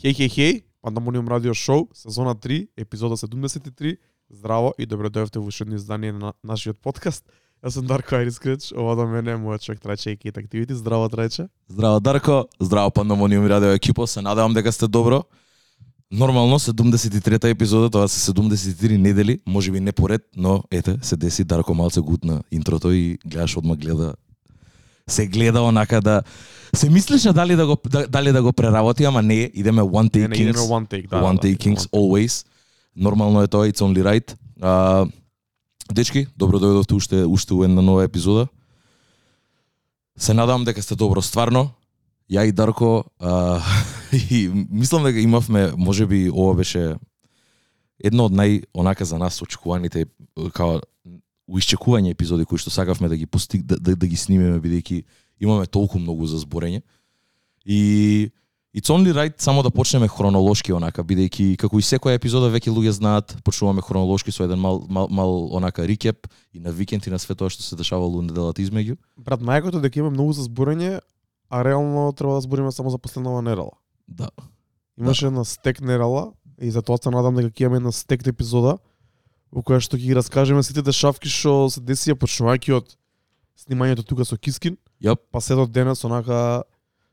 Хеј, 0.00 0.14
хеј, 0.16 0.28
хеј, 0.32 0.52
Пандамониум 0.80 1.28
радио 1.28 1.52
шоу, 1.52 1.90
сезона 1.92 2.32
3, 2.32 2.68
епизода 2.74 3.16
73. 3.20 3.98
Здраво 4.30 4.72
и 4.78 4.86
добро 4.86 5.10
дојавте 5.12 5.36
во 5.36 5.50
уште 5.52 5.64
едно 5.64 5.76
издание 5.76 6.12
на 6.12 6.32
нашиот 6.42 6.80
подкаст. 6.80 7.20
Јас 7.60 7.76
сум 7.76 7.84
Дарко 7.84 8.16
Айрискреч, 8.16 8.72
ова 8.72 8.94
до 8.96 9.04
мене 9.04 9.32
е 9.32 9.36
мојот 9.36 9.60
човек 9.60 9.82
Трајче 9.84 10.16
и 10.16 10.32
Activity. 10.32 10.72
Здраво 10.72 11.10
Трајче. 11.12 11.48
Здраво 11.68 12.00
Дарко, 12.00 12.48
здраво 12.60 12.90
Пандамониум 12.90 13.44
радио 13.46 13.76
екипо, 13.76 14.06
се 14.06 14.22
надевам 14.22 14.54
дека 14.54 14.72
сте 14.72 14.88
добро. 14.88 15.22
Нормално 16.10 16.58
73-та 16.58 17.48
епизода, 17.48 17.90
тоа 17.90 18.08
се 18.08 18.32
73 18.32 18.96
недели, 18.96 19.38
можеби 19.46 19.80
не 19.80 19.92
поред, 19.92 20.22
но 20.36 20.62
ете, 20.70 20.96
се 21.02 21.16
деси 21.16 21.44
Дарко 21.44 21.74
малце 21.74 22.00
гутна 22.00 22.42
интрото 22.50 22.92
и 22.92 23.18
гледаш 23.26 23.56
одма 23.56 23.76
гледа 23.76 24.14
се 25.10 25.26
гледа 25.26 25.62
онака 25.62 26.00
да 26.00 26.22
се 26.74 26.90
мислеше 26.90 27.32
дали 27.32 27.56
да 27.56 27.66
го 27.66 27.76
да, 27.88 28.06
дали 28.08 28.32
да 28.32 28.42
го 28.42 28.52
преработи, 28.52 29.04
ама 29.04 29.22
не, 29.22 29.50
идеме 29.54 29.82
one 29.82 30.10
take 30.10 30.20
Не, 30.20 30.28
не, 30.28 30.36
kings. 30.36 30.40
идеме 30.40 30.58
one 30.58 30.90
take, 30.90 31.08
да. 31.08 31.16
one 31.16 31.40
да, 31.40 31.48
take 31.48 31.56
kings 31.56 31.90
always. 31.90 32.46
Нормално 32.96 33.42
е 33.42 33.48
тоа, 33.48 33.68
it's 33.70 33.80
only 33.80 34.02
right. 34.02 34.36
А, 34.60 35.06
дечки, 35.92 36.26
добро 36.36 36.58
дојдовте 36.58 36.92
уште 36.92 37.24
уште 37.24 37.54
у 37.54 37.64
една 37.64 37.82
нова 37.82 38.04
епизода. 38.04 38.46
Се 40.18 40.34
надам 40.34 40.64
дека 40.64 40.82
сте 40.82 40.94
добро 40.94 41.22
стварно. 41.22 41.70
Ја 42.30 42.46
и 42.48 42.52
Дарко 42.52 43.04
а, 43.18 43.60
и 44.30 44.50
мислам 44.70 45.04
дека 45.04 45.20
имавме, 45.20 45.72
можеби 45.76 46.30
ова 46.30 46.54
беше 46.54 46.94
едно 48.04 48.30
од 48.30 48.32
нај 48.32 48.64
онака 48.74 49.04
за 49.04 49.18
нас 49.18 49.42
очекуваните 49.42 50.06
као 50.54 50.80
уисчекување 51.50 52.14
епизоди 52.14 52.46
кои 52.46 52.58
што 52.58 52.70
сакавме 52.70 53.10
да 53.10 53.18
ги 53.18 53.26
постиг 53.26 53.66
да, 53.66 53.76
да, 53.76 53.96
да 53.96 54.06
ги 54.06 54.16
снимеме 54.16 54.60
бидејќи 54.62 55.02
имаме 55.40 55.66
толку 55.66 55.98
многу 55.98 56.26
за 56.26 56.38
зборење. 56.38 56.82
И 57.64 58.30
It's 58.70 58.86
only 58.86 59.12
right 59.12 59.34
само 59.42 59.62
да 59.62 59.70
почнеме 59.70 60.06
хронолошки 60.08 60.72
онака, 60.72 61.02
бидејќи 61.02 61.56
како 61.58 61.80
и 61.80 61.82
секоја 61.82 62.14
епизода 62.14 62.46
веќе 62.54 62.70
луѓе 62.70 62.92
знаат, 62.94 63.34
почнуваме 63.42 63.82
хронолошки 63.82 64.30
со 64.30 64.44
еден 64.46 64.62
мал, 64.62 64.84
мал, 64.86 65.08
мал 65.10 65.50
онака 65.58 65.82
рикеп 65.82 66.28
и 66.54 66.60
на 66.62 66.70
викенд 66.70 67.06
и 67.06 67.10
на 67.10 67.18
све 67.18 67.34
тоа 67.34 67.50
што 67.50 67.66
се 67.66 67.74
дешавало 67.74 68.22
неделата 68.22 68.62
измеѓу. 68.62 68.94
Брат, 69.18 69.42
најакото 69.42 69.82
е 69.82 69.88
дека 69.88 69.98
има 69.98 70.12
многу 70.14 70.38
за 70.38 70.46
зборење, 70.46 71.00
а 71.50 71.64
реално 71.66 72.12
треба 72.14 72.38
да 72.38 72.46
збориме 72.46 72.70
само 72.70 72.94
за 72.94 72.98
последнава 72.98 73.42
недела. 73.42 73.74
Да. 74.06 74.30
Имаше 74.94 75.26
една 75.26 75.44
стек 75.44 75.80
недела 75.80 76.30
и 76.62 76.70
затоа 76.70 77.02
се 77.02 77.10
надам 77.10 77.34
дека 77.34 77.50
ќе 77.50 77.66
имаме 77.66 77.82
една 77.82 77.92
стек 77.92 78.22
епизода 78.22 78.78
во 79.50 79.62
која 79.62 79.80
што 79.82 79.98
ќе 79.98 80.10
ги 80.10 80.16
раскажеме 80.16 80.62
сите 80.62 80.82
дешавки 80.82 81.28
што 81.28 81.68
се 81.70 81.80
десија 81.82 82.14
почнувајќи 82.18 82.76
од 82.78 82.96
снимањето 83.58 84.06
тука 84.06 84.24
со 84.24 84.38
Кискин, 84.38 84.78
Јап, 85.02 85.20
па 85.32 85.40
се 85.40 85.54
до 85.56 85.66
денес 85.66 86.04
онака 86.04 86.62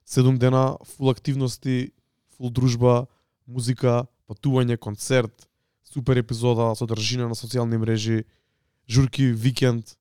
седум 0.05 0.37
дена 0.37 0.77
фул 0.95 1.09
активности, 1.09 1.91
фул 2.37 2.51
дружба, 2.51 3.07
музика, 3.47 4.05
патување, 4.27 4.77
концерт, 4.77 5.47
супер 5.87 6.19
епизода, 6.19 6.73
содржина 6.75 7.27
на 7.27 7.35
социјални 7.35 7.79
мрежи, 7.79 8.25
журки, 8.87 9.31
викенд, 9.31 9.97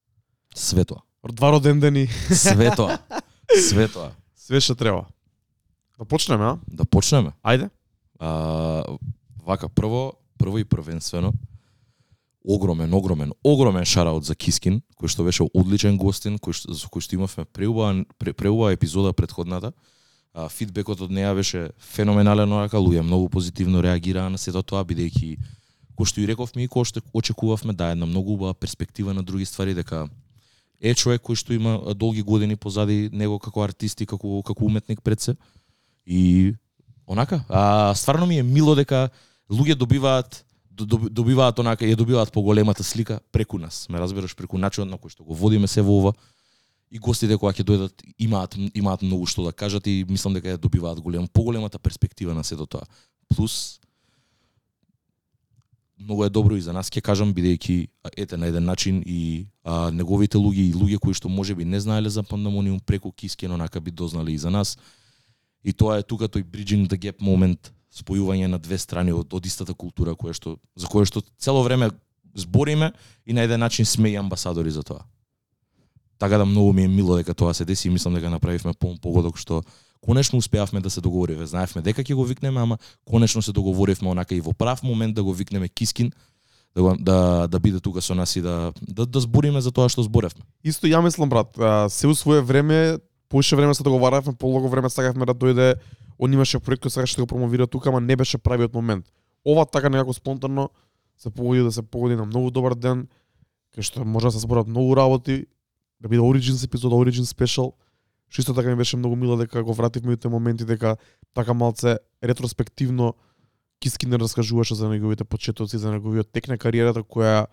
све 0.54 0.84
тоа. 0.84 1.02
два 1.22 1.50
родендени, 1.50 2.06
Све 2.30 2.70
тоа. 2.76 2.98
Све 3.68 3.88
тоа. 3.88 4.12
све 4.36 4.60
што 4.60 4.74
треба. 4.74 5.06
Да 5.98 6.04
почнеме, 6.04 6.44
а? 6.44 6.58
Да 6.66 6.84
почнеме. 6.84 7.32
Ајде. 7.42 7.70
А, 8.18 8.84
вака, 9.42 9.68
прво, 9.68 10.18
прво 10.38 10.58
и 10.58 10.64
првенствено, 10.64 11.32
огромен, 12.47 12.94
огромен, 12.94 13.33
огромен 13.44 13.84
шараут 13.84 14.25
за 14.25 14.34
Кискин, 14.34 14.80
кој 15.00 15.11
што 15.11 15.25
беше 15.27 15.44
одличен 15.52 15.98
гостин, 15.98 16.39
кој 16.39 16.55
што, 16.55 16.75
за 16.75 16.86
кој 16.86 17.03
што 17.03 17.16
имавме 17.19 17.44
преубава, 17.44 18.05
пре, 18.19 18.33
преубава 18.33 18.72
епизода 18.72 19.12
предходната. 19.12 19.72
А, 20.33 20.48
фидбекот 20.48 21.00
од 21.00 21.11
неа 21.11 21.34
беше 21.34 21.70
феноменален, 21.80 22.53
онака, 22.53 22.78
луѓе 22.78 23.03
многу 23.03 23.28
позитивно 23.28 23.83
реагираа 23.83 24.30
на 24.30 24.38
сето 24.38 24.62
тоа, 24.62 24.84
бидејќи, 24.86 25.36
кој 25.98 26.06
што 26.06 26.22
и 26.22 26.28
рековме 26.30 26.64
и 26.64 26.70
кој 26.70 26.86
што 26.86 27.03
очекувавме, 27.12 27.75
да 27.75 27.91
една 27.91 28.06
многу 28.06 28.36
убава 28.36 28.55
перспектива 28.55 29.14
на 29.14 29.25
други 29.27 29.44
ствари, 29.44 29.75
дека 29.75 30.06
е 30.81 30.94
човек 30.94 31.25
кој 31.26 31.34
што 31.34 31.56
има 31.56 31.94
долги 31.94 32.22
години 32.22 32.56
позади 32.56 33.10
него 33.12 33.38
како 33.38 33.65
артист 33.65 34.00
и 34.00 34.06
како, 34.06 34.43
како 34.43 34.65
уметник 34.65 35.03
пред 35.03 35.20
се. 35.20 35.37
И 36.06 36.54
онака, 37.06 37.43
а 37.49 37.94
стварно 37.94 38.26
ми 38.26 38.38
е 38.38 38.47
мило 38.47 38.75
дека 38.75 39.09
луѓе 39.50 39.75
добиваат 39.75 40.44
добиваат 40.84 41.59
онака 41.59 41.84
ја 41.84 41.97
добиваат 41.97 42.32
поголемата 42.32 42.84
слика 42.84 43.20
преку 43.32 43.59
нас. 43.59 43.88
Ме 43.88 43.98
разбираш 43.98 44.37
преку 44.37 44.59
начинот 44.59 44.91
на 44.91 44.98
кој 44.98 45.10
што 45.10 45.25
го 45.25 45.34
водиме 45.34 45.66
се 45.66 45.82
во 45.82 45.98
ова 45.98 46.12
и 46.91 46.98
гостите 46.98 47.38
кога 47.38 47.53
ќе 47.53 47.64
дојдат 47.64 48.04
имаат 48.19 48.56
имаат 48.75 49.03
многу 49.03 49.26
што 49.26 49.44
да 49.44 49.53
кажат 49.53 49.87
и 49.87 50.04
мислам 50.09 50.34
дека 50.34 50.48
ја 50.48 50.60
добиваат 50.60 51.00
голем 51.00 51.26
поголемата 51.28 51.78
перспектива 51.78 52.34
на 52.34 52.44
сето 52.44 52.66
тоа. 52.66 52.84
Плюс 53.28 53.81
многу 55.98 56.25
е 56.25 56.31
добро 56.31 56.56
и 56.56 56.60
за 56.60 56.72
нас 56.72 56.91
ќе 56.91 57.00
кажам 57.00 57.32
бидејќи 57.34 57.88
ете 58.16 58.37
на 58.37 58.47
еден 58.47 58.64
начин 58.64 59.03
и 59.06 59.47
а, 59.64 59.91
неговите 59.91 60.38
луѓе 60.38 60.69
и 60.69 60.75
луѓе 60.75 60.98
кои 60.98 61.14
што 61.14 61.28
можеби 61.28 61.64
не 61.64 61.81
знаеле 61.81 62.10
за 62.10 62.22
пандемониум 62.22 62.81
преку 62.81 63.12
Кискен 63.12 63.53
онака 63.53 63.81
би 63.81 63.91
дознали 63.91 64.32
и 64.32 64.38
за 64.38 64.50
нас. 64.50 64.78
И 65.64 65.72
тоа 65.72 65.98
е 65.98 66.03
тука 66.03 66.28
тој 66.28 66.44
bridging 66.44 66.87
the 66.87 66.98
gap 66.98 67.20
момент, 67.20 67.72
спојување 67.96 68.50
на 68.52 68.58
две 68.58 68.78
страни 68.78 69.12
од, 69.12 69.32
од 69.32 69.46
истата 69.46 69.74
култура 69.74 70.14
која 70.14 70.36
што 70.36 70.56
за 70.76 70.86
која 70.86 71.08
што 71.08 71.22
цело 71.38 71.62
време 71.64 71.90
збориме 72.36 72.92
и 73.26 73.32
на 73.32 73.42
еден 73.42 73.60
начин 73.60 73.86
сме 73.86 74.12
и 74.12 74.16
амбасадори 74.16 74.70
за 74.70 74.82
тоа. 74.82 75.04
Така 76.18 76.38
да 76.38 76.44
многу 76.44 76.72
ми 76.72 76.84
е 76.84 76.88
мило 76.88 77.16
дека 77.16 77.34
тоа 77.34 77.54
се 77.54 77.64
деси 77.64 77.88
и 77.88 77.90
мислам 77.90 78.14
дека 78.14 78.30
направивме 78.30 78.72
полн 78.78 78.98
погодок 78.98 79.38
што 79.38 79.62
конечно 80.04 80.38
успеавме 80.38 80.80
да 80.80 80.90
се 80.90 81.00
договориме. 81.00 81.46
Знаевме 81.46 81.82
дека 81.82 82.04
ќе 82.04 82.14
го 82.14 82.24
викнеме, 82.24 82.60
ама 82.60 82.78
конечно 83.04 83.42
се 83.42 83.52
договоривме 83.52 84.08
онака 84.08 84.34
и 84.34 84.40
во 84.40 84.52
прав 84.52 84.82
момент 84.82 85.14
да 85.14 85.24
го 85.24 85.32
викнеме 85.32 85.68
Кискин, 85.68 86.12
да, 86.76 86.82
го, 86.82 86.96
да, 86.98 87.48
да 87.48 87.60
биде 87.60 87.80
тука 87.80 88.02
со 88.02 88.14
нас 88.14 88.36
и 88.36 88.40
да, 88.40 88.72
да, 88.82 89.06
да 89.06 89.20
збориме 89.20 89.60
за 89.60 89.72
тоа 89.72 89.88
што 89.88 90.04
зборевме. 90.04 90.44
Исто 90.64 90.86
ја 90.86 91.00
мислам 91.00 91.28
брат, 91.28 91.56
се 91.88 92.06
у 92.06 92.14
свое 92.14 92.40
време, 92.40 92.98
поише 93.28 93.56
време 93.56 93.74
се 93.74 93.82
договаравме, 93.82 94.36
полого 94.36 94.68
време 94.68 94.90
сакавме 94.90 95.26
да 95.26 95.34
дојде, 95.34 95.76
он 96.19 96.32
имаше 96.32 96.60
проект 96.60 96.84
кој 96.84 96.88
сакаше 96.88 97.16
да 97.16 97.22
го 97.22 97.27
промовира 97.27 97.66
тука, 97.66 97.88
ама 97.88 98.00
не 98.00 98.16
беше 98.16 98.38
правиот 98.38 98.75
момент. 98.75 99.12
Ова 99.44 99.66
така 99.66 99.88
некако 99.88 100.12
спонтано 100.12 100.71
се 101.16 101.31
погоди 101.31 101.60
да 101.60 101.72
се 101.72 101.82
погоди 101.82 102.16
на 102.16 102.25
многу 102.25 102.50
добар 102.50 102.75
ден, 102.75 103.09
кај 103.77 103.82
што 103.82 104.04
може 104.04 104.28
да 104.28 104.32
се 104.32 104.44
зборат 104.44 104.66
многу 104.66 104.97
работи, 104.97 105.47
да 106.00 106.09
биде 106.09 106.21
Origins 106.21 106.65
епизод 106.65 106.93
Origin 106.93 107.25
Special, 107.25 107.72
што 108.28 108.41
исто 108.41 108.55
така 108.55 108.71
ми 108.71 108.76
беше 108.76 108.97
многу 108.97 109.16
мило 109.16 109.37
дека 109.37 109.62
го 109.62 109.75
вративме 109.75 110.12
и 110.12 110.16
тие 110.16 110.31
моменти 110.31 110.65
дека 110.65 110.97
така 111.34 111.55
малце 111.55 111.99
ретроспективно 112.25 113.15
киски 113.81 114.06
не 114.06 114.19
раскажуваше 114.19 114.75
за 114.75 114.88
неговите 114.88 115.25
почетоци, 115.25 115.78
за 115.78 115.93
неговиот 115.93 116.32
тек 116.32 116.49
на 116.49 116.59
кариерата 116.59 117.03
која 117.03 117.47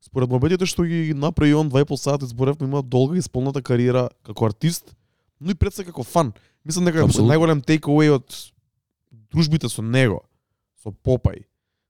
според 0.00 0.30
мобетите 0.30 0.66
што 0.66 0.86
ги 0.86 1.14
направи 1.14 1.54
он 1.54 1.70
2,5 1.70 1.96
сати 1.96 2.26
зборевме 2.26 2.66
има 2.66 2.82
долга 2.82 3.16
и 3.16 3.18
исполната 3.18 3.62
кариера 3.62 4.08
како 4.22 4.46
артист, 4.46 4.94
но 5.40 5.50
и 5.50 5.54
пред 5.54 5.74
се 5.74 5.84
како 5.84 6.02
фан. 6.02 6.32
Мислам 6.66 6.88
дека 6.88 7.04
Апсолутно. 7.04 7.30
најголем 7.30 7.62
takeaway 7.62 8.10
од 8.10 8.26
дружбите 9.30 9.70
со 9.70 9.82
него, 9.82 10.24
со 10.82 10.90
Попај, 10.90 11.44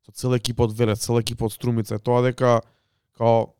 со 0.04 0.12
цела 0.12 0.36
екипа 0.36 0.66
од 0.68 0.76
Велес, 0.76 1.00
цела 1.06 1.22
екипа 1.24 1.48
од 1.48 1.54
Струмица, 1.54 1.96
е 1.96 2.02
тоа 2.02 2.20
дека 2.26 2.60
као 3.16 3.56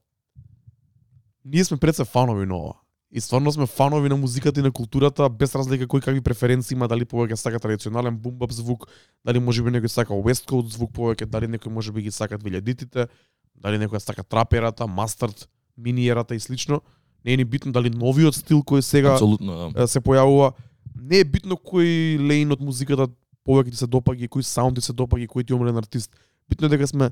ние 1.47 1.65
сме 1.65 1.77
пред 1.77 1.97
се 1.97 2.05
фанови 2.05 2.47
на 2.47 2.57
ова. 2.57 2.75
И 3.11 3.21
стварно 3.21 3.53
сме 3.53 3.67
фанови 3.67 4.09
на 4.09 4.17
музиката 4.17 4.61
и 4.61 4.63
на 4.63 4.73
културата, 4.73 5.29
без 5.31 5.55
разлика 5.55 5.87
кој 5.87 6.03
какви 6.05 6.21
преференции 6.21 6.75
има, 6.75 6.89
дали 6.91 7.07
повеќе 7.07 7.39
сака 7.39 7.61
традиционален 7.63 8.19
бумбап 8.19 8.53
звук, 8.53 8.89
дали 9.25 9.39
можеби 9.39 9.71
некој 9.71 9.89
сака 9.89 10.13
West 10.13 10.45
Coast 10.51 10.75
звук 10.75 10.91
повеќе, 10.93 11.31
дали 11.31 11.47
некој 11.47 11.71
можеби 11.71 12.03
ги 12.03 12.11
сака 12.11 12.37
2000-тите, 12.37 13.07
дали 13.55 13.79
некој 13.79 14.03
сака 14.03 14.25
траперата, 14.25 14.87
мастард, 14.87 15.49
миниерата 15.77 16.35
и 16.35 16.41
слично. 16.41 16.83
Не 17.25 17.33
е 17.33 17.37
ни 17.37 17.45
битно 17.45 17.73
дали 17.73 17.91
новиот 17.91 18.35
стил 18.35 18.61
кој 18.67 18.83
сега 18.83 19.15
Апсолутно, 19.15 19.71
да. 19.73 19.87
се 19.87 20.03
појавува. 20.03 20.53
Не 20.97 21.23
е 21.23 21.25
битно 21.25 21.57
кој 21.57 22.19
лейн 22.21 22.53
од 22.53 22.63
музиката 22.65 23.09
повеќе 23.47 23.71
ти 23.71 23.81
се 23.83 23.87
допаѓа, 23.87 24.29
кој 24.29 24.43
саунд 24.43 24.79
ти 24.79 24.85
се 24.85 24.93
допаѓа, 24.97 25.29
кој 25.31 25.47
ти 25.47 25.53
е 25.53 25.57
омилен 25.57 25.77
артист. 25.77 26.11
Битно 26.49 26.67
е 26.67 26.75
дека 26.75 26.87
сме 26.87 27.11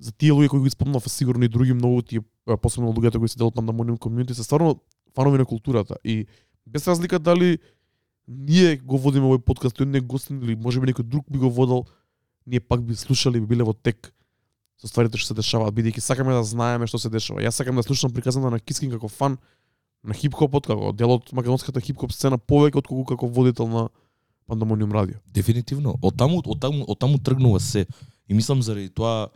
за 0.00 0.12
тие 0.12 0.32
луѓе 0.32 0.48
кои 0.48 0.62
ги 0.64 0.70
спомнав, 0.70 1.04
сигурно 1.08 1.44
и 1.44 1.48
други 1.48 1.72
многу 1.76 2.02
тие 2.02 2.20
посебно 2.62 2.92
луѓето 2.92 3.18
кои 3.18 3.28
се 3.28 3.38
делат 3.38 3.54
на 3.54 3.62
Пандамониум 3.62 3.98
Community 3.98 4.32
се 4.32 4.44
стварно 4.44 4.80
фанови 5.14 5.38
на 5.38 5.44
културата 5.44 5.96
и 6.04 6.26
без 6.66 6.88
разлика 6.88 7.18
дали 7.18 7.58
ние 8.28 8.76
го 8.76 8.98
водиме 8.98 9.26
овој 9.26 9.42
подкаст, 9.42 9.76
тој 9.76 9.90
не 9.90 10.00
гостин 10.00 10.38
или 10.42 10.54
можеби 10.56 10.88
некој 10.88 11.02
друг 11.02 11.26
би 11.30 11.38
го 11.38 11.50
водел, 11.50 11.84
ние 12.46 12.60
пак 12.60 12.82
би 12.82 12.94
слушале 12.94 13.40
би 13.40 13.46
биле 13.46 13.66
во 13.66 13.74
тек 13.74 14.14
со 14.80 14.88
стварите 14.88 15.18
што 15.18 15.34
се 15.34 15.38
дешаваат, 15.42 15.74
бидејќи 15.74 16.00
сакаме 16.00 16.32
да 16.32 16.44
знаеме 16.46 16.86
што 16.86 16.98
се 16.98 17.10
дешава. 17.12 17.42
Јас 17.42 17.58
сакам 17.60 17.76
да 17.76 17.82
слушам 17.82 18.12
приказната 18.14 18.50
на 18.50 18.60
Кискин 18.60 18.90
како 18.90 19.08
фан 19.08 19.36
на 20.02 20.14
хип-хопот, 20.14 20.66
како 20.66 20.92
дел 20.96 21.10
од 21.12 21.28
македонската 21.32 21.80
хип-хоп 21.80 22.12
сцена 22.12 22.38
повеќе 22.38 22.80
отколку 22.80 23.04
како 23.14 23.28
водител 23.28 23.68
на 23.68 23.88
Пандамониум 24.46 24.92
радио. 24.92 25.20
Дефинитивно. 25.30 25.94
Од 26.02 26.16
таму, 26.16 26.40
од 26.44 26.58
таму, 26.60 26.84
од 26.88 26.98
таму 26.98 27.18
тргнува 27.18 27.60
се. 27.60 27.86
И 28.28 28.34
мислам 28.34 28.62
заради 28.62 28.88
тоа 28.88 29.28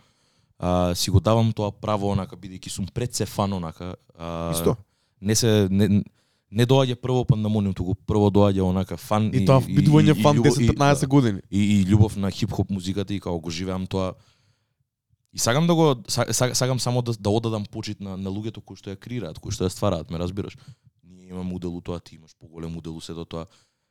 а, 0.59 0.95
си 0.95 1.11
го 1.11 1.21
давам 1.21 1.53
тоа 1.53 1.71
право 1.71 2.11
онака 2.11 2.37
бидејќи 2.37 2.69
сум 2.71 2.87
пред 2.95 3.15
се 3.15 3.27
фан 3.27 3.53
онака. 3.53 3.95
А, 4.19 4.51
Исто. 4.55 4.77
Не 5.21 5.35
се 5.35 5.69
не, 5.71 6.03
не 6.51 6.67
доаѓа 6.67 6.97
прво 6.97 7.25
пандамониум, 7.25 7.75
туку 7.75 7.95
прво 7.95 8.31
доаѓа 8.31 8.63
онака 8.63 8.97
фан 8.97 9.31
И 9.35 9.45
тоа 9.47 9.61
бидување 9.61 10.17
фан 10.23 10.37
љубов- 10.39 10.61
и- 10.61 10.69
10-15 10.69 11.01
да, 11.01 11.07
години. 11.07 11.41
и, 11.51 11.61
и 11.81 11.85
љубов 11.87 12.17
на 12.17 12.31
хип-хоп 12.31 12.71
музиката 12.71 13.15
и 13.15 13.21
како 13.21 13.39
го 13.41 13.51
живеам 13.51 13.87
тоа. 13.87 14.15
И 15.35 15.39
сакам 15.39 15.67
да 15.67 15.75
го 15.75 15.97
сагам 16.09 16.55
сакам 16.55 16.81
само 16.81 17.03
да 17.03 17.13
да 17.13 17.31
одадам 17.31 17.67
почит 17.67 18.01
на 18.01 18.17
на 18.17 18.31
луѓето 18.31 18.63
кои 18.63 18.79
што 18.79 18.95
ја 18.95 18.97
креираат, 18.97 19.43
кои 19.43 19.51
што 19.51 19.67
ја 19.67 19.75
ствараат, 19.75 20.11
ме 20.11 20.19
разбираш. 20.19 20.55
Ние 21.03 21.35
имаме 21.35 21.55
удел 21.55 21.75
у 21.75 21.81
тоа, 21.81 22.01
ти 22.01 22.15
имаш 22.15 22.37
поголем 22.39 22.77
удел 22.77 22.97
у 22.97 23.01
сето 23.01 23.25
тоа. 23.25 23.47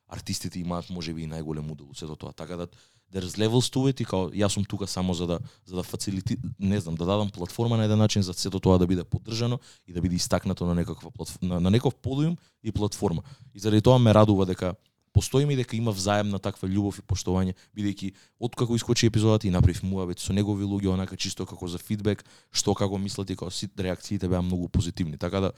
Артистите 0.07 0.59
имаат 0.59 0.89
можеби 0.89 1.23
и 1.23 1.27
најголем 1.27 1.67
удел 1.71 1.91
у 1.91 1.95
сето 1.95 2.15
тоа. 2.15 2.31
Така 2.31 2.55
да 2.55 2.67
there's 3.13 3.35
levels 3.37 3.67
to 3.67 3.91
it 3.91 4.01
и 4.01 4.05
као 4.05 4.31
јас 4.31 4.55
сум 4.55 4.63
тука 4.65 4.87
само 4.87 5.13
за 5.13 5.27
да 5.27 5.39
за 5.65 5.75
да 5.75 5.83
фацилити 5.83 6.37
не 6.59 6.79
знам 6.79 6.95
да 6.95 7.05
дадам 7.05 7.29
платформа 7.29 7.77
на 7.77 7.85
еден 7.85 7.99
начин 7.99 8.21
за 8.21 8.33
сето 8.33 8.59
тоа 8.59 8.79
да 8.79 8.87
биде 8.87 9.03
поддржано 9.03 9.59
и 9.87 9.93
да 9.93 10.01
биде 10.01 10.15
истакнато 10.15 10.65
на 10.65 10.75
некаква 10.75 11.11
платформа, 11.11 11.53
на, 11.53 11.59
на 11.59 11.71
неков 11.71 11.95
подиум 11.95 12.37
и 12.63 12.71
платформа. 12.71 13.23
И 13.53 13.59
заради 13.59 13.81
тоа 13.81 13.99
ме 13.99 14.13
радува 14.13 14.45
дека 14.45 14.75
постоиме 15.13 15.53
и 15.53 15.55
дека 15.55 15.77
има 15.77 15.91
взаемна 15.91 16.39
таква 16.39 16.67
љубов 16.67 16.97
и 16.99 17.05
поштовање, 17.05 17.53
бидејќи 17.77 18.13
откако 18.39 18.75
искочи 18.75 19.07
епизодата 19.07 19.47
и 19.47 19.53
направив 19.53 19.83
муабет 19.83 20.19
со 20.19 20.33
негови 20.33 20.65
луѓе, 20.65 20.89
онака 20.93 21.17
чисто 21.17 21.45
како 21.45 21.67
за 21.67 21.77
фидбек, 21.77 22.25
што 22.51 22.73
како 22.73 22.97
мислат 22.97 23.29
и 23.29 23.37
како 23.37 23.51
сит 23.51 23.79
реакциите 23.79 24.27
беа 24.27 24.41
многу 24.41 24.69
позитивни. 24.69 25.17
Така 25.17 25.39
да 25.39 25.51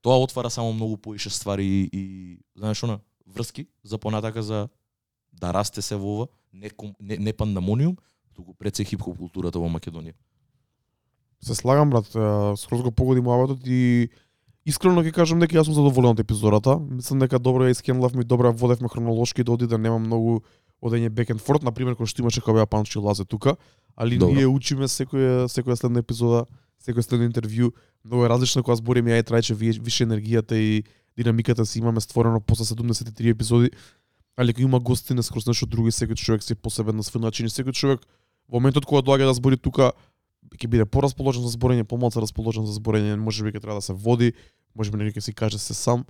тоа 0.00 0.16
отвара 0.24 0.50
само 0.50 0.72
многу 0.72 0.96
поише 0.96 1.30
ствари 1.30 1.66
и, 1.66 1.90
и 1.92 2.38
знаеш 2.56 2.82
она, 2.82 3.00
врски 3.26 3.66
за 3.84 3.98
понатака 3.98 4.42
за 4.42 4.68
да 5.32 5.52
расте 5.54 5.82
се 5.82 5.96
во 5.96 6.14
ова, 6.16 6.28
не, 6.52 6.70
не, 7.00 7.16
не 7.16 7.32
пандамониум, 7.32 7.96
туку 8.34 8.54
пред 8.54 8.76
се 8.76 8.84
хип-хоп 8.84 9.18
културата 9.18 9.60
во 9.60 9.68
Македонија. 9.68 10.16
Се 11.40 11.54
слагам 11.54 11.90
брат, 11.90 12.08
скроз 12.60 12.82
го 12.82 12.90
погоди 12.92 13.20
муабетот 13.20 13.66
и 13.66 14.10
искрено 14.66 15.02
ќе 15.02 15.12
кажам 15.12 15.40
дека 15.40 15.56
јас 15.56 15.64
сум 15.68 15.74
задоволен 15.74 16.12
од 16.12 16.20
епизодата. 16.20 16.78
Мислам 16.78 17.18
дека 17.20 17.38
добро 17.38 17.64
ја 17.68 17.70
искенлавме 17.76 18.24
ја 18.24 18.52
водевме 18.52 18.88
хронолошки 18.88 19.44
да 19.44 19.52
оди 19.52 19.66
да 19.66 19.78
нема 19.78 19.98
многу 19.98 20.42
одење 20.82 21.10
back 21.10 21.30
and 21.30 21.40
forth, 21.40 21.62
на 21.62 21.72
пример 21.72 21.94
кој 21.94 22.06
што 22.06 22.22
имаше 22.22 22.40
кога 22.40 22.60
беа 22.60 22.66
Панчо 22.66 23.00
и 23.00 23.02
Лазе 23.02 23.24
тука, 23.24 23.56
али 23.96 24.18
Добро. 24.18 24.34
ние 24.34 24.46
учиме 24.46 24.88
секоја 24.88 25.44
секоја 25.48 25.76
следна 25.76 26.00
епизода, 26.00 26.46
секој 26.80 27.02
следно 27.04 27.28
интервју, 27.28 27.72
многу 28.04 28.24
е 28.24 28.28
различно 28.28 28.62
кога 28.62 28.76
збориме 28.76 29.10
ја 29.12 29.20
и 29.20 29.22
траече 29.22 29.54
ви- 29.54 29.78
више 29.80 30.06
енергијата 30.06 30.56
и 30.56 30.84
динамиката 31.16 31.66
си 31.66 31.78
имаме 31.78 32.00
створено 32.00 32.40
после 32.40 32.64
73 32.64 33.28
епизоди, 33.30 33.70
али 34.36 34.52
кога 34.54 34.64
има 34.64 34.80
гости 34.80 35.14
не 35.14 35.22
скроз 35.22 35.46
нешто 35.46 35.66
други, 35.66 35.90
секој 35.92 36.16
човек 36.16 36.42
си 36.42 36.52
е 36.52 36.56
посебен 36.56 36.96
на 36.96 37.02
свој 37.02 37.20
начин 37.20 37.46
и 37.46 37.50
секој 37.50 37.72
човек 37.72 38.00
во 38.48 38.56
моментот 38.60 38.86
кога 38.86 39.02
доаѓа 39.02 39.26
да 39.28 39.34
збори 39.34 39.56
тука 39.56 39.92
ќе 40.56 40.68
биде 40.68 40.86
порасположен 40.86 41.42
за 41.42 41.52
зборење, 41.54 41.84
помалку 41.84 42.20
расположен 42.20 42.66
за 42.66 42.74
зборење, 42.78 43.16
можеби 43.16 43.52
ќе 43.52 43.60
треба 43.60 43.78
да 43.78 43.84
се 43.84 43.94
води, 43.94 44.32
можеби 44.74 44.98
некој 44.98 45.18
ќе 45.18 45.26
си 45.30 45.34
каже 45.34 45.58
се 45.58 45.74
сам. 45.74 46.04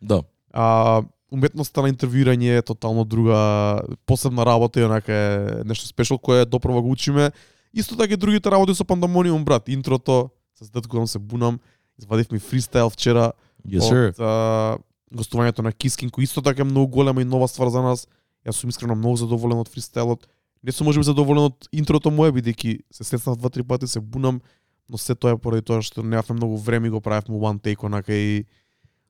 Да. 0.00 0.22
А 0.52 1.02
уметноста 1.32 1.82
на 1.82 1.92
интервјуирање 1.92 2.58
е 2.58 2.62
тотално 2.62 3.04
друга 3.04 3.82
посебна 4.06 4.44
работа 4.46 4.80
и 4.80 4.84
онака 4.84 5.12
е 5.12 5.64
нешто 5.64 5.88
спешал 5.88 6.18
кое 6.18 6.44
доправо 6.44 6.82
го 6.82 6.90
учиме. 6.90 7.30
Исто 7.74 7.96
така 7.96 8.14
и 8.14 8.16
другите 8.16 8.50
работи 8.50 8.74
со 8.74 8.84
Пандамониум 8.84 9.44
брат, 9.44 9.68
интрото, 9.68 10.30
се 10.54 10.64
здеткувам 10.64 11.06
се 11.06 11.18
бунам, 11.18 11.60
извадивме 11.98 12.38
фристайл 12.38 12.90
вчера 12.90 13.32
Yes, 13.62 13.86
sir. 13.86 14.10
од 14.10 14.18
а, 14.18 14.78
гостувањето 15.14 15.62
на 15.62 15.72
Кискин, 15.72 16.10
кој 16.10 16.26
исто 16.26 16.42
така 16.42 16.62
е 16.62 16.68
многу 16.68 16.90
голема 16.90 17.22
и 17.22 17.28
нова 17.28 17.46
ствар 17.48 17.70
за 17.70 17.82
нас. 17.82 18.08
Јас 18.42 18.58
сум 18.58 18.70
искрено 18.70 18.96
многу 18.98 19.20
задоволен 19.22 19.60
од 19.62 19.70
фристайлот. 19.70 20.26
Не 20.62 20.72
сум 20.72 20.86
можеби 20.86 21.04
задоволен 21.04 21.50
од 21.50 21.68
интрото 21.72 22.10
мое, 22.10 22.32
бидејќи 22.32 22.80
се 22.90 23.04
сеснав 23.04 23.38
два-три 23.38 23.64
пати, 23.66 23.86
се 23.86 24.00
бунам, 24.00 24.40
но 24.90 24.98
се 24.98 25.14
тоа 25.14 25.34
е 25.34 25.38
поради 25.38 25.64
тоа 25.66 25.82
што 25.82 26.02
немавме 26.02 26.38
многу 26.38 26.56
време 26.56 26.86
и 26.86 26.90
го 26.90 27.00
правевме 27.00 27.38
one 27.38 27.58
take 27.58 27.82
онака 27.84 28.14
и 28.14 28.44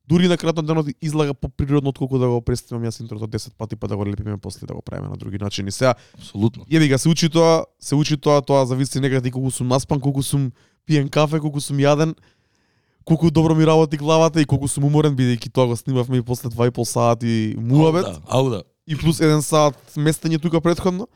дури 0.08 0.28
на 0.28 0.36
крајот 0.36 0.56
на 0.60 0.62
денот 0.62 0.88
излага 1.00 1.34
поприродно 1.34 1.92
отколку 1.92 2.18
да 2.18 2.28
го 2.28 2.40
представам 2.40 2.84
јас 2.84 3.00
интрото 3.00 3.26
10 3.26 3.56
пати 3.58 3.76
па 3.76 3.88
да 3.88 3.96
го 3.96 4.06
лепиме 4.06 4.38
после 4.38 4.66
да 4.66 4.74
го 4.74 4.82
правиме 4.82 5.08
на 5.08 5.16
други 5.16 5.38
начини. 5.38 5.70
Сега 5.70 5.94
Апсолутно. 6.14 6.64
Јеби 6.64 6.88
ga 6.88 6.98
се 6.98 7.08
учи 7.08 7.28
тоа, 7.28 7.64
се 7.78 7.94
учи 7.94 8.16
тоа, 8.16 8.42
тоа 8.42 8.66
зависи 8.66 9.00
некаде 9.00 9.30
колку 9.30 9.50
сум 9.50 9.68
наспан, 9.68 10.00
колку 10.00 10.22
сум 10.22 10.52
пиен 10.86 11.08
кафе, 11.08 11.40
колку 11.40 11.60
сум 11.60 11.78
јаден, 11.78 12.14
колку 13.04 13.30
добро 13.30 13.54
ми 13.54 13.66
работи 13.66 13.96
главата 13.96 14.40
и 14.40 14.44
колку 14.44 14.68
сум 14.68 14.84
уморен 14.84 15.16
бидејќи 15.16 15.52
тоа 15.52 15.66
го 15.66 15.76
снимавме 15.76 16.18
и 16.18 16.22
после 16.22 16.50
2 16.50 16.68
и 16.68 16.70
пол 16.70 16.84
сати 16.84 17.54
муабет 17.58 18.06
Ау, 18.06 18.12
да, 18.12 18.20
ау 18.28 18.50
да. 18.50 18.62
и 18.86 18.96
плюс 18.96 19.20
еден 19.20 19.42
сат 19.42 19.76
местење 19.96 20.40
тука 20.42 20.60
претходно, 20.60 21.08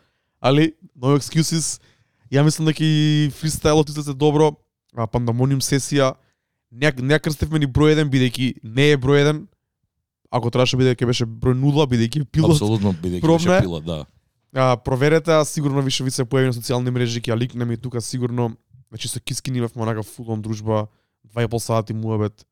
али 0.46 0.72
no 0.96 1.16
excuses. 1.18 1.80
Ја 2.30 2.44
мислам 2.44 2.66
дека 2.66 2.82
и 2.84 3.30
фристайлот 3.30 3.88
излезе 3.88 4.14
добро, 4.14 4.52
а 4.96 5.06
пандамониум 5.06 5.60
сесија 5.60 6.14
не 6.72 6.86
ја- 6.90 7.02
не 7.02 7.18
крстевме 7.18 7.58
ни 7.58 7.66
број 7.66 7.94
1 7.94 8.10
бидејќи 8.10 8.54
не 8.64 8.90
е 8.92 8.96
број 8.98 9.22
1. 9.22 9.46
Ако 10.30 10.50
требаше 10.50 10.76
биде 10.76 10.94
ќе 10.94 11.06
беше 11.06 11.26
број 11.26 11.54
0 11.54 11.86
бидејќи 11.86 12.24
пилот. 12.26 12.56
Апсолутно 12.56 12.92
бидејќи 12.94 13.20
Пробне. 13.20 13.46
беше 13.46 13.62
пила, 13.62 13.80
да. 13.80 14.04
А, 14.54 14.76
проверете, 14.76 15.30
а 15.32 15.44
сигурно 15.44 15.82
више 15.82 16.04
ви 16.04 16.10
се 16.10 16.24
појави 16.24 16.46
на 16.46 16.52
социјални 16.56 16.90
мрежи, 16.90 17.20
ќе 17.20 17.36
ликнеме 17.36 17.74
и 17.74 17.76
тука 17.76 18.00
сигурно. 18.00 18.56
Значи 18.88 19.08
со 19.08 19.20
Кискин 19.20 19.56
имавме 19.56 19.82
онака 19.82 20.02
фулон 20.02 20.42
дружба, 20.42 20.86
два 21.24 21.42
и 21.42 21.48
пол 21.48 21.60
сати 21.60 21.92
муабет, 21.92 22.46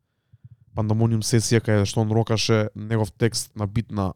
пандамониум 0.75 1.23
сесија 1.23 1.61
каде 1.61 1.87
што 1.87 2.01
он 2.01 2.11
рокаше 2.13 2.69
негов 2.75 3.13
текст 3.13 3.51
на 3.57 3.67
бит 3.67 3.91
на 3.91 4.13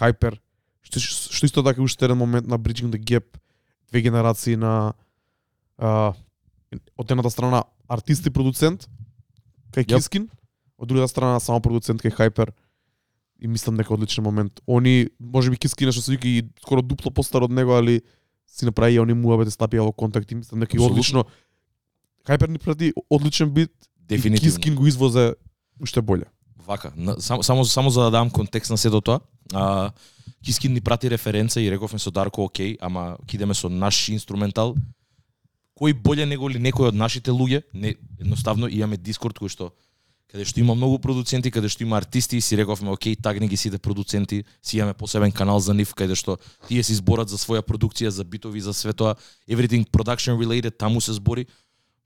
Hyper, 0.00 0.38
што, 0.84 1.00
што 1.00 1.46
исто 1.46 1.64
така 1.64 1.82
уште 1.82 2.04
еден 2.04 2.18
момент 2.20 2.46
на 2.46 2.58
Bridging 2.58 2.92
the 2.92 3.00
Gap, 3.00 3.24
две 3.90 4.02
генерации 4.02 4.56
на 4.56 4.94
а, 5.78 6.12
од 6.96 7.10
едната 7.10 7.30
страна 7.30 7.64
артист 7.88 8.26
и 8.26 8.30
продуцент 8.30 8.88
кај 9.74 9.86
Јап. 9.86 9.98
Кискин, 9.98 10.28
од 10.78 10.88
другата 10.88 11.10
страна 11.10 11.40
само 11.40 11.60
продуцент 11.60 12.02
кај 12.02 12.14
Hyper 12.14 12.52
и 13.40 13.48
мислам 13.48 13.76
дека 13.76 13.94
одличен 13.94 14.24
момент. 14.24 14.60
Они 14.66 15.10
можеби 15.18 15.56
Кискин 15.56 15.92
што 15.92 16.02
се 16.02 16.16
вика 16.16 16.28
и 16.28 16.44
скоро 16.62 16.82
дупло 16.82 17.10
постар 17.10 17.42
од 17.42 17.50
него, 17.50 17.76
али 17.76 18.02
си 18.46 18.64
направи 18.64 18.94
и 18.94 19.00
они 19.02 19.14
муабете 19.14 19.50
стапија 19.50 19.86
во 19.86 19.92
контакт 19.92 20.30
и 20.30 20.34
мислам 20.34 20.60
дека 20.60 20.76
и 20.76 20.80
одлично 20.80 21.26
Hyper 22.28 22.48
ни 22.48 22.58
прати 22.58 22.92
одличен 23.10 23.50
бит 23.50 23.72
Дефинитивно. 24.08 24.50
Кискин 24.50 24.74
го 24.74 24.86
извозе 24.86 25.34
уште 25.80 26.02
боле. 26.02 26.24
Вака, 26.66 26.92
на, 26.96 27.20
само, 27.20 27.42
само, 27.42 27.64
само 27.64 27.90
за 27.90 28.02
да 28.02 28.10
дам 28.10 28.30
контекст 28.30 28.70
на 28.70 28.78
сето 28.78 29.00
тоа, 29.00 29.20
а, 29.52 29.92
Кискин 30.44 30.72
ни 30.72 30.80
прати 30.80 31.10
референца 31.10 31.60
и 31.60 31.70
рековме 31.70 31.98
со 31.98 32.10
Дарко, 32.10 32.44
окей, 32.44 32.76
ама 32.80 33.16
кидеме 33.26 33.54
со 33.54 33.68
наш 33.68 34.08
инструментал. 34.08 34.74
Кој 35.74 35.94
боле 35.94 36.26
него 36.26 36.48
ли 36.48 36.60
некој 36.60 36.92
од 36.92 36.94
нашите 36.94 37.30
луѓе? 37.30 37.64
Не, 37.72 37.96
едноставно 38.20 38.68
имаме 38.68 38.96
Дискорд 38.96 39.38
кој 39.38 39.48
што 39.48 39.72
каде 40.34 40.44
што 40.44 40.58
има 40.58 40.74
многу 40.74 40.98
продуценти, 40.98 41.50
каде 41.54 41.68
што 41.70 41.84
има 41.86 41.96
артисти 41.96 42.36
и 42.36 42.42
си 42.42 42.56
рековме, 42.58 42.90
окей, 42.90 43.14
тагни 43.14 43.46
ги 43.48 43.56
сите 43.56 43.78
продуценти, 43.78 44.44
си 44.62 44.78
имаме 44.78 44.94
посебен 44.94 45.32
канал 45.32 45.60
за 45.60 45.74
нив, 45.74 45.94
каде 45.94 46.16
што 46.18 46.38
тие 46.66 46.82
си 46.82 46.94
зборат 46.98 47.30
за 47.30 47.38
своја 47.38 47.62
продукција, 47.62 48.10
за 48.10 48.24
битови, 48.24 48.60
за 48.60 48.74
све 48.74 48.92
тоа, 48.92 49.14
everything 49.48 49.86
production 49.86 50.34
related, 50.34 50.74
таму 50.76 51.00
се 51.00 51.12
збори. 51.12 51.46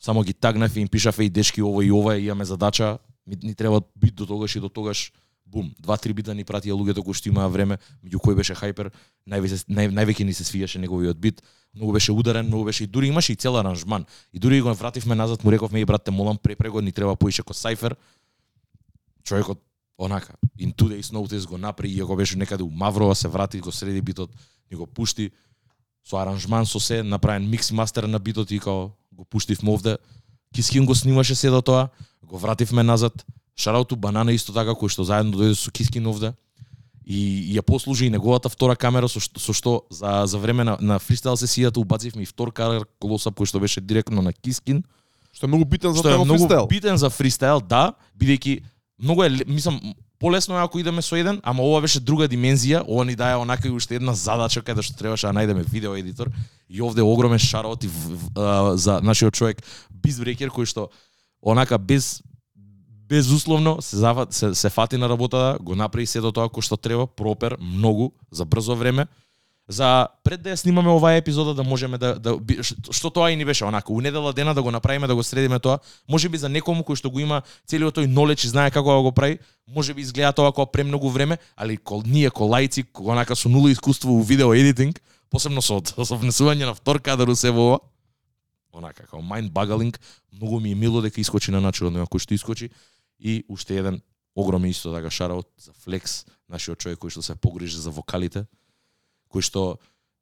Само 0.00 0.22
ги 0.22 0.34
тагнав 0.34 0.76
и 0.76 0.80
им 0.80 0.88
пишав 0.88 1.18
и 1.18 1.30
дечки 1.30 1.62
ово 1.62 1.82
и 1.82 1.90
ова, 1.90 2.16
и 2.16 2.26
имаме 2.26 2.44
задача, 2.44 2.98
ни 3.42 3.54
треба 3.54 3.82
бит 3.96 4.14
до 4.14 4.26
тогаш 4.26 4.56
и 4.56 4.60
до 4.60 4.68
тогаш 4.68 5.12
бум, 5.46 5.74
два-три 5.80 6.12
бита 6.12 6.34
ни 6.34 6.44
пратија 6.44 6.76
луѓето 6.76 7.02
кои 7.04 7.16
што 7.16 7.30
имаа 7.30 7.48
време, 7.48 7.78
меѓу 8.04 8.20
кои 8.20 8.36
беше 8.36 8.54
Хайпер, 8.54 8.90
највеќе 9.28 9.64
нај, 9.68 9.92
највеќе 9.96 10.24
ни 10.28 10.34
се 10.36 10.44
свиеше 10.44 10.78
неговиот 10.78 11.16
бит, 11.16 11.42
многу 11.74 11.92
беше 11.96 12.12
ударен, 12.12 12.46
многу 12.46 12.68
беше 12.68 12.84
и 12.84 12.86
дури 12.86 13.08
имаше 13.08 13.32
и 13.32 13.36
цел 13.36 13.56
аранжман. 13.56 14.04
И 14.32 14.38
дури 14.38 14.60
го 14.60 14.74
вративме 14.74 15.14
назад, 15.14 15.44
му 15.44 15.52
рековме 15.52 15.80
и 15.80 15.84
брате, 15.84 16.10
молам 16.10 16.38
препрегод 16.38 16.84
ни 16.84 16.92
треба 16.92 17.16
поише 17.16 17.42
ко 17.42 17.54
Сайфер. 17.54 17.96
Човекот 19.24 19.62
онака, 19.98 20.34
in 20.60 20.74
two 20.74 20.88
days 20.88 21.12
notice 21.12 21.46
го 21.46 21.58
направи, 21.58 21.92
иако 21.92 22.16
беше 22.16 22.38
некаде 22.38 22.62
у 22.62 22.70
Маврова, 22.70 23.14
се 23.14 23.28
врати, 23.28 23.60
го 23.60 23.72
среди 23.72 24.02
битот, 24.02 24.30
ни 24.70 24.76
го 24.76 24.86
пушти 24.86 25.30
со 26.04 26.16
аранжман 26.16 26.66
со 26.66 26.80
се, 26.80 27.02
направен 27.02 27.50
микс 27.50 27.70
и 27.70 27.74
мастер 27.74 28.04
на 28.04 28.18
битот 28.18 28.50
и 28.50 28.58
као 28.58 28.90
го 29.12 29.24
пуштивме 29.24 29.70
овде. 29.70 29.98
Кискин 30.54 30.86
го 30.86 30.94
снимаше 30.94 31.34
се 31.34 31.50
до 31.50 31.62
тоа, 31.62 31.88
го 32.22 32.38
вративме 32.38 32.82
назад. 32.82 33.26
Шарауту 33.56 33.96
Банана 33.96 34.32
исто 34.32 34.52
така 34.52 34.76
кој 34.78 34.88
што 34.88 35.04
заедно 35.04 35.34
дојде 35.34 35.54
со 35.58 35.70
Кискин 35.70 36.06
овде. 36.06 36.34
И, 37.08 37.54
ја 37.56 37.62
послужи 37.64 38.06
и 38.06 38.10
неговата 38.10 38.48
втора 38.52 38.76
камера 38.76 39.08
со 39.08 39.20
што, 39.20 39.40
со 39.40 39.52
што 39.56 39.86
за, 39.90 40.26
за 40.26 40.38
време 40.38 40.64
на, 40.64 40.76
на 40.80 40.98
фристайл 40.98 41.40
сесијата 41.40 41.80
убацивме 41.80 42.22
и 42.22 42.28
втор 42.28 42.52
камер 42.52 42.84
клосап 43.00 43.34
кој 43.34 43.48
што 43.48 43.60
беше 43.60 43.80
директно 43.80 44.22
на 44.22 44.32
Кискин 44.32 44.84
Што 45.32 45.46
е 45.46 45.52
многу 45.52 45.64
битен 45.68 45.92
за 45.92 46.02
што 46.02 46.10
е 46.10 46.18
многу 46.18 46.46
фристайл. 46.46 46.66
битен 46.66 46.96
за 46.98 47.10
фристайл, 47.10 47.60
да, 47.60 47.92
бидејќи 48.18 48.62
многу 48.98 49.24
е, 49.24 49.30
мислам, 49.46 49.78
полесно 50.18 50.58
е 50.58 50.62
ако 50.62 50.78
идеме 50.78 51.02
со 51.02 51.16
еден, 51.16 51.40
ама 51.42 51.62
ова 51.62 51.80
беше 51.80 52.00
друга 52.00 52.28
димензија, 52.28 52.84
ова 52.88 53.04
ни 53.04 53.16
даја 53.16 53.38
онака 53.42 53.68
и 53.68 53.70
уште 53.70 53.94
една 53.96 54.12
задача 54.14 54.62
каде 54.62 54.80
да 54.80 54.82
што 54.82 54.96
требаше 54.98 55.26
да 55.26 55.32
најдеме 55.32 55.64
видео 55.64 55.94
едитор 55.94 56.30
и 56.70 56.82
овде 56.82 57.02
огромен 57.02 57.38
шараот 57.38 57.84
и 57.84 57.88
в- 57.88 58.18
в- 58.34 58.76
за 58.76 59.00
нашиот 59.00 59.34
човек 59.34 59.62
Бизбрекер 59.90 60.50
кој 60.50 60.64
што 60.66 60.88
онака 61.42 61.78
без 61.78 62.22
безусловно 63.08 63.82
се, 63.82 63.96
зафа, 63.96 64.26
се, 64.30 64.54
се 64.54 64.70
фати 64.70 64.96
на 64.96 65.08
работа, 65.08 65.58
го 65.60 65.74
направи 65.74 66.06
се 66.06 66.20
до 66.20 66.32
тоа 66.32 66.48
кој 66.48 66.60
што 66.60 66.76
треба, 66.76 67.06
пропер, 67.06 67.56
многу, 67.60 68.12
за 68.30 68.44
брзо 68.44 68.74
време 68.76 69.06
за 69.68 70.08
пред 70.24 70.42
да 70.42 70.54
ја 70.54 70.56
снимаме 70.56 70.88
оваа 70.90 71.18
епизода 71.20 71.54
да 71.54 71.62
можеме 71.62 71.98
да, 71.98 72.14
да 72.18 72.38
што 72.64 73.10
тоа 73.10 73.30
и 73.30 73.36
ни 73.36 73.44
беше 73.44 73.64
онака 73.64 73.92
у 73.92 74.00
недела 74.00 74.32
дена 74.32 74.54
да 74.54 74.62
го 74.62 74.70
направиме 74.70 75.06
да 75.06 75.14
го 75.14 75.22
средиме 75.22 75.58
тоа 75.58 75.78
може 76.08 76.28
би 76.28 76.38
за 76.38 76.48
некому 76.48 76.82
кој 76.82 76.96
што 76.96 77.10
го 77.10 77.20
има 77.20 77.42
целиот 77.68 77.98
тој 77.98 78.06
нолеч 78.06 78.44
и 78.44 78.52
знае 78.52 78.70
како 78.70 78.96
да 78.96 79.02
го 79.02 79.12
прави 79.12 79.38
може 79.68 79.94
би 79.94 80.02
изгледа 80.02 80.32
тоа 80.32 80.52
како 80.52 80.66
премногу 80.66 81.10
време 81.10 81.38
али 81.56 81.76
кол 81.76 82.02
ние 82.06 82.30
ко 82.30 82.48
лаици 82.48 82.82
ко 82.82 83.12
онака 83.12 83.36
со 83.36 83.48
нула 83.48 83.70
искуство 83.70 84.12
у 84.12 84.22
видео 84.22 84.54
едитинг 84.54 85.02
посебно 85.30 85.62
со 85.62 85.82
со 86.04 86.16
внесување 86.16 86.64
на 86.64 86.74
втор 86.74 87.00
кадар 87.00 87.28
у 87.28 87.36
се 87.36 87.50
во 87.50 87.68
ова 87.74 87.80
онака 88.72 89.04
како 89.04 89.20
mind 89.20 89.52
boggling 89.52 89.96
многу 90.32 90.60
ми 90.60 90.72
е 90.72 90.74
мило 90.74 91.02
дека 91.02 91.20
искочи 91.20 91.50
на 91.50 91.60
начинот 91.60 91.92
на 91.92 92.06
кој 92.06 92.22
што 92.22 92.34
искочи. 92.34 92.70
И 93.18 93.44
уште 93.48 93.78
еден 93.78 94.00
огромен 94.34 94.70
исто 94.70 94.90
да 94.90 95.02
така 95.02 95.10
шараот 95.10 95.48
за 95.58 95.72
Флекс, 95.84 96.24
нашиот 96.48 96.78
човек 96.78 96.98
кој 96.98 97.10
што 97.10 97.22
се 97.22 97.34
погрижи 97.34 97.76
за 97.76 97.90
вокалите, 97.90 98.46
кој 99.32 99.44
што 99.44 99.78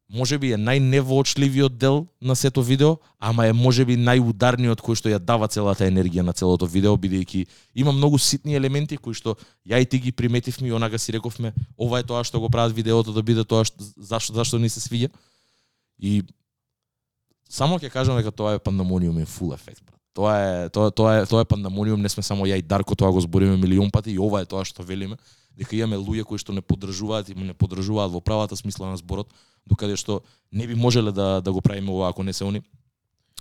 можеби 0.09 0.53
е 0.55 0.59
најневоочливиот 0.59 1.75
дел 1.79 2.07
на 2.21 2.37
сето 2.37 2.63
видео, 2.63 2.97
ама 3.19 3.47
е 3.47 3.53
можеби 3.53 3.97
најударниот 3.99 4.81
кој 4.83 4.99
што 4.99 5.11
ја 5.11 5.19
дава 5.19 5.49
целата 5.51 5.87
енергија 5.87 6.23
на 6.23 6.33
целото 6.33 6.67
видео, 6.67 6.95
бидејќи 6.95 7.47
има 7.75 7.93
многу 7.93 8.19
ситни 8.19 8.55
елементи 8.55 8.97
кои 8.97 9.15
што 9.15 9.37
ја 9.67 9.83
и 9.83 9.87
ти 9.87 9.99
ги 9.99 10.13
приметивме 10.13 10.69
и 10.69 10.73
онага 10.73 10.99
си 10.99 11.13
рековме, 11.13 11.53
ова 11.77 11.99
е 11.99 12.07
тоа 12.07 12.23
што 12.25 12.41
го 12.41 12.51
прават 12.51 12.73
видеото 12.73 13.13
да 13.13 13.23
биде 13.23 13.45
тоа 13.45 13.65
што, 13.65 13.83
зашто 13.97 14.35
зашто 14.35 14.59
ни 14.59 14.69
се 14.69 14.81
свиѓа. 14.81 15.11
И 15.99 16.23
само 17.49 17.79
ќе 17.79 17.91
кажам 17.91 18.17
дека 18.17 18.31
тоа 18.31 18.55
е 18.55 18.63
пандамониум 18.63 19.19
и 19.19 19.27
full 19.27 19.55
effect, 19.55 19.83
брат. 19.83 19.99
Тоа 20.15 20.35
е 20.39 20.69
тоа 20.71 20.91
тоа 20.91 21.19
е 21.19 21.27
тоа 21.27 21.43
е 21.43 21.51
пандемониум, 21.51 22.01
не 22.01 22.09
сме 22.09 22.23
само 22.23 22.47
ја 22.47 22.57
и 22.57 22.63
Дарко, 22.63 22.95
тоа 22.95 23.11
го 23.11 23.21
збориме 23.21 23.57
милион 23.57 23.91
пати 23.91 24.15
и 24.15 24.19
ова 24.19 24.41
е 24.41 24.47
тоа 24.47 24.65
што 24.65 24.87
велиме, 24.87 25.19
дека 25.57 25.77
имаме 25.77 25.97
луѓе 25.97 26.25
кои 26.25 26.39
што 26.39 26.53
не 26.53 26.63
поддржуваат 26.63 27.31
и 27.33 27.35
не 27.35 27.55
поддржуваат 27.55 28.13
во 28.13 28.21
правата 28.21 28.57
смисла 28.57 28.91
на 28.93 28.97
зборот, 28.97 29.33
докаде 29.67 29.97
што 29.97 30.23
не 30.53 30.67
би 30.67 30.75
можеле 30.75 31.13
да 31.13 31.41
да 31.41 31.53
го 31.53 31.61
правиме 31.61 31.91
ова 31.91 32.11
ако 32.11 32.23
не 32.23 32.33
се 32.33 32.45
они. 32.45 32.63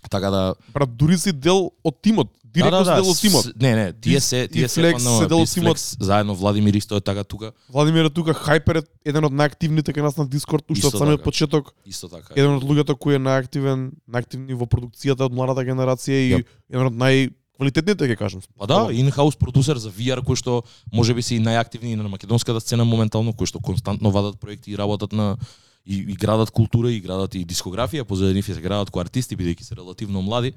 Така 0.10 0.30
да 0.30 0.56
Брат, 0.74 0.98
дури 0.98 1.18
си 1.18 1.34
дел 1.34 1.72
од 1.84 2.02
тимот. 2.02 2.30
Директно 2.44 2.86
си 2.86 2.92
дел 2.92 3.10
од 3.10 3.20
тимот. 3.20 3.46
Не, 3.60 3.76
не, 3.76 3.94
тие 3.94 4.20
се 4.22 4.48
тие 4.48 4.68
се 4.68 4.82
пандемониум, 4.82 5.22
се 5.22 5.28
дел 5.28 5.42
од 5.42 5.54
тимот. 5.54 5.80
Заедно 6.00 6.36
Владимир 6.36 6.74
исто 6.74 6.96
е 6.96 7.02
така 7.02 7.24
тука, 7.24 7.52
Владимир 7.70 8.06
е 8.06 8.10
тука, 8.10 8.34
Хайпер 8.34 8.80
е 8.80 8.84
еден 9.06 9.26
од 9.26 9.34
најактивните 9.34 9.92
кај 9.92 10.06
нас 10.06 10.18
на 10.18 10.28
Дискорд, 10.30 10.64
уште 10.70 10.88
од 10.88 10.94
самиот 10.94 11.20
така. 11.20 11.24
почеток. 11.24 11.74
исто 11.86 12.08
така. 12.10 12.34
Еден 12.36 12.56
од 12.56 12.64
луѓето 12.64 12.96
кои 12.96 13.18
е 13.18 13.20
најактивен, 13.20 13.92
најактивни 14.08 14.54
во 14.54 14.70
продукцијата 14.70 15.26
од 15.26 15.34
младата 15.34 15.66
генерација 15.66 16.22
и 16.22 16.32
еден 16.70 16.88
од 16.88 16.94
најквалитетните 17.56 18.08
ќе 18.08 18.18
кажам. 18.18 18.42
Па 18.58 18.68
да, 18.68 18.88
in-house 18.92 19.38
продусер 19.38 19.78
за 19.78 19.90
VR 19.90 20.22
кој 20.24 20.36
што 20.36 20.64
можеби 20.92 21.22
се 21.22 21.36
и 21.36 21.40
најактивни 21.40 21.96
на 21.96 22.10
македонската 22.10 22.60
сцена 22.60 22.86
моментално, 22.86 23.34
кој 23.34 23.48
што 23.48 23.60
константно 23.60 24.12
вадат 24.12 24.40
проекти 24.40 24.72
и 24.72 24.78
работат 24.78 25.14
на 25.14 25.38
и, 25.86 25.98
и 25.98 26.14
градат 26.14 26.52
култура 26.52 26.92
и 26.92 27.00
градат 27.00 27.36
и 27.36 27.46
дискографија, 27.46 28.04
позади 28.04 28.34
нив 28.34 28.46
се 28.46 28.62
градат 28.62 28.92
ко 28.92 29.00
артисти 29.00 29.36
бидејќи 29.36 29.64
се 29.64 29.76
релативно 29.76 30.22
млади. 30.22 30.54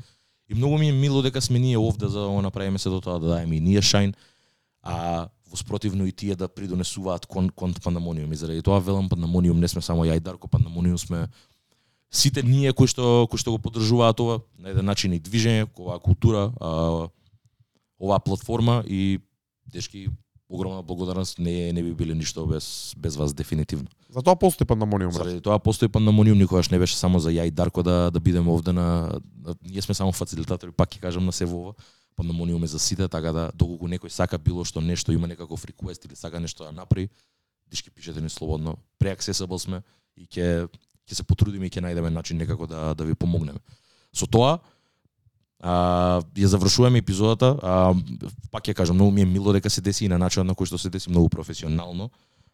И 0.48 0.54
многу 0.54 0.78
ми 0.78 0.88
е 0.88 0.92
мило 0.92 1.22
дека 1.22 1.40
сме 1.40 1.58
ние 1.58 1.78
овде 1.78 2.08
за 2.08 2.20
да 2.20 2.28
го 2.28 2.42
направиме 2.42 2.78
се 2.78 2.88
до 2.88 3.00
тоа 3.00 3.18
да 3.18 3.28
даеме 3.28 3.56
и 3.56 3.60
ние 3.60 3.82
шајн, 3.82 4.14
а 4.82 5.28
воспротивно 5.50 6.06
и 6.06 6.12
тие 6.12 6.36
да 6.36 6.48
придонесуваат 6.48 7.26
кон, 7.26 7.50
кон 7.50 7.74
пандемониум. 7.74 8.32
И 8.32 8.36
заради 8.36 8.62
тоа 8.62 8.80
велам 8.80 9.08
пандемониум 9.08 9.60
не 9.60 9.68
сме 9.68 9.82
само 9.82 10.04
ја 10.04 10.16
и 10.16 10.20
Дарко, 10.20 10.48
пандемониум 10.48 10.98
сме 10.98 11.28
сите 12.10 12.42
ние 12.42 12.72
кои 12.72 12.88
што 12.88 13.26
кои 13.30 13.38
што 13.38 13.52
го 13.52 13.58
поддржуваат 13.58 14.20
ова 14.20 14.40
на 14.58 14.70
еден 14.70 14.84
начин 14.84 15.12
и 15.12 15.20
движење, 15.20 15.68
оваа 15.76 15.98
култура, 16.00 16.52
а, 16.60 17.08
оваа 18.00 18.20
платформа 18.20 18.82
и 18.86 19.20
дешки 19.66 20.08
огромна 20.48 20.82
благодарност 20.82 21.38
не 21.38 21.72
не 21.72 21.82
би 21.82 21.94
биле 21.94 22.14
ништо 22.14 22.46
без 22.46 22.94
без 22.96 23.16
вас 23.16 23.34
дефинитивно. 23.34 23.88
Затоа 24.08 24.36
постои 24.36 24.66
пандемониум, 24.66 25.12
брат. 25.12 25.24
Заради 25.24 25.40
тоа 25.40 25.58
постои 25.58 25.88
пандемониум, 25.88 26.38
никогаш 26.38 26.68
не 26.68 26.78
беше 26.78 26.96
само 26.96 27.20
за 27.20 27.30
ја 27.30 27.46
и 27.46 27.50
Дарко 27.50 27.82
да 27.82 28.10
да 28.10 28.20
бидеме 28.20 28.50
овде 28.50 28.72
на, 28.72 29.20
на 29.44 29.54
ние 29.62 29.82
сме 29.82 29.94
само 29.94 30.12
фацилитатори, 30.12 30.72
пак 30.72 30.88
ќе 30.88 31.00
кажам 31.00 31.24
на 31.24 31.32
се 31.32 31.44
во 31.44 31.60
ова. 31.60 31.74
Пандемониум 32.16 32.64
е 32.64 32.66
за 32.66 32.78
сите, 32.78 33.08
така 33.08 33.32
да 33.32 33.50
доколку 33.54 33.86
некој 33.86 34.08
сака 34.08 34.38
било 34.38 34.64
што 34.64 34.80
нешто 34.80 35.12
има 35.12 35.28
некаков 35.28 35.66
request 35.66 36.06
или 36.06 36.16
сака 36.16 36.40
нешто 36.40 36.64
да 36.64 36.72
направи, 36.72 37.08
дишки 37.70 37.90
пишете 37.90 38.20
ни 38.20 38.30
слободно. 38.30 38.78
Преаксесабл 38.98 39.58
сме 39.58 39.82
и 40.16 40.26
ќе 40.26 40.68
ќе 41.08 41.14
се 41.14 41.24
потрудиме 41.24 41.66
и 41.66 41.72
ќе 41.72 41.82
најдеме 41.84 42.12
начин 42.12 42.38
некако 42.38 42.66
да 42.66 42.94
да 42.94 43.04
ви 43.04 43.14
помогнеме. 43.14 43.58
Со 44.12 44.26
тоа 44.26 44.58
а, 45.60 46.20
ја 46.36 46.46
завршуваме 46.46 47.02
епизодата. 47.02 47.56
А, 47.62 47.94
пак 48.52 48.68
ќе 48.68 48.74
кажам, 48.74 48.96
многу 48.96 49.12
ми 49.12 49.22
е 49.22 49.26
мило 49.26 49.52
дека 49.52 49.70
се 49.70 49.80
деси 49.80 50.04
и 50.04 50.08
на 50.08 50.18
начинот 50.18 50.46
на 50.46 50.54
кој 50.54 50.70
што 50.70 50.78
се 50.78 50.90
деси 50.90 51.10
многу 51.10 51.28
професионално. 51.28 52.10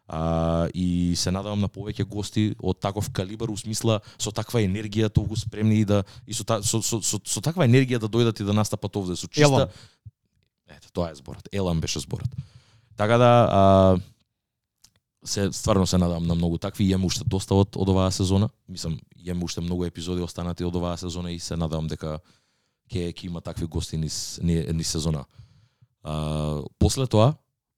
А, 0.07 0.69
и 0.73 1.15
се 1.17 1.31
надавам 1.33 1.59
на 1.59 1.67
повеќе 1.67 2.05
гости 2.05 2.53
од 2.61 2.79
таков 2.79 3.09
калибар 3.09 3.49
у 3.49 3.57
смисла 3.57 4.01
со 4.21 4.31
таква 4.31 4.61
енергија 4.61 5.09
толку 5.09 5.35
спремни 5.35 5.81
и 5.81 5.85
да 5.85 6.03
и 6.27 6.33
со, 6.33 6.45
та, 6.45 6.61
со, 6.61 6.81
со, 6.81 7.01
со, 7.01 7.17
со 7.25 7.41
таква 7.41 7.65
енергија 7.65 7.97
да 7.97 8.09
дојдат 8.09 8.41
и 8.41 8.45
да 8.45 8.53
настапат 8.53 8.95
овде 8.95 9.15
со 9.17 9.27
чиста. 9.27 9.69
Ете, 10.69 10.89
тоа 10.93 11.09
е 11.09 11.15
зборот. 11.15 11.49
Елан 11.51 11.81
беше 11.81 11.99
зборот. 11.99 12.29
Така 12.97 13.17
да 13.17 13.31
а, 13.49 13.97
се 15.25 15.51
стварно 15.53 15.87
се 15.87 15.97
надам 15.97 16.23
на 16.23 16.35
многу 16.35 16.57
такви, 16.57 16.85
имаме 16.89 17.05
уште 17.05 17.23
доста 17.25 17.55
од, 17.55 17.75
од 17.75 17.89
оваа 17.89 18.11
сезона. 18.11 18.49
Мислам, 18.69 18.99
имаме 19.17 19.45
уште 19.45 19.61
многу 19.61 19.85
епизоди 19.85 20.21
останати 20.21 20.65
од 20.65 20.75
оваа 20.75 20.97
сезона 20.97 21.31
и 21.31 21.39
се 21.39 21.57
надам 21.57 21.87
дека 21.87 22.19
ќе 22.91 23.09
ќе 23.11 23.25
има 23.25 23.41
такви 23.41 23.65
гости 23.67 23.97
низ 23.97 24.39
ни, 24.41 24.61
низ 24.73 24.87
сезона. 24.87 25.25
А, 26.03 26.61
после 26.79 27.07
тоа 27.07 27.33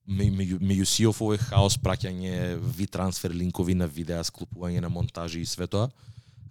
меѓу 0.08 0.60
меѓу 0.63 0.86
сиов 0.88 1.22
овој 1.22 1.39
хаос 1.50 1.77
праќање 1.84 2.58
ви 2.60 2.88
трансфер 2.88 3.32
линкови 3.36 3.75
на 3.75 3.88
видеа, 3.88 4.24
склупување 4.24 4.82
на 4.82 4.89
монтажи 4.89 5.42
и 5.42 5.46
све 5.46 5.68
тоа. 5.68 5.89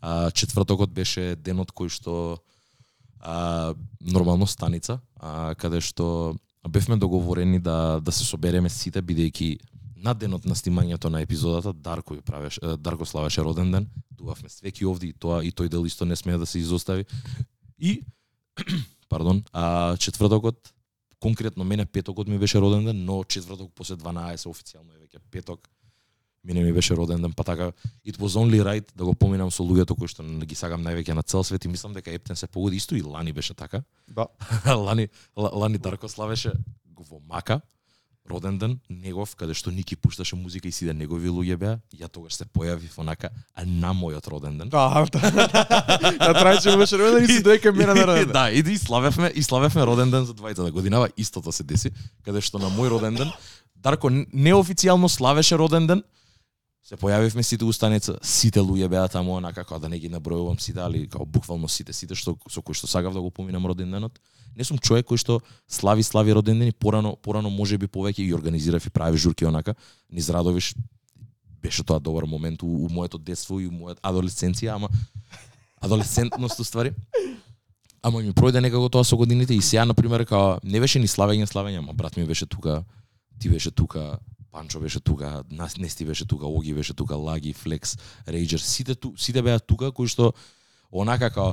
А, 0.00 0.30
четвртокот 0.30 0.92
беше 0.92 1.36
денот 1.36 1.72
кој 1.72 1.92
што 1.92 2.40
а, 3.20 3.74
нормално 4.00 4.46
станица, 4.46 5.00
а, 5.16 5.54
каде 5.54 5.80
што 5.80 6.36
бевме 6.68 6.96
договорени 6.96 7.60
да 7.60 8.00
да 8.00 8.12
се 8.12 8.24
собереме 8.24 8.68
сите 8.68 9.02
бидејќи 9.02 9.58
на 10.06 10.14
денот 10.14 10.44
на 10.46 10.54
снимањето 10.54 11.10
на 11.10 11.20
епизодата 11.24 11.72
Дарко 11.72 12.14
ја 12.14 12.22
правеше 12.22 12.60
е, 12.62 12.76
Дарко 12.76 13.06
славеше 13.06 13.42
роден 13.42 13.72
ден. 13.72 13.88
Дувавме 14.10 14.48
свеки 14.48 14.86
овде 14.86 15.10
и 15.10 15.12
тоа 15.12 15.42
и 15.42 15.50
тој 15.50 15.68
дел 15.68 15.86
исто 15.86 16.06
не 16.06 16.16
смее 16.16 16.38
да 16.38 16.46
се 16.46 16.58
изостави. 16.58 17.04
И 17.78 18.02
пардон, 19.10 19.42
а 19.52 19.96
четвртокот 19.96 20.72
конкретно 21.20 21.64
мене 21.64 21.86
петокот 21.86 22.28
ми 22.28 22.38
беше 22.38 22.60
роден 22.60 22.84
ден, 22.84 23.04
но 23.04 23.24
четврток 23.24 23.72
после 23.74 23.96
12 23.96 24.46
официјално 24.46 24.94
е 24.94 25.02
веќе 25.06 25.18
петок. 25.30 25.68
Мене 26.44 26.62
ми 26.62 26.72
беше 26.72 26.94
роден 26.96 27.22
ден, 27.22 27.32
па 27.32 27.44
така 27.44 27.72
it 28.06 28.16
was 28.22 28.38
only 28.38 28.62
right 28.62 28.86
да 28.96 29.04
го 29.04 29.14
поминам 29.14 29.50
со 29.50 29.66
луѓето 29.66 29.98
кои 29.98 30.06
што 30.08 30.22
ги 30.22 30.54
сагам 30.54 30.86
највеќе 30.86 31.18
на 31.18 31.22
цел 31.22 31.42
свет 31.42 31.64
и 31.64 31.68
мислам 31.68 31.92
дека 31.92 32.12
Ептен 32.14 32.36
се 32.36 32.46
погоди 32.46 32.76
исто 32.76 32.94
и 32.94 33.02
Лани 33.02 33.32
беше 33.32 33.54
така. 33.54 33.82
Да. 34.08 34.26
Лани 34.66 35.08
Ла- 35.36 35.50
Лани 35.52 35.78
Дарко 35.78 36.08
славеше 36.08 36.52
во 36.94 37.20
Мака 37.26 37.60
роден 38.30 38.58
ден 38.58 38.78
негов 38.88 39.34
каде 39.36 39.54
што 39.54 39.70
Ники 39.70 39.96
пушташе 39.96 40.36
музика 40.36 40.68
и 40.68 40.72
сите 40.72 40.94
негови 40.94 41.28
луѓе 41.28 41.56
беа. 41.56 41.78
Ја 41.94 42.08
тогаш 42.08 42.36
се 42.36 42.44
појавив 42.44 42.98
онака 42.98 43.30
а 43.54 43.64
на 43.64 43.92
мојот 43.94 44.28
роден 44.28 44.58
ден. 44.58 44.68
Да, 44.76 45.06
да. 45.12 45.30
Да 46.18 46.32
трајче 46.34 46.76
беше 46.78 46.98
роден 46.98 47.24
и 47.24 47.28
си 47.28 47.42
дојка 47.42 47.72
мене 47.72 47.94
на 47.94 48.06
роден. 48.06 48.32
да, 48.38 48.50
и, 48.50 48.60
и 48.60 48.78
славевме 48.78 49.32
и 49.34 49.42
славевме 49.42 49.86
роден 49.86 50.10
ден 50.10 50.24
за 50.24 50.34
двајцата 50.34 50.70
годинава, 50.70 51.08
истото 51.16 51.52
се 51.52 51.62
деси, 51.62 51.90
каде 52.24 52.40
што 52.40 52.58
на 52.58 52.70
мој 52.70 52.90
роден 52.96 53.14
ден 53.14 53.32
Дарко 53.76 54.10
неофицијално 54.10 55.08
славеше 55.08 55.58
роден 55.58 55.86
ден. 55.86 56.02
Се 56.86 56.96
појавивме 56.98 57.42
сите 57.42 57.66
у 57.66 57.72
станица, 57.74 58.14
сите 58.22 58.62
луѓе 58.62 58.88
беа 58.88 59.08
таму 59.10 59.34
онака 59.36 59.64
како 59.64 59.80
да 59.82 59.88
не 59.90 59.98
ги 59.98 60.10
набројувам 60.10 60.58
сите, 60.62 60.78
али 60.82 61.08
како 61.10 61.26
буквално 61.26 61.68
сите, 61.68 61.92
сите 61.92 62.14
што 62.14 62.36
со 62.50 62.62
кои 62.62 62.78
што 62.78 62.86
сагав 62.86 63.14
да 63.14 63.20
го 63.20 63.30
поминам 63.30 63.66
роден 63.66 63.90
денот. 63.90 64.20
Не 64.56 64.64
сум 64.64 64.78
човек 64.78 65.06
кој 65.06 65.20
што 65.20 65.40
слави 65.68 66.02
слави 66.02 66.32
роден 66.32 66.58
ден 66.58 66.68
и 66.68 66.72
порано 66.72 67.16
порано 67.22 67.50
можеби 67.50 67.86
повеќе 67.86 68.24
и 68.24 68.34
организирав 68.34 68.86
и 68.86 68.90
прави 68.90 69.18
журки 69.18 69.44
онака. 69.44 69.74
Низ 70.10 70.30
Радовиш 70.30 70.74
беше 71.62 71.84
тоа 71.84 72.00
добар 72.00 72.24
момент 72.24 72.62
у, 72.62 72.66
у 72.66 72.88
моето 72.88 73.18
детство 73.18 73.60
и 73.60 73.66
у 73.66 73.72
мојата 73.72 74.00
адолесценција, 74.02 74.74
ама 74.74 74.88
адолесцентност 75.80 76.60
уствари. 76.60 76.94
Ама 78.02 78.22
ми 78.22 78.32
пројде 78.32 78.62
некако 78.62 78.88
тоа 78.88 79.04
со 79.04 79.16
годините 79.16 79.54
и 79.54 79.62
сега 79.62 79.84
на 79.84 79.94
пример 79.94 80.24
као 80.24 80.60
не 80.64 80.80
беше 80.80 81.02
ни 81.02 81.08
славење 81.10 81.46
славење, 81.50 81.82
ама 81.82 81.92
брат 81.92 82.16
ми 82.16 82.24
беше 82.24 82.46
тука, 82.46 82.84
ти 83.38 83.50
беше 83.50 83.70
тука, 83.70 84.18
Панчо 84.52 84.80
беше 84.80 85.00
тука, 85.00 85.42
нас 85.50 85.76
Нести 85.76 86.04
беше 86.04 86.24
тука, 86.24 86.46
Оги 86.46 86.74
беше 86.74 86.94
тука, 86.94 87.16
Лаги, 87.16 87.52
Флекс, 87.52 87.98
Рейджер, 88.28 88.58
сите 88.58 88.94
ту, 88.94 89.12
сите 89.18 89.42
беа 89.42 89.60
тука 89.60 89.92
кои 89.92 90.08
што 90.08 90.32
онака 90.88 91.28
као 91.30 91.52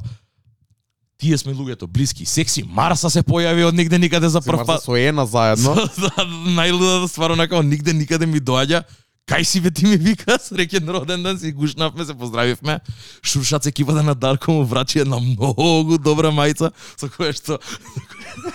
тие 1.24 1.38
сме 1.40 1.54
луѓето 1.56 1.88
блиски, 1.88 2.26
секси, 2.28 2.66
Марса 2.68 3.10
се 3.12 3.24
појави 3.24 3.64
од 3.70 3.78
нигде 3.78 4.00
никаде 4.02 4.28
за 4.30 4.42
прв 4.44 4.66
пат. 4.68 4.84
со 4.84 4.98
Ена 5.00 5.24
заедно. 5.30 5.76
да, 6.04 6.26
најлудата 6.52 7.08
ствар 7.08 7.32
онака 7.38 7.64
нигде 7.64 7.96
никаде 7.96 8.28
ми 8.28 8.44
доаѓа. 8.44 8.84
Кај 9.24 9.48
си 9.48 9.62
бе 9.64 9.72
ти 9.72 9.88
ми 9.88 9.96
вика, 9.96 10.36
среќен 10.50 10.90
роден 10.92 11.24
ден 11.24 11.40
си 11.40 11.54
гушнавме, 11.56 12.04
се 12.04 12.14
поздравивме. 12.14 12.80
Шуршац 13.24 13.66
екипата 13.72 14.04
на 14.04 14.16
Дарко 14.16 14.52
му 14.52 14.66
врачи 14.68 15.00
една 15.00 15.20
многу 15.24 15.98
добра 15.98 16.34
мајца 16.36 16.74
со 17.00 17.08
која 17.08 17.32
што 17.32 17.60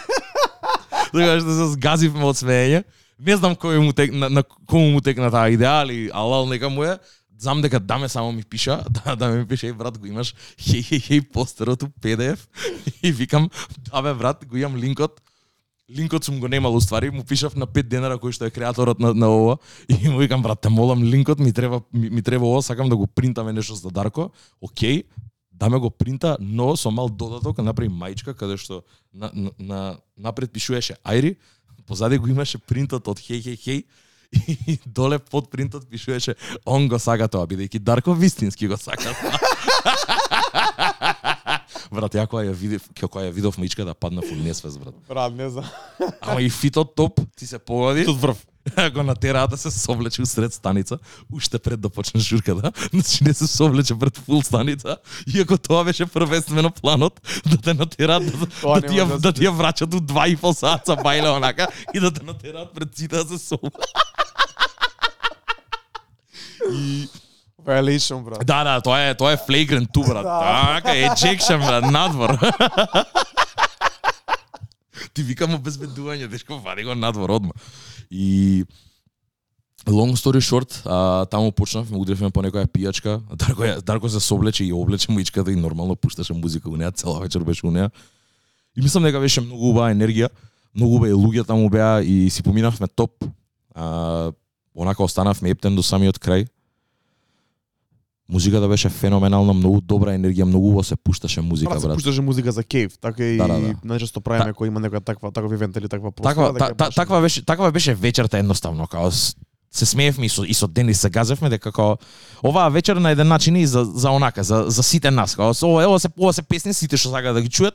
со 1.08 1.16
која 1.16 1.40
што 1.40 1.56
се 1.56 1.72
сгазивме 1.72 2.28
од 2.28 2.36
смеење. 2.36 2.84
Не 3.18 3.34
знам 3.40 3.56
кој 3.56 3.80
му 3.80 3.96
тек, 3.96 4.12
на, 4.12 4.28
на 4.28 4.44
кому 4.44 4.92
му 4.92 5.00
текна 5.00 5.32
таа 5.32 5.48
идеја, 5.50 5.88
али 5.88 6.10
алал 6.12 6.44
нека 6.46 6.68
му 6.68 6.84
е 6.84 6.98
знам 7.38 7.62
дека 7.62 7.80
даме 7.80 8.08
само 8.08 8.32
ми 8.32 8.42
пиша, 8.42 8.84
да, 9.04 9.16
да 9.16 9.28
ми 9.28 9.46
пише, 9.46 9.68
е 9.68 9.72
брат, 9.72 9.98
го 9.98 10.06
имаш, 10.06 10.34
хеј, 10.58 10.82
хеј, 10.82 11.00
хеј, 11.06 11.20
постерот 11.32 11.82
у 11.82 11.88
PDF, 12.02 12.48
и 13.02 13.12
викам, 13.12 13.50
да 13.90 14.02
бе, 14.02 14.14
брат, 14.14 14.44
го 14.46 14.56
имам 14.56 14.76
линкот, 14.76 15.20
линкот 15.90 16.24
сум 16.24 16.40
го 16.40 16.48
немал 16.48 16.76
уствари, 16.76 17.10
му 17.10 17.24
пишав 17.24 17.56
на 17.56 17.66
5 17.66 17.88
денара 17.88 18.18
кој 18.18 18.32
што 18.32 18.44
е 18.44 18.52
креаторот 18.52 18.98
на, 19.00 19.14
на 19.14 19.28
ова. 19.28 19.56
И 19.88 20.08
му 20.08 20.18
викам 20.18 20.42
брат, 20.42 20.60
те 20.60 20.68
молам 20.68 21.02
линкот 21.02 21.38
ми 21.38 21.52
треба 21.52 21.80
ми, 21.92 22.10
ми 22.10 22.22
треба 22.22 22.46
ова, 22.46 22.62
сакам 22.62 22.88
да 22.88 22.96
го 22.96 23.06
принтаме 23.06 23.52
нешто 23.52 23.74
за 23.74 23.90
Дарко. 23.90 24.30
Океј, 24.60 25.04
даме 25.52 25.78
го 25.78 25.90
принта, 25.90 26.36
но 26.40 26.76
со 26.76 26.90
мал 26.90 27.08
додаток 27.08 27.58
направи 27.58 27.90
мајчка 27.90 28.34
каде 28.34 28.56
што 28.56 28.84
на, 29.14 29.30
на, 29.34 29.50
на 29.58 29.98
напред 30.16 30.52
пишуваше 30.52 30.96
Айри, 31.04 31.36
позади 31.86 32.18
го 32.18 32.28
имаше 32.28 32.58
принтот 32.58 33.08
од 33.08 33.18
хеј 33.18 33.42
хеј 33.42 33.56
хеј 33.56 33.84
и 34.32 34.78
доле 34.86 35.18
под 35.18 35.50
принтот 35.50 35.88
пишуваше 35.88 36.36
он 36.66 36.88
го 36.88 36.98
сака 36.98 37.28
тоа 37.28 37.46
бидејќи 37.46 37.78
Дарко 37.78 38.14
вистински 38.14 38.68
го 38.68 38.76
сака. 38.76 39.14
брат, 41.90 42.14
ја 42.14 42.26
кога 42.28 42.44
ја 42.44 42.52
видев, 42.52 42.82
кога 43.00 43.24
ја 43.26 43.32
видов 43.32 43.58
маичка 43.58 43.84
да 43.84 43.94
падна 43.94 44.20
во 44.20 44.36
несвес, 44.36 44.76
брат. 44.78 44.94
Брат, 45.08 45.32
не 45.32 45.48
знам. 45.50 45.64
Ама 46.20 46.42
и 46.42 46.50
фитот 46.50 46.94
топ, 46.94 47.20
ти 47.36 47.46
се 47.46 47.58
погоди. 47.58 48.04
Тут 48.04 48.20
врв. 48.20 48.36
го 48.94 49.02
натераа 49.02 49.48
да 49.48 49.56
се 49.56 49.70
совлече 49.70 50.22
усред 50.22 50.52
станица, 50.52 50.98
уште 51.32 51.58
пред 51.58 51.80
да 51.80 51.88
почне 51.88 52.20
журката, 52.20 52.72
значи 52.92 53.24
не 53.24 53.34
се 53.34 53.46
совлече 53.46 53.94
пред 53.98 54.18
фул 54.18 54.42
станица, 54.42 54.96
иако 55.34 55.58
тоа 55.58 55.84
беше 55.84 56.06
првенствено 56.06 56.70
планот 56.70 57.20
да 57.46 57.56
те 57.56 57.74
натераат 57.74 58.26
да, 58.26 58.46
Тоа 58.60 58.80
да, 58.80 58.88
ти 58.88 58.94
ја, 58.94 59.06
да 59.06 59.18
да 59.18 59.32
ти 59.32 59.46
ја 59.46 59.50
врачат 59.50 59.94
у 59.94 60.00
два 60.00 60.28
и 60.28 60.36
пол 60.36 60.54
саца 60.54 60.96
бајле 60.96 61.36
онака 61.36 61.68
и 61.94 62.00
да 62.00 62.10
те 62.10 62.24
натераат 62.24 62.74
пред 62.74 62.96
сите 62.96 63.16
да 63.16 63.24
се 63.28 63.38
совлече. 63.38 63.92
И 66.72 67.08
Violation, 67.68 68.24
брат. 68.24 68.46
Да, 68.46 68.64
да, 68.64 68.80
тоа 68.80 69.00
е 69.10 69.14
тоа 69.14 69.32
е 69.32 69.36
flagrant 69.36 69.92
ту 69.92 70.00
брат. 70.04 70.24
Така, 70.24 70.94
ejection 70.96 71.58
брат, 71.66 71.84
надвор. 71.92 72.38
Ти 75.12 75.22
викам 75.22 75.54
обезбедување, 75.58 76.28
дечко, 76.30 76.60
вади 76.64 76.84
го 76.86 76.94
надвор 76.94 77.30
одма. 77.30 77.52
И 78.10 78.64
long 79.86 80.16
story 80.16 80.40
short, 80.40 80.82
а, 80.84 81.26
таму 81.26 81.52
почнавме, 81.52 81.96
удревме 81.96 82.30
по 82.30 82.42
некоја 82.42 82.66
пијачка. 82.66 83.20
Дарко, 83.36 83.80
Дарко 83.82 84.08
се 84.08 84.20
соблече 84.20 84.64
и 84.64 84.72
облече 84.72 85.12
муичката 85.12 85.52
и 85.52 85.56
нормално 85.56 85.96
пушташе 85.96 86.34
музика 86.34 86.70
у 86.70 86.76
неа, 86.76 86.92
цела 86.92 87.20
вечер 87.20 87.40
беше 87.40 87.66
у 87.66 87.70
неа. 87.70 87.90
И 88.76 88.82
мислам 88.82 89.04
дека 89.04 89.20
беше 89.20 89.40
многу 89.40 89.70
убава 89.70 89.92
енергија, 89.92 90.28
многу 90.74 91.00
убави 91.00 91.12
луѓе 91.12 91.46
таму 91.46 91.70
беа 91.70 92.02
и 92.02 92.30
си 92.30 92.42
поминавме 92.42 92.88
топ. 92.88 93.24
А, 93.74 94.32
онака 94.74 95.02
останавме 95.02 95.50
ептен 95.50 95.76
до 95.76 95.82
самиот 95.82 96.18
крај. 96.18 96.46
Музиката 98.28 98.68
беше 98.68 98.88
феноменална, 98.88 99.52
многу 99.56 99.80
добра 99.80 100.12
енергија, 100.12 100.44
многу 100.44 100.68
убаво 100.68 100.84
се 100.84 100.96
пушташе 100.96 101.40
музика, 101.40 101.70
Брат, 101.70 101.80
се 101.80 101.88
пушташе 101.88 102.20
музика 102.22 102.52
за 102.52 102.62
кейф, 102.62 102.98
така 103.00 103.24
и 103.24 103.36
Да, 103.36 103.46
да, 103.48 103.60
да. 103.60 103.74
најчесто 103.84 104.20
правиме 104.20 104.52
кој 104.52 104.66
има 104.68 104.80
некоја 104.80 105.00
таква 105.04 105.32
таков 105.32 105.52
ивент 105.52 105.76
или 105.76 105.88
таква 105.88 106.12
Таква, 106.12 106.52
прослава. 106.52 106.52
дека 106.52 106.74
та, 106.76 106.84
е 106.86 106.90
та, 106.90 106.90
таква 106.90 107.20
беше 107.20 107.44
таква 107.44 107.72
беше 107.72 107.94
вечерта 107.94 108.38
едноставно, 108.38 108.86
као 108.86 109.10
се 109.10 109.86
смеевме 109.86 110.26
и 110.26 110.28
со 110.28 110.44
и 110.44 110.54
со 110.54 110.66
Денис 110.68 111.00
се 111.00 111.10
газевме 111.10 111.48
дека 111.48 111.72
како 111.72 111.96
оваа 112.44 112.68
вечер 112.70 112.96
на 112.96 113.10
еден 113.10 113.28
начин 113.28 113.56
и 113.56 113.66
за 113.66 113.84
за 113.84 114.10
онака, 114.10 114.44
за 114.44 114.64
за 114.68 114.82
сите 114.82 115.10
нас, 115.10 115.36
као 115.36 115.52
ова 115.62 115.88
ова 115.88 116.00
се 116.00 116.08
ова 116.20 116.32
се 116.32 116.42
песни 116.42 116.74
сите 116.74 116.96
што 116.96 117.08
сакаат 117.08 117.34
да 117.34 117.42
ги 117.42 117.48
чуат. 117.48 117.74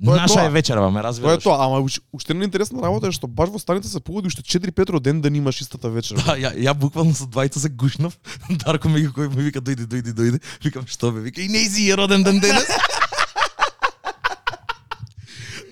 Тоа 0.00 0.14
е 0.14 0.16
Наша 0.16 0.34
тоа. 0.34 0.44
е 0.44 0.50
вечерва, 0.50 0.90
ме 0.90 0.92
Тоа 0.92 1.00
е 1.00 1.04
разбираш? 1.04 1.42
тоа, 1.42 1.56
ама 1.58 1.76
уш- 1.78 2.00
уште 2.12 2.34
не 2.34 2.44
интересна 2.44 2.82
работа 2.82 3.06
е 3.06 3.12
што 3.12 3.26
баш 3.26 3.48
во 3.48 3.58
станица 3.58 3.88
се 3.88 4.00
погоди 4.00 4.26
уште 4.26 4.42
4-5 4.42 5.00
ден 5.00 5.20
да 5.20 5.30
немаш 5.30 5.60
истата 5.60 5.90
вечер. 5.90 6.16
Да, 6.16 6.36
ја, 6.36 6.56
ја 6.56 6.72
буквално 6.74 7.12
со 7.14 7.24
двајца 7.24 7.58
се 7.58 7.68
гушнав. 7.68 8.16
Дарко 8.64 8.88
ми 8.88 9.04
кој 9.06 9.28
ми 9.28 9.42
вика 9.42 9.60
дојди, 9.60 9.84
дојди, 9.84 10.12
дојди. 10.12 10.40
Викам 10.64 10.86
што 10.86 11.12
бе, 11.12 11.20
вика 11.20 11.40
и 11.40 11.48
Нейзи 11.48 11.90
е 11.90 11.96
роден 11.96 12.22
ден 12.22 12.40
денес. 12.40 12.64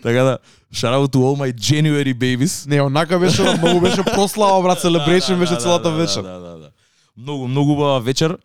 така 0.02 0.23
да, 0.23 0.38
shout 0.70 0.92
out 0.94 1.08
to 1.08 1.18
all 1.18 1.37
my 1.37 1.49
January 1.50 2.14
babies. 2.14 2.66
Не, 2.66 2.82
онака 2.82 3.18
беше, 3.18 3.42
многу 3.42 3.80
беше 3.80 4.02
прослава, 4.04 4.62
брат, 4.62 4.78
celebration 4.85 5.38
беше 5.38 5.56
целата 5.56 5.90
вечер. 5.90 6.23
Да, 6.23 6.38
да, 6.38 6.58
да. 6.58 6.70
Многу, 7.16 7.49
многу 7.49 7.73
убава 7.73 8.00
вечер. 8.00 8.38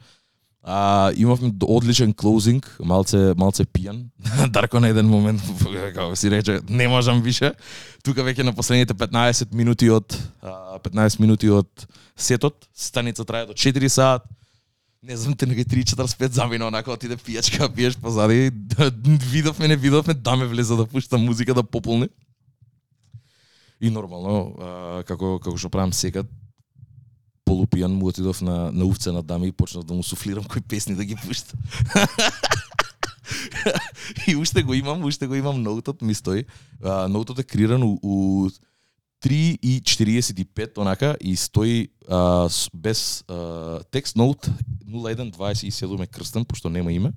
А, 0.64 1.12
имавме 1.16 1.52
одличен 1.62 2.14
клоузинг, 2.16 2.70
малце 2.80 3.34
малце 3.36 3.66
пијан. 3.68 4.06
Дарко 4.56 4.80
на 4.80 4.88
еден 4.94 5.10
момент 5.12 5.44
како 5.96 6.16
си 6.16 6.32
рече, 6.32 6.62
не 6.70 6.88
можам 6.88 7.20
више. 7.22 7.52
Тука 8.04 8.24
веќе 8.24 8.48
на 8.48 8.54
последните 8.56 8.96
15 8.96 9.52
минути 9.52 9.90
од 9.92 10.16
15 10.40 11.20
минути 11.20 11.52
од 11.52 11.68
сетот, 12.16 12.70
станица 12.72 13.26
трае 13.28 13.50
до 13.52 13.54
4 13.54 13.92
саат. 13.92 14.24
Не 15.04 15.18
знам, 15.20 15.36
те 15.36 15.44
некај 15.52 15.68
3-45 15.68 16.32
замина 16.32 16.70
онака 16.72 16.94
отиде 16.96 17.18
пијачка, 17.20 17.68
пиеш 17.76 17.98
позади. 18.00 18.52
видовме, 19.32 19.68
не 19.68 19.76
видовме, 19.76 20.14
даме 20.14 20.48
влезе 20.48 20.80
да 20.80 20.86
пушта 20.86 21.18
музика 21.18 21.54
да 21.54 21.64
пополни. 21.64 22.08
И 23.82 23.90
нормално, 23.92 24.56
а, 24.56 25.04
како 25.04 25.40
како 25.44 25.58
што 25.60 25.68
правам 25.68 25.92
секад, 25.92 26.26
полупијан 27.46 27.94
му 27.94 28.08
отидов 28.08 28.42
на 28.42 28.72
на 28.72 28.86
увце 28.86 29.12
на 29.12 29.24
дами 29.24 29.48
и 29.48 29.52
почнав 29.52 29.84
да 29.84 29.94
му 29.94 30.04
суфлирам 30.04 30.44
кои 30.44 30.62
песни 30.62 30.96
да 30.96 31.06
ги 31.06 31.16
пушта. 31.16 31.54
и 34.28 34.36
уште 34.36 34.64
го 34.64 34.74
имам, 34.74 35.06
уште 35.06 35.28
го 35.28 35.36
имам 35.36 35.64
ноутот 35.64 36.02
ми 36.02 36.14
стои. 36.14 36.46
А, 36.84 37.08
ноутот 37.08 37.40
е 37.40 37.44
криран 37.44 37.84
у, 37.84 38.00
у 38.04 38.50
3 39.24 39.60
и 39.62 39.82
45 39.82 40.78
онака 40.78 41.18
и 41.22 41.36
стои 41.36 41.88
а, 42.10 42.50
без 42.74 43.24
а, 43.28 43.80
текст 43.92 44.16
ноут 44.16 44.50
0127 44.88 46.04
е 46.04 46.08
крстен 46.08 46.46
пошто 46.46 46.70
нема 46.70 46.92
име 46.92 47.12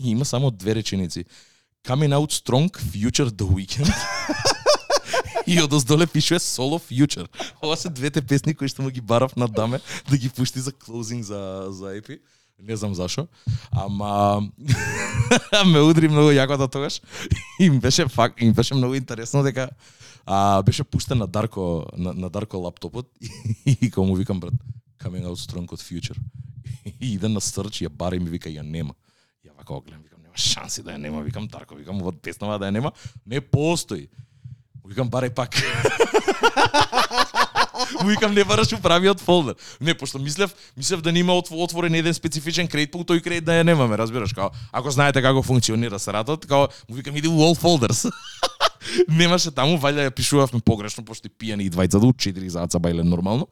и 0.00 0.10
има 0.10 0.24
само 0.24 0.50
две 0.50 0.74
реченици. 0.74 1.24
Coming 1.86 2.10
out 2.10 2.32
strong 2.32 2.70
future 2.70 3.30
the 3.30 3.46
weekend. 3.46 3.94
И 5.50 5.60
од 5.62 5.72
оздоле 5.72 6.06
пишува 6.06 6.40
Solo 6.42 6.78
Future. 6.82 7.26
Ова 7.62 7.76
се 7.76 7.88
двете 7.88 8.22
песни 8.22 8.54
кои 8.54 8.68
што 8.68 8.82
му 8.82 8.90
ги 8.90 9.00
барав 9.00 9.36
на 9.36 9.48
даме 9.48 9.80
да 10.10 10.18
ги 10.18 10.28
пушти 10.28 10.60
за 10.60 10.72
клоузинг 10.72 11.24
за 11.24 11.66
за 11.70 11.94
EP. 11.94 12.18
Не 12.58 12.76
знам 12.76 12.94
зашо. 12.94 13.26
Ама 13.70 14.42
ме 15.66 15.80
удри 15.80 16.08
многу 16.08 16.32
јако 16.32 16.56
да 16.56 16.68
тогаш. 16.68 17.00
И 17.60 17.64
им 17.70 17.80
беше 17.80 18.08
фак, 18.08 18.40
им 18.40 18.52
беше 18.52 18.74
многу 18.74 18.94
интересно 18.94 19.42
дека 19.42 19.68
а, 20.26 20.62
беше 20.62 20.84
пуштен 20.84 21.18
на 21.18 21.26
Дарко 21.26 21.86
на, 21.96 22.12
на 22.12 22.30
Дарко 22.30 22.56
лаптопот 22.56 23.06
и, 23.66 23.78
и 23.80 23.90
кога 23.90 24.06
му 24.06 24.16
викам 24.16 24.40
брат 24.40 24.54
coming 24.98 25.26
out 25.26 25.38
strong 25.38 25.72
од 25.72 25.80
Future. 25.80 26.18
И 27.00 27.14
иде 27.14 27.28
на 27.28 27.40
search 27.40 27.84
ја 27.84 27.88
бара 27.88 28.16
и 28.16 28.18
ми 28.18 28.30
вика 28.30 28.50
ја 28.50 28.62
нема. 28.62 28.94
Ја 29.44 29.54
вака 29.54 29.74
го 29.74 29.80
гледам, 29.80 30.02
викам 30.02 30.22
нема 30.22 30.34
шанси 30.36 30.82
да 30.82 30.94
ја 30.94 30.98
нема, 30.98 31.22
викам 31.22 31.46
Дарко, 31.46 31.74
викам 31.74 32.00
во 32.02 32.12
песнава 32.12 32.58
да 32.58 32.66
ја 32.66 32.78
нема, 32.78 32.92
не 33.26 33.40
постои. 33.40 34.08
Му 34.86 34.94
Викам 34.94 35.10
барај 35.10 35.34
пак. 35.34 35.50
Му 38.02 38.08
викам 38.08 38.34
не 38.34 38.44
бараш 38.44 38.72
у 38.72 38.78
правиот 38.78 39.20
фолдер. 39.20 39.54
Не, 39.80 39.94
пошто 39.94 40.18
мислев, 40.18 40.54
мислев 40.76 41.02
да 41.02 41.12
нема 41.12 41.34
отворен 41.34 41.94
еден 41.94 42.14
специфичен 42.14 42.68
кредит, 42.68 42.92
па 42.92 42.98
по 42.98 43.04
тој 43.04 43.20
кредит 43.20 43.44
да 43.44 43.58
ја 43.58 43.66
немаме, 43.66 43.98
разбираш, 43.98 44.32
као 44.32 44.50
ако 44.70 44.90
знаете 44.90 45.22
како 45.22 45.42
функционира 45.42 45.98
саратот, 45.98 46.46
као 46.46 46.68
му 46.88 46.94
викам 46.94 47.16
иди 47.16 47.28
у 47.28 47.42
all 47.42 47.58
folders. 47.58 48.06
Немаше 49.08 49.50
таму, 49.50 49.74
валја 49.74 50.06
ја 50.06 50.14
пишувавме 50.14 50.62
погрешно, 50.62 51.02
пошто 51.02 51.26
и 51.26 51.34
пијани 51.34 51.66
и 51.66 51.70
двајца 51.70 51.98
да 51.98 52.06
до 52.06 52.14
4 52.14 52.46
заца 52.46 52.78
бајле 52.78 53.02
нормално. 53.02 53.50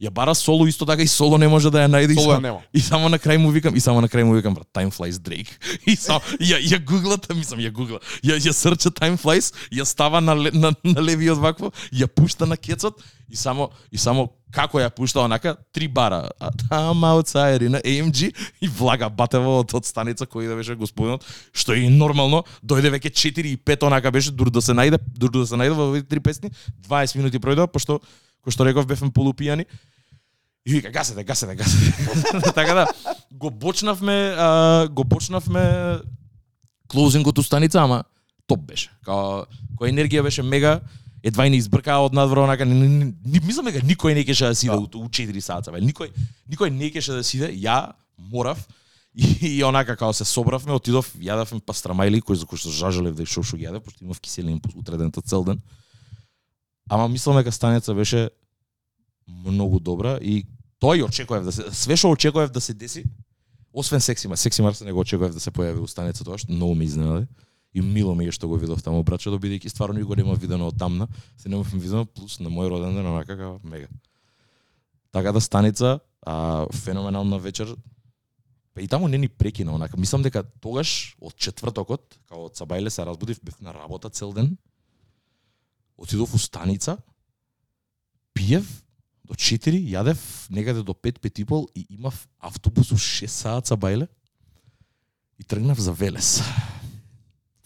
Ја 0.00 0.10
бара 0.10 0.34
соло 0.34 0.66
исто 0.66 0.86
така 0.86 1.02
и 1.02 1.08
соло 1.08 1.38
не 1.38 1.46
може 1.48 1.70
да 1.70 1.84
ја 1.84 1.90
најде. 1.90 2.16
Соло 2.18 2.40
нема. 2.40 2.60
И 2.74 2.80
само 2.80 3.08
на 3.08 3.18
крај 3.18 3.38
му 3.38 3.50
викам, 3.50 3.76
и 3.76 3.80
само 3.80 4.00
на 4.00 4.08
крај 4.08 4.24
му 4.24 4.34
викам, 4.34 4.54
брат, 4.54 4.66
Time 4.74 4.90
Flies 4.90 5.20
Drake. 5.22 5.52
И 5.86 5.96
само, 5.96 6.20
ја, 6.40 6.58
ја 6.58 6.82
гуглат, 6.84 7.28
мислам, 7.34 7.60
ја 7.60 7.70
гугла, 7.70 8.00
ја, 8.24 8.34
ја 8.34 8.52
срча 8.52 8.90
Time 8.90 9.20
Flies, 9.20 9.52
ја 9.70 9.84
става 9.84 10.20
на, 10.20 10.34
на, 10.34 10.74
на 10.82 11.00
левиот 11.02 11.38
вакво, 11.38 11.70
ја 11.92 12.08
пушта 12.08 12.46
на 12.46 12.56
кецот 12.56 12.98
и 13.30 13.36
само, 13.36 13.70
и 13.92 13.98
само 13.98 14.26
како 14.52 14.80
ја 14.82 14.90
пушта 14.90 15.22
онака, 15.22 15.54
три 15.72 15.86
бара. 15.88 16.28
А, 16.40 16.50
I'm 16.70 17.06
outside 17.06 17.68
на 17.68 17.78
AMG 17.78 18.32
и 18.60 18.68
влага 18.68 19.08
батево 19.08 19.60
од, 19.62 19.70
од 19.72 19.86
станица 19.86 20.26
кој 20.26 20.50
да 20.50 20.58
беше 20.58 20.74
господинот, 20.74 21.22
што 21.54 21.72
е 21.72 21.86
и 21.86 21.88
нормално, 21.88 22.42
дојде 22.60 22.90
веќе 22.92 23.14
4 23.22 23.54
и 23.54 23.56
5 23.56 23.86
онака 23.86 24.10
беше, 24.10 24.34
дур 24.34 24.50
да 24.50 24.60
се 24.60 24.74
најде, 24.74 24.98
дур 25.16 25.30
да 25.30 25.46
се 25.46 25.54
најде 25.54 25.78
во 25.78 25.88
овие 25.92 26.02
три 26.02 26.20
песни, 26.20 26.50
20 26.88 27.22
минути 27.22 27.38
пројдоа, 27.38 27.70
пошто, 27.70 28.00
кој 28.42 28.54
што 28.54 28.66
реков, 28.66 28.86
бевме 28.86 29.10
полупијани, 29.10 29.66
И 30.64 30.72
вика, 30.72 30.90
гасете, 30.90 31.24
гасете, 31.24 31.54
гасете. 31.54 32.52
така 32.54 32.74
да, 32.74 32.86
го 33.30 33.50
почнавме, 33.50 34.34
а, 34.38 34.88
го 34.88 35.04
почнавме 35.04 35.98
клоузингот 36.88 37.38
у 37.38 37.42
станица, 37.42 37.82
ама 37.82 38.04
топ 38.46 38.60
беше. 38.60 38.92
Као, 39.02 39.42
која 39.74 39.90
енергија 39.90 40.22
беше 40.22 40.44
мега, 40.46 40.80
едва 41.22 41.46
и 41.46 41.50
не 41.50 41.58
избркаа 41.58 42.04
од 42.06 42.14
надвор, 42.14 42.44
онака, 42.44 42.66
не, 42.68 42.74
не, 42.78 42.88
не, 42.88 43.08
не, 43.10 43.42
мислам 43.42 43.66
дека 43.70 43.82
никој 43.82 44.14
не 44.14 44.24
кеше 44.28 44.52
да 44.52 44.54
сиде 44.54 44.76
Да. 44.76 44.78
у, 44.78 45.02
у 45.02 45.08
4 45.08 45.40
саца, 45.40 45.72
бе. 45.72 45.82
Никој, 45.82 46.14
никој 46.50 46.70
не 46.70 46.90
кеше 46.94 47.18
да 47.18 47.24
сиде, 47.26 47.50
ја 47.58 47.94
морав, 48.18 48.62
и, 49.14 49.26
и 49.58 49.64
онака 49.64 49.96
као 49.96 50.14
се 50.14 50.24
собравме, 50.24 50.78
отидов, 50.78 51.10
јадавме 51.18 51.58
пастрамајли, 51.66 52.22
кој 52.22 52.38
за 52.38 52.46
кој 52.46 52.62
што 52.62 52.70
жажелев 52.70 53.18
да 53.18 53.26
шо 53.26 53.42
шо 53.42 53.58
ги 53.58 53.66
јадев, 53.66 53.82
пошто 53.82 54.04
имав 54.04 54.20
киселин 54.20 54.60
утредента 54.76 55.22
цел 55.22 55.42
ден. 55.44 55.58
Ама 56.90 57.08
мислам 57.08 57.36
дека 57.36 57.52
станица 57.52 57.94
беше 57.94 58.30
многу 59.26 59.80
добра 59.80 60.18
и 60.20 60.44
Тоа 60.82 60.96
и 60.98 61.02
очекував 61.02 61.44
да 61.44 61.52
се 61.54 61.62
све 61.70 61.94
што 61.94 62.10
очекував 62.10 62.50
да 62.50 62.60
се 62.60 62.74
деси, 62.74 63.04
освен 63.72 64.00
сексима. 64.00 64.36
Сексимар 64.36 64.74
се 64.74 64.84
не 64.84 64.92
го 64.92 64.98
очекував 65.06 65.30
да 65.30 65.40
се 65.40 65.52
појави 65.54 65.78
у 65.78 65.86
станица 65.86 66.24
тоа 66.26 66.40
што 66.42 66.50
многу 66.50 66.74
ме 66.74 66.88
изненади. 66.90 67.28
И 67.70 67.80
мило 67.80 68.16
ми 68.18 68.26
е 68.26 68.34
што 68.34 68.48
го 68.50 68.58
видов 68.58 68.82
таму 68.82 68.98
брачето 69.06 69.38
бидејќи 69.38 69.70
стварно 69.70 70.02
и 70.02 70.02
го 70.02 70.18
нема 70.18 70.34
видено 70.34 70.66
од 70.66 70.78
тамна. 70.78 71.06
Се 71.38 71.48
немав 71.48 71.70
видено 71.70 72.02
плюс 72.04 72.40
на 72.42 72.50
мој 72.50 72.72
роден 72.74 72.98
ден 72.98 73.06
онака 73.06 73.36
како 73.38 73.60
мега. 73.62 73.86
Така 75.12 75.30
да 75.32 75.40
станица, 75.40 76.00
а, 76.26 76.66
феноменална 76.74 77.38
вечер. 77.38 77.76
Па 78.74 78.82
и 78.82 78.88
таму 78.88 79.06
не 79.06 79.18
ни 79.18 79.28
прекина 79.28 79.78
онака. 79.78 79.96
Мислам 79.96 80.26
дека 80.26 80.42
тогаш 80.42 81.14
од 81.20 81.38
четвртокот, 81.38 82.18
као 82.26 82.50
од 82.50 82.58
Сабајле 82.58 82.90
се 82.90 83.06
разбудив, 83.06 83.38
бев 83.38 83.60
на 83.60 83.70
работа 83.70 84.10
цел 84.10 84.32
ден. 84.32 84.56
Отидов 86.02 86.34
у 86.34 86.38
станица, 86.38 86.96
пиев 88.34 88.66
до 89.22 89.38
4, 89.38 89.78
јадев 89.86 90.18
некаде 90.50 90.82
до 90.82 90.96
5, 90.98 91.20
5 91.22 91.40
и 91.40 91.44
пол 91.44 91.68
и 91.74 91.86
имав 91.94 92.26
автобус 92.38 92.90
у 92.90 92.98
6 92.98 93.30
саат 93.30 93.70
Сабајле 93.70 94.08
и 95.38 95.44
тргнав 95.44 95.78
за 95.78 95.92
Велес. 95.92 96.42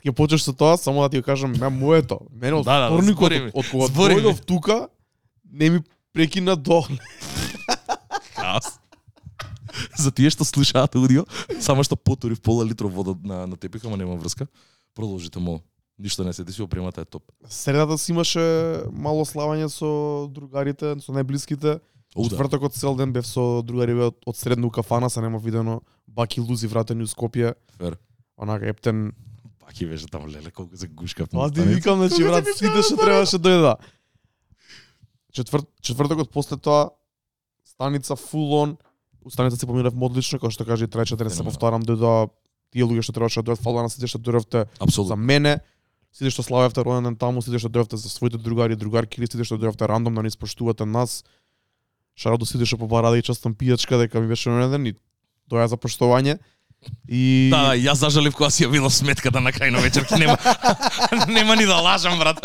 Ќе 0.04 0.12
почнеш 0.12 0.44
со 0.44 0.52
тоа, 0.52 0.76
само 0.76 1.02
да 1.02 1.08
ти 1.08 1.18
го 1.18 1.24
кажам, 1.24 1.56
ме 1.56 1.68
моето. 1.72 2.20
Мене 2.30 2.60
од 2.60 2.68
Да, 2.68 2.76
да, 2.78 2.90
да, 2.90 3.00
вторникот, 3.00 3.32
од, 3.56 3.70
кога 3.72 3.88
дојдов 3.88 4.44
тука, 4.44 4.88
не 5.42 5.70
ми 5.70 5.80
прекина 6.12 6.56
до. 6.56 6.84
Хаос. 8.36 8.76
За 9.96 10.12
тие 10.12 10.30
што 10.30 10.44
слушаат 10.44 10.94
аудио, 10.94 11.24
само 11.60 11.82
што 11.82 11.96
потурив 11.96 12.40
пола 12.40 12.68
литро 12.68 12.88
вода 12.88 13.16
на, 13.16 13.46
на 13.46 13.56
тепих, 13.56 13.84
ама 13.84 13.96
нема 13.96 14.20
врска. 14.20 14.46
Продолжите 14.94 15.40
мол. 15.40 15.64
Ништо 15.98 16.24
не 16.24 16.32
се 16.32 16.44
деси, 16.44 16.62
опремата 16.62 17.00
е 17.00 17.04
топ. 17.04 17.22
Средата 17.48 17.98
си 17.98 18.12
имаше 18.12 18.40
мало 18.92 19.24
славање 19.24 19.68
со 19.72 20.28
другарите, 20.28 20.92
со 21.00 21.12
најблиските. 21.16 21.78
Да. 21.78 21.80
Четвртокот 22.16 22.76
цел 22.76 22.96
ден 22.96 23.12
бев 23.12 23.26
со 23.26 23.62
другари 23.64 23.96
од, 23.96 24.18
од 24.26 24.36
средно 24.36 24.68
у 24.68 24.70
кафана, 24.70 25.08
се 25.10 25.24
нема 25.24 25.38
видено 25.38 25.80
баки 26.06 26.40
лузи 26.40 26.68
вратени 26.68 27.04
у 27.04 27.08
Скопје. 27.08 27.54
Фер. 27.78 27.96
Онака 28.36 28.68
ептен. 28.68 29.12
Паки 29.60 29.86
беше 29.86 30.06
таму 30.06 30.28
леле 30.28 30.50
колку 30.50 30.76
се 30.76 30.88
гушкав. 30.88 31.28
Па 31.32 31.50
ти 31.50 31.60
викам, 31.60 31.98
значи 31.98 32.24
брат, 32.24 32.44
сите 32.56 32.82
што 32.84 33.00
требаше 33.00 33.40
дојда. 33.40 33.76
Четврт, 35.32 35.68
четвртокот 35.80 36.30
после 36.30 36.56
тоа 36.56 36.92
станица 37.64 38.16
full 38.16 38.52
on, 38.52 38.76
у 39.24 39.30
станица 39.30 39.56
се 39.56 39.66
поминав 39.66 39.96
одлично, 39.96 40.38
како 40.38 40.52
што 40.52 40.64
кажа 40.64 40.84
и 40.84 40.88
трајчата, 40.88 41.24
не 41.24 41.32
се 41.32 41.44
повторам, 41.44 41.82
дојдоа 41.82 42.28
тие 42.72 42.84
луѓе 42.84 43.02
што 43.02 43.16
требаше 43.16 43.42
да 43.42 43.52
дојдат, 43.52 43.64
фала 43.64 43.82
на 43.82 43.90
сите 43.92 44.06
што 44.06 44.20
дојдовте 44.20 44.68
за 44.88 45.16
мене, 45.16 45.60
сите 46.16 46.30
што 46.30 46.40
славевте 46.42 46.80
роден 46.80 47.04
ден 47.04 47.16
таму, 47.16 47.42
сите 47.42 47.58
што 47.58 47.68
дојдовте 47.68 47.96
за 47.96 48.08
своите 48.08 48.38
другари 48.38 48.72
и 48.72 48.76
другарки, 48.76 49.20
или 49.20 49.26
сите 49.26 49.44
што 49.44 49.58
дојдовте 49.58 49.84
рандом 49.84 50.14
да 50.14 50.22
не 50.22 50.28
испоштувате 50.28 50.86
нас. 50.86 51.24
Шарот 52.16 52.40
до 52.40 52.46
сите 52.46 52.64
што 52.64 52.78
побараде 52.78 53.20
и 53.20 53.22
частам 53.22 53.52
пијачка 53.52 53.98
дека 53.98 54.20
ми 54.20 54.28
беше 54.28 54.48
роден 54.48 54.70
ден 54.72 54.86
и 54.86 54.94
тоа 55.50 55.64
е 55.64 55.68
за 55.68 55.76
поштовање. 55.76 56.38
И 57.08 57.48
Да, 57.50 57.62
да, 57.62 57.72
јас 57.74 58.00
зажалив 58.00 58.32
кога 58.32 58.48
си 58.50 58.64
ја 58.64 58.70
видов 58.70 58.94
сметката 58.94 59.40
на 59.40 59.52
крај 59.52 59.70
на 59.70 59.80
вечерки, 59.80 60.14
нема 60.14 60.36
нема 61.28 61.56
ни 61.56 61.66
да 61.66 61.76
лажам, 61.76 62.18
брат. 62.18 62.40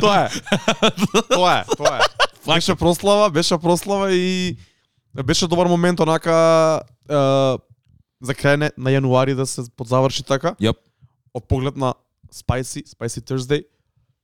тоа 0.00 0.16
е. 0.22 0.28
тоа 1.28 1.54
е, 1.58 1.64
тоа 1.76 1.96
е. 1.96 2.00
Беше 2.46 2.74
прослава, 2.74 3.30
беше 3.30 3.58
прослава 3.58 4.12
и 4.12 4.56
беше 5.24 5.48
добар 5.48 5.66
момент 5.66 6.00
онака 6.00 6.80
е, 7.04 7.14
за 8.22 8.32
крај 8.34 8.56
на- 8.56 8.72
на 8.76 8.90
јануари 8.90 9.34
да 9.34 9.46
се 9.46 9.64
подзаврши 9.76 10.22
така. 10.22 10.54
Јап. 10.60 10.76
Од 11.34 11.44
поглед 11.44 11.76
на 11.76 11.94
Spicy, 12.30 12.84
Spicy 12.86 13.20
Thursday, 13.20 13.64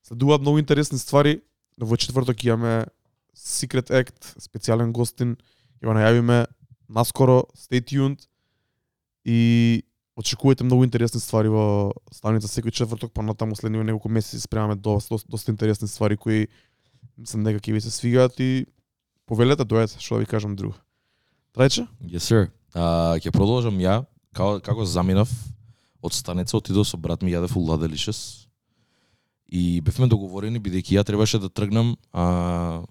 следуваат 0.07 0.41
многу 0.41 0.59
интересни 0.59 0.99
ствари. 0.99 1.41
Во 1.79 1.97
четврток 1.97 2.45
имаме 2.45 2.87
Secret 3.37 3.91
Act, 3.93 4.33
специјален 4.41 4.93
гостин, 4.97 5.37
ќе 5.83 5.91
го 5.91 5.97
најавиме 5.97 6.47
наскоро, 6.89 7.45
stay 7.59 7.83
tuned 7.85 8.25
и 9.27 9.83
очекувате 10.17 10.65
многу 10.65 10.85
интересни 10.85 11.21
ствари 11.21 11.51
во 11.53 11.93
станица 12.15 12.49
секој 12.49 12.73
четврток, 12.73 13.13
па 13.13 13.23
натаму 13.23 13.57
следниве 13.59 13.85
неколку 13.85 14.09
месеци 14.09 14.41
спремаме 14.41 14.77
доста, 14.77 15.15
доста, 15.15 15.29
доста 15.29 15.53
интересни 15.53 15.89
ствари 15.89 16.17
кои 16.17 16.47
мислам 17.19 17.45
дека 17.45 17.61
ќе 17.61 17.77
ви 17.77 17.81
се 17.85 17.91
свигаат 17.91 18.41
и 18.41 18.67
повелете 19.27 19.67
дојдете, 19.67 20.01
што 20.01 20.17
да 20.17 20.25
ви 20.25 20.31
кажам 20.31 20.57
друго. 20.57 20.79
Трајче? 21.53 21.85
Yes, 22.01 22.25
sir. 22.25 22.49
Uh, 22.73 23.19
ќе 23.21 23.35
продолжам 23.35 23.77
ја, 23.83 24.05
како, 24.33 24.61
како 24.65 24.89
заминав 24.89 25.29
од 26.07 26.15
станица, 26.15 26.57
отидо 26.57 26.85
со 26.85 26.97
брат 26.97 27.23
ми, 27.23 27.33
јадев 27.35 27.57
у 27.57 27.65
Ладелишес. 27.67 28.47
И 29.47 29.81
бевме 29.81 30.09
договорени, 30.11 30.63
бидејќи 30.63 30.99
ја 30.99 31.05
требаше 31.07 31.39
да 31.39 31.49
тргнам, 31.49 31.95
а, 32.13 32.83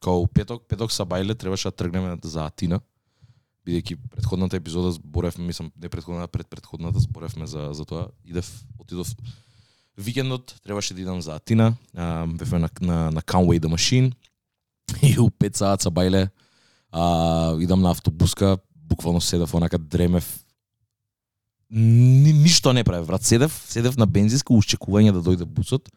као 0.00 0.26
петок, 0.26 0.64
петок 0.68 0.92
са 0.92 1.04
бајле, 1.04 1.36
требаше 1.36 1.68
да 1.68 1.76
тргнеме 1.76 2.16
за 2.22 2.46
Атина. 2.46 2.80
Бидејќи 3.66 3.98
предходната 4.14 4.56
епизода 4.56 4.92
зборевме, 4.96 5.50
мислам, 5.50 5.72
не 5.76 5.88
предходната, 5.88 6.28
пред 6.28 6.48
предходната 6.48 6.98
зборевме 7.00 7.46
за, 7.46 7.68
за 7.72 7.84
тоа. 7.84 8.08
Идев, 8.24 8.48
отидов 8.78 9.12
викендот, 9.98 10.54
требаше 10.62 10.94
да 10.94 11.00
идам 11.00 11.20
за 11.20 11.36
Атина, 11.36 11.74
а, 11.96 12.26
бевме 12.26 12.58
на, 12.58 12.70
на, 12.80 13.10
на 13.10 13.22
Conway 13.22 13.60
the 13.60 13.68
Machine. 13.68 14.14
И 15.02 15.18
у 15.20 15.28
5 15.28 15.56
саат 15.56 15.82
са 15.82 15.90
бајле, 15.90 16.28
а, 16.92 17.56
идам 17.60 17.82
на 17.82 17.90
автобуска, 17.90 18.58
буквално 18.74 19.20
седев 19.20 19.54
онака 19.54 19.78
дремев. 19.78 20.44
Ни, 21.70 22.32
ништо 22.32 22.72
не 22.72 22.84
правев, 22.84 23.06
брат. 23.06 23.22
Седев, 23.22 23.64
седев 23.68 23.96
на 23.96 24.06
бензинска 24.06 24.52
уште 24.52 24.76
да 24.76 25.20
дојде 25.20 25.44
бусот. 25.44 25.88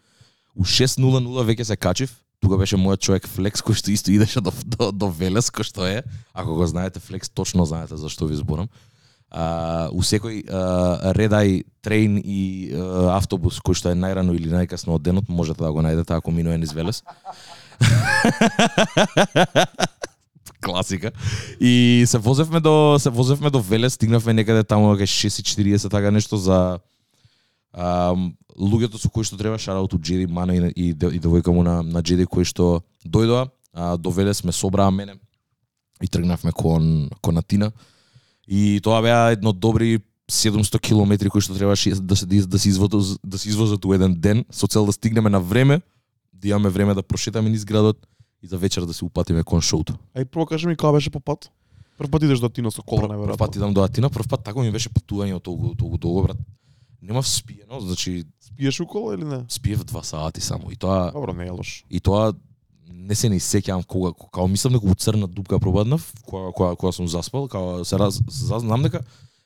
У 0.56 0.64
6.00 0.64 1.46
веќе 1.48 1.64
се 1.64 1.78
качив. 1.78 2.12
Тука 2.42 2.58
беше 2.58 2.76
мојот 2.76 3.00
човек 3.00 3.28
Флекс 3.28 3.62
кој 3.62 3.78
што 3.78 3.92
исто 3.92 4.12
идеше 4.12 4.42
до, 4.42 4.52
до, 4.66 4.92
до 4.92 5.08
Велес, 5.08 5.50
кој 5.50 5.64
што 5.64 5.86
е. 5.86 6.04
Ако 6.34 6.56
го 6.56 6.68
знаете 6.68 7.00
Флекс, 7.00 7.30
точно 7.30 7.66
знаете 7.66 7.98
за 7.98 8.10
што 8.10 8.26
ви 8.26 8.36
зборам. 8.36 8.68
А, 9.30 9.88
у 9.94 10.04
секој 10.04 10.44
редај 11.16 11.64
трейн 11.82 12.20
и 12.20 12.74
а, 12.74 13.16
автобус 13.16 13.62
кој 13.62 13.78
што 13.78 13.94
е 13.94 13.96
најрано 13.96 14.36
или 14.36 14.52
најкасно 14.52 14.98
од 14.98 15.06
денот, 15.06 15.30
можете 15.30 15.64
да 15.64 15.72
го 15.72 15.86
најдете 15.86 16.18
ако 16.18 16.32
минува 16.32 16.58
низ 16.58 16.74
Велес. 16.74 17.04
класика. 20.62 21.12
И 21.60 22.04
се 22.08 22.18
возевме 22.18 22.60
до 22.60 22.98
се 23.00 23.10
возевме 23.10 23.50
до 23.50 23.62
Велес, 23.62 23.94
стигнавме 23.94 24.34
некаде 24.34 24.64
таму 24.64 24.94
кај 24.96 25.10
6:40 25.10 25.90
така 25.90 26.12
нешто 26.12 26.38
за 26.38 26.80
а, 27.74 28.16
луѓето 28.60 29.00
со 29.00 29.10
кои 29.10 29.24
што 29.24 29.38
треба 29.38 29.58
шараут 29.58 29.96
Джеди 29.96 30.28
Мана 30.28 30.56
и, 30.56 30.72
и, 30.76 30.90
и 30.92 31.20
девојка 31.20 31.52
му 31.52 31.64
на, 31.64 31.82
на 31.82 32.02
Джеди 32.02 32.26
кои 32.26 32.46
што 32.46 32.84
дојдоа, 33.06 33.50
а, 33.74 33.98
до 33.98 34.12
Велес 34.12 34.44
ме 34.44 34.52
собраа 34.52 34.92
мене 34.92 35.16
и 36.02 36.08
тргнавме 36.08 36.52
кон 36.52 37.10
кон 37.22 37.38
Атина. 37.38 37.72
И 38.48 38.80
тоа 38.84 39.02
беа 39.02 39.32
едно 39.32 39.54
добри 39.54 40.00
700 40.32 40.80
километри 40.80 41.30
кои 41.30 41.42
што 41.42 41.56
требаше 41.56 41.96
да 41.96 42.16
се 42.16 42.26
да 42.26 42.60
се 42.60 42.70
извозат 42.70 43.20
да 43.24 43.38
се 43.38 43.50
извозат 43.50 43.86
у 43.86 43.94
еден 43.94 44.16
ден 44.16 44.46
со 44.52 44.68
цел 44.68 44.86
да 44.86 44.92
стигнеме 44.92 45.30
на 45.30 45.40
време, 45.40 45.82
да 46.34 46.48
имаме 46.48 46.70
време 46.70 46.94
да 46.94 47.04
прошетаме 47.04 47.50
низ 47.50 47.66
градот 47.66 48.08
и 48.44 48.48
за 48.48 48.58
вечер 48.58 48.86
да 48.86 48.94
се 48.94 49.06
упатиме 49.06 49.44
кон 49.44 49.62
шоуто. 49.62 49.98
Ај 50.16 50.26
прво 50.26 50.46
кажи 50.46 50.68
ми 50.68 50.76
кога 50.76 50.92
беше 50.92 51.10
по 51.10 51.20
пат? 51.20 51.50
Прв 51.98 52.10
пат 52.10 52.24
идеш 52.24 52.40
до 52.40 52.50
Тино 52.50 52.72
со 52.72 52.82
кола, 52.82 53.02
Прв, 53.02 53.08
прв 53.08 53.38
пат 53.38 53.50
најверојатно. 53.50 53.56
идам 53.58 53.74
до 53.74 53.84
Атина, 53.84 54.10
прв 54.10 54.28
пат 54.28 54.44
тако 54.44 54.62
ми 54.62 54.72
беше 54.72 54.90
патување 54.90 55.36
од 55.36 55.44
толку 55.44 55.76
толку 55.76 55.98
долго 55.98 56.24
брат. 56.24 56.38
Немав 57.02 57.28
спиено, 57.28 57.80
значи 57.82 58.26
Спиеш 58.42 58.80
у 58.80 58.86
кола 58.88 59.14
или 59.14 59.26
не? 59.26 59.46
спиев 59.50 59.84
два 59.84 60.04
сати 60.04 60.42
само 60.42 60.72
и 60.72 60.76
тоа 60.76 61.12
Добро, 61.12 61.34
не 61.34 61.46
е 61.46 61.52
лош. 61.52 61.86
и 61.90 62.00
тоа 62.00 62.34
не 62.94 63.16
се 63.16 63.30
ни 63.30 63.40
сеќавам 63.40 63.86
кога 63.86 64.12
кога 64.14 64.48
мислам 64.48 64.74
дека 64.74 64.86
у 64.86 64.96
црна 64.96 65.28
дупка 65.28 65.60
пробаднав, 65.60 66.14
кога 66.26 66.52
кога 66.52 66.76
кога 66.76 66.92
сум 66.92 67.08
заспал, 67.08 67.48
кога 67.48 67.84
се 67.84 67.98
раз 68.00 68.22
знам 68.30 68.82
дека 68.84 69.02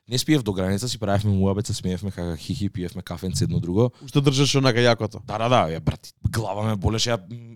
не 0.07 0.17
спиев 0.17 0.43
до 0.43 0.53
граница, 0.53 0.89
си 0.89 0.99
правевме 0.99 1.31
муабет, 1.31 1.67
се 1.67 1.73
смеевме 1.73 2.11
како 2.11 2.35
хихи, 2.37 2.69
пиевме 2.69 3.01
кафенце 3.01 3.43
едно 3.43 3.59
друго. 3.59 3.91
Уште 4.03 4.21
држаш 4.21 4.55
онака 4.55 4.79
јакото. 4.79 5.23
Да, 5.25 5.37
да, 5.37 5.49
да, 5.49 5.61
ја 5.71 5.79
брат, 5.79 6.13
глава 6.29 6.63
ме 6.63 6.75
болеше, 6.75 7.09
ја 7.09 7.54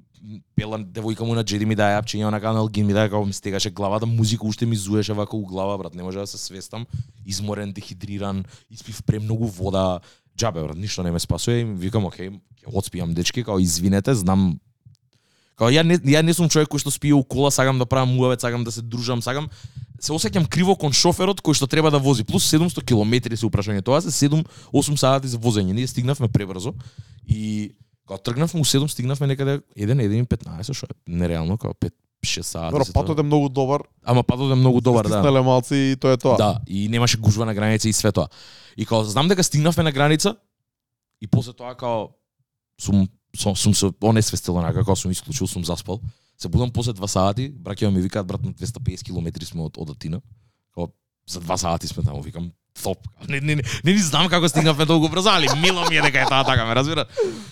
пела 0.55 0.79
девојка 0.79 1.25
му 1.25 1.35
на 1.35 1.43
джеди 1.43 1.65
ми 1.65 1.75
даја 1.75 1.99
апчиња 2.01 2.29
канал 2.39 2.65
аналгин 2.65 2.87
ми 2.87 2.93
даја 2.93 3.09
како 3.09 3.25
ми 3.25 3.33
стегаше 3.33 3.71
главата, 3.71 4.05
музика 4.05 4.47
уште 4.47 4.65
ми 4.65 4.75
зуеше 4.75 5.13
вака 5.13 5.37
у 5.37 5.45
глава, 5.45 5.77
брат, 5.77 5.95
не 5.95 6.03
може 6.03 6.19
да 6.19 6.27
се 6.27 6.37
свестам, 6.37 6.85
изморен, 7.25 7.71
дехидриран, 7.73 8.45
испив 8.71 9.03
премногу 9.03 9.47
вода, 9.47 9.99
џабе 10.37 10.63
брат, 10.63 10.77
ништо 10.77 11.03
не 11.03 11.11
ме 11.11 11.19
спасува 11.19 11.57
и 11.57 11.63
викам, 11.63 12.05
окей, 12.05 12.29
ќе 12.63 12.73
отспијам 12.73 13.13
дечки, 13.13 13.43
као 13.43 13.59
извинете, 13.59 14.15
знам 14.15 14.59
Као 15.59 15.73
ја 15.75 15.83
не 15.83 15.97
ја 16.07 16.21
не 16.23 16.33
сум 16.33 16.47
човек 16.47 16.69
кој 16.71 16.79
што 16.79 16.91
спие 16.91 17.11
у 17.11 17.23
кола, 17.23 17.51
сакам 17.51 17.79
да 17.79 17.85
правам 17.85 18.15
муавет, 18.15 18.39
сакам 18.39 18.63
да 18.63 18.71
се 18.71 18.81
дружам, 18.81 19.21
сакам 19.21 19.49
се 19.99 20.13
осеќам 20.15 20.47
криво 20.47 20.77
кон 20.79 20.95
шоферот 20.95 21.41
кој 21.43 21.57
што 21.59 21.67
треба 21.67 21.91
да 21.91 21.99
вози. 21.99 22.23
Плюс 22.23 22.47
700 22.47 22.85
километри 22.87 23.35
се 23.35 23.43
упрашање. 23.43 23.83
Тоа 23.83 23.99
се 23.99 24.13
7 24.15 24.45
8 24.71 24.95
сати 24.95 25.27
за 25.27 25.37
возење. 25.37 25.75
Ние 25.75 25.87
стигнавме 25.87 26.31
пребрзо 26.31 26.73
и 27.27 27.75
кога 28.09 28.17
тргнавме 28.17 28.59
у 28.59 28.65
7 28.65 28.87
стигнавме 28.87 29.27
некаде 29.27 29.61
1 29.77 29.93
1 29.93 30.25
15 30.25 30.73
што 30.73 30.89
е 30.89 30.97
нереално, 31.05 31.57
као 31.57 31.77
5 31.77 31.93
6 32.25 32.41
сати. 32.41 32.71
Добро, 32.73 32.85
патот 32.93 33.19
е 33.19 33.23
многу 33.23 33.49
добар. 33.49 33.83
Ама 34.03 34.23
патот 34.23 34.51
е 34.51 34.55
многу 34.55 34.81
добар, 34.81 35.05
да. 35.05 35.21
Стиснеле 35.21 35.41
малци 35.41 35.75
и 35.75 35.95
тоа 35.95 36.13
е 36.13 36.17
тоа. 36.17 36.37
Да, 36.37 36.59
и 36.67 36.89
немаше 36.89 37.21
гужва 37.21 37.45
на 37.45 37.53
граница 37.53 37.89
и 37.89 37.93
све 37.93 38.11
тоа. 38.11 38.27
И 38.77 38.85
као 38.85 39.03
знам 39.03 39.29
дека 39.29 39.43
стигнавме 39.43 39.83
на 39.83 39.91
граница 39.91 40.35
и 41.21 41.27
после 41.27 41.53
тоа 41.53 41.75
као 41.75 42.09
сум 42.81 43.07
сум, 43.37 43.55
сум 43.55 43.75
се 43.75 43.93
онесвестил 44.03 44.57
онака, 44.57 44.83
као 44.83 44.95
сум 44.95 45.11
исклучил, 45.11 45.47
сум 45.47 45.65
заспал. 45.65 46.01
Се 46.37 46.49
будам 46.49 46.71
после 46.71 46.97
2 46.97 47.05
сати, 47.05 47.53
браќа 47.53 47.93
ми 47.93 48.01
викаат 48.01 48.25
брат 48.25 48.41
на 48.43 48.53
250 48.53 49.05
километри 49.05 49.45
сме 49.45 49.61
од 49.61 49.77
од 49.77 49.89
Атина. 49.89 50.21
Као 50.73 50.89
за 51.29 51.41
2 51.41 51.55
сати 51.55 51.87
сме 51.87 52.03
таму, 52.03 52.21
викам 52.21 52.51
топ. 52.83 53.07
Не, 53.27 53.39
не, 53.39 53.55
не, 53.55 53.63
не, 53.83 53.93
не 53.93 54.03
знам 54.03 54.29
како 54.29 54.49
стигнавме 54.49 54.85
толку 54.85 55.09
брзо, 55.09 55.29
али 55.29 55.47
мило 55.61 55.85
ми 55.89 55.97
е 55.97 56.01
дека 56.01 56.21
е 56.21 56.25
таа 56.25 56.43
така, 56.43 56.65
ме 56.65 56.75
разбира. 56.75 57.05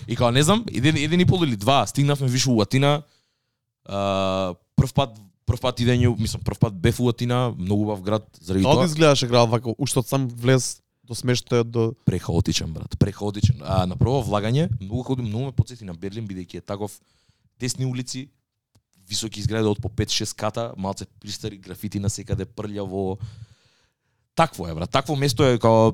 И 0.08 0.16
као 0.16 0.30
не 0.30 0.42
знам, 0.42 0.64
еден, 0.72 0.96
еден 0.96 1.20
и 1.20 1.26
пол 1.26 1.44
или 1.44 1.56
два, 1.56 1.86
стигнавме 1.86 2.28
више 2.28 2.50
у 2.50 2.60
Атина. 2.62 3.02
А, 3.84 4.54
прв 4.76 4.92
пат 4.94 5.16
прв 5.48 5.60
пат 5.60 5.80
идење, 5.80 6.10
мислам, 6.18 6.42
прв 6.44 6.58
пат 6.60 6.74
бев 6.76 7.00
у 7.00 7.08
Атина, 7.08 7.54
многу 7.56 7.88
убав 7.88 8.02
град, 8.02 8.26
заради 8.40 8.64
Како 8.64 8.82
тоа. 8.82 8.86
изгледаше 8.86 9.26
градот 9.26 9.50
вака, 9.50 9.72
уште 9.78 10.02
од 10.02 10.08
сам 10.08 10.28
влез 10.28 10.80
до 11.08 11.16
смештајот 11.16 11.70
до 11.72 11.84
прехаотичен 12.04 12.72
брат, 12.72 12.98
прехаотичен. 13.00 13.62
А 13.64 13.86
на 13.88 13.96
прво 13.96 14.20
влагање, 14.20 14.68
многу 14.80 15.02
ходим, 15.08 15.24
многу 15.24 15.48
ме 15.48 15.56
потсети 15.56 15.88
на 15.88 15.96
Берлин 15.96 16.28
бидејќи 16.28 16.60
е 16.60 16.60
таков 16.60 17.00
тесни 17.58 17.88
улици, 17.88 18.28
високи 19.08 19.40
изгради 19.40 19.64
од 19.68 19.80
по 19.80 19.88
5-6 19.88 20.36
ката, 20.36 20.72
малце 20.76 21.06
пристари 21.20 21.56
графити 21.56 21.98
на 21.98 22.10
секаде 22.12 22.44
прљаво. 22.44 23.16
Такво 24.38 24.68
е 24.68 24.74
брат, 24.74 24.90
такво 24.90 25.16
место 25.16 25.42
е 25.44 25.58
као 25.58 25.92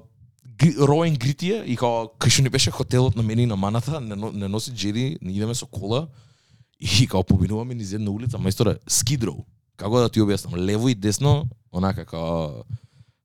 роен 0.85 1.15
гритие 1.17 1.63
и 1.65 1.77
као 1.81 2.11
кај 2.21 2.29
што 2.29 2.43
ни 2.45 2.51
беше 2.53 2.71
хотелот 2.71 3.17
на 3.17 3.25
мене 3.25 3.47
и 3.47 3.49
на 3.49 3.57
маната, 3.57 4.01
не, 4.05 4.13
не 4.17 4.49
носи 4.53 4.75
джери, 4.77 5.17
не 5.23 5.33
идеме 5.33 5.55
со 5.57 5.65
кола 5.67 6.09
и 6.81 7.07
као 7.09 7.25
побинуваме 7.25 7.75
низ 7.75 7.95
една 7.97 8.13
улица, 8.13 8.37
мајсторе, 8.37 8.77
скидроу. 8.85 9.47
Како 9.81 10.05
да 10.05 10.13
ти 10.13 10.21
објаснам, 10.21 10.61
лево 10.61 10.93
и 10.93 10.95
десно, 10.95 11.49
онака 11.73 12.05
као 12.05 12.69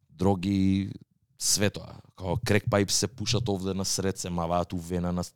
дроги, 0.10 0.96
све 1.36 1.68
тоа. 1.70 2.00
Као 2.16 2.40
крек 2.40 2.72
пајп 2.72 2.88
се 2.88 3.12
пушат 3.12 3.50
овде 3.50 3.76
на 3.76 3.84
сред, 3.84 4.18
се 4.18 4.32
маваат 4.32 4.72
увена 4.74 5.12
на 5.12 5.28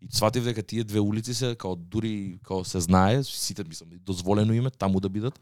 и 0.00 0.08
сватив 0.12 0.44
дека 0.44 0.62
тие 0.62 0.84
две 0.84 1.00
улици 1.00 1.34
се 1.34 1.56
као 1.56 1.76
дури 1.76 2.40
као 2.44 2.64
се 2.64 2.80
знае, 2.80 3.24
сите 3.24 3.64
мислам 3.64 3.88
дозволено 4.04 4.52
име 4.52 4.70
таму 4.70 5.00
да 5.00 5.08
бидат 5.08 5.40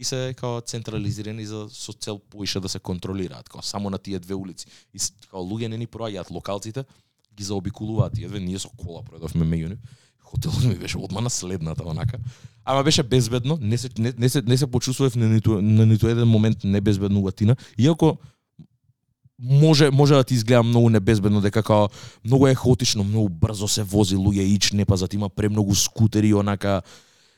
и 0.00 0.04
се 0.04 0.34
као 0.36 0.60
централизирани 0.60 1.44
за 1.46 1.68
со 1.68 1.92
цел 1.92 2.18
поише 2.18 2.60
да 2.60 2.68
се 2.68 2.78
контролираат, 2.78 3.48
као 3.48 3.62
само 3.62 3.90
на 3.90 3.98
тие 3.98 4.18
две 4.18 4.34
улици. 4.34 4.66
И 4.94 4.98
као 5.28 5.44
луѓе 5.44 5.68
не 5.68 5.76
ни 5.76 5.86
проаѓаат, 5.86 6.30
локалците 6.30 6.84
ги 7.36 7.44
заобиколуваат 7.44 8.16
тие 8.16 8.28
две, 8.28 8.40
ние 8.40 8.58
со 8.58 8.72
кола 8.76 9.02
проедовме 9.04 9.44
меѓу 9.44 9.68
нив. 9.68 9.78
Хотелот 10.24 10.64
ми 10.64 10.74
беше 10.74 10.98
одма 10.98 11.20
на 11.20 11.30
следната 11.30 11.84
онака. 11.84 12.18
Ама 12.64 12.82
беше 12.82 13.02
безбедно, 13.02 13.58
не 13.60 13.78
се 13.78 13.90
не, 13.98 14.12
не 14.18 14.28
се 14.28 14.42
не 14.42 14.56
се 14.56 14.66
почувствував 14.66 15.16
на 15.16 15.28
ниту 15.28 15.60
на 15.62 15.86
ниту 15.86 16.08
еден 16.08 16.28
момент 16.28 16.64
небезбедно 16.64 17.20
у 17.20 17.28
Атина, 17.28 17.56
иако 17.78 18.16
може 19.38 19.90
може 19.90 20.14
да 20.14 20.24
ти 20.24 20.34
изгледа 20.34 20.62
многу 20.62 20.90
небезбедно 20.90 21.40
дека 21.40 21.62
како 21.62 21.88
многу 22.24 22.46
е 22.46 22.54
хаотично, 22.54 23.04
многу 23.04 23.28
брзо 23.28 23.68
се 23.68 23.82
вози 23.82 24.16
луѓе 24.16 24.48
ич 24.48 24.72
не 24.72 24.84
пазат 24.84 25.14
има 25.14 25.28
премногу 25.28 25.74
скутери 25.74 26.34
онака 26.34 26.82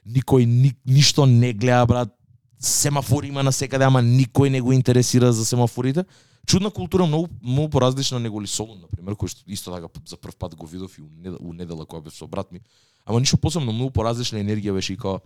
никој 0.06 0.46
ни, 0.46 0.74
ништо 0.86 1.26
не 1.26 1.52
гледа 1.52 1.86
брат 1.86 2.10
семафори 2.62 3.28
има 3.28 3.42
на 3.42 3.52
секаде 3.52 3.84
ама 3.84 4.02
никој 4.02 4.48
не 4.48 4.60
го 4.60 4.72
интересира 4.72 5.32
за 5.32 5.44
семафорите 5.44 6.04
чудна 6.46 6.70
култура 6.70 7.06
многу 7.06 7.28
многу 7.42 7.68
поразлична 7.68 8.20
него 8.20 8.40
ли 8.40 8.46
Солун 8.46 8.80
например, 8.80 9.14
кој 9.14 9.28
што 9.28 9.42
исто 9.46 9.74
така 9.74 9.88
за 10.06 10.16
прв 10.16 10.36
пат 10.36 10.54
го 10.54 10.66
видов 10.66 10.98
и 10.98 11.02
у, 11.02 11.08
недела, 11.10 11.38
у 11.40 11.52
недела 11.52 11.86
бев 12.00 12.14
со 12.14 12.26
брат 12.26 12.52
ми 12.52 12.60
ама 13.04 13.20
ништо 13.20 13.36
посебно 13.36 13.72
многу 13.72 13.90
поразлична 13.90 14.38
енергија 14.38 14.72
беше 14.72 14.92
и 14.92 14.96
као 14.96 15.20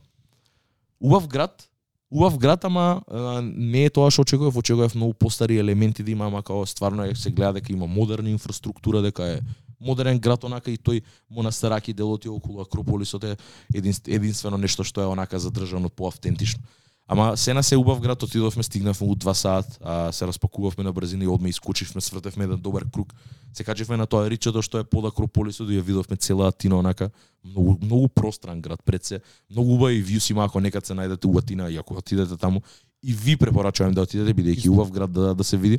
убав 1.00 1.28
град 1.28 1.68
убав 2.10 2.38
град, 2.38 2.64
ама 2.64 3.02
а, 3.10 3.42
не 3.42 3.84
е 3.84 3.90
тоа 3.90 4.10
што 4.10 4.22
очекував, 4.22 4.56
очекував 4.56 4.94
многу 4.94 5.14
постари 5.14 5.58
елементи 5.58 6.02
да 6.02 6.10
има, 6.10 6.26
ама 6.26 6.42
као 6.42 6.66
стварно 6.66 7.04
е, 7.04 7.14
се 7.14 7.30
гледа 7.30 7.52
дека 7.60 7.72
има 7.72 7.86
модерна 7.86 8.30
инфраструктура, 8.30 9.02
дека 9.02 9.24
е 9.24 9.40
модерен 9.80 10.18
град 10.18 10.44
онака 10.44 10.70
и 10.70 10.78
тој 10.78 11.02
монастараки 11.30 11.92
делот 11.92 12.24
е 12.24 12.30
околу 12.30 12.60
Акрополисот 12.62 13.24
е 13.24 13.36
единствено 13.74 14.58
нешто 14.58 14.84
што 14.84 15.02
е 15.02 15.10
онака 15.10 15.38
задржано 15.38 15.90
поавтентично. 15.90 16.62
Ама 17.08 17.36
се 17.36 17.54
на 17.54 17.62
се 17.62 17.76
убав 17.76 18.00
град, 18.00 18.22
отидовме, 18.22 18.62
стигнавме 18.62 19.06
у 19.06 19.14
2 19.14 19.32
сат, 19.32 19.78
а 19.84 20.12
се 20.12 20.26
распакувавме 20.26 20.84
на 20.84 20.92
брзина 20.92 21.24
и 21.24 21.28
одме 21.28 21.48
искочивме, 21.48 22.00
свртевме 22.00 22.44
еден 22.44 22.56
добар 22.56 22.84
круг. 22.92 23.14
Се 23.54 23.64
качевме 23.64 23.96
на 23.96 24.06
тоа 24.06 24.30
ричето 24.30 24.62
што 24.62 24.78
е 24.78 24.84
под 24.84 25.06
Акрополисот 25.06 25.70
и 25.70 25.78
ја 25.78 25.86
видовме 25.86 26.16
цела 26.16 26.48
Атина 26.50 26.76
онака, 26.82 27.10
многу 27.44 27.78
многу 27.82 28.08
простран 28.08 28.60
град 28.60 28.82
пред 28.84 29.04
се, 29.04 29.20
многу 29.50 29.78
убави 29.78 30.02
вјус 30.04 30.30
има 30.30 30.44
ако 30.44 30.60
некад 30.60 30.86
се 30.86 30.98
најдете 30.98 31.30
у 31.30 31.38
Атина 31.38 31.70
и 31.70 31.78
ако 31.78 31.94
отидете 31.94 32.36
таму 32.36 32.60
и 33.02 33.14
ви 33.14 33.36
препорачувам 33.36 33.94
да 33.94 34.02
отидете 34.02 34.34
бидејќи 34.34 34.68
убав 34.68 34.90
град 34.90 35.12
да, 35.12 35.34
да 35.34 35.44
се 35.44 35.56
види. 35.56 35.78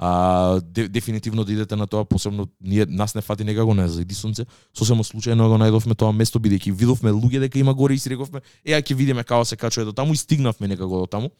А, 0.00 0.60
де, 0.60 0.88
дефинитивно 0.88 1.44
да 1.44 1.52
идете 1.52 1.76
на 1.76 1.86
тоа, 1.86 2.04
посебно 2.04 2.46
ние 2.60 2.86
нас 2.86 3.14
не 3.14 3.22
фати 3.22 3.44
некако 3.44 3.74
не 3.74 3.88
заиди 3.88 4.14
сонце, 4.14 4.46
сосема 4.74 5.02
случајно 5.02 5.48
го 5.50 5.58
најдовме 5.58 5.96
тоа 5.98 6.12
место 6.14 6.38
бидејќи 6.38 6.70
видовме 6.70 7.10
луѓе 7.10 7.40
дека 7.40 7.58
има 7.58 7.74
горе 7.74 7.94
и 7.94 7.98
си 7.98 8.14
рековме, 8.14 8.40
е 8.64 8.78
ќе 8.78 8.94
видиме 8.94 9.24
како 9.24 9.44
се 9.44 9.56
качува 9.56 9.90
до 9.90 9.92
таму 9.92 10.14
и 10.14 10.16
стигнавме 10.16 10.68
некако 10.68 11.02
до 11.02 11.06
таму. 11.06 11.30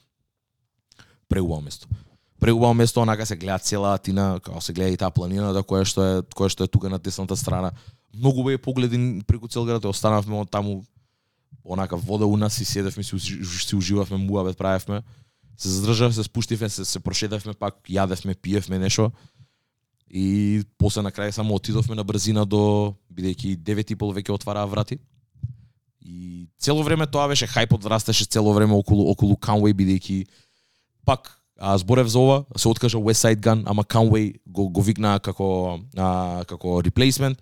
Преубаво 1.28 1.60
место. 1.60 1.86
Преубаво 2.40 2.74
место, 2.74 3.00
онака 3.00 3.26
се 3.26 3.36
гледа 3.36 3.58
цела 3.58 3.94
Атина, 3.94 4.40
како 4.42 4.60
се 4.60 4.72
гледа 4.72 4.90
и 4.90 4.96
таа 4.96 5.14
планината 5.14 5.54
да, 5.54 5.62
која 5.62 5.86
што 5.86 6.02
е 6.02 6.12
која 6.34 6.50
што 6.50 6.66
е 6.66 6.72
тука 6.72 6.90
на 6.90 6.98
десната 6.98 7.36
страна. 7.36 7.70
Многу 8.14 8.42
бе 8.42 8.58
погледи 8.58 9.22
преку 9.26 9.46
цел 9.46 9.64
град, 9.64 9.82
да 9.82 9.88
останавме 9.88 10.34
од 10.42 10.50
таму 10.50 10.82
онака 11.62 11.96
вода 11.96 12.26
у 12.26 12.36
нас 12.36 12.58
и 12.58 12.64
седевме 12.64 13.02
си, 13.02 13.18
си 13.18 13.76
уживавме 13.76 14.18
муабет 14.18 14.58
правевме. 14.58 15.02
Се 15.58 15.68
задржав, 15.68 16.14
се 16.14 16.22
спуштивме, 16.22 16.68
се, 16.68 16.84
се 16.84 17.00
прошедавме 17.00 17.54
пак, 17.54 17.82
јадевме, 17.90 18.36
пиевме 18.38 18.78
нешто. 18.78 19.10
И 20.10 20.62
после 20.78 21.02
на 21.02 21.10
крај 21.12 21.30
само 21.34 21.58
отидовме 21.58 21.94
на 21.98 22.04
брзина 22.04 22.46
до 22.46 22.94
бидејќи 23.12 23.58
9 23.58 23.92
и 23.92 23.96
пол 23.98 24.14
веќе 24.14 24.32
отвараа 24.32 24.66
врати. 24.70 24.98
И 26.00 26.48
цело 26.58 26.82
време 26.82 27.06
тоа 27.06 27.28
беше 27.28 27.50
хајпот 27.50 27.84
растеше 27.90 28.24
цело 28.24 28.54
време 28.54 28.72
околу 28.72 29.10
околу 29.10 29.36
Conway 29.36 29.74
бидејќи 29.74 30.24
пак 31.04 31.34
а, 31.58 31.76
зборев 31.78 32.08
за 32.08 32.18
ова, 32.18 32.44
се 32.56 32.68
откажа 32.68 32.98
West 32.98 33.26
Side 33.26 33.42
Gun, 33.42 33.62
ама 33.66 33.84
Conway 33.84 34.38
го, 34.46 34.68
го 34.70 34.82
викнаа 34.82 35.18
како 35.20 35.80
а, 35.96 36.44
како 36.46 36.80
replacement 36.86 37.36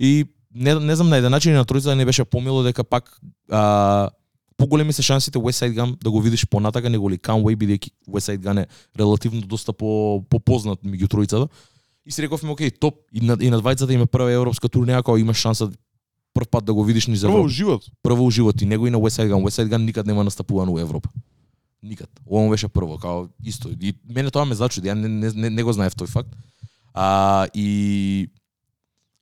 и 0.00 0.24
не, 0.54 0.74
не 0.74 0.96
знам 0.96 1.08
на 1.08 1.20
еден 1.20 1.30
начин 1.30 1.54
на 1.54 1.64
тројца 1.64 1.94
не 1.94 2.06
беше 2.08 2.24
помило 2.24 2.62
дека 2.64 2.84
пак 2.84 3.20
а, 3.50 4.08
поголеми 4.58 4.92
се 4.92 5.02
шансите 5.02 5.38
West 5.38 5.62
Side 5.62 5.74
Gun 5.78 5.96
да 6.02 6.10
го 6.10 6.20
видиш 6.20 6.46
понатака 6.46 6.90
него 6.90 7.10
ли 7.10 7.18
Conway 7.18 7.56
бидејќи 7.56 7.90
West 8.10 8.28
Side 8.28 8.42
Gun 8.42 8.62
е 8.62 8.66
релативно 8.98 9.40
доста 9.40 9.72
по 9.72 10.20
попознат 10.28 10.82
меѓу 10.82 11.06
тројцата. 11.06 11.48
И 12.06 12.12
си 12.12 12.22
рековме 12.22 12.50
окей, 12.50 12.70
топ 12.70 12.94
и 13.12 13.20
на 13.20 13.36
и 13.40 13.50
на 13.50 13.62
двајцата 13.62 13.94
има 13.94 14.06
прва 14.06 14.32
европска 14.32 14.68
турнеја 14.68 15.02
кога 15.02 15.20
имаш 15.20 15.38
шанса 15.38 15.70
прв 16.34 16.48
пат 16.50 16.64
да 16.64 16.74
го 16.74 16.84
видиш 16.84 17.06
низ 17.06 17.22
Прво 17.22 17.32
Европа 17.32 17.46
у 17.46 17.48
живот. 17.48 17.84
прво 18.02 18.26
у 18.26 18.30
живот 18.30 18.62
и 18.62 18.66
него 18.66 18.86
и 18.86 18.90
на 18.90 18.98
West 18.98 19.22
Side 19.22 19.30
Gun. 19.30 19.46
West 19.46 19.62
Side 19.62 19.70
Gun 19.70 19.86
никад 19.86 20.06
нема 20.06 20.24
настапувано 20.24 20.72
у 20.72 20.78
Европа. 20.78 21.08
Никад. 21.82 22.10
Ова 22.26 22.42
му 22.42 22.50
беше 22.50 22.68
прво, 22.68 22.98
као 22.98 23.28
исто. 23.44 23.70
И 23.80 23.94
мене 24.08 24.30
тоа 24.30 24.44
ме 24.44 24.54
зачуди, 24.54 24.88
ја 24.88 24.94
не, 24.94 25.08
не, 25.08 25.30
не, 25.34 25.50
не 25.50 25.62
го 25.62 25.72
знаев 25.72 25.94
тој 25.94 26.10
факт. 26.10 26.34
А, 26.94 27.46
и 27.54 28.28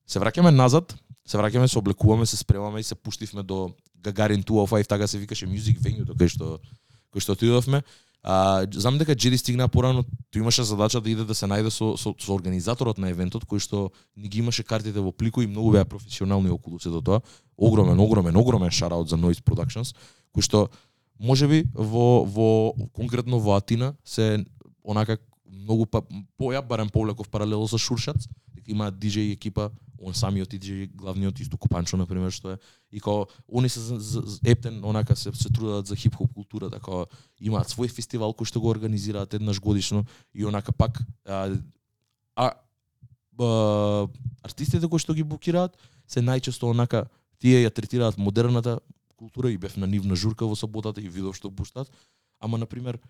се 0.06 0.18
враќаме 0.18 0.50
назад, 0.50 0.96
се 1.28 1.36
враќаме, 1.36 1.66
се 1.66 1.78
облекуваме, 1.78 2.26
се 2.26 2.36
спремаме 2.36 2.80
и 2.80 2.82
се 2.82 2.94
пуштивме 2.94 3.42
до 3.42 3.74
Гагарин 4.02 4.42
205, 4.42 4.86
така 4.86 5.06
се 5.06 5.18
викаше 5.18 5.46
Music 5.46 5.80
Venue, 5.80 6.06
кај 6.06 6.28
што 6.28 6.58
кој 7.12 7.22
што 7.24 7.32
отидовме. 7.32 7.82
А, 8.26 8.66
знам 8.74 8.98
дека 8.98 9.14
Джеди 9.14 9.38
стигна 9.38 9.68
порано, 9.68 10.02
тој 10.34 10.42
имаше 10.42 10.64
задача 10.66 11.00
да 11.00 11.10
иде 11.10 11.24
да 11.24 11.34
се 11.34 11.46
најде 11.46 11.70
со, 11.70 11.94
со, 11.96 12.12
со 12.18 12.34
организаторот 12.34 12.98
на 12.98 13.12
евентот, 13.12 13.46
кој 13.46 13.62
што 13.62 13.92
ни 14.16 14.28
ги 14.28 14.42
имаше 14.42 14.64
картите 14.66 15.00
во 15.00 15.12
плику 15.12 15.42
и 15.42 15.46
многу 15.46 15.72
беа 15.72 15.84
професионални 15.84 16.50
околу 16.50 16.80
сето 16.82 17.00
тоа. 17.00 17.22
Огромен, 17.56 18.00
огромен, 18.00 18.36
огромен 18.36 18.70
шараут 18.70 19.08
за 19.08 19.16
Noise 19.16 19.44
Productions, 19.46 19.94
кој 20.34 20.42
што 20.42 20.66
можеби 21.18 21.64
во 21.72 22.24
во 22.24 22.74
конкретно 22.92 23.38
во 23.38 23.56
Атина 23.56 23.94
се 24.04 24.44
онака 24.82 25.18
многу 25.46 25.86
па 25.86 26.02
поја 26.38 26.66
барем 26.66 26.90
повлеков 26.90 27.28
паралело 27.30 27.68
со 27.68 27.78
Шуршац, 27.78 28.26
дека 28.54 28.70
има 28.70 28.90
диџеј 28.90 29.32
екипа, 29.38 29.70
он 29.98 30.14
самиот 30.14 30.52
и 30.54 30.58
диџеј 30.58 30.90
главниот 30.94 31.40
исто 31.40 31.58
Купанчо 31.58 31.96
на 31.96 32.06
пример 32.06 32.30
што 32.30 32.56
е 32.56 32.58
и 32.90 33.00
као 33.00 33.26
они 33.52 33.68
се 33.68 33.80
за, 33.80 33.98
за, 34.00 34.20
за 34.20 34.38
ептен 34.44 34.84
онака 34.84 35.16
се 35.16 35.32
се 35.32 35.48
трудат 35.48 35.86
за 35.86 35.96
хип-хоп 35.96 36.32
култура, 36.34 36.70
така 36.70 37.06
имаат 37.40 37.68
свој 37.68 37.88
фестивал 37.88 38.34
кој 38.34 38.46
што 38.46 38.60
го 38.60 38.68
организираат 38.68 39.34
еднаш 39.34 39.60
годишно 39.60 40.04
и 40.34 40.44
онака 40.44 40.72
пак 40.72 41.02
а, 41.24 41.56
а, 42.36 42.52
а 43.38 44.08
артистите 44.42 44.88
кои 44.88 44.98
што 44.98 45.14
ги 45.14 45.22
букираат 45.22 45.76
се 46.06 46.20
најчесто 46.20 46.70
онака 46.70 47.06
тие 47.38 47.64
ја 47.64 47.70
третираат 47.70 48.18
модерната 48.18 48.80
култура 49.16 49.50
и 49.50 49.58
бев 49.58 49.76
на 49.76 49.86
нивна 49.86 50.16
журка 50.16 50.46
во 50.46 50.56
саботата 50.56 51.00
и 51.00 51.08
видов 51.08 51.36
што 51.36 51.50
пуштат 51.50 51.90
ама 52.40 52.58
на 52.58 52.66
пример 52.66 53.00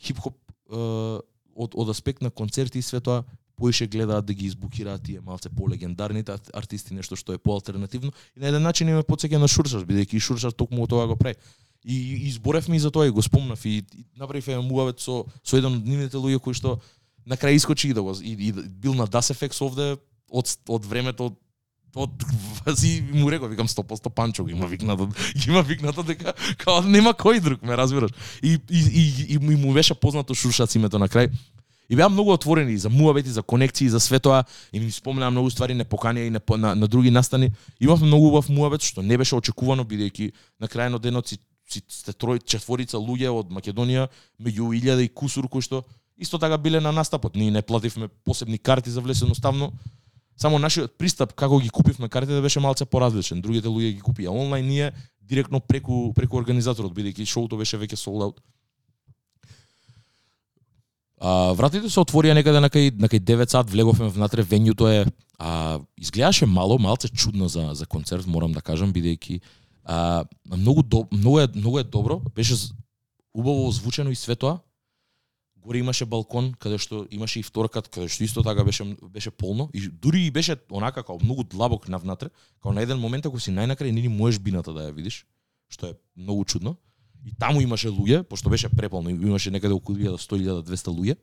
хип-хоп 0.00 0.38
од 0.70 1.74
од 1.74 1.88
аспект 1.90 2.22
на 2.22 2.30
концерти 2.30 2.78
и 2.78 2.82
све 2.82 3.00
тоа 3.00 3.24
поише 3.60 3.86
гледаат 3.86 4.26
да 4.26 4.34
ги 4.34 4.46
избукираат 4.46 5.02
тие 5.04 5.20
малце 5.20 5.52
полегендарните 5.52 6.38
артисти 6.56 6.94
нешто 6.96 7.16
што 7.16 7.36
е 7.36 7.38
поалтернативно. 7.38 8.12
И 8.36 8.40
на 8.40 8.48
еден 8.48 8.64
начин 8.64 8.88
име 8.88 9.04
подсеќа 9.04 9.36
на 9.36 9.48
Шуршаш, 9.48 9.84
бидејќи 9.84 10.16
и 10.16 10.52
токму 10.56 10.86
тоа 10.88 11.06
го 11.06 11.16
прави. 11.16 11.36
И, 11.84 11.96
и 11.96 12.28
изборевме 12.28 12.76
и 12.76 12.80
за 12.80 12.90
тоа 12.90 13.06
и 13.06 13.10
го 13.10 13.22
спомнав. 13.22 13.64
И, 13.66 13.84
и 13.84 14.04
направив 14.16 14.48
еден 14.48 14.64
муавет 14.64 15.00
со 15.00 15.26
со 15.44 15.60
еден 15.60 15.76
од 15.76 15.84
нивните 15.84 16.16
луѓе 16.16 16.40
кои 16.40 16.56
што 16.56 16.80
на 17.26 17.36
крај 17.36 17.60
искочи 17.60 17.92
и 17.92 17.94
да 17.94 18.02
го 18.02 18.16
и, 18.16 18.32
и 18.48 18.52
да- 18.52 18.64
бил 18.64 18.94
на 18.94 19.06
Das 19.06 19.28
Effects 19.32 19.60
овде 19.60 19.96
од 20.30 20.56
од 20.68 20.84
времето 20.86 21.36
од 21.94 22.10
вази 22.64 23.02
му 23.12 23.30
реков 23.30 23.50
викам 23.50 23.68
100% 23.68 24.08
Панчо 24.10 24.48
има 24.48 24.66
викнато 24.66 25.08
има 25.48 25.62
викнато 25.62 26.02
дека 26.02 26.34
као 26.56 26.82
нема 26.82 27.12
кој 27.12 27.40
друг 27.40 27.62
ме 27.62 27.76
разбираш 27.76 28.10
и 28.42 28.58
и 28.70 28.80
и, 28.80 29.02
и, 29.28 29.34
и 29.34 29.56
му 29.56 29.72
беше 29.72 29.94
познато 29.94 30.34
шуршац 30.34 30.74
името 30.74 30.98
на 30.98 31.08
крај. 31.08 31.30
И 31.90 31.96
беа 31.96 32.08
многу 32.08 32.30
отворени 32.30 32.72
и 32.72 32.78
за 32.78 32.88
муабети, 32.90 33.28
за 33.28 33.42
конекции, 33.42 33.88
за 33.88 34.00
све 34.00 34.20
тоа, 34.20 34.44
и 34.72 34.80
ми 34.80 34.90
спомнаа 34.90 35.30
многу 35.30 35.50
ствари 35.50 35.74
не 35.74 35.84
поканија 35.84 36.28
и 36.28 36.30
на, 36.30 36.40
на, 36.56 36.74
на 36.74 36.86
други 36.88 37.10
настани. 37.10 37.50
Имавме 37.80 38.06
многу 38.06 38.28
убав 38.28 38.48
муабет 38.48 38.86
што 38.86 39.02
не 39.02 39.18
беше 39.18 39.34
очекувано 39.34 39.82
бидејќи 39.82 40.30
на 40.60 40.68
крај 40.70 40.88
на 40.94 40.98
денот 41.02 41.26
си, 41.26 41.40
си 41.66 41.82
сте 41.88 42.14
трој 42.14 42.38
четворица 42.46 42.98
луѓе 43.02 43.34
од 43.34 43.50
Македонија 43.50 44.06
меѓу 44.38 44.70
1000 44.70 45.02
и 45.02 45.08
кусур 45.08 45.48
кои 45.50 45.66
што 45.66 45.82
исто 46.16 46.38
така 46.38 46.58
биле 46.58 46.80
на 46.80 46.92
настапот. 46.92 47.34
Ние 47.34 47.50
не 47.50 47.62
плативме 47.62 48.08
посебни 48.24 48.58
карти 48.58 48.90
за 48.90 49.00
влез 49.00 49.22
едноставно. 49.22 49.72
Само 50.36 50.58
нашиот 50.58 50.94
пристап 50.98 51.34
како 51.34 51.58
ги 51.58 51.70
купивме 51.70 52.08
картите 52.08 52.40
беше 52.40 52.60
малце 52.60 52.84
поразличен. 52.84 53.42
Другите 53.42 53.66
луѓе 53.66 53.98
ги 53.98 54.00
купија 54.00 54.30
онлайн, 54.30 54.66
ние 54.66 54.92
директно 55.20 55.60
преку 55.60 56.14
преку 56.14 56.38
организаторот 56.38 56.94
бидејќи 56.94 57.26
шоуто 57.26 57.58
беше 57.58 57.78
веќе 57.78 57.98
sold 57.98 58.22
out. 58.22 58.38
А, 61.20 61.52
вратите 61.52 61.90
се 61.92 62.00
отворија 62.00 62.32
некаде 62.32 62.62
на 62.64 62.70
кај 62.72 62.94
на 62.96 63.08
кај 63.12 63.20
9 63.20 63.52
сат, 63.52 63.68
влеговме 63.68 64.08
внатре, 64.08 64.40
вењуто 64.40 64.88
е 64.88 65.04
а, 65.36 65.80
изгледаше 66.00 66.46
мало, 66.46 66.78
малце 66.78 67.08
чудно 67.08 67.48
за 67.48 67.74
за 67.74 67.86
концерт, 67.86 68.26
морам 68.26 68.52
да 68.56 68.60
кажам, 68.64 68.92
бидејќи 68.92 69.40
а, 69.84 70.24
многу 70.48 70.82
до, 70.82 71.04
многу 71.12 71.40
е 71.40 71.48
многу 71.54 71.78
е 71.78 71.84
добро, 71.84 72.22
беше 72.34 72.56
убаво 73.34 73.68
озвучено 73.68 74.10
и 74.10 74.16
све 74.16 74.36
тоа. 74.36 74.58
Горе 75.56 75.78
имаше 75.78 76.06
балкон 76.08 76.54
каде 76.56 76.78
што 76.78 77.04
имаше 77.10 77.40
и 77.40 77.44
вторкат 77.44 77.88
каде 77.92 78.08
што 78.08 78.24
исто 78.24 78.42
така 78.42 78.64
беше 78.64 78.84
беше 79.12 79.30
полно 79.30 79.68
и 79.74 79.88
дури 79.88 80.24
и 80.24 80.30
беше 80.30 80.56
онака 80.72 81.02
како 81.04 81.20
многу 81.20 81.44
длабок 81.44 81.88
на 81.88 81.98
внатре, 81.98 82.30
како 82.62 82.72
на 82.72 82.80
еден 82.80 82.98
момент 82.98 83.26
ако 83.26 83.36
си 83.40 83.52
најнакрај 83.52 83.92
нини 83.92 84.08
можеш 84.08 84.40
бината 84.40 84.72
да 84.72 84.88
ја 84.88 84.94
видиш, 84.96 85.26
што 85.68 85.92
е 85.92 85.98
многу 86.16 86.44
чудно. 86.44 86.76
И 87.26 87.32
таму 87.38 87.60
имаше 87.60 87.88
луѓе, 87.88 88.22
пошто 88.22 88.50
беше 88.50 88.68
преполно, 88.68 89.10
имаше 89.10 89.50
некаде 89.50 89.74
околу 89.74 89.98
1100-1200 89.98 90.88
луѓе. 90.88 91.16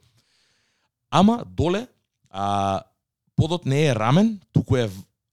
Ама 1.09 1.43
доле 1.45 1.87
а, 2.29 2.81
подот 3.35 3.65
не 3.65 3.87
е 3.87 3.95
рамен, 3.95 4.39
туку 4.53 4.77
е 4.77 4.89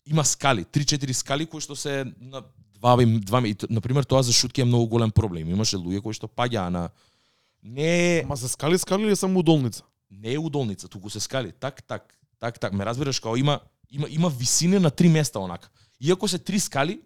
има 0.06 0.24
скали, 0.24 0.64
3-4 0.64 1.12
скали 1.12 1.46
кои 1.46 1.60
што 1.60 1.76
се 1.76 2.04
на 2.20 2.42
два 2.74 2.96
два 3.00 3.40
на 3.70 3.80
пример 3.80 4.04
тоа 4.04 4.22
за 4.22 4.32
шутки 4.32 4.60
е 4.60 4.64
многу 4.64 4.86
голем 4.86 5.10
проблем. 5.10 5.48
Имаше 5.48 5.76
луѓе 5.76 6.00
кои 6.00 6.14
што 6.14 6.28
паѓаа 6.28 6.68
на 6.68 6.90
не 7.64 8.22
Ама 8.24 8.36
се 8.36 8.48
скали 8.48 8.78
скали 8.78 9.02
или 9.02 9.16
само 9.16 9.40
удолница? 9.40 9.82
Не 10.10 10.34
е 10.34 10.38
удолница, 10.38 10.88
туку 10.88 11.10
се 11.10 11.20
скали. 11.20 11.52
Так, 11.52 11.82
так, 11.82 12.14
так, 12.38 12.58
так. 12.60 12.72
Ме 12.72 12.84
разбираш, 12.84 13.20
као 13.20 13.36
има 13.36 13.60
има 13.90 14.06
има 14.10 14.28
висини 14.28 14.78
на 14.78 14.90
три 14.90 15.08
места 15.08 15.38
онака. 15.40 15.70
Иако 16.00 16.28
се 16.28 16.38
три 16.38 16.60
скали, 16.60 17.00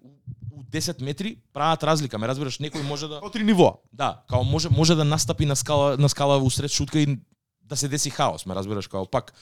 10 0.71 1.03
метри 1.03 1.37
прават 1.53 1.83
разлика, 1.83 2.19
ме 2.19 2.29
разбираш, 2.29 2.59
некој 2.59 2.83
може 2.83 3.09
да 3.09 3.21
Од 3.25 3.33
три 3.33 3.45
нивоа. 3.45 3.79
Да, 3.93 4.23
као 4.29 4.45
може 4.45 4.69
може 4.71 4.95
да 4.95 5.05
настапи 5.05 5.47
на 5.47 5.57
скала 5.57 5.97
на 5.97 6.09
скала 6.09 6.39
усред 6.39 6.71
шутка 6.71 7.01
и 7.01 7.19
да 7.63 7.77
се 7.77 7.89
деси 7.89 8.11
хаос, 8.11 8.47
ме 8.47 8.55
разбираш, 8.55 8.89
као 8.89 9.07
пак 9.07 9.33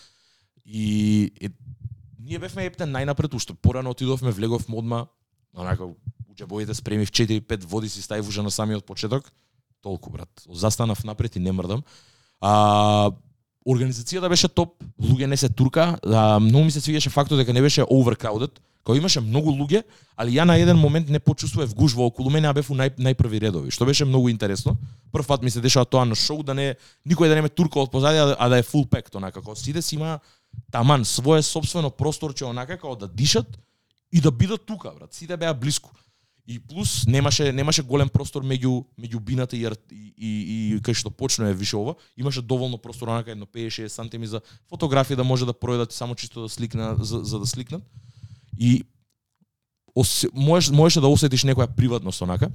и, 0.64 1.32
и 1.40 1.50
ние 2.18 2.38
бевме 2.38 2.66
ептен 2.66 2.90
најнапред 2.90 3.34
уште 3.34 3.54
порано 3.54 3.90
отидовме 3.90 4.30
влеговме 4.30 4.76
одма 4.76 5.06
онака 5.54 5.84
у 5.84 5.94
џебоите 6.36 6.74
спремив 6.74 7.10
4-5 7.10 7.64
води 7.64 7.88
си 7.88 8.02
ставив 8.02 8.28
уже 8.28 8.42
на 8.42 8.50
самиот 8.50 8.86
почеток. 8.86 9.32
Толку 9.82 10.10
брат. 10.10 10.28
Застанав 10.50 11.04
напред 11.04 11.36
и 11.36 11.40
не 11.40 11.52
мрдам. 11.52 11.82
А 12.40 13.10
организацијата 13.66 14.28
беше 14.30 14.48
топ, 14.48 14.76
луѓе 15.02 15.26
не 15.26 15.36
се 15.36 15.48
турка, 15.48 15.98
а, 16.06 16.38
многу 16.40 16.64
ми 16.64 16.70
се 16.70 16.80
свиеше 16.80 17.10
фактот 17.10 17.38
дека 17.38 17.52
не 17.52 17.62
беше 17.62 17.82
overcrowded, 17.82 18.58
кога 18.84 18.98
имаше 18.98 19.20
многу 19.20 19.50
луѓе, 19.50 19.82
али 20.16 20.36
ја 20.38 20.46
на 20.46 20.54
еден 20.56 20.78
момент 20.78 21.08
не 21.10 21.18
почувствував 21.18 21.74
гужва 21.74 22.06
околу 22.06 22.30
мене, 22.30 22.46
а 22.48 22.54
бев 22.54 22.70
у 22.70 22.74
нај, 22.78 22.94
најпрви 22.94 23.40
редови, 23.42 23.74
што 23.74 23.84
беше 23.84 24.06
многу 24.06 24.30
интересно. 24.30 24.76
Прв 25.12 25.26
пат 25.26 25.42
ми 25.42 25.50
се 25.50 25.60
дешава 25.60 25.84
тоа 25.84 26.04
на 26.06 26.14
шоу 26.14 26.46
да 26.46 26.54
не 26.54 26.76
никој 27.08 27.28
да 27.28 27.34
не 27.34 27.42
ме 27.42 27.48
турка 27.50 27.82
од 27.82 27.90
позади, 27.90 28.22
а 28.38 28.48
да 28.48 28.58
е 28.58 28.62
full 28.62 28.86
pack 28.86 29.10
онака 29.16 29.42
како 29.42 29.56
сите 29.58 29.82
си 29.82 29.96
има 29.98 30.20
таман 30.70 31.04
свое 31.04 31.42
собствено 31.42 31.90
просторче 31.90 32.44
онака 32.46 32.78
како 32.78 32.94
да 32.94 33.08
дишат 33.08 33.58
и 34.12 34.20
да 34.20 34.30
бидат 34.30 34.66
тука, 34.66 34.92
брат. 34.94 35.14
Сите 35.14 35.36
беа 35.36 35.54
блиску. 35.54 35.90
И 36.46 36.58
плюс 36.58 37.06
немаше 37.06 37.52
немаше 37.52 37.82
голем 37.82 38.08
простор 38.08 38.44
меѓу 38.46 38.84
меѓу 39.00 39.20
бината 39.20 39.56
и 39.56 39.66
и, 39.66 40.12
и, 40.16 40.76
и 40.76 40.78
кај 40.78 40.94
што 40.94 41.10
почна 41.10 41.50
е 41.50 41.54
више 41.54 41.76
ова, 41.76 41.96
имаше 42.16 42.42
доволно 42.42 42.78
простор 42.78 43.08
онака 43.08 43.32
едно 43.32 43.46
50-60 43.46 43.88
сантими 43.88 44.26
за 44.26 44.40
фотографија 44.70 45.16
да 45.16 45.24
може 45.24 45.46
да 45.46 45.52
пројдат 45.52 45.90
само 45.90 46.14
чисто 46.14 46.42
да 46.42 46.48
сликна 46.48 46.96
за, 47.00 47.24
за 47.24 47.38
да 47.38 47.46
сликнат. 47.46 47.82
И 48.58 48.84
ос, 49.94 50.26
можеш 50.32 50.70
можеше 50.70 51.00
да 51.00 51.08
осетиш 51.08 51.42
некоја 51.42 51.66
приватност 51.66 52.22
онака. 52.22 52.50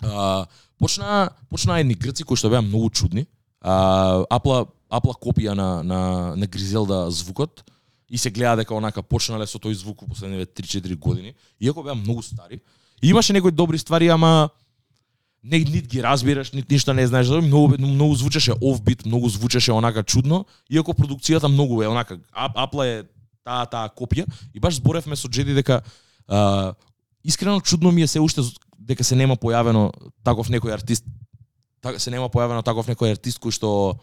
А, 0.00 0.46
почна 0.78 1.30
почна 1.50 1.80
едни 1.80 1.94
грци 1.94 2.24
кои 2.24 2.36
што 2.36 2.48
беа 2.48 2.62
многу 2.62 2.88
чудни. 2.90 3.26
А, 3.60 4.24
апла 4.30 4.66
апла 4.88 5.12
копија 5.12 5.52
на 5.52 5.82
на 5.82 6.32
на 6.36 6.46
Гризелда 6.46 7.10
звукот 7.10 7.64
и 8.08 8.18
се 8.18 8.30
гледа 8.30 8.56
дека 8.56 8.74
онака 8.74 9.02
почнале 9.02 9.46
со 9.46 9.58
тој 9.58 9.72
звук 9.72 10.08
последниве 10.08 10.46
3-4 10.46 10.96
години, 10.96 11.34
иако 11.60 11.82
беа 11.82 11.94
многу 11.94 12.22
стари. 12.22 12.60
И 13.02 13.08
имаше 13.08 13.32
некои 13.32 13.50
добри 13.50 13.78
ствари, 13.78 14.08
ама 14.08 14.50
не 15.42 15.58
нит 15.58 15.86
ги 15.86 16.02
разбираш, 16.02 16.52
нит 16.52 16.70
ништо 16.70 16.94
не 16.94 17.06
знаеш, 17.06 17.28
многу 17.28 17.78
многу 17.78 18.14
звучеше 18.14 18.52
офбит, 18.60 19.06
многу 19.06 19.28
звучеше 19.28 19.72
онака 19.72 20.04
чудно, 20.04 20.46
иако 20.70 20.92
продукцијата 20.92 21.48
многу 21.48 21.82
е 21.82 21.88
онака. 21.88 22.20
Апла 22.32 22.86
е 22.86 23.02
таа 23.44 23.66
таа 23.66 23.90
копија. 23.90 24.26
И 24.54 24.60
баш 24.60 24.78
зборевме 24.78 25.16
со 25.16 25.28
Джеди 25.28 25.54
дека 25.54 25.82
а, 26.28 26.74
искрено 27.24 27.60
чудно 27.60 27.92
ми 27.92 28.02
е 28.02 28.06
се 28.06 28.20
уште 28.20 28.42
дека 28.78 29.04
се 29.04 29.16
нема 29.16 29.36
појавено 29.36 29.90
таков 30.24 30.48
некој 30.48 30.72
артист. 30.72 31.04
Така 31.82 31.98
се 31.98 32.10
нема 32.10 32.30
појавено 32.30 32.62
таков 32.62 32.86
некој 32.86 33.18
артист 33.18 33.42
кој 33.42 33.50
што 33.50 33.98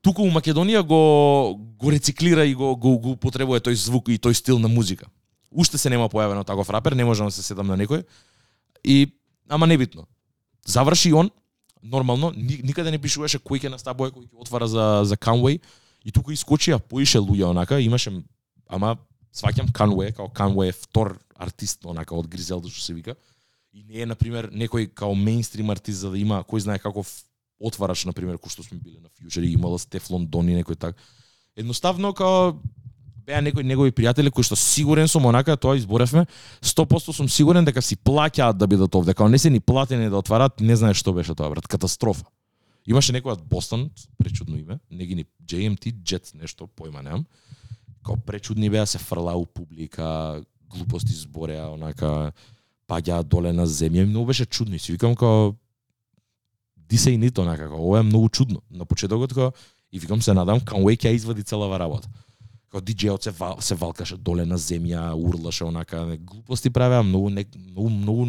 туку 0.00 0.22
у 0.22 0.32
Македонија 0.32 0.80
го 0.80 1.60
го 1.76 1.90
рециклира 1.90 2.44
и 2.44 2.54
го 2.54 2.76
го, 2.76 2.98
го 2.98 3.16
тој 3.20 3.74
звук 3.74 4.08
и 4.08 4.18
тој 4.18 4.32
стил 4.32 4.58
на 4.58 4.68
музика. 4.68 5.06
Уште 5.56 5.78
се 5.78 5.90
нема 5.90 6.10
појавено 6.12 6.44
таков 6.44 6.68
рапер, 6.70 6.92
не 6.92 7.04
можам 7.04 7.26
да 7.26 7.32
се 7.32 7.42
седам 7.42 7.66
на 7.66 7.78
некој. 7.80 8.04
И 8.84 9.08
ама 9.48 9.66
небитно. 9.66 10.04
Заврши 10.66 11.12
он 11.12 11.30
нормално, 11.82 12.32
никаде 12.36 12.90
не 12.90 13.00
пишуваше 13.00 13.40
кој 13.40 13.64
ќе 13.64 13.72
настапува, 13.72 14.12
кој 14.12 14.28
ќе 14.28 14.44
отвара 14.44 14.68
за 14.68 15.02
за 15.04 15.16
Conway 15.16 15.60
И 16.06 16.12
тука 16.14 16.30
искочија 16.30 16.78
поише 16.78 17.18
луѓе 17.18 17.48
онака, 17.50 17.80
имаше 17.82 18.12
ама 18.70 18.94
сваќам 19.34 19.72
Conway 19.74 20.12
као 20.14 20.30
Conway 20.30 20.70
е 20.70 20.76
втор 20.76 21.16
артист 21.34 21.84
онака 21.84 22.14
од 22.14 22.28
Гризелда 22.30 22.70
што 22.70 22.84
се 22.84 22.94
вика. 22.94 23.16
И 23.74 23.82
не 23.82 24.04
е 24.04 24.06
на 24.06 24.14
пример 24.14 24.52
некој 24.54 24.86
као 24.94 25.16
мејнстрим 25.18 25.72
артист 25.74 26.06
за 26.06 26.12
да 26.14 26.18
има 26.18 26.44
кој 26.46 26.62
знае 26.62 26.78
каков 26.78 27.10
отвараш 27.58 28.06
на 28.06 28.14
пример 28.14 28.38
кој 28.38 28.54
што 28.54 28.62
сме 28.62 28.78
биле 28.78 29.00
на 29.00 29.10
Future 29.10 29.42
и 29.42 29.52
имала 29.58 29.80
Стефлон 29.82 30.28
Дони 30.30 30.54
некој 30.54 30.78
так. 30.78 30.96
Едноставно 31.56 32.14
као 32.14 32.54
беа 33.26 33.42
некои 33.42 33.66
негови 33.66 33.90
пријатели 33.90 34.30
кои 34.30 34.46
што 34.46 34.56
сигурен 34.56 35.08
сум 35.10 35.26
онака 35.26 35.56
тоа 35.58 35.76
изборевме, 35.76 36.26
100% 36.62 37.12
сум 37.12 37.28
сигурен 37.28 37.66
дека 37.66 37.82
си 37.82 37.96
плаќаат 37.96 38.54
да 38.54 38.66
бидат 38.70 38.94
овде, 38.94 39.14
као 39.14 39.28
не 39.28 39.38
се 39.38 39.50
ни 39.50 39.60
платени 39.60 40.10
да 40.10 40.20
отварат, 40.22 40.60
не 40.60 40.76
знаеш 40.76 41.02
што 41.02 41.12
беше 41.12 41.34
тоа 41.34 41.50
брат, 41.50 41.66
катастрофа. 41.66 42.24
Имаше 42.86 43.12
некој 43.16 43.34
од 43.34 43.42
Бостон, 43.42 43.88
пречудно 44.18 44.56
име, 44.56 44.78
не 44.90 45.06
ги 45.06 45.18
ни 45.18 45.24
JMT 45.42 45.90
Jet 46.06 46.34
нешто, 46.38 46.70
појма 46.70 47.02
немам. 47.02 47.26
Као 48.06 48.16
пречудни 48.16 48.70
беа 48.70 48.86
се 48.86 48.98
фрла 49.02 49.34
у 49.34 49.46
публика, 49.46 50.42
глупости 50.70 51.12
збореа, 51.12 51.66
онака 51.74 52.30
паѓа 52.86 53.24
доле 53.24 53.52
на 53.52 53.66
земја, 53.66 54.06
и 54.06 54.06
многу 54.06 54.30
беше 54.30 54.46
чудно. 54.46 54.76
И 54.76 54.78
си 54.78 54.92
викам 54.92 55.16
као 55.16 55.56
дисе 56.76 57.10
и 57.10 57.18
нито 57.18 57.42
онака, 57.42 57.66
као 57.66 57.82
ова 57.82 57.98
е 57.98 58.06
многу 58.06 58.28
чудно. 58.28 58.62
На 58.70 58.86
почетокот 58.86 59.34
као 59.34 59.50
и 59.92 59.98
викам 59.98 60.22
се 60.22 60.34
надам 60.34 60.60
Conway 60.60 60.94
ќе 60.94 61.14
извади 61.14 61.42
целава 61.42 61.78
работа. 61.78 62.08
Као 62.72 62.80
диџејот 62.80 63.28
се 63.28 63.30
вал, 63.30 63.60
се 63.60 63.74
валкаше 63.74 64.16
доле 64.16 64.44
на 64.44 64.58
земја, 64.58 65.12
урлаше 65.14 65.64
онака, 65.64 66.04
глупости 66.18 66.70
правеа, 66.70 67.02
многу 67.02 67.30
не, 67.30 67.46
многу 67.70 67.90
многу 67.90 68.26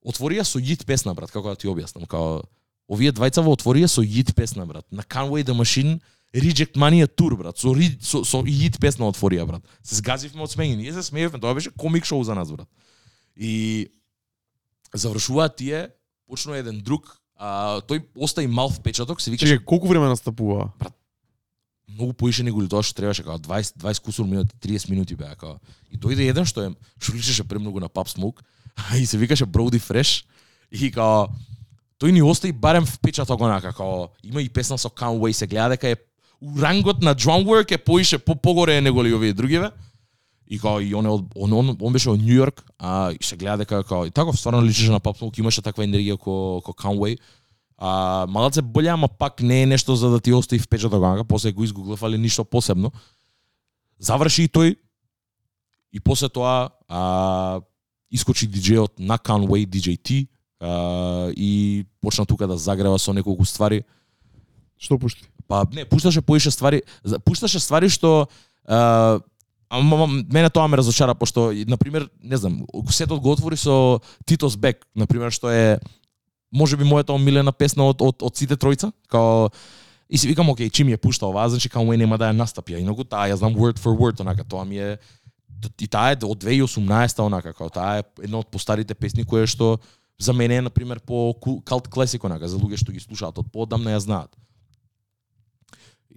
отворија 0.00 0.46
со 0.48 0.58
јит 0.58 0.86
песна 0.88 1.14
брат, 1.14 1.30
како 1.30 1.52
да 1.52 1.60
ти 1.60 1.68
објаснам, 1.68 2.08
као 2.08 2.40
овие 2.90 3.12
двајца 3.14 3.44
во 3.46 3.54
отворија 3.54 3.88
со 3.90 4.02
Јит 4.02 4.34
песна, 4.34 4.66
брат. 4.66 4.86
На 4.90 5.06
Conway 5.06 5.46
the 5.46 5.54
Machine 5.54 6.00
Reject 6.34 6.76
Money 6.78 7.06
тур, 7.06 7.36
брат. 7.38 7.58
Со, 7.58 7.72
со, 8.00 8.24
со 8.26 8.42
Јит 8.46 8.80
песна 8.82 9.08
отворија, 9.10 9.46
брат. 9.46 9.78
Се 9.82 10.00
сгазивме 10.02 10.42
од 10.44 10.52
смење. 10.52 10.76
Ние 10.80 10.92
се 10.92 11.06
смеевме, 11.06 11.40
тоа 11.40 11.54
беше 11.54 11.72
комик 11.78 12.04
шоу 12.04 12.24
за 12.26 12.34
нас, 12.34 12.50
брат. 12.50 12.68
И 13.36 13.90
завршуваат 14.94 15.56
тие, 15.56 15.88
почнува 16.26 16.58
еден 16.58 16.82
друг, 16.82 17.14
а, 17.38 17.80
тој 17.86 18.02
остави 18.14 18.50
мал 18.50 18.70
впечаток, 18.70 19.22
се 19.22 19.30
викаше... 19.30 19.58
Чекај, 19.58 19.64
колку 19.64 19.88
време 19.88 20.10
настапува? 20.10 20.72
Брат, 20.78 20.94
многу 21.94 22.12
поише 22.12 22.42
него 22.42 22.66
тоа 22.68 22.82
што 22.82 22.94
требаше, 22.94 23.22
као 23.22 23.38
20 23.38 23.78
20 23.78 24.02
кусур 24.02 24.26
минути, 24.26 24.54
30 24.60 24.90
минути 24.90 25.14
беа 25.14 25.34
као. 25.36 25.58
И 25.90 25.96
дојде 25.96 26.28
еден 26.28 26.44
што 26.44 26.68
е 26.68 26.74
што 26.98 27.12
личеше 27.12 27.44
премногу 27.44 27.80
на 27.80 27.88
Pop 27.88 28.08
Smoke 28.08 28.40
и 29.00 29.06
се 29.06 29.18
викаше 29.18 29.46
Brody 29.46 29.80
Fresh 29.80 30.24
и 30.70 30.90
као 30.90 31.28
тој 32.00 32.12
ни 32.12 32.22
остави 32.22 32.52
барем 32.52 32.86
впечаток 32.86 33.40
онака 33.40 33.72
како 33.72 34.10
има 34.22 34.42
и 34.42 34.48
песна 34.48 34.78
со 34.78 34.88
Conway 34.88 35.32
се 35.32 35.46
гледа 35.46 35.76
дека 35.76 35.88
е 35.88 35.96
рангот 36.42 37.02
на 37.02 37.14
drum 37.14 37.44
work 37.44 37.72
е 37.72 37.78
поише 37.78 38.18
по 38.18 38.34
погоре 38.34 38.80
него 38.80 39.04
ли 39.04 39.14
овие 39.14 39.32
другиве. 39.32 39.70
И 40.50 40.58
као 40.58 40.80
и 40.80 40.94
он, 40.94 41.06
е 41.06 41.08
од, 41.08 41.24
он, 41.36 41.52
он, 41.52 41.76
он 41.80 41.92
беше 41.92 42.10
од 42.10 42.18
Нью 42.18 42.34
Йорк, 42.34 42.64
а 42.78 43.12
и 43.12 43.22
се 43.22 43.36
гледа 43.36 43.62
дека 43.62 43.84
као 43.84 44.06
и 44.06 44.10
таков 44.10 44.38
стварно 44.38 44.64
личеше 44.66 44.90
на 44.90 45.00
Pop 45.00 45.20
Smoke, 45.20 45.38
имаше 45.38 45.62
таква 45.62 45.84
енергија 45.84 46.18
ко 46.18 46.60
ко 46.64 46.72
Conway. 46.72 47.18
А 47.80 48.26
малце 48.28 48.62
боле, 48.62 48.88
ама 48.92 49.08
пак 49.08 49.40
не 49.40 49.62
е 49.62 49.66
нешто 49.66 49.96
за 49.96 50.10
да 50.10 50.20
ти 50.20 50.32
остави 50.32 50.60
впечаток 50.60 51.02
онака, 51.02 51.24
после 51.24 51.52
го 51.52 51.64
изгуглав, 51.64 52.02
али 52.02 52.18
ништо 52.18 52.44
посебно. 52.44 52.92
Заврши 53.98 54.44
и 54.44 54.48
тој 54.48 54.76
и 55.92 56.00
после 56.00 56.28
тоа 56.28 56.70
а, 56.88 57.60
искочи 58.10 58.46
диџејот 58.46 59.00
на 59.00 59.16
Conway, 59.16 59.64
DJ 59.64 59.96
T, 59.96 60.28
а, 60.60 61.32
и 61.32 61.86
почна 62.00 62.26
тука 62.26 62.46
да 62.46 62.56
загрева 62.56 62.98
со 62.98 63.12
неколку 63.12 63.44
ствари. 63.44 63.84
Што 64.76 64.98
пушти? 64.98 65.24
Па 65.48 65.64
не, 65.72 65.84
пушташе 65.84 66.20
поише 66.20 66.50
ствари, 66.50 66.82
пушташе 67.24 67.60
ствари 67.60 67.88
што 67.88 68.28
а, 68.68 69.20
ама, 69.70 70.04
ама, 70.04 70.06
мене 70.28 70.50
тоа 70.50 70.68
ме 70.68 70.76
разочара 70.76 71.14
пошто 71.14 71.50
на 71.66 71.78
пример, 71.78 72.10
не 72.22 72.36
знам, 72.36 72.66
сетот 72.90 73.20
го 73.20 73.32
отвори 73.32 73.56
со 73.56 74.02
Титос 74.26 74.56
Бек, 74.56 74.86
на 74.94 75.06
пример 75.06 75.32
што 75.32 75.48
е 75.48 75.80
Може 76.50 76.76
би 76.76 76.84
мојата 76.84 77.14
омилена 77.14 77.52
песна 77.52 77.86
од 77.86 78.02
од, 78.02 78.22
од 78.22 78.36
сите 78.36 78.56
тројца, 78.58 78.90
као 79.08 79.48
и 80.10 80.18
си 80.18 80.26
викам, 80.26 80.48
окей, 80.50 80.70
чим 80.70 80.88
ја 80.90 80.98
пушта 80.98 81.26
оваа, 81.26 81.48
значи 81.48 81.70
е 81.70 81.96
нема 81.96 82.18
да 82.18 82.30
ја 82.30 82.36
настапи, 82.36 82.74
а 82.74 82.78
инаку 82.78 83.04
таа 83.04 83.30
ја 83.30 83.36
знам 83.38 83.54
word 83.54 83.78
for 83.78 83.94
word, 83.94 84.20
онака, 84.20 84.44
тоа 84.44 84.64
ми 84.64 84.78
е 84.78 84.98
и 85.78 85.86
таа 85.86 86.12
е 86.12 86.18
од 86.24 86.42
2018 86.42 87.22
онака, 87.22 87.52
као 87.52 87.70
таа 87.70 88.00
е 88.00 88.04
една 88.24 88.40
од 88.40 88.50
постарите 88.50 88.94
песни 88.94 89.24
која 89.24 89.46
што 89.46 89.78
за 90.18 90.32
мене 90.32 90.56
е 90.56 90.62
на 90.62 90.70
пример 90.70 91.00
по 91.00 91.34
калт 91.64 91.88
класик 91.88 92.24
онака, 92.24 92.48
за 92.48 92.58
луѓе 92.58 92.80
што 92.80 92.92
ги 92.92 93.00
слушаат 93.00 93.38
од 93.38 93.52
подамна 93.52 93.94
ја 93.94 94.00
знаат. 94.00 94.36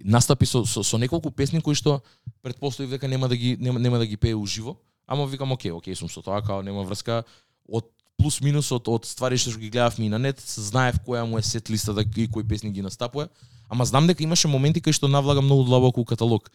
Настапи 0.04 0.46
со, 0.46 0.64
со, 0.66 0.82
со 0.82 0.98
неколку 0.98 1.30
песни 1.30 1.60
кои 1.60 1.74
што 1.74 2.02
предпоставив 2.42 2.90
дека 2.90 3.08
нема 3.08 3.28
да 3.28 3.36
ги 3.36 3.56
нема, 3.60 3.78
нема 3.78 3.98
да 3.98 4.06
ги 4.06 4.16
пее 4.16 4.34
уживо, 4.34 4.76
ама 5.06 5.26
викам 5.26 5.52
окей, 5.52 5.70
окей 5.70 5.94
сум 5.94 6.08
со 6.08 6.22
тоа, 6.22 6.42
као 6.42 6.62
нема 6.62 6.82
врска 6.82 7.22
од 7.68 7.86
плюс 8.18 8.40
минус 8.40 8.70
од 8.72 8.88
од 8.88 9.06
ствари 9.06 9.38
што 9.38 9.54
ги 9.58 9.70
гледавме 9.70 10.06
и 10.06 10.08
на 10.12 10.18
нет, 10.18 10.40
знаев 10.40 11.00
која 11.06 11.24
му 11.28 11.38
е 11.38 11.42
сет 11.42 11.70
листата 11.70 12.04
да 12.04 12.20
и 12.20 12.28
кои 12.28 12.44
песни 12.44 12.70
ги 12.72 12.82
настапува, 12.82 13.28
ама 13.68 13.84
знам 13.84 14.06
дека 14.06 14.22
имаше 14.22 14.48
моменти 14.48 14.80
кај 14.80 14.92
што 14.92 15.08
навлага 15.08 15.42
многу 15.42 15.64
длабоко 15.64 16.00
у 16.00 16.04
каталог. 16.04 16.50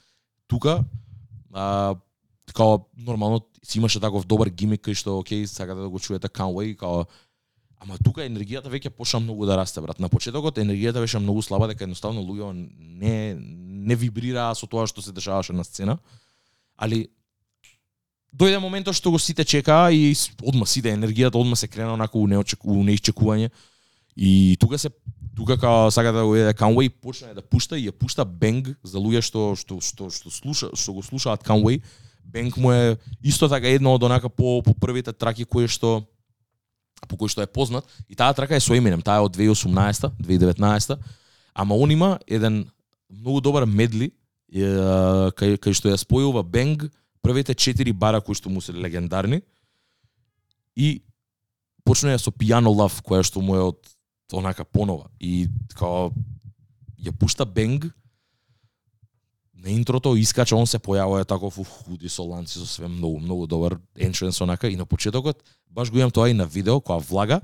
Тука 0.48 0.84
а, 1.54 1.96
као 2.54 2.86
нормално 2.98 3.42
си 3.64 3.78
имаше 3.78 4.00
таков 4.00 4.26
добар 4.26 4.50
гимик 4.50 4.88
кај 4.88 4.94
што 4.94 5.20
окей, 5.20 5.48
сакате 5.48 5.82
да 5.82 5.90
го 5.90 6.00
чуете 6.00 6.28
Conway, 6.28 6.76
као 6.76 7.06
Ама 7.80 7.96
тука 8.04 8.26
енергијата 8.28 8.68
веќе 8.68 8.92
почна 8.92 9.22
многу 9.24 9.46
да 9.48 9.56
расте, 9.56 9.80
брат. 9.80 10.02
На 10.04 10.10
почетокот 10.12 10.58
енергијата 10.60 11.00
беше 11.00 11.20
многу 11.20 11.42
слаба, 11.42 11.70
дека 11.72 11.86
едноставно 11.88 12.22
луѓето 12.28 12.68
не 12.80 13.38
не 13.90 13.96
вибрираа 13.96 14.52
со 14.56 14.68
тоа 14.68 14.84
што 14.88 15.02
се 15.02 15.16
дешаваше 15.16 15.54
на 15.56 15.64
сцена. 15.64 15.98
Али 16.76 17.08
дојде 18.34 18.60
моментот 18.62 18.96
што 18.96 19.12
го 19.12 19.20
сите 19.20 19.46
чекаа 19.46 19.92
и 19.92 20.14
одма 20.46 20.66
сите 20.66 20.94
енергијата 20.94 21.40
одма 21.40 21.56
се 21.56 21.68
крена 21.68 21.94
онаку 21.94 22.22
у 22.22 22.28
неочек, 22.28 22.66
у 22.66 22.84
неисчекување. 22.84 23.50
И 24.16 24.58
тука 24.60 24.78
се 24.78 24.90
тука 25.36 25.58
као 25.58 25.92
сака 25.92 26.12
да 26.14 26.26
го 26.26 26.36
еде 26.36 26.54
Conway 26.54 26.90
почна 26.90 27.34
да 27.34 27.42
пушта 27.42 27.78
и 27.78 27.88
ја 27.88 27.92
пушта 27.92 28.26
бенг 28.26 28.76
за 28.84 29.00
луѓе 29.00 29.22
што 29.24 29.56
што 29.56 29.80
што 29.82 30.10
што 30.12 30.30
слуша 30.30 30.70
што 30.76 30.94
го 30.94 31.04
слушаат 31.04 31.44
Conway. 31.44 31.82
Бенг 32.24 32.58
му 32.58 32.72
е 32.72 32.98
исто 33.24 33.50
така 33.50 33.68
едно 33.68 33.94
од 33.96 34.04
онака 34.04 34.30
по 34.30 34.62
по 34.62 34.74
првите 34.74 35.14
траки 35.14 35.46
кои 35.46 35.68
што 35.68 36.04
по 37.08 37.16
кој 37.16 37.32
што 37.32 37.42
е 37.42 37.48
познат 37.48 37.88
и 38.10 38.16
таа 38.16 38.34
трака 38.34 38.56
е 38.56 38.60
со 38.60 38.76
Eminem, 38.76 39.02
таа 39.02 39.24
е 39.24 39.26
од 39.26 39.38
2018, 39.38 40.12
2019, 40.20 41.00
ама 41.54 41.76
он 41.76 41.92
има 41.92 42.20
еден 42.28 42.68
многу 43.10 43.42
добар 43.42 43.66
медли 43.66 44.12
е, 44.52 44.68
кај 45.32 45.58
кај 45.58 45.74
што 45.74 45.90
ја 45.90 45.98
спојува 45.98 46.44
Бенг 46.44 46.90
првите 47.22 47.56
четири 47.56 47.94
бара 47.94 48.22
кои 48.22 48.36
што 48.36 48.50
му 48.50 48.62
се 48.62 48.74
легендарни 48.74 49.42
и 50.76 51.02
почна 51.84 52.16
ја 52.16 52.22
со 52.22 52.32
Piano 52.32 52.72
Love 52.72 53.04
која 53.04 53.24
што 53.24 53.42
му 53.42 53.56
е 53.56 53.64
од 53.72 53.80
онака 54.34 54.66
понова 54.66 55.10
и 55.20 55.48
као 55.76 56.12
ја 57.00 57.12
пушта 57.12 57.46
Бенг 57.46 57.90
на 59.54 59.70
интрото 59.70 60.16
искача 60.16 60.56
он 60.56 60.68
се 60.68 60.80
појавува 60.80 61.26
таков 61.26 61.60
у 61.60 61.64
худи 61.64 62.10
со 62.10 62.24
ланци 62.24 62.60
со 62.60 62.66
све 62.66 62.88
многу 62.88 63.20
многу 63.20 63.48
добар 63.48 63.80
entrance 63.96 64.42
онака 64.44 64.70
и 64.70 64.76
на 64.76 64.86
почетокот 64.86 65.44
баш 65.70 65.92
го 65.92 65.98
имам 65.98 66.12
тоа 66.12 66.30
и 66.30 66.34
на 66.34 66.46
видео 66.46 66.80
која 66.80 67.04
влага 67.10 67.42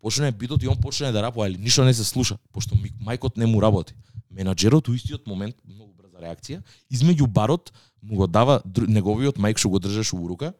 почне 0.00 0.32
бидот 0.32 0.62
и 0.62 0.68
он 0.68 0.76
почне 0.80 1.12
да 1.12 1.22
рапува, 1.22 1.46
али 1.46 1.58
ништо 1.58 1.84
не 1.84 1.94
се 1.94 2.04
слуша, 2.04 2.38
пошто 2.52 2.74
майкот 2.74 3.36
мајкот 3.36 3.38
не 3.38 3.46
му 3.46 3.60
работи. 3.60 3.94
Менаџерот 4.30 4.88
у 4.88 4.94
истиот 4.94 5.26
момент, 5.26 5.56
многу 5.64 5.89
реакција, 6.20 6.62
измеѓу 6.92 7.26
барот 7.26 7.72
му 8.02 8.16
го 8.16 8.26
дава 8.26 8.60
неговиот 8.64 9.38
мајк 9.38 9.58
што 9.58 9.68
го 9.68 9.80
држеше 9.80 10.16
во 10.16 10.28
рука, 10.28 10.52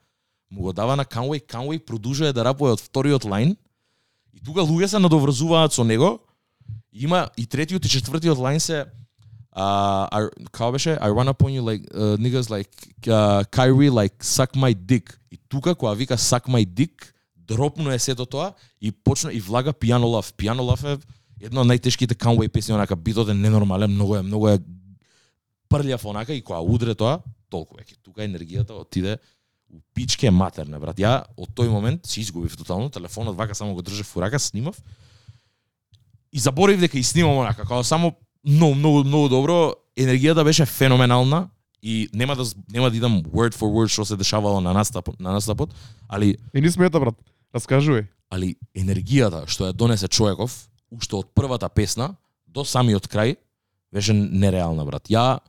му 0.51 0.63
го 0.63 0.73
дава 0.73 0.97
на 0.97 1.05
Канвей, 1.05 1.41
Канвей 1.41 1.79
продолжува 1.79 2.33
да 2.33 2.45
рапува 2.45 2.73
од 2.73 2.81
вториот 2.81 3.25
лайн. 3.25 3.57
и 4.35 4.41
тука 4.41 4.65
луѓе 4.65 4.87
се 4.87 4.99
надоврзуваат 4.99 5.75
со 5.75 5.85
него. 5.85 6.19
Има 6.93 7.29
и 7.37 7.47
третиот 7.47 7.85
и 7.85 7.89
четвртиот 7.89 8.39
лайн 8.39 8.61
се 8.61 8.85
uh, 9.57 10.07
I, 10.11 10.29
како 10.51 10.73
беше? 10.73 10.97
I 11.01 11.11
run 11.11 11.29
upon 11.29 11.55
you 11.55 11.63
like 11.63 11.87
uh, 11.95 12.17
niggas 12.19 12.51
like 12.51 12.71
uh, 13.07 13.45
Kyrie 13.51 13.91
like 13.91 14.23
suck 14.23 14.57
my 14.57 14.75
dick. 14.75 15.17
И 15.31 15.39
тука 15.49 15.75
кога 15.75 15.95
вика 15.95 16.17
suck 16.17 16.49
my 16.49 16.67
dick, 16.67 17.13
дропно 17.37 17.91
е 17.91 17.99
сето 17.99 18.27
тоа 18.27 18.53
и 18.81 18.93
почна 18.93 19.33
и 19.33 19.41
влага 19.41 19.73
Piano 19.73 20.07
Love. 20.07 20.35
Piano 20.37 20.63
Love 20.63 20.95
е 20.95 20.99
една 21.47 21.61
од 21.61 21.67
најтешките 21.67 22.15
Conway 22.15 22.49
песни, 22.49 22.75
онака 22.75 22.97
битот 22.97 23.29
е 23.29 23.35
ненормален, 23.35 23.91
многу 23.91 24.17
е 24.17 24.23
многу 24.23 24.49
е 24.49 24.59
прљав 25.71 26.05
онака 26.05 26.35
и 26.35 26.43
кога 26.43 26.61
удре 26.61 26.95
тоа, 26.95 27.21
толку 27.51 27.79
веќе. 27.79 28.01
Тука 28.03 28.25
енергијата 28.27 28.75
отиде 28.75 29.19
у 29.71 29.81
пичке 29.95 30.31
матерна, 30.31 30.81
брат. 30.83 30.99
Ја 30.99 31.25
од 31.39 31.53
тој 31.55 31.71
момент 31.71 32.07
си 32.07 32.25
изгубив 32.25 32.57
тотално 32.59 32.91
телефонот, 32.91 33.37
вака 33.37 33.55
само 33.55 33.75
го 33.75 33.83
држев 33.83 34.11
у 34.17 34.21
рака, 34.21 34.39
снимав. 34.39 34.77
И 36.33 36.39
заборив 36.39 36.81
дека 36.81 36.99
и 36.99 37.03
снимам 37.03 37.39
онака, 37.39 37.67
као 37.67 37.85
само 37.85 38.15
многу 38.45 38.75
многу 38.75 39.05
многу 39.05 39.29
добро, 39.29 39.75
енергијата 39.97 40.45
беше 40.45 40.67
феноменална 40.67 41.49
и 41.83 42.09
нема 42.13 42.37
да 42.37 42.45
нема 42.69 42.91
да 42.91 42.97
идам 42.97 43.23
word 43.23 43.55
for 43.55 43.71
word 43.71 43.89
што 43.89 44.05
се 44.05 44.17
дешавало 44.17 44.61
на 44.61 44.73
настапот, 44.73 45.21
на 45.21 45.33
настапот, 45.33 45.75
али 46.09 46.37
И 46.55 46.61
не 46.61 46.71
смета, 46.71 47.01
брат. 47.01 47.15
Раскажувај. 47.55 48.07
али 48.31 48.57
енергијата 48.75 49.47
што 49.47 49.67
ја 49.67 49.73
донесе 49.73 50.09
човеков, 50.09 50.71
уште 50.91 51.17
од 51.17 51.35
првата 51.35 51.69
песна 51.69 52.17
до 52.47 52.65
самиот 52.65 53.09
крај, 53.11 53.37
беше 53.93 54.15
нереална, 54.15 54.85
брат. 54.85 55.11
Ја 55.11 55.41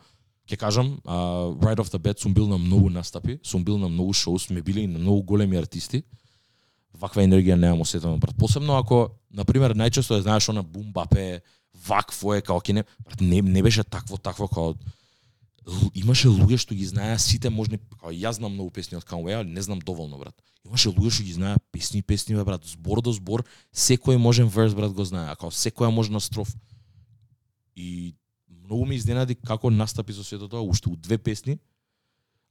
ќе 0.51 0.59
кажам, 0.59 0.97
uh, 1.05 1.55
right 1.63 1.79
off 1.79 1.91
the 1.91 1.99
bat 1.99 2.19
сум 2.19 2.33
бил 2.33 2.47
на 2.47 2.57
многу 2.57 2.89
настапи, 2.89 3.39
сум 3.43 3.63
бил 3.63 3.77
на 3.77 3.89
многу 3.89 4.13
шоу, 4.13 4.39
сме 4.39 4.61
били 4.61 4.81
и 4.81 4.87
на 4.87 4.99
многу 4.99 5.23
големи 5.23 5.57
артисти. 5.57 6.03
Ваква 6.93 7.23
енергија 7.23 7.55
немам 7.55 7.81
осетено, 7.81 8.17
брат. 8.17 8.35
Посебно 8.37 8.77
ако, 8.77 9.11
на 9.31 9.45
пример, 9.45 9.73
најчесто 9.73 10.17
е 10.17 10.21
знаеш 10.21 10.49
она 10.49 10.63
бумбапе, 10.63 11.41
вакво 11.87 12.35
е, 12.35 12.41
као 12.41 12.59
ќе 12.59 12.73
не, 12.73 12.83
брат, 12.99 13.21
не, 13.21 13.41
не 13.41 13.63
беше 13.63 13.83
такво, 13.83 14.17
такво, 14.17 14.47
као 14.47 14.75
имаше 15.93 16.27
луѓе 16.27 16.57
што 16.57 16.75
ги 16.75 16.85
знаеа 16.85 17.19
сите 17.21 17.49
можни, 17.49 17.79
као 18.01 18.11
јас 18.11 18.41
знам 18.41 18.53
многу 18.53 18.71
песни 18.73 18.97
од 18.97 19.05
Kanye, 19.05 19.39
али 19.39 19.49
не 19.49 19.61
знам 19.61 19.79
доволно, 19.79 20.17
брат. 20.17 20.35
Имаше 20.65 20.89
луѓе 20.89 21.11
што 21.11 21.23
ги 21.23 21.33
знаеа 21.33 21.57
песни, 21.71 22.01
песни, 22.01 22.35
бе, 22.35 22.43
брат, 22.43 22.65
збор 22.65 23.01
до 23.01 23.13
збор, 23.13 23.45
секој 23.73 24.17
можен 24.17 24.49
верс, 24.49 24.73
брат, 24.73 24.91
го 24.91 25.05
знае, 25.05 25.35
као 25.39 25.51
секоја 25.51 25.91
можна 25.93 26.19
строф. 26.19 26.53
И 27.75 28.15
многу 28.71 28.85
ме 28.87 28.95
изненади 28.95 29.35
како 29.35 29.69
настапи 29.69 30.15
со 30.15 30.23
сето 30.23 30.47
тоа, 30.47 30.63
уште 30.63 30.89
у 30.89 30.95
две 30.95 31.17
песни, 31.17 31.59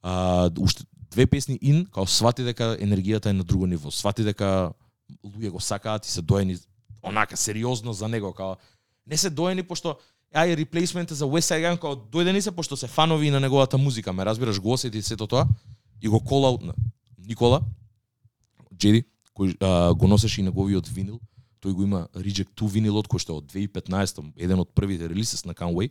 а, 0.02 0.50
уште 0.60 0.84
две 1.10 1.26
песни 1.26 1.58
ин, 1.62 1.86
као 1.86 2.06
свати 2.06 2.44
дека 2.44 2.76
енергијата 2.76 3.32
е 3.32 3.32
на 3.32 3.44
друго 3.44 3.66
ниво, 3.66 3.90
свати 3.90 4.24
дека 4.24 4.72
луѓе 5.24 5.50
го 5.50 5.60
сакаат 5.60 6.06
и 6.06 6.10
се 6.10 6.22
доени 6.22 6.58
онака 7.02 7.36
сериозно 7.36 7.92
за 7.92 8.08
него, 8.08 8.32
као 8.32 8.56
не 9.06 9.16
се 9.16 9.30
доени 9.30 9.62
пошто 9.62 9.96
ај 10.34 10.54
реплейсмент 10.56 11.10
за 11.10 11.24
West 11.24 11.50
Side 11.50 11.64
Gun 11.64 11.80
као 11.80 11.96
дојдени 11.96 12.40
се 12.40 12.52
пошто 12.52 12.76
се 12.76 12.86
фанови 12.86 13.26
и 13.26 13.30
на 13.30 13.40
неговата 13.40 13.78
музика, 13.78 14.12
ме 14.12 14.24
разбираш, 14.24 14.60
го 14.60 14.72
осети 14.72 15.02
сето 15.02 15.26
тоа 15.26 15.48
и 16.02 16.08
го 16.08 16.20
кола 16.20 16.58
на 16.60 16.74
Никола 17.18 17.62
Джеди 18.76 19.04
кој 19.34 19.56
а, 19.60 19.94
го 19.94 20.06
носеше 20.06 20.40
и 20.40 20.44
неговиот 20.44 20.88
винил, 20.88 21.20
тој 21.60 21.72
го 21.76 21.84
има 21.84 22.08
Reject 22.16 22.56
2 22.56 22.68
винилот 22.72 23.08
кој 23.08 23.20
што 23.20 23.36
е 23.36 23.40
од 23.40 23.52
2015 23.52 24.32
еден 24.36 24.62
од 24.62 24.72
првите 24.74 25.08
релисис 25.08 25.44
на 25.44 25.54
Conway. 25.54 25.90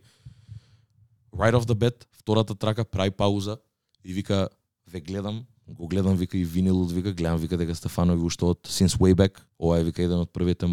Right 1.34 1.53
off 1.53 1.65
the 1.65 1.75
bat, 1.75 2.05
втората 2.11 2.55
трака 2.55 2.86
прави 2.86 3.11
пауза 3.11 3.57
и 4.03 4.13
вика 4.13 4.49
ве 4.88 5.01
гледам, 5.01 5.45
го 5.67 5.88
гледам 5.88 6.15
вика 6.15 6.38
и 6.38 6.43
винилот 6.43 6.91
вика 6.91 7.13
гледам 7.13 7.38
вика 7.38 7.57
дека 7.57 7.75
Стефанови 7.75 8.21
уште 8.21 8.45
од 8.45 8.67
Since 8.67 8.97
Way 8.97 9.13
Back, 9.13 9.39
ова 9.59 9.80
е 9.80 9.84
вика 9.84 10.03
еден 10.03 10.19
од 10.19 10.32
првите 10.34 10.67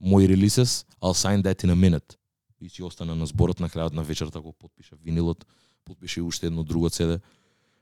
мои 0.00 0.28
релисес, 0.28 0.86
I'll 1.02 1.14
sign 1.14 1.42
that 1.42 1.64
in 1.64 1.70
a 1.70 1.76
minute. 1.76 2.16
И 2.60 2.68
си 2.68 2.82
остана 2.82 3.14
на 3.14 3.26
зборот 3.26 3.60
на 3.60 3.68
крајот 3.68 3.94
на 3.94 4.02
вечерта 4.02 4.40
го 4.40 4.52
потпиша 4.52 4.96
винилот, 4.96 5.46
подпиша 5.84 6.20
и 6.20 6.22
уште 6.22 6.46
едно 6.46 6.64
друго 6.64 6.88
CD. 6.88 7.20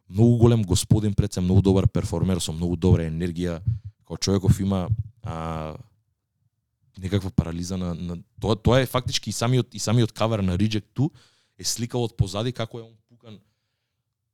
Многу 0.08 0.36
голем 0.36 0.62
господин 0.62 1.14
пред 1.14 1.32
се, 1.32 1.40
многу 1.40 1.62
добар 1.62 1.88
перформер 1.88 2.40
со 2.40 2.52
многу 2.52 2.76
добра 2.76 3.08
енергија. 3.08 3.60
Као 4.06 4.16
човеков 4.16 4.60
има 4.60 4.88
а, 5.22 5.76
некаква 6.98 7.30
парализа 7.30 7.76
на, 7.76 7.94
на 7.94 8.16
тоа 8.40 8.56
тоа 8.56 8.80
е 8.80 8.86
фактички 8.86 9.30
и 9.30 9.32
самиот 9.32 9.74
и 9.74 9.78
самиот 9.78 10.12
кавер 10.12 10.38
на 10.38 10.56
Reject 10.58 10.86
2 10.96 11.10
е 11.58 11.64
сликал 11.64 12.04
од 12.04 12.16
позади 12.16 12.52
како 12.52 12.80
е 12.80 12.82
он 12.82 12.94
пукан 13.08 13.38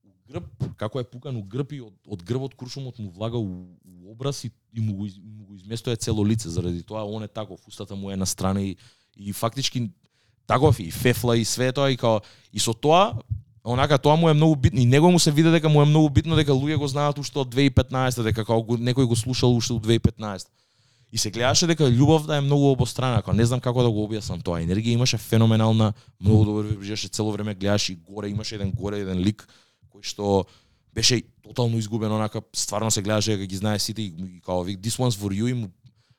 у 0.05 0.13
грб, 0.29 0.47
како 0.77 1.01
е 1.01 1.05
пукан 1.05 1.37
у 1.37 1.43
грб 1.43 1.73
и 1.73 1.81
од, 1.81 1.95
од 2.07 2.23
грбот 2.27 2.55
куршумот 2.55 2.99
му 2.99 3.11
влага 3.11 3.39
у, 3.39 3.67
у 3.85 4.11
образ 4.13 4.45
и, 4.45 4.51
и 4.73 4.81
му, 4.81 4.97
го, 4.97 5.07
из- 5.07 5.19
му 5.19 5.47
го 5.47 5.55
изместоја 5.55 5.99
цело 5.99 6.27
лице, 6.27 6.49
заради 6.49 6.83
тоа 6.83 7.05
он 7.05 7.23
е 7.23 7.29
таков, 7.29 7.61
устата 7.69 7.97
му 7.97 8.11
е 8.11 8.17
на 8.17 8.27
страна 8.27 8.63
и, 8.63 8.77
и 9.17 9.33
фактички 9.33 9.91
таков 10.47 10.81
и 10.81 10.91
фефла 10.91 11.39
и 11.39 11.45
све 11.45 11.73
тоа 11.73 11.91
и 11.91 11.97
као 11.97 12.21
и 12.53 12.59
со 12.59 12.75
тоа 12.75 13.23
онака 13.65 13.99
тоа 13.99 14.17
му 14.17 14.29
е 14.29 14.35
многу 14.35 14.57
битно 14.57 14.81
и 14.81 14.87
него 14.87 15.11
му 15.11 15.19
се 15.19 15.31
види 15.31 15.51
дека 15.51 15.69
му 15.69 15.83
е 15.83 15.87
многу 15.87 16.11
битно 16.11 16.37
дека 16.37 16.53
луѓе 16.53 16.77
го 16.77 16.89
знаат 16.89 17.19
уште 17.19 17.39
од 17.39 17.55
2015 17.55 18.23
дека 18.23 18.45
како 18.45 18.77
некој 18.77 19.07
го 19.07 19.17
слушал 19.17 19.55
уште 19.57 19.75
од 19.75 19.87
2015 19.87 20.51
И 21.13 21.19
се 21.19 21.31
гледаше 21.31 21.67
дека 21.69 21.85
љубовта 21.85 22.39
е 22.39 22.41
многу 22.41 22.71
обострана, 22.73 23.19
ако 23.21 23.33
не 23.37 23.45
знам 23.45 23.61
како 23.61 23.83
да 23.85 23.91
го 23.93 24.07
објаснам 24.07 24.41
тоа. 24.41 24.63
Енергија 24.65 24.97
имаше 24.97 25.19
феноменална, 25.21 25.93
многу 26.21 26.45
добро 26.45 26.63
вибрираше 26.69 27.09
цело 27.09 27.33
време 27.33 27.55
гледаш 27.55 27.91
и 27.93 27.97
горе 27.97 28.33
имаше 28.33 28.55
еден 28.55 28.73
горе 28.73 29.03
еден 29.05 29.21
лик 29.21 29.45
кој 29.93 30.01
што 30.03 30.47
беше 30.95 31.23
тотално 31.45 31.79
изгубен, 31.79 32.13
онака 32.13 32.41
стварно 32.57 32.91
се 32.91 33.03
гледаше 33.03 33.37
дека 33.37 33.47
ги 33.47 33.57
знае 33.57 33.79
сите 33.79 34.03
и, 34.03 34.15
и 34.37 34.41
као 34.41 34.65
вик 34.65 34.81
this 34.81 34.97
one's 34.97 35.17
for 35.17 35.33
you 35.37 35.51
и 35.51 35.55
му 35.55 35.69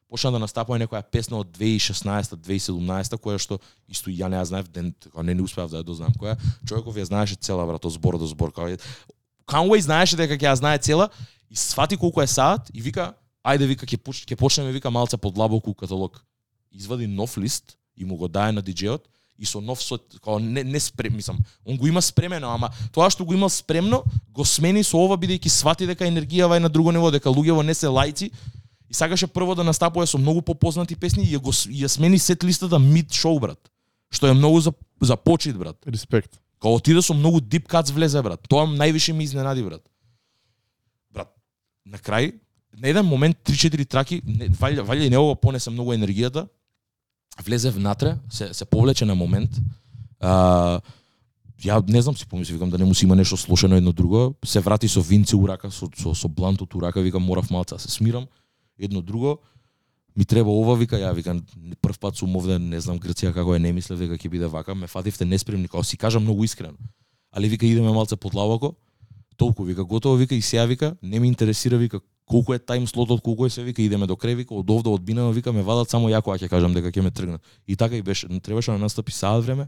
почна 0.10 0.32
да 0.32 0.40
настапува 0.40 0.78
некоја 0.78 1.02
песна 1.02 1.40
од 1.42 1.50
2016 1.58 2.38
2017 2.38 3.18
која 3.18 3.42
што 3.42 3.58
исто 3.90 4.14
и 4.14 4.18
ја 4.22 4.30
не 4.30 4.38
ја 4.38 4.46
знаев 4.46 4.70
ден 4.70 4.94
не 5.24 5.34
не 5.34 5.42
успеав 5.42 5.72
да 5.74 5.82
ја 5.82 5.84
дознам 5.90 6.14
која 6.14 6.38
човеков 6.70 6.94
ја 6.94 7.10
знаеше 7.10 7.36
цела 7.36 7.66
брат 7.66 7.86
од 7.86 7.98
збор 7.98 8.22
до 8.22 8.30
збор 8.30 8.54
као 8.54 8.78
Conway 9.50 9.82
знаеше 9.82 10.16
дека 10.16 10.38
ќе 10.38 10.54
ја 10.54 10.56
знае 10.56 10.78
цела 10.78 11.10
и 11.50 11.56
свати 11.56 11.98
колку 11.98 12.22
е 12.22 12.28
саат 12.28 12.70
и 12.74 12.82
вика 12.82 13.14
ајде 13.44 13.68
вика 13.68 13.86
ќе 13.86 13.98
поч, 13.98 14.24
ќе 14.26 14.38
почнеме 14.40 14.72
вика 14.72 14.92
малце 14.92 15.18
подлабоко 15.18 15.72
у 15.72 15.74
каталог. 15.74 16.24
Извади 16.72 17.08
нов 17.08 17.38
лист 17.38 17.78
и 17.98 18.06
му 18.06 18.18
го 18.18 18.28
дае 18.28 18.52
на 18.52 18.64
диџејот 18.64 19.04
и 19.38 19.46
со 19.46 19.62
нов 19.62 19.82
со 19.82 19.98
као 20.24 20.40
не 20.40 20.64
не 20.64 20.80
спрем, 20.80 21.16
мислам, 21.16 21.40
он 21.66 21.78
го 21.78 21.88
има 21.88 22.02
спремено, 22.02 22.50
ама 22.54 22.70
тоа 22.94 23.10
што 23.10 23.26
го 23.26 23.34
имал 23.34 23.50
спремно 23.50 24.04
го 24.30 24.46
смени 24.46 24.84
со 24.84 24.98
ова 24.98 25.18
бидејќи 25.18 25.50
свати 25.50 25.88
дека 25.90 26.06
енергијава 26.06 26.58
е 26.58 26.64
на 26.64 26.70
друго 26.70 26.92
ниво, 26.92 27.12
дека 27.12 27.30
луѓето 27.30 27.66
не 27.66 27.74
се 27.74 27.88
лајци 27.88 28.32
и 28.90 28.94
сакаше 28.94 29.28
прво 29.28 29.56
да 29.56 29.64
настапува 29.64 30.08
со 30.08 30.18
многу 30.18 30.42
попознати 30.42 30.96
песни 30.96 31.26
и 31.26 31.36
ја 31.36 31.42
го 31.42 31.52
ја 31.52 31.88
смени 31.88 32.20
сет 32.20 32.44
листата 32.44 32.80
мид 32.80 33.14
шоу 33.14 33.40
брат. 33.40 33.60
Што 34.14 34.28
е 34.28 34.34
многу 34.34 34.62
за 34.62 34.74
за 35.02 35.18
почит 35.18 35.58
брат. 35.58 35.78
Респект. 35.88 36.40
Као 36.62 36.76
отиде 36.76 37.02
со 37.02 37.14
многу 37.14 37.42
дип 37.42 37.68
кац 37.68 37.92
влезе 37.92 38.22
брат. 38.22 38.40
Тоа 38.48 38.68
највише 38.70 39.14
ми 39.14 39.24
изненади 39.24 39.64
брат. 39.64 39.82
Брат, 41.12 41.34
на 41.86 41.98
крај 41.98 42.40
на 42.78 42.90
еден 42.90 43.06
момент 43.06 43.38
3-4 43.46 43.86
траки, 43.90 44.22
валја, 44.60 44.84
валја 44.84 45.06
и 45.06 45.10
него 45.10 45.26
го 45.32 45.36
понесе 45.36 45.70
многу 45.70 45.94
енергијата, 45.94 46.48
влезе 47.46 47.72
внатре, 47.72 48.18
се, 48.30 48.54
се 48.54 48.66
повлече 48.66 49.06
на 49.06 49.16
момент. 49.16 49.52
А, 50.20 50.82
ја 51.64 51.80
не 51.88 52.02
знам 52.02 52.18
си 52.18 52.28
помисли, 52.28 52.54
викам 52.54 52.70
да 52.70 52.78
не 52.78 52.86
му 52.86 52.94
си 52.94 53.06
има 53.06 53.16
нешто 53.16 53.38
слошено 53.38 53.76
едно 53.76 53.92
друго, 53.92 54.36
се 54.46 54.60
врати 54.60 54.88
со 54.88 55.02
винце 55.02 55.36
у 55.36 55.48
рака, 55.48 55.72
со, 55.72 55.88
со, 55.98 56.14
со 56.16 56.28
блантот 56.28 56.76
у 56.76 56.82
рака, 56.82 57.02
викам 57.02 57.24
морав 57.24 57.52
малца 57.52 57.76
да 57.76 57.82
се 57.82 57.92
смирам, 57.92 58.28
едно 58.80 59.02
друго, 59.02 59.40
ми 60.18 60.26
треба 60.26 60.50
ова, 60.50 60.76
вика, 60.76 60.96
ја 60.96 61.14
викам, 61.14 61.42
прв 61.82 62.00
пат 62.00 62.18
сум 62.18 62.36
овде, 62.36 62.60
не 62.60 62.80
знам 62.82 63.00
Грција 63.00 63.34
како 63.34 63.56
е, 63.56 63.60
не 63.60 63.74
мислев 63.74 64.00
дека 64.00 64.18
ќе 64.18 64.30
биде 64.30 64.48
вака, 64.48 64.76
ме 64.76 64.88
фативте 64.88 65.26
неспремни, 65.26 65.68
како 65.68 65.84
си 65.84 65.98
кажам 65.98 66.24
многу 66.24 66.44
искрено. 66.44 66.78
Али 67.32 67.50
вика 67.50 67.66
идеме 67.66 67.94
малце 67.94 68.16
подлабоко, 68.16 68.76
толку 69.38 69.64
вика 69.64 69.84
готово 69.84 70.16
вика 70.16 70.36
и 70.36 70.42
сега 70.42 70.66
вика 70.66 70.96
не 71.02 71.20
ме 71.20 71.28
интересира 71.28 71.78
вика 71.78 72.00
колку 72.26 72.54
е 72.54 72.60
тајм 72.60 72.86
слотот, 72.88 73.22
колку 73.22 73.46
е 73.46 73.50
се 73.50 73.64
вика 73.64 73.82
идеме 73.82 74.08
до 74.08 74.16
крај 74.16 74.36
вика 74.36 74.56
од 74.56 74.70
овде 74.70 74.90
од 74.90 75.02
Бинано, 75.02 75.32
вика 75.32 75.52
ме 75.52 75.64
вадат 75.64 75.90
само 75.90 76.10
јако 76.10 76.32
кога 76.32 76.38
ќе 76.38 76.50
кажам 76.50 76.74
дека 76.74 76.92
ќе 76.92 77.04
ме 77.04 77.12
тргнат. 77.12 77.42
И 77.68 77.76
така 77.76 77.96
и 77.96 78.02
беше, 78.02 78.28
требаше 78.40 78.72
да 78.72 78.78
настапи 78.78 79.12
саат 79.12 79.46
време. 79.46 79.68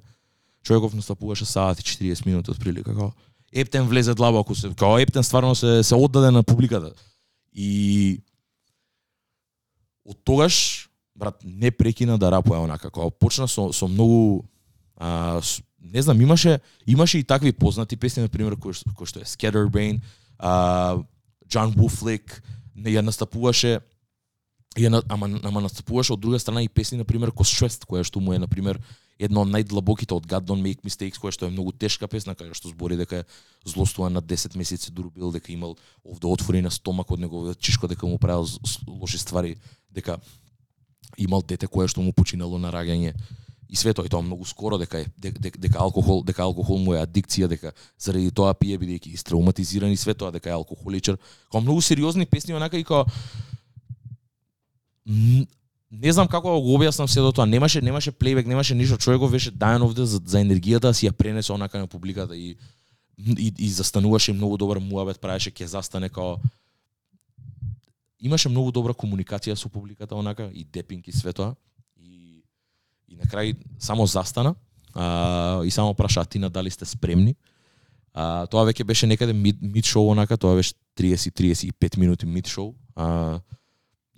Човеков 0.64 0.94
настапуваше 0.94 1.46
саат 1.46 1.80
и 1.80 1.84
40 1.84 2.26
минути 2.26 2.52
од 2.52 2.60
прилика 2.60 2.94
како 2.94 3.14
Ептен 3.56 3.88
влезе 3.88 4.14
длабоко 4.14 4.56
се, 4.56 4.74
као 4.76 5.00
Ептен 5.00 5.24
стварно 5.24 5.56
се 5.56 5.84
се 5.84 5.96
оддаде 5.96 6.32
на 6.32 6.44
публиката. 6.44 6.92
И 7.54 8.22
од 10.06 10.18
тогаш 10.24 10.90
брат 11.16 11.40
не 11.44 11.72
прекина 11.72 12.18
да 12.18 12.32
рапува 12.32 12.60
онака 12.60 12.90
како 12.90 13.10
почна 13.12 13.48
со 13.48 13.72
со 13.74 13.88
многу 13.88 14.44
а, 14.98 15.42
не 15.80 16.02
знам 16.02 16.22
имаше 16.22 16.60
имаше 16.88 17.20
и 17.20 17.24
такви 17.24 17.54
познати 17.54 17.96
песни 17.96 18.22
на 18.22 18.30
пример 18.30 18.56
кои, 18.56 18.74
кои 18.96 19.08
што 19.08 19.20
е 19.20 19.26
Scatterbrain, 19.26 20.02
а 20.40 20.98
John 21.50 21.74
Wooflick, 21.76 22.42
не 22.76 22.92
ја 22.96 23.04
настапуваше 23.06 23.80
ја 24.76 24.92
на, 24.92 25.02
ама, 25.08 25.30
ама 25.44 25.62
настапуваше 25.64 26.14
од 26.14 26.20
друга 26.20 26.40
страна 26.40 26.62
и 26.62 26.70
песни 26.70 26.98
на 26.98 27.06
пример 27.06 27.32
Stressed, 27.32 27.86
која 27.88 28.04
што 28.04 28.20
му 28.20 28.34
е 28.34 28.40
на 28.40 28.48
пример 28.48 28.80
една 29.20 29.42
од 29.42 29.48
најдлабоките 29.48 30.12
од 30.12 30.28
God 30.28 30.44
Don't 30.44 30.62
Make 30.62 30.84
Mistakes, 30.84 31.20
која 31.20 31.32
што 31.32 31.48
е 31.48 31.54
многу 31.54 31.72
тешка 31.72 32.08
песна, 32.08 32.36
каја 32.36 32.54
што 32.54 32.70
збори 32.70 32.98
дека 33.00 33.24
е 33.24 33.26
злостуван 33.66 34.14
на 34.14 34.22
10 34.22 34.58
месеци 34.60 34.92
дурбил, 34.92 35.32
дека 35.32 35.52
имал 35.54 35.78
овде 36.04 36.28
отвори 36.28 36.62
на 36.62 36.72
стомак 36.72 37.12
од 37.12 37.20
неговиот 37.20 37.60
чишко, 37.60 37.88
дека 37.88 38.08
му 38.08 38.20
правил 38.20 38.48
лоши 38.88 39.18
ствари, 39.18 39.56
дека 39.90 40.20
имал 41.18 41.42
дете 41.42 41.68
кое 41.68 41.88
што 41.88 42.02
му 42.02 42.12
починало 42.12 42.60
на 42.60 42.72
раѓање 42.76 43.16
и 43.70 43.76
све 43.76 43.94
тоа 43.94 44.06
и 44.06 44.10
тоа 44.10 44.22
многу 44.22 44.46
скоро 44.46 44.78
дека 44.78 45.00
е 45.00 45.06
дека, 45.18 45.58
дека, 45.58 45.80
алкохол 45.80 46.24
дека 46.24 46.44
алкохол 46.44 46.80
му 46.80 46.94
е 46.94 47.02
адикција 47.02 47.48
дека 47.48 47.74
заради 48.00 48.32
тоа 48.32 48.54
пие 48.54 48.78
бидејќи 48.78 49.14
истрауматизиран 49.18 49.92
и 49.92 49.98
све 49.98 50.14
тоа 50.14 50.32
дека 50.32 50.50
е 50.50 50.58
алкохоличар. 50.58 51.18
Како 51.50 51.62
многу 51.62 51.82
сериозни 51.82 52.26
песни 52.26 52.54
онака 52.54 52.78
и 52.78 52.84
као 52.84 53.06
не 55.06 56.12
знам 56.12 56.28
како 56.28 56.56
да 56.56 56.62
го 56.62 56.78
објаснам 56.78 57.08
се 57.08 57.22
до 57.22 57.32
тоа. 57.32 57.46
Немаше 57.46 57.82
немаше 57.82 58.12
плейбек 58.12 58.48
немаше 58.48 58.76
ништо. 58.76 58.98
Човеков 58.98 59.32
беше 59.32 59.52
даен 59.52 59.82
овде 59.82 60.06
за, 60.06 60.22
за 60.26 60.42
енергијата 60.42 60.92
да 60.92 60.94
си 60.94 61.08
ја 61.10 61.12
пренесе 61.12 61.54
онака 61.54 61.80
на 61.80 61.88
публиката 61.88 62.38
и 62.38 62.58
и, 63.18 63.54
и 63.58 63.70
застануваше 63.70 64.34
многу 64.34 64.58
добар 64.58 64.78
муабет 64.78 65.22
правеше 65.22 65.52
ќе 65.52 65.66
застане 65.66 66.10
као 66.10 66.38
имаше 68.20 68.50
многу 68.50 68.72
добра 68.72 68.94
комуникација 68.94 69.56
со 69.56 69.70
публиката 69.70 70.16
онака 70.16 70.50
и 70.54 70.64
депинг 70.64 71.08
и 71.08 71.12
све 71.12 71.34
тоа 71.34 71.56
и 73.16 73.24
на 73.24 73.32
крај 73.32 73.56
само 73.80 74.06
застана 74.06 74.56
а, 74.94 75.64
и 75.64 75.72
само 75.72 75.94
праша 75.94 76.22
Атина 76.22 76.50
дали 76.50 76.70
сте 76.70 76.86
спремни? 76.86 77.36
А, 78.14 78.48
тоа 78.48 78.66
веќе 78.68 78.84
беше 78.84 79.08
некаде 79.08 79.34
мид, 79.34 79.58
мид 79.62 79.86
шоу 79.86 80.12
онака 80.12 80.38
тоа 80.38 80.56
беше 80.56 80.76
30-35 81.00 81.98
минути 81.98 82.26
мид 82.26 82.48
шоу. 82.48 82.76
А, 82.96 83.40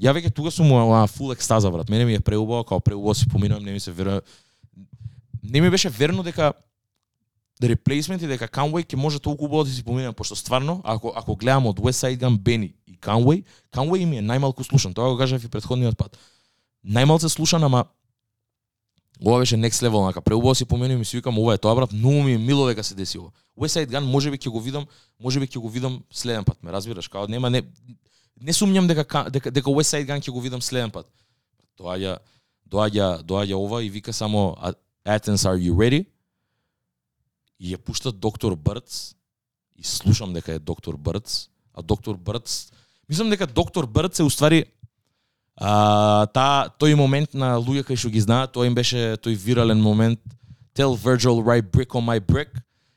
ја 0.01 0.13
веќе 0.13 0.33
тука 0.33 0.51
сум 0.51 0.73
а, 0.73 1.07
фул 1.07 1.33
екстаза 1.33 1.71
брат. 1.71 1.89
Мене 1.89 2.05
ми 2.05 2.13
е 2.13 2.19
преубаво 2.19 2.63
као 2.63 2.79
преубаво 2.79 3.13
си 3.13 3.27
поминувам 3.27 3.63
не 3.63 3.71
ми 3.71 3.79
се 3.79 3.91
верно 3.91 4.21
не 5.43 5.61
ми 5.61 5.69
беше 5.69 5.89
верно 5.89 6.23
дека 6.23 6.53
да 7.61 7.69
реплейсмент 7.69 8.21
и 8.21 8.27
дека 8.27 8.47
Conway 8.47 8.85
ќе 8.85 8.95
може 8.95 9.19
толку 9.19 9.45
убаво 9.45 9.63
да 9.63 9.71
си 9.71 9.83
поминам 9.83 10.13
пошто 10.13 10.35
стварно 10.35 10.81
ако 10.83 11.13
ако 11.15 11.35
гледам 11.35 11.65
од 11.65 11.79
West 11.79 12.05
Side 12.05 12.21
Gun 12.21 12.37
Benny 12.37 12.73
и 12.87 12.97
Conway 13.01 13.43
Conway 13.73 14.05
ми 14.05 14.17
е 14.17 14.21
најмалку 14.21 14.61
слушан. 14.63 14.93
Тоа 14.93 15.09
го 15.09 15.17
кажав 15.17 15.43
и 15.43 15.49
претходниот 15.49 15.97
пат. 15.97 16.17
Најмалце 16.85 17.33
слушан 17.33 17.63
ама 17.63 17.85
ова 19.25 19.39
беше 19.39 19.55
next 19.55 19.87
level 19.87 20.05
нака. 20.05 20.21
преубаво 20.21 20.55
си 20.55 20.65
поминувам 20.65 21.01
и 21.01 21.05
си 21.05 21.17
викам 21.17 21.39
ова 21.39 21.53
е 21.53 21.57
тоа 21.57 21.75
брат. 21.75 21.93
Многу 21.93 22.23
ми 22.23 22.33
е 22.33 22.37
мило 22.37 22.67
дека 22.67 22.83
се 22.83 22.95
деси 22.95 23.17
ова 23.17 23.31
West 23.57 23.73
Side 23.73 23.89
Gun 23.89 24.05
можеби 24.05 24.37
ќе 24.37 24.49
го 24.49 24.59
видам 24.61 24.85
можеби 25.19 25.47
ќе 25.47 25.57
го 25.57 25.69
видам 25.69 26.01
следен 26.13 26.45
пат 26.45 26.63
ме 26.63 26.71
разбираш 26.71 27.07
као 27.07 27.27
нема 27.27 27.49
не 27.49 27.63
не 28.41 28.53
сумњам 28.53 28.87
дека 28.87 29.29
дека 29.33 29.51
дека 29.51 29.73
West 29.73 29.97
Side 29.97 30.05
Gun 30.05 30.21
ќе 30.21 30.31
го 30.31 30.41
видам 30.41 30.61
следен 30.61 30.91
пат. 30.91 31.09
Доаѓа 31.79 32.17
доаѓа 32.69 33.23
доаѓа 33.23 33.57
ова 33.57 33.81
и 33.83 33.89
вика 33.89 34.13
само 34.13 34.55
Athens 35.05 35.47
are 35.49 35.57
you 35.57 35.73
ready? 35.73 36.05
И 37.59 37.73
ја 37.73 37.77
пушта 37.77 38.11
доктор 38.11 38.55
Брц 38.55 39.15
и 39.77 39.83
слушам 39.83 40.33
дека 40.33 40.53
е 40.53 40.59
доктор 40.59 40.97
Брц, 40.97 41.47
а 41.73 41.81
доктор 41.81 42.17
Брц 42.17 42.71
мислам 43.09 43.29
дека 43.29 43.47
доктор 43.47 43.85
Брц 43.85 44.19
е 44.19 44.23
уствари 44.23 44.65
а, 45.57 46.25
та 46.33 46.69
тој 46.79 46.95
момент 46.95 47.33
на 47.33 47.57
луѓе 47.57 47.83
кај 47.89 47.97
што 47.97 48.13
ги 48.13 48.21
знаат, 48.21 48.53
тој 48.53 48.69
им 48.69 48.75
беше 48.77 49.17
тој 49.17 49.35
вирален 49.35 49.81
момент. 49.81 50.21
Tell 50.77 50.93
Virgil 50.93 51.41
write 51.41 51.71
brick 51.73 51.97
on 51.97 52.05
my 52.05 52.21
brick. 52.21 52.53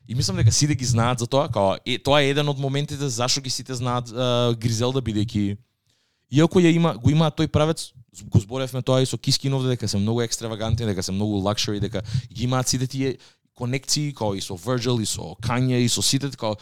И 0.07 0.15
мислам 0.15 0.37
дека 0.37 0.51
сите 0.51 0.75
ги 0.75 0.85
знаат 0.85 1.19
за 1.19 1.27
тоа, 1.27 1.47
као 1.47 1.77
е, 1.85 1.97
тоа 1.97 2.21
е 2.21 2.29
еден 2.29 2.49
од 2.49 2.59
моментите 2.59 3.07
зашо 3.09 3.41
ги 3.41 3.49
сите 3.49 3.73
знаат 3.73 4.11
а, 4.11 4.53
Гризелда 4.53 5.01
бидејќи. 5.01 5.57
Иако 6.31 6.59
ја 6.59 6.71
има 6.75 6.93
го 6.95 7.09
има 7.09 7.31
тој 7.31 7.47
правец, 7.47 7.91
го 8.27 8.39
зборевме 8.39 8.81
тоа 8.81 9.01
и 9.01 9.05
со 9.05 9.17
Кискинов 9.17 9.63
дека 9.67 9.87
се 9.87 9.97
многу 9.97 10.21
екстравагантен, 10.21 10.87
дека 10.87 11.03
се 11.03 11.11
многу 11.11 11.39
лакшери, 11.39 11.79
дека 11.79 12.01
ги 12.27 12.43
имаат 12.43 12.67
сите 12.67 12.87
тие 12.87 13.17
конекции 13.61 14.11
како 14.13 14.33
и 14.35 14.41
со 14.41 14.57
Virgil 14.57 15.01
и 15.01 15.07
со 15.09 15.35
Kanye 15.45 15.83
и 15.85 15.89
со 15.89 16.01
сите 16.01 16.31
како 16.33 16.57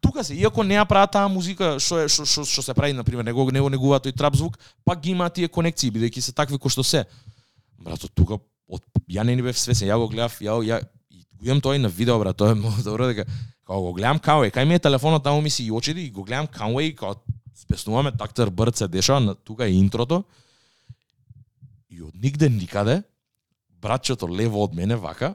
тука 0.00 0.24
се 0.24 0.36
иако 0.36 0.64
не 0.64 0.76
ја 0.76 0.86
прават 0.88 1.14
таа 1.16 1.28
музика 1.32 1.76
што 1.80 2.02
е 2.04 2.08
што 2.08 2.26
што, 2.28 2.44
што 2.44 2.64
се 2.68 2.74
прави 2.76 2.96
на 2.96 3.04
пример 3.04 3.24
него 3.24 3.50
него 3.50 3.70
негува 3.72 4.00
тој 4.00 4.16
трап 4.16 4.36
звук, 4.36 4.58
пак 4.84 5.00
ги 5.00 5.12
има 5.16 5.30
тие 5.30 5.48
конекции 5.48 5.90
бидејќи 5.90 6.20
се 6.20 6.32
такви 6.32 6.58
кои 6.58 6.70
што 6.70 6.84
се. 6.84 7.04
Брато 7.78 8.08
тука 8.08 8.40
од 8.68 8.82
ја 9.08 9.24
не 9.24 9.36
ни 9.36 9.42
бев 9.42 9.58
свесен, 9.58 9.88
ја 9.88 9.98
го 9.98 10.08
гледав, 10.08 10.38
ја 10.40 10.58
ја 10.62 10.80
го 11.38 11.46
имам 11.46 11.60
тоа 11.60 11.76
и 11.76 11.78
на 11.78 11.88
видео 11.88 12.18
брат, 12.18 12.36
тоа 12.36 12.52
е 12.52 12.54
многу 12.54 12.82
добро 12.88 13.08
дека 13.10 13.26
као 13.66 13.80
го 13.80 13.92
гледам 13.92 14.18
Kanye, 14.18 14.50
кај 14.50 14.64
ми 14.64 14.74
е 14.74 14.78
телефонот 14.78 15.24
таму 15.24 15.40
ми 15.42 15.50
се 15.50 15.64
и 15.64 15.70
очите 15.70 16.00
и 16.00 16.10
го 16.10 16.24
гледам 16.24 16.46
Kanye 16.46 16.94
како 16.94 17.20
спеснуваме 17.54 18.12
тактер 18.12 18.50
Брд 18.50 18.76
се 18.76 18.88
дешава 18.88 19.20
на 19.20 19.34
тука 19.34 19.66
е 19.66 19.72
интрото. 19.72 20.24
И 21.90 22.02
од 22.02 22.14
нигде 22.14 22.48
никаде 22.48 23.02
брачето 23.82 24.28
лево 24.28 24.62
од 24.64 24.74
мене 24.74 24.96
вака, 24.96 25.34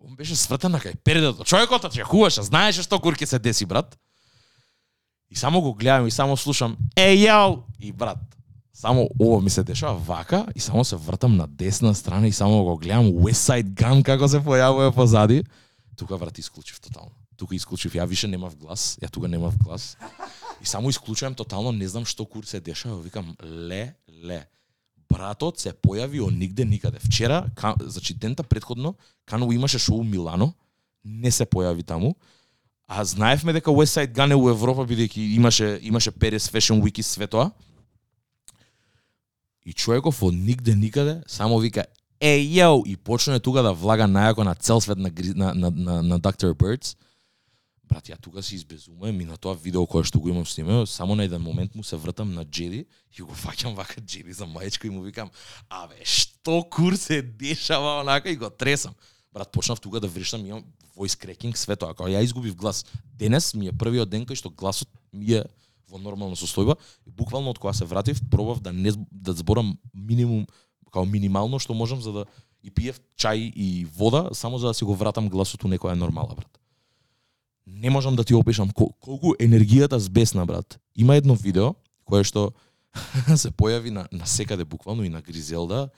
он 0.00 0.16
беше 0.16 0.36
свртен 0.36 0.72
на 0.72 0.80
кај 0.80 0.96
передето. 1.04 1.44
Човекот 1.44 1.84
очекуваше, 1.84 2.42
знаеше 2.42 2.82
што 2.82 3.00
курки 3.00 3.26
се 3.26 3.38
деси 3.38 3.66
брат. 3.66 3.98
И 5.30 5.36
само 5.36 5.60
го 5.60 5.74
гледам 5.74 6.06
и 6.06 6.10
само 6.10 6.36
слушам 6.36 6.76
е, 6.96 7.16
јао! 7.16 7.62
И 7.80 7.92
брат, 7.92 8.18
само 8.72 9.08
ово 9.20 9.40
ми 9.40 9.50
се 9.50 9.62
дешава 9.62 9.98
вака 9.98 10.46
и 10.54 10.60
само 10.60 10.84
се 10.84 10.96
вртам 10.96 11.36
на 11.36 11.46
десна 11.46 11.94
страна 11.94 12.26
и 12.26 12.32
само 12.32 12.64
го 12.64 12.76
гледам 12.76 13.06
West 13.06 13.50
Side 13.50 13.70
Gun 13.74 14.02
како 14.02 14.28
се 14.28 14.40
појавува 14.40 14.94
позади. 14.94 15.44
Тука 15.96 16.16
врат 16.16 16.38
исклучив 16.38 16.80
тотално. 16.80 17.12
Тука 17.36 17.54
исклучив, 17.54 17.92
ја 17.94 18.06
више 18.06 18.28
немав 18.28 18.56
глас, 18.56 18.98
ја 19.02 19.10
тука 19.10 19.28
немав 19.28 19.58
глас. 19.58 19.96
И 20.62 20.66
само 20.66 20.90
исклучувам 20.90 21.34
тотално, 21.34 21.72
не 21.72 21.88
знам 21.88 22.06
што 22.06 22.26
кур 22.26 22.44
се 22.44 22.60
дешава, 22.60 23.02
викам 23.02 23.36
ле, 23.42 23.94
ле. 24.24 24.46
Братот 25.08 25.60
се 25.60 25.72
појави 25.72 26.20
од 26.20 26.34
нигде 26.36 26.64
никаде. 26.64 26.98
Вчера, 27.00 27.46
ка, 27.56 27.74
значи 27.80 28.14
дента 28.14 28.42
предходно, 28.42 28.94
Кано 29.24 29.52
имаше 29.52 29.78
шоу 29.78 30.02
Милано, 30.04 30.52
не 31.04 31.30
се 31.30 31.46
појави 31.46 31.84
таму. 31.84 32.16
А 32.88 33.04
знаевме 33.04 33.52
дека 33.52 33.70
West 33.70 33.96
Side 33.96 34.12
Gun 34.12 34.32
е 34.32 34.36
у 34.36 34.48
Европа 34.48 34.84
бидејќи 34.88 35.36
имаше 35.36 35.78
имаше 35.82 36.10
Paris 36.10 36.48
Fashion 36.48 36.80
Week 36.82 36.98
и 36.98 37.02
све 37.02 37.26
тоа. 37.26 37.50
И 39.64 39.72
човеков 39.72 40.22
од 40.22 40.34
нигде 40.34 40.74
никаде 40.74 41.22
само 41.26 41.58
вика 41.58 41.84
е 42.20 42.38
јоу 42.40 42.86
и 42.86 42.96
почне 42.96 43.40
тука 43.40 43.62
да 43.62 43.72
влага 43.72 44.08
најако 44.08 44.44
на 44.44 44.54
цел 44.54 44.80
свет 44.80 44.98
на, 44.98 45.10
на, 45.10 45.54
на, 45.54 45.70
на, 45.70 46.02
на 46.02 46.20
Dr. 46.20 46.54
Birds. 46.54 46.96
Брат, 47.88 48.08
ја 48.08 48.18
тука 48.20 48.42
се 48.42 48.54
избезумувам 48.54 49.20
и 49.20 49.24
на 49.24 49.36
тоа 49.36 49.54
видео 49.56 49.86
кое 49.86 50.04
што 50.04 50.20
го 50.20 50.28
имам 50.28 50.46
снимено, 50.46 50.86
само 50.86 51.16
на 51.16 51.24
еден 51.24 51.42
момент 51.42 51.74
му 51.74 51.84
се 51.84 51.96
вртам 51.96 52.34
на 52.34 52.44
Джеди 52.44 52.84
и 53.18 53.22
го 53.22 53.32
фаќам 53.32 53.74
вака 53.74 54.00
Джеди 54.00 54.32
за 54.32 54.46
маечко 54.46 54.86
и 54.86 54.90
му 54.90 55.02
викам, 55.02 55.30
абе, 55.70 55.96
што 56.04 56.62
кур 56.68 56.96
се 56.96 57.22
дешава 57.22 58.00
онака 58.02 58.30
и 58.30 58.36
го 58.36 58.50
тресам. 58.50 58.94
Брат, 59.32 59.52
почнав 59.52 59.80
тука 59.80 60.00
да 60.00 60.08
вришам, 60.08 60.46
имам 60.46 60.64
voice 60.96 61.16
cracking, 61.16 61.56
све 61.56 61.76
тоа. 61.76 61.94
кога 61.94 62.10
ја 62.10 62.22
изгубив 62.24 62.56
глас. 62.56 62.84
Денес 63.14 63.54
ми 63.54 63.68
е 63.68 63.72
првиот 63.72 64.10
ден 64.10 64.26
кај 64.26 64.36
што 64.36 64.50
гласот 64.50 64.88
ми 65.12 65.32
е 65.38 65.44
во 65.88 65.98
нормална 65.98 66.36
состојба 66.36 66.76
и 67.06 67.10
буквално 67.10 67.50
од 67.50 67.58
кога 67.58 67.72
се 67.72 67.84
вратив 67.88 68.20
пробав 68.30 68.60
да 68.60 68.72
не 68.72 68.92
да 69.12 69.32
зборам 69.32 69.78
минимум 69.94 70.46
као 70.92 71.06
минимално 71.06 71.58
што 71.58 71.74
можам 71.74 72.02
за 72.02 72.12
да 72.12 72.24
и 72.62 72.70
пиев 72.70 73.00
чај 73.16 73.52
и 73.54 73.84
вода 73.84 74.28
само 74.32 74.58
за 74.58 74.68
да 74.68 74.74
си 74.74 74.84
го 74.84 74.94
вратам 74.94 75.28
гласот 75.28 75.64
у 75.64 75.68
некоја 75.68 75.94
нормала 75.94 76.34
брат. 76.34 76.50
Не 77.68 77.90
можам 77.90 78.16
да 78.16 78.24
ти 78.24 78.34
опишам 78.34 78.70
кол 78.70 78.92
колку 79.00 79.34
енергијата 79.36 79.96
збесна 79.96 80.46
брат. 80.46 80.80
Има 80.96 81.16
едно 81.16 81.34
видео 81.34 81.74
кое 82.04 82.24
што 82.24 82.52
се 83.36 83.50
појави 83.52 83.90
на 83.90 84.08
на 84.12 84.26
секаде 84.26 84.64
буквално 84.64 85.04
и 85.04 85.08
на 85.08 85.20
Гризелда 85.20 85.88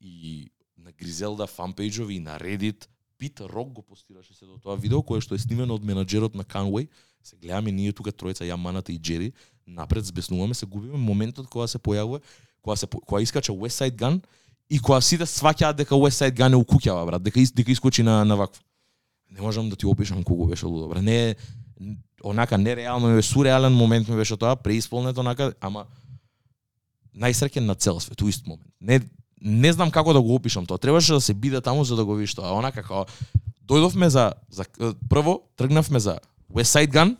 и 0.00 0.50
на 0.76 0.92
Гризелда 0.92 1.48
фанпејџови 1.48 2.20
и 2.20 2.20
на 2.20 2.38
Reddit 2.38 2.86
Пит 3.18 3.40
Рок 3.40 3.72
го 3.72 3.82
постираше 3.82 4.34
се 4.34 4.44
до 4.44 4.58
тоа 4.58 4.76
видео 4.76 5.02
кое 5.02 5.20
што 5.24 5.34
е 5.34 5.40
снимено 5.40 5.74
од 5.74 5.84
менаџерот 5.84 6.36
на 6.36 6.44
Канвей. 6.44 6.88
Се 7.24 7.36
гледаме 7.40 7.72
ние 7.72 7.92
тука 7.96 8.12
тројца 8.12 8.44
ја 8.44 8.56
маната 8.60 8.92
и 8.92 8.98
Джери, 8.98 9.32
напред 9.66 10.04
збеснуваме, 10.04 10.54
се 10.54 10.66
губиме 10.66 10.98
моментот 10.98 11.48
кога 11.48 11.66
се 11.66 11.78
појавува, 11.78 12.20
кога 12.62 12.76
се 12.76 12.86
кога 12.86 13.20
искача 13.22 13.52
West 13.52 13.80
Side 13.80 13.96
Gun 13.96 14.20
и 14.68 14.78
кога 14.78 15.00
сите 15.00 15.24
сваќаат 15.24 15.80
дека 15.80 15.94
West 15.94 16.20
Side 16.20 16.36
Gun 16.36 16.52
е 16.52 16.60
у 16.60 16.64
куќава, 16.64 17.06
брат, 17.06 17.22
дека 17.22 17.40
дека 17.40 17.72
искочи 17.72 18.02
на 18.02 18.24
на 18.24 18.36
вакво. 18.36 18.60
Не 19.36 19.42
можам 19.42 19.68
да 19.68 19.76
ти 19.76 19.86
опишам 19.86 20.24
колку 20.24 20.46
беше 20.46 20.66
лудо. 20.66 21.02
Не 21.02 21.36
онака 22.24 22.58
нереално, 22.58 23.16
е 23.16 23.22
сурреален 23.22 23.72
момент 23.72 24.08
ми 24.08 24.16
беше 24.16 24.36
тоа, 24.36 24.56
преисполнет 24.56 25.18
онака, 25.18 25.52
ама 25.60 25.84
најсреќен 27.16 27.68
на 27.68 27.74
цел 27.74 28.00
свет, 28.00 28.22
уист 28.22 28.46
момент. 28.46 28.72
Не 28.80 29.00
не 29.40 29.72
знам 29.72 29.90
како 29.90 30.12
да 30.12 30.20
го 30.20 30.34
опишам 30.34 30.66
тоа. 30.66 30.78
Требаше 30.78 31.12
да 31.12 31.20
се 31.20 31.34
биде 31.34 31.60
таму 31.60 31.84
за 31.84 31.96
да 31.96 32.04
го 32.04 32.14
видиш 32.14 32.34
тоа. 32.34 32.56
Онака 32.56 32.82
како 32.82 33.04
дојдовме 33.68 34.08
за 34.08 34.32
за 34.50 34.64
прво 35.08 35.42
тргнавме 35.56 36.00
за 36.00 36.18
West 36.52 36.72
Side 36.72 36.92
Gun. 36.92 37.16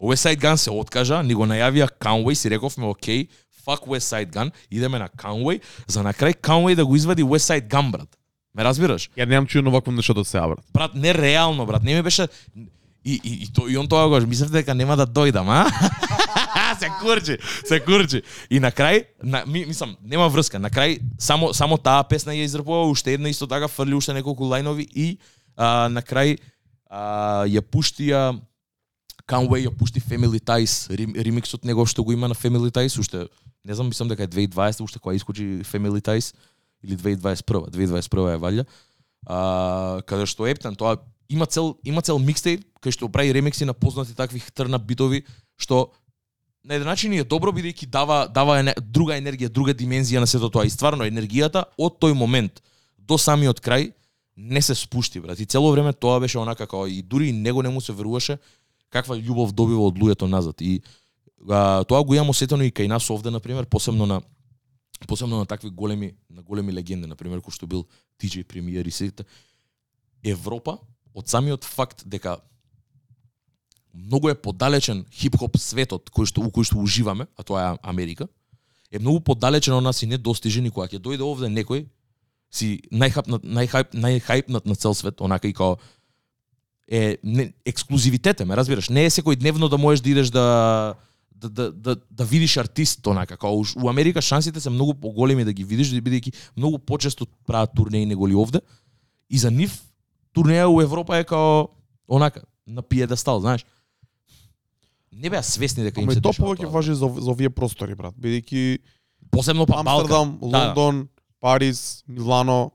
West 0.00 0.24
Side 0.24 0.40
Gun 0.40 0.56
се 0.56 0.70
откажа, 0.70 1.22
ни 1.22 1.34
го 1.34 1.46
најавија 1.46 1.88
Conway, 2.00 2.34
си 2.34 2.50
рековме 2.50 2.86
окей, 2.86 3.28
fuck 3.66 3.86
West 3.86 4.08
Side 4.12 4.32
Gun, 4.32 4.52
идеме 4.70 4.98
на 4.98 5.08
Conway, 5.08 5.60
за 5.86 6.02
на 6.02 6.12
крај 6.12 6.40
Conway 6.40 6.74
да 6.74 6.86
го 6.86 6.96
извади 6.96 7.22
West 7.22 7.52
Side 7.52 7.68
Gun, 7.68 7.90
брат. 7.90 8.08
Ме 8.54 8.64
разбираш? 8.64 9.10
Ја 9.18 9.26
немам 9.26 9.46
чуено 9.50 9.70
вакво 9.74 9.92
нешто 9.92 10.14
да 10.14 10.24
се 10.24 10.38
ја, 10.38 10.48
брат. 10.54 10.64
Брат, 10.72 10.94
не 10.94 11.14
реално, 11.14 11.66
брат. 11.66 11.82
Не 11.82 11.94
ми 11.94 12.02
беше 12.02 12.28
и 13.04 13.20
и 13.24 13.32
и, 13.42 13.52
то, 13.52 13.68
и 13.68 13.76
он 13.76 13.88
тоа 13.88 14.08
го 14.08 14.14
кажа, 14.14 14.26
мислев 14.26 14.50
дека 14.50 14.74
нема 14.74 14.96
да 14.96 15.06
дојдам, 15.06 15.50
а? 15.50 15.66
се 16.78 16.88
курчи, 17.00 17.38
се 17.64 17.80
курчи. 17.80 18.22
И 18.50 18.60
на 18.60 18.70
крај, 18.72 19.04
на, 19.22 19.44
ми, 19.46 19.64
мислам, 19.66 19.96
нема 20.02 20.28
врска. 20.28 20.58
На 20.58 20.70
крај 20.70 21.00
само 21.18 21.52
само 21.54 21.76
таа 21.76 22.04
песна 22.08 22.32
ја 22.32 22.46
изрпува, 22.46 22.86
уште 22.88 23.14
една 23.14 23.28
исто 23.28 23.46
така 23.46 23.68
фрли 23.68 23.94
уште 23.94 24.14
неколку 24.14 24.44
лајнови 24.44 24.86
и 24.94 25.18
а, 25.56 25.88
на 25.88 26.02
крај 26.02 26.38
а, 26.88 27.44
ја 27.50 27.60
пушти 27.60 28.10
ја 28.14 28.38
Conway 29.28 29.64
ја 29.64 29.72
пушти 29.72 30.00
Family 30.00 30.40
Ties, 30.40 30.88
рем, 30.92 31.14
ремиксот 31.16 31.64
негов 31.64 31.88
што 31.88 32.04
го 32.04 32.12
има 32.12 32.28
на 32.28 32.34
Family 32.34 32.70
Ties, 32.70 32.98
уште 33.00 33.28
не 33.64 33.74
знам, 33.74 33.88
мислам 33.88 34.08
дека 34.08 34.22
е 34.24 34.28
2020 34.28 34.84
уште 34.84 34.98
кога 34.98 35.14
искочи 35.14 35.64
Family 35.64 36.00
Ties 36.00 36.34
или 36.84 36.96
2021, 36.96 37.70
2021 37.72 38.34
е 38.34 38.38
валја. 38.38 38.64
А, 39.26 40.02
каде 40.06 40.28
што 40.28 40.46
Ептен 40.46 40.76
тоа 40.76 40.98
има 41.28 41.46
цел 41.46 41.76
има 41.84 42.02
цел 42.02 42.18
микстейп 42.20 42.64
кај 42.84 42.92
што 42.92 43.08
прави 43.08 43.32
ремикси 43.32 43.64
на 43.64 43.72
познати 43.72 44.14
такви 44.14 44.42
трна 44.54 44.78
битови 44.78 45.24
што 45.56 45.90
на 46.64 46.74
еден 46.74 46.88
начин 46.88 47.12
е 47.12 47.24
добро 47.24 47.52
бидејќи 47.52 47.86
дава 47.86 48.24
дава 48.28 48.58
ене, 48.60 48.74
друга 48.80 49.16
енергија, 49.16 49.48
друга 49.48 49.74
димензија 49.74 50.20
на 50.20 50.26
сето 50.26 50.48
тоа. 50.48 50.64
И 50.64 50.72
стварно 50.72 51.04
енергијата 51.04 51.66
од 51.76 51.98
тој 52.00 52.16
момент 52.16 52.62
до 52.98 53.18
самиот 53.20 53.60
крај 53.60 53.92
не 54.36 54.62
се 54.62 54.74
спушти 54.74 55.20
брат. 55.20 55.40
И 55.40 55.46
цело 55.46 55.70
време 55.72 55.92
тоа 55.92 56.20
беше 56.20 56.38
онака 56.38 56.66
како 56.66 56.86
и 56.86 57.02
дури 57.02 57.28
и 57.28 57.32
него 57.32 57.62
не 57.62 57.68
му 57.68 57.80
се 57.80 57.92
веруваше 57.92 58.38
каква 58.90 59.16
љубов 59.16 59.52
добива 59.52 59.88
од 59.88 59.98
луѓето 59.98 60.26
назад. 60.30 60.60
И 60.60 60.80
а, 61.48 61.84
тоа 61.84 62.02
го 62.04 62.14
имам 62.14 62.30
осетено 62.30 62.64
и 62.64 62.72
кај 62.72 62.88
нас 62.88 63.10
овде 63.10 63.30
на 63.30 63.40
пример 63.40 63.66
посебно 63.66 64.06
на 64.06 64.22
посебно 65.08 65.38
на 65.38 65.46
такви 65.46 65.70
големи 65.70 66.14
на 66.30 66.42
големи 66.42 66.72
легенди 66.72 67.06
на 67.06 67.16
пример 67.16 67.40
кој 67.40 67.54
што 67.54 67.66
бил 67.66 67.86
DJ 68.20 68.44
Premier 68.44 68.86
и 68.86 68.90
сите 68.90 69.24
Европа 70.22 70.78
од 71.14 71.28
самиот 71.28 71.64
факт 71.64 72.02
дека 72.06 72.38
многу 73.94 74.28
е 74.28 74.34
подалечен 74.34 75.04
хип-хоп 75.12 75.58
светот 75.58 76.10
кој 76.10 76.26
што 76.26 76.42
у 76.42 76.50
кој 76.50 76.66
што 76.66 76.80
уживаме, 76.82 77.26
а 77.36 77.42
тоа 77.42 77.74
е 77.74 77.78
Америка, 77.82 78.28
е 78.90 78.98
многу 78.98 79.20
подалечен 79.20 79.74
од 79.74 79.84
нас 79.84 80.02
и 80.02 80.06
недостижен 80.10 80.66
и 80.66 80.70
кога 80.70 80.88
ќе 80.88 80.98
дојде 80.98 81.22
овде 81.22 81.50
некој 81.50 81.86
си 82.54 82.82
најхапнат 82.90 83.46
најхајп 83.46 83.94
најхајпнат 83.94 84.66
на 84.66 84.74
цел 84.74 84.94
свет, 84.94 85.20
онака 85.20 85.48
и 85.48 85.54
као 85.54 85.78
е 86.88 87.16
не, 87.22 87.52
ексклузивитете, 87.64 88.44
ме 88.44 88.56
разбираш, 88.56 88.90
не 88.90 89.06
е 89.06 89.10
секој 89.10 89.38
дневно 89.40 89.68
да 89.68 89.78
можеш 89.78 90.02
да 90.04 90.10
идеш 90.10 90.30
да 90.30 90.94
да, 91.44 91.72
да, 91.72 91.72
да, 91.72 91.96
да 92.10 92.24
видиш 92.24 92.56
артист 92.56 93.06
онака 93.06 93.36
уш- 93.36 93.76
у 93.84 93.88
Америка 93.88 94.22
шансите 94.22 94.60
се 94.60 94.70
многу 94.70 94.94
поголеми 94.94 95.44
да 95.44 95.52
ги 95.52 95.64
видиш 95.64 95.92
бидејќи 95.92 96.34
многу 96.56 96.78
почесто 96.78 97.26
прават 97.46 97.70
турнеи 97.76 98.06
него 98.06 98.28
ли 98.28 98.34
овде 98.34 98.60
и 99.30 99.38
за 99.38 99.50
нив 99.50 99.82
турнеја 100.36 100.66
у 100.66 100.80
Европа 100.80 101.16
е 101.16 101.24
као 101.24 101.68
онака 102.08 102.42
на 102.66 102.82
пиедестал, 102.82 103.40
знаеш. 103.40 103.64
Не 105.12 105.30
беа 105.30 105.42
свесни 105.42 105.84
дека 105.84 106.00
им 106.00 106.10
се 106.10 106.20
тоа 106.20 106.32
повеќе 106.32 106.66
важи 106.66 106.94
за, 106.94 107.06
за 107.06 107.30
овие 107.30 107.50
простори, 107.50 107.94
брат. 107.94 108.14
Бидејќи 108.14 108.78
Посебно 109.30 109.66
па 109.66 109.80
Амстердам, 109.80 110.38
Балкан. 110.38 110.50
Да, 110.50 110.58
Лондон, 110.58 111.08
Париз, 111.40 112.04
Милано, 112.08 112.70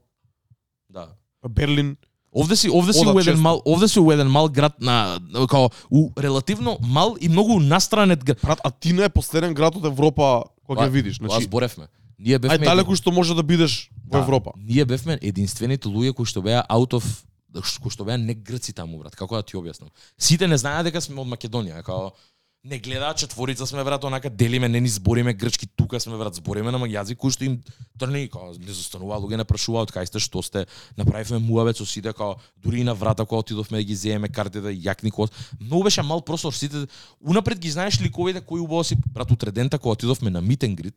Да. 0.90 1.16
Берлин. 1.50 1.98
Овде 2.34 2.56
си 2.56 2.70
овде 2.70 2.94
си 2.94 3.02
Одат 3.02 3.16
у 3.16 3.20
еден 3.20 3.34
често. 3.34 3.42
мал 3.42 3.62
овде 3.66 3.88
си 3.88 4.00
у 4.00 4.12
еден 4.12 4.28
мал 4.30 4.50
град 4.50 4.82
на 4.82 5.20
као 5.50 5.70
у 5.90 6.12
релативно 6.18 6.78
мал 6.82 7.16
и 7.22 7.30
многу 7.30 7.60
настранет 7.60 8.24
град. 8.24 8.38
Брат, 8.44 8.60
Атина 8.64 9.06
е 9.06 9.10
последен 9.10 9.54
град 9.54 9.76
од 9.76 9.86
Европа 9.86 10.44
кој 10.70 10.78
ќе 10.86 10.90
видиш. 10.90 11.18
Значи, 11.18 11.50
зборевме. 11.50 11.88
Ние 12.20 12.40
бевме 12.40 12.58
ај 12.58 12.66
далеку 12.66 12.96
што 12.96 13.12
може 13.12 13.34
да 13.34 13.44
бидеш 13.44 13.90
во 14.06 14.20
Да, 14.20 14.24
Европа. 14.24 14.52
Ние 14.58 14.86
бевме 14.86 15.18
единствените 15.22 15.90
луѓе 15.90 16.14
кои 16.14 16.26
што 16.26 16.42
беа 16.42 16.66
out 16.70 16.94
of 16.94 17.04
кои 17.82 17.90
што 17.90 18.06
беа 18.06 18.18
не 18.18 18.36
грци 18.36 18.74
таму 18.78 19.00
брат, 19.00 19.16
како 19.16 19.36
да 19.36 19.44
ти 19.44 19.58
објаснам. 19.58 19.90
Сите 20.18 20.48
не 20.48 20.58
знаеа 20.58 20.84
дека 20.86 21.02
сме 21.02 21.18
од 21.22 21.28
Македонија, 21.28 21.82
како 21.82 22.14
не 22.64 22.80
гледаат 22.80 23.18
четворица 23.18 23.68
сме 23.68 23.84
брат, 23.84 24.04
онака 24.04 24.30
делиме, 24.30 24.70
не 24.70 24.82
ни 24.82 24.88
збориме 24.88 25.34
грчки, 25.34 25.68
тука 25.68 26.00
сме 26.00 26.18
брат, 26.18 26.36
збориме 26.36 26.72
на 26.72 26.80
јазик 26.80 27.16
кој 27.16 27.32
што 27.32 27.44
им 27.46 27.62
трни, 27.98 28.28
како 28.28 28.52
не 28.60 28.74
застанува 28.74 29.16
луѓе 29.16 29.38
не 29.38 29.46
прашуваат 29.46 29.92
кај 29.92 30.06
сте, 30.06 30.20
што 30.20 30.44
сте, 30.44 30.66
направивме 30.98 31.40
муавет 31.40 31.78
со 31.78 31.86
сите, 31.86 32.12
како 32.12 32.36
дури 32.58 32.82
и 32.82 32.84
на 32.84 32.94
врата 32.94 33.26
кога 33.26 33.40
отидовме 33.40 33.78
да 33.78 33.84
ги 33.84 33.96
земеме 33.96 34.28
картите, 34.30 34.68
јакни 34.76 35.12
кос. 35.12 35.30
Многу 35.60 35.84
беше 35.84 36.02
мал 36.04 36.22
простор, 36.22 36.54
сите 36.54 36.84
унапред 37.22 37.60
ги 37.60 37.72
знаеш 37.72 38.02
ликовите 38.02 38.42
кои 38.42 38.60
убаво 38.60 38.84
си 38.84 38.98
брат 39.08 39.32
утредента 39.32 39.80
кога 39.80 39.94
отидовме 39.94 40.30
на 40.30 40.42
митен 40.42 40.76
грид. 40.76 40.96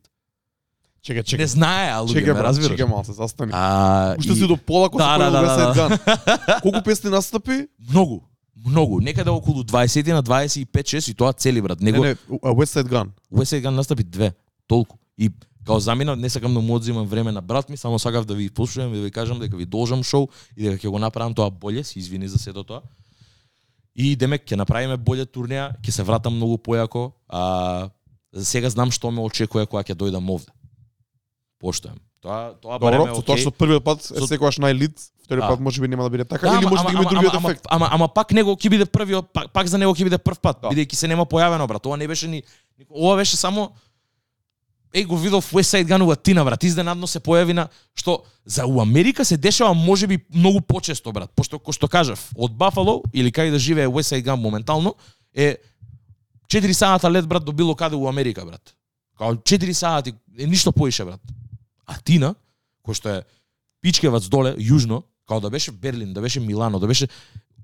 Чекај, 1.01 1.15
Не 1.15 1.23
чекај. 1.23 1.45
знаеа 1.45 1.99
луѓе, 1.99 2.15
Чекај, 2.15 2.33
ме 2.33 2.43
разбираш. 2.43 2.71
чекај 2.71 2.87
малце, 2.87 3.11
застани. 3.13 3.51
А, 3.55 4.15
Уште 4.19 4.31
и- 4.31 4.35
си 4.35 4.47
до 4.47 4.57
пола 4.57 4.89
кога 4.89 5.17
Да, 5.17 5.25
се 5.25 5.31
да, 5.31 5.41
да, 5.41 5.73
да, 5.73 5.97
Gun. 5.97 6.61
Колку 6.61 6.83
песни 6.83 7.09
настапи? 7.09 7.67
Многу. 7.89 8.21
Многу. 8.65 9.01
Некаде 9.01 9.29
околу 9.29 9.63
20 9.63 10.13
на 10.13 10.23
25-6 10.23 11.11
и 11.11 11.13
тоа 11.13 11.33
цели 11.33 11.61
брат. 11.61 11.81
Не, 11.81 11.91
Него 11.91 12.05
не, 12.05 12.11
а, 12.41 12.53
West 12.53 12.79
Side 12.79 12.89
Gun. 12.89 13.09
West 13.31 13.53
Side 13.53 13.63
Gun 13.63 13.69
настапи 13.69 14.03
две. 14.03 14.33
Толку. 14.67 14.97
И 15.17 15.29
као 15.65 15.79
замина, 15.79 16.15
не 16.15 16.29
сакам 16.29 16.53
да 16.53 16.59
му 16.59 16.75
одзимам 16.75 17.07
време 17.07 17.31
на 17.31 17.41
брат 17.41 17.69
ми, 17.69 17.77
само 17.77 17.99
сакав 17.99 18.25
да 18.25 18.35
ви 18.35 18.49
послушам 18.49 18.93
и 18.93 18.97
да 18.97 19.03
ви 19.03 19.11
кажам 19.11 19.39
дека 19.39 19.57
ви 19.57 19.65
должам 19.65 20.03
шоу 20.03 20.27
и 20.57 20.63
дека 20.63 20.77
ќе 20.77 20.89
го 20.89 20.99
направам 20.99 21.33
тоа 21.33 21.49
боле, 21.49 21.83
се 21.83 21.99
извини 21.99 22.27
за 22.27 22.37
сето 22.37 22.63
тоа. 22.63 22.81
И 23.95 24.15
демек 24.15 24.45
ќе 24.45 24.55
направиме 24.55 24.97
боле 24.97 25.25
турнеја, 25.25 25.75
ќе 25.81 25.91
се 25.91 26.03
вратам 26.03 26.35
многу 26.35 26.57
појако, 26.57 27.11
а 27.29 27.89
за 28.33 28.45
сега 28.45 28.69
знам 28.69 28.91
што 28.91 29.11
ме 29.11 29.21
очекува 29.21 29.67
кога 29.67 29.83
ќе 29.83 29.95
дојдам 29.95 30.29
овде. 30.29 30.51
Поштојам. 31.61 31.99
Тоа 32.23 32.55
тоа 32.59 32.79
барем 32.79 33.03
Добро, 33.03 33.11
е 33.11 33.15
со 33.15 33.21
тоа 33.21 33.35
окей. 33.35 33.43
што 33.43 33.51
првиот 33.51 33.83
пат 33.83 33.99
е 34.11 34.27
секогаш 34.27 34.57
најлит, 34.59 34.95
вториот 35.23 35.41
Да. 35.41 35.47
пат 35.47 35.59
можеби 35.59 35.87
нема 35.87 36.03
да 36.03 36.09
биде 36.09 36.25
така, 36.25 36.47
Да, 36.47 36.53
или 36.53 36.57
ама- 36.57 36.69
може 36.69 36.83
да 36.83 36.89
ама- 36.89 36.91
има 36.91 36.99
ама- 37.01 37.09
другиот 37.11 37.33
ама- 37.35 37.49
ефект. 37.49 37.65
Ама, 37.69 37.87
ама 37.91 38.07
пак 38.07 38.31
него 38.31 38.51
ќе 38.51 38.69
биде 38.69 38.85
првиот, 38.85 39.33
пак, 39.33 39.51
пак 39.51 39.67
за 39.67 39.77
него 39.77 39.91
ќе 39.91 40.03
биде 40.03 40.17
прв 40.17 40.39
пат, 40.39 40.57
Да. 40.61 40.69
бидејќи 40.69 40.95
се 40.95 41.07
нема 41.07 41.25
појавено 41.25 41.67
брат. 41.67 41.85
Ова 41.85 41.97
не 41.97 42.07
беше 42.07 42.27
ни 42.27 42.43
ова 42.89 43.15
беше 43.15 43.37
само 43.37 43.71
Еј 44.93 45.07
го 45.07 45.17
видов 45.17 45.51
West 45.51 45.73
Side 45.73 45.87
Gun 45.87 46.03
у 46.03 46.11
Атина, 46.11 46.43
брат, 46.45 46.63
изненадно 46.63 47.07
се 47.07 47.19
појави 47.19 47.51
на 47.51 47.65
што 47.95 48.21
за 48.45 48.65
у 48.65 48.79
Америка 48.79 49.25
се 49.25 49.37
дешава 49.37 49.73
можеби 49.73 50.19
многу 50.29 50.61
почесто, 50.61 51.11
брат, 51.11 51.31
пошто 51.31 51.57
кој 51.57 51.73
што 51.73 51.87
кажав, 51.87 52.29
од 52.37 52.53
Бафало 52.53 53.01
или 53.11 53.31
кај 53.31 53.49
да 53.49 53.57
живее 53.57 53.87
West 53.87 54.13
Side 54.13 54.21
Gun 54.23 54.35
моментално 54.37 54.93
е 55.33 55.57
4 56.47 56.71
сата 56.73 57.09
лет 57.11 57.25
брат 57.27 57.45
до 57.45 57.51
било 57.51 57.73
каде 57.75 57.95
у 57.95 58.07
Америка, 58.07 58.45
брат. 58.45 58.61
Као 59.17 59.33
4 59.35 59.73
сати, 59.73 60.13
е 60.39 60.45
ништо 60.45 60.71
поише, 60.71 61.05
брат. 61.05 61.21
Атина, 61.87 62.35
кој 62.85 62.93
што 62.93 63.09
е 63.09 63.23
пичкевац 63.81 64.29
доле, 64.29 64.53
јужно, 64.55 65.01
као 65.33 65.41
да 65.41 65.49
беше 65.49 65.71
Берлин, 65.73 66.13
да 66.13 66.21
беше 66.21 66.39
Милано, 66.39 66.79
да 66.79 66.87
беше 66.87 67.07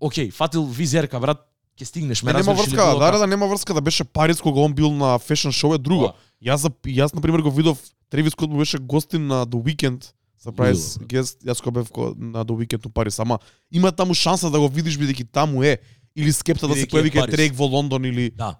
Океј, 0.02 0.32
фатил 0.32 0.66
визерка, 0.66 1.20
брат, 1.20 1.46
ќе 1.76 1.84
стигнеш, 1.84 2.24
ме 2.24 2.34
Не, 2.34 2.40
нема 2.40 2.54
врска, 2.54 2.72
да, 2.72 3.00
како. 3.00 3.18
да, 3.18 3.28
нема 3.28 3.48
врска 3.48 3.74
да 3.74 3.82
беше 3.82 4.04
Париз 4.04 4.42
кога 4.42 4.62
он 4.62 4.74
бил 4.74 4.92
на 4.92 5.20
фешн 5.20 5.50
шоу 5.52 5.74
е 5.74 5.78
друго. 5.78 6.02
Да. 6.04 6.14
Јас 6.42 6.56
за 6.58 6.70
јас 6.88 7.14
на 7.14 7.22
пример 7.22 7.42
го 7.42 7.52
видов 7.52 7.78
Тревис 8.10 8.32
Скот 8.32 8.50
беше 8.50 8.78
гостин 8.80 9.28
на 9.28 9.46
The 9.46 9.60
Weeknd, 9.60 10.06
surprise 10.40 10.96
Лудо, 10.96 11.06
guest, 11.06 11.44
јас 11.44 11.62
кога 11.62 11.80
бев 11.80 11.92
ко- 11.92 12.16
на 12.18 12.46
The 12.46 12.56
Weeknd 12.56 12.86
у 12.86 12.90
Париз, 12.90 13.20
ама 13.20 13.40
има 13.72 13.92
таму 13.92 14.14
шанса 14.14 14.50
да 14.50 14.60
го 14.60 14.68
видиш 14.68 14.98
бидејќи 14.98 15.28
таму 15.32 15.64
е 15.64 15.78
или 16.16 16.32
скепта 16.32 16.68
да 16.68 16.76
се 16.76 16.88
појави 16.88 17.12
кај. 17.12 17.30
Дрейк 17.30 17.54
во 17.54 17.66
Лондон 17.66 18.06
или 18.06 18.32
Да. 18.32 18.56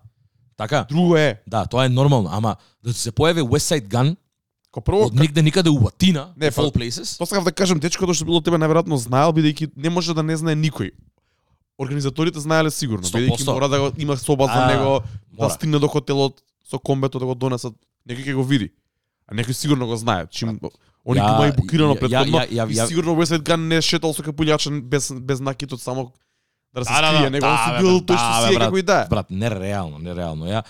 Така? 0.58 0.86
друго 0.90 1.18
е. 1.18 1.42
Да, 1.48 1.66
тоа 1.66 1.86
е 1.86 1.90
нормално, 1.90 2.30
ама 2.32 2.56
да 2.84 2.94
се 2.94 3.12
појави 3.12 3.42
West 3.42 3.72
Side 3.72 3.88
Gun 3.88 4.16
Ко 4.72 4.82
прво, 4.82 5.06
од 5.08 5.16
негде 5.16 5.42
никаде 5.42 5.70
у 5.70 5.88
Атина, 5.88 6.34
Не, 6.38 6.48
of 6.48 6.58
all 6.58 6.72
па- 6.72 6.80
places. 6.80 7.18
Тоа 7.18 7.26
сакав 7.26 7.44
да 7.44 7.52
кажам, 7.52 7.80
дечкото 7.80 8.14
што 8.14 8.26
било 8.26 8.42
тебе 8.42 8.58
најверојатно 8.58 8.96
знаел 8.98 9.34
бидејќи 9.34 9.72
не 9.76 9.90
може 9.90 10.14
да 10.14 10.22
не 10.24 10.38
знае 10.38 10.56
никој. 10.56 10.92
Организаторите 11.78 12.40
знаеле 12.40 12.72
сигурно, 12.72 13.04
100%. 13.04 13.30
бидејќи 13.30 13.46
мора 13.48 13.68
да 13.68 13.80
го 13.80 13.92
има 13.98 14.18
соба 14.18 14.46
за 14.46 14.68
него, 14.68 15.00
да 15.32 15.44
мора. 15.44 15.50
стигне 15.50 15.80
до 15.80 15.88
хотелот 15.88 16.42
со 16.64 16.78
комбето 16.78 17.20
да 17.20 17.26
го 17.26 17.36
донесат. 17.36 17.74
Некој 18.08 18.26
ќе 18.26 18.36
го 18.36 18.44
види. 18.44 18.70
А 19.28 19.34
некој 19.34 19.54
сигурно 19.54 19.88
го 19.88 19.96
знае, 19.96 20.28
чим 20.30 20.50
они 20.50 20.60
Ја- 21.18 21.36
има 21.36 21.48
и 21.48 21.52
букирано 21.52 21.96
ја- 21.96 22.00
претходно. 22.00 22.38
ја- 22.38 22.50
ја- 22.50 22.70
и 22.70 22.76
ја- 22.76 22.88
сигурно 22.88 23.16
West 23.16 23.40
Gun 23.40 23.68
не 23.68 23.82
шетал 23.82 24.14
со 24.14 24.22
капулјачен 24.22 24.82
без 24.82 25.12
без 25.12 25.40
накитот 25.40 25.82
само 25.82 26.12
да 26.74 26.86
се 26.86 26.94
Да, 26.94 27.02
да, 27.02 27.08
скрие, 27.08 27.24
да, 27.24 27.30
него 27.30 27.46
он 27.46 27.58
си 27.58 27.72
бил 27.82 28.00
тој 28.00 28.18
што 28.18 28.48
си 28.48 28.56
е 28.56 28.60
како 28.60 28.78
и 28.78 28.82
да. 28.82 29.08
Брат, 29.10 29.30
нереално, 29.30 30.00
нереално. 30.00 30.46
Ја 30.46 30.64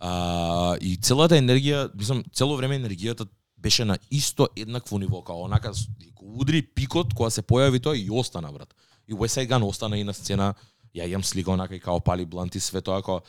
а, 0.00 0.76
и 0.80 0.96
целата 0.96 1.38
енергија, 1.38 1.90
мислам, 1.94 2.24
цело 2.32 2.56
време 2.56 2.78
енергијата 2.80 3.26
беше 3.56 3.84
на 3.84 3.98
исто 4.10 4.48
еднакво 4.56 4.98
ниво, 4.98 5.22
као 5.22 5.44
онака 5.44 5.72
го 6.14 6.40
удри 6.40 6.62
пикот 6.62 7.14
кога 7.14 7.30
се 7.30 7.42
појави 7.42 7.82
тоа 7.82 7.96
и 7.96 8.10
остана, 8.10 8.52
брат. 8.52 8.74
И 9.08 9.14
West 9.14 9.38
Side 9.38 9.48
Gun 9.48 9.64
остана 9.68 9.98
и 9.98 10.04
на 10.04 10.14
сцена, 10.14 10.54
ја 10.94 11.06
имам 11.06 11.24
слика 11.24 11.50
онака 11.50 11.74
и 11.74 11.80
као 11.80 12.00
пали 12.00 12.26
бланти 12.26 12.60
све 12.60 12.80
тоа 12.80 13.02
као 13.02 13.20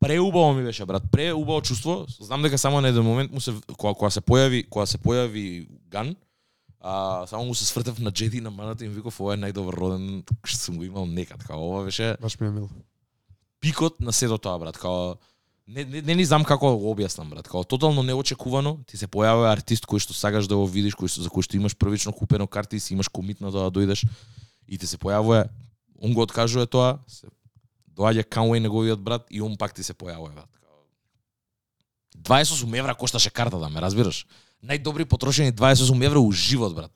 преубаво 0.00 0.52
ми 0.52 0.64
беше 0.64 0.84
брат, 0.84 1.02
преубаво 1.12 1.62
чувство. 1.62 2.06
Знам 2.20 2.42
дека 2.42 2.58
само 2.58 2.80
на 2.80 2.88
еден 2.88 3.02
момент 3.02 3.32
му 3.32 3.40
се 3.40 3.52
кога 3.76 3.94
кога 3.94 4.10
се 4.10 4.20
појави, 4.20 4.68
кога 4.68 4.86
се 4.86 4.98
појави 4.98 5.68
Ган, 5.88 6.16
а 6.80 7.26
само 7.26 7.44
му 7.44 7.54
се 7.54 7.66
свртев 7.66 7.98
на 7.98 8.10
Джеди 8.10 8.40
на 8.40 8.50
маната 8.50 8.84
и 8.84 8.86
им 8.86 8.92
виков 8.92 9.20
ова 9.20 9.34
е 9.34 9.40
најдобар 9.40 9.76
роден 9.76 10.22
што 10.44 10.56
сум 10.56 10.78
го 10.80 10.84
имал 10.84 11.06
некад, 11.06 11.44
као 11.44 11.60
ова 11.60 11.84
беше 11.84 12.16
Баш 12.20 12.40
ми 12.40 12.46
е 12.46 12.50
мил. 12.50 12.68
пикот 13.60 14.00
на 14.00 14.12
сето 14.12 14.38
тоа, 14.38 14.58
брат, 14.58 14.78
као 14.78 15.16
не, 15.68 15.84
не, 15.84 16.02
не 16.02 16.14
ни 16.14 16.24
знам 16.24 16.44
како 16.44 16.70
да 16.72 16.76
го 16.80 16.94
објаснам, 16.94 17.28
брат, 17.30 17.48
као 17.48 17.64
тотално 17.64 18.02
неочекувано, 18.02 18.78
ти 18.86 18.96
се 18.96 19.06
појавува 19.06 19.52
артист 19.52 19.84
кој 19.84 20.00
што 20.00 20.16
сакаш 20.16 20.48
да 20.48 20.56
го 20.56 20.64
видиш, 20.66 20.96
кој 20.96 21.12
што 21.12 21.20
за 21.20 21.28
кој 21.28 21.44
што 21.44 21.56
имаш 21.60 21.76
првично 21.76 22.12
купено 22.16 22.48
карти 22.48 22.76
и 22.76 22.80
си 22.80 22.94
имаш 22.94 23.08
комит 23.08 23.40
на 23.40 23.52
тоа 23.52 23.68
да 23.68 23.76
дојдеш 23.76 24.08
и 24.66 24.78
ти 24.78 24.86
се 24.86 24.96
појавува, 24.96 25.50
он 26.00 26.14
го 26.14 26.24
откажува 26.24 26.66
тоа, 26.66 26.98
се 27.06 27.28
доаѓа 27.92 28.24
Кануей 28.24 28.60
неговиот 28.60 29.00
брат 29.00 29.26
и 29.28 29.42
он 29.42 29.56
пак 29.56 29.74
ти 29.76 29.84
се 29.84 29.92
појавува, 29.92 30.32
брат. 30.32 30.48
Као 30.64 30.80
28 32.16 32.78
евра 32.78 32.94
кошташе 32.94 33.30
картата, 33.30 33.68
ме 33.68 33.80
разбираш? 33.80 34.24
Најдобри 34.64 35.04
потрошени 35.04 35.52
28 35.52 36.04
евра 36.04 36.20
у 36.20 36.32
живот, 36.32 36.74
брат. 36.74 36.90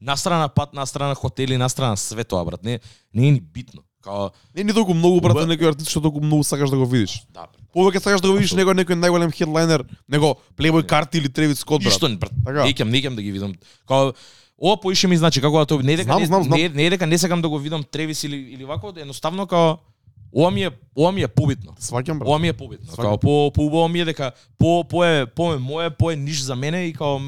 Настрана 0.00 0.48
пат, 0.48 0.74
настрана 0.74 1.14
хотели, 1.14 1.56
настрана 1.56 1.96
све 1.96 2.24
тоа, 2.24 2.44
брат. 2.44 2.64
Не, 2.64 2.80
не 3.14 3.28
е 3.28 3.30
ни 3.32 3.40
битно. 3.40 3.82
Као, 4.02 4.30
Не 4.54 4.64
ни 4.64 4.72
толку 4.72 4.94
многу 4.94 5.20
брат 5.20 5.34
на 5.36 5.46
некој 5.54 5.68
артист 5.68 5.90
што 5.90 6.00
толку 6.00 6.20
многу 6.20 6.44
сакаш 6.44 6.70
да 6.70 6.76
го 6.76 6.86
видиш. 6.86 7.24
да, 7.30 7.40
брат. 7.40 7.56
Повеќе 7.74 7.98
сакаш 7.98 8.20
да 8.20 8.28
го 8.28 8.34
видиш 8.34 8.52
него 8.52 8.70
некој 8.70 8.94
најголем 8.94 9.32
хедлайнер, 9.32 9.84
него 10.08 10.36
Playboy 10.56 10.82
Не. 10.82 10.86
карти 10.86 11.18
или 11.18 11.28
Тревис 11.28 11.58
Скот 11.58 11.82
брат. 11.82 11.92
Ништо, 11.92 12.16
брат. 12.18 12.32
Така. 12.44 12.64
Не 12.64 12.70
икам, 12.70 12.90
не 12.90 12.98
икам 12.98 13.16
да 13.16 13.22
ги 13.22 13.32
видам. 13.32 13.54
Као 13.88 14.12
ова 14.58 14.76
поише 14.80 15.08
ми 15.08 15.16
значи 15.16 15.40
како 15.40 15.58
да 15.58 15.66
тоа 15.66 15.82
не 15.82 15.96
дека 15.96 16.04
Знам, 16.04 16.20
не, 16.20 16.26
знам, 16.26 16.44
знам. 16.44 16.58
не, 16.60 16.68
не 16.68 16.90
дека 16.90 17.06
не 17.06 17.18
сакам 17.18 17.42
да 17.42 17.48
го 17.48 17.58
видам 17.58 17.82
Тревис 17.82 18.24
или 18.24 18.36
или 18.36 18.64
вако, 18.64 18.92
едноставно 18.96 19.46
као 19.46 19.78
ова 20.36 20.50
ми 20.50 20.62
е 20.62 20.70
ова 20.96 21.12
ми 21.12 21.22
е 21.22 21.28
побитно. 21.28 21.74
Сваќам 21.80 22.18
брат. 22.18 22.28
Ова 22.28 22.38
ми 22.38 22.48
е 22.48 22.52
побитно. 22.52 22.92
Сваќам. 22.92 23.02
Као 23.02 23.18
по 23.18 23.50
по 23.54 23.66
убаво 23.66 23.88
ми 23.88 24.00
е 24.00 24.04
дека 24.04 24.32
по 24.58 24.84
по 24.84 25.04
е 25.04 25.26
по 25.26 25.54
е 25.54 25.58
моje, 25.58 25.90
по 25.90 26.10
е 26.10 26.16
ниш 26.16 26.42
за 26.42 26.56
мене 26.56 26.84
и 26.86 26.92
као 26.92 27.18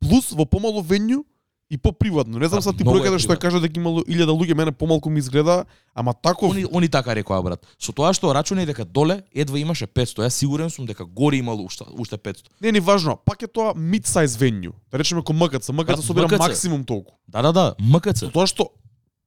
Плюс 0.00 0.30
во 0.32 0.46
помало 0.46 0.82
венју 0.82 1.24
и 1.70 1.78
по-приватно. 1.78 2.38
Не 2.38 2.48
знам 2.48 2.58
Да, 2.58 2.62
са 2.62 2.72
ти 2.72 2.84
бројката 2.84 3.18
што 3.18 3.32
ја 3.32 3.36
приватно. 3.36 3.40
кажа 3.40 3.60
дека 3.60 3.80
имало 3.80 4.00
1000 4.02 4.32
луѓе, 4.32 4.54
мене 4.54 4.72
помалку 4.72 5.10
ми 5.10 5.18
изгледа, 5.18 5.64
ама 5.94 6.14
таков 6.14 6.52
они 6.52 6.64
они 6.72 6.88
така 6.88 7.14
рекоа 7.14 7.42
брат. 7.42 7.66
Со 7.78 7.92
тоа 7.92 8.12
што 8.12 8.32
рачунај 8.32 8.66
дека 8.66 8.84
доле 8.84 9.22
едва 9.34 9.58
имаше 9.58 9.86
500, 9.86 10.24
јас 10.24 10.30
сигурен 10.30 10.70
сум 10.70 10.86
дека 10.86 11.04
горе 11.04 11.36
имало 11.36 11.62
уште 11.62 11.84
уште 11.92 12.16
500. 12.16 12.48
не 12.60 12.68
е 12.68 12.72
ни 12.72 12.80
важно, 12.80 13.18
пак 13.24 13.42
е 13.42 13.46
тоа 13.46 13.74
mid-size 13.74 14.40
венју. 14.40 14.72
Да 14.90 14.98
речеме 14.98 15.22
ко 15.22 15.32
МКЦ, 15.32 15.68
МКЦ 15.68 16.02
собира 16.02 16.26
МКЦ. 16.26 16.38
максимум 16.38 16.84
толку. 16.84 17.12
Да, 17.28 17.42
да, 17.42 17.52
да, 17.52 17.74
МКЦ. 17.78 18.18
Со 18.18 18.30
тоа 18.30 18.46
што 18.46 18.70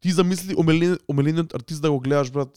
ти 0.01 0.11
замисли 0.11 0.55
омелен, 0.57 0.97
омелениот 1.07 1.53
артист 1.53 1.81
да 1.81 1.91
го 1.91 1.99
гледаш 1.99 2.31
брат. 2.31 2.49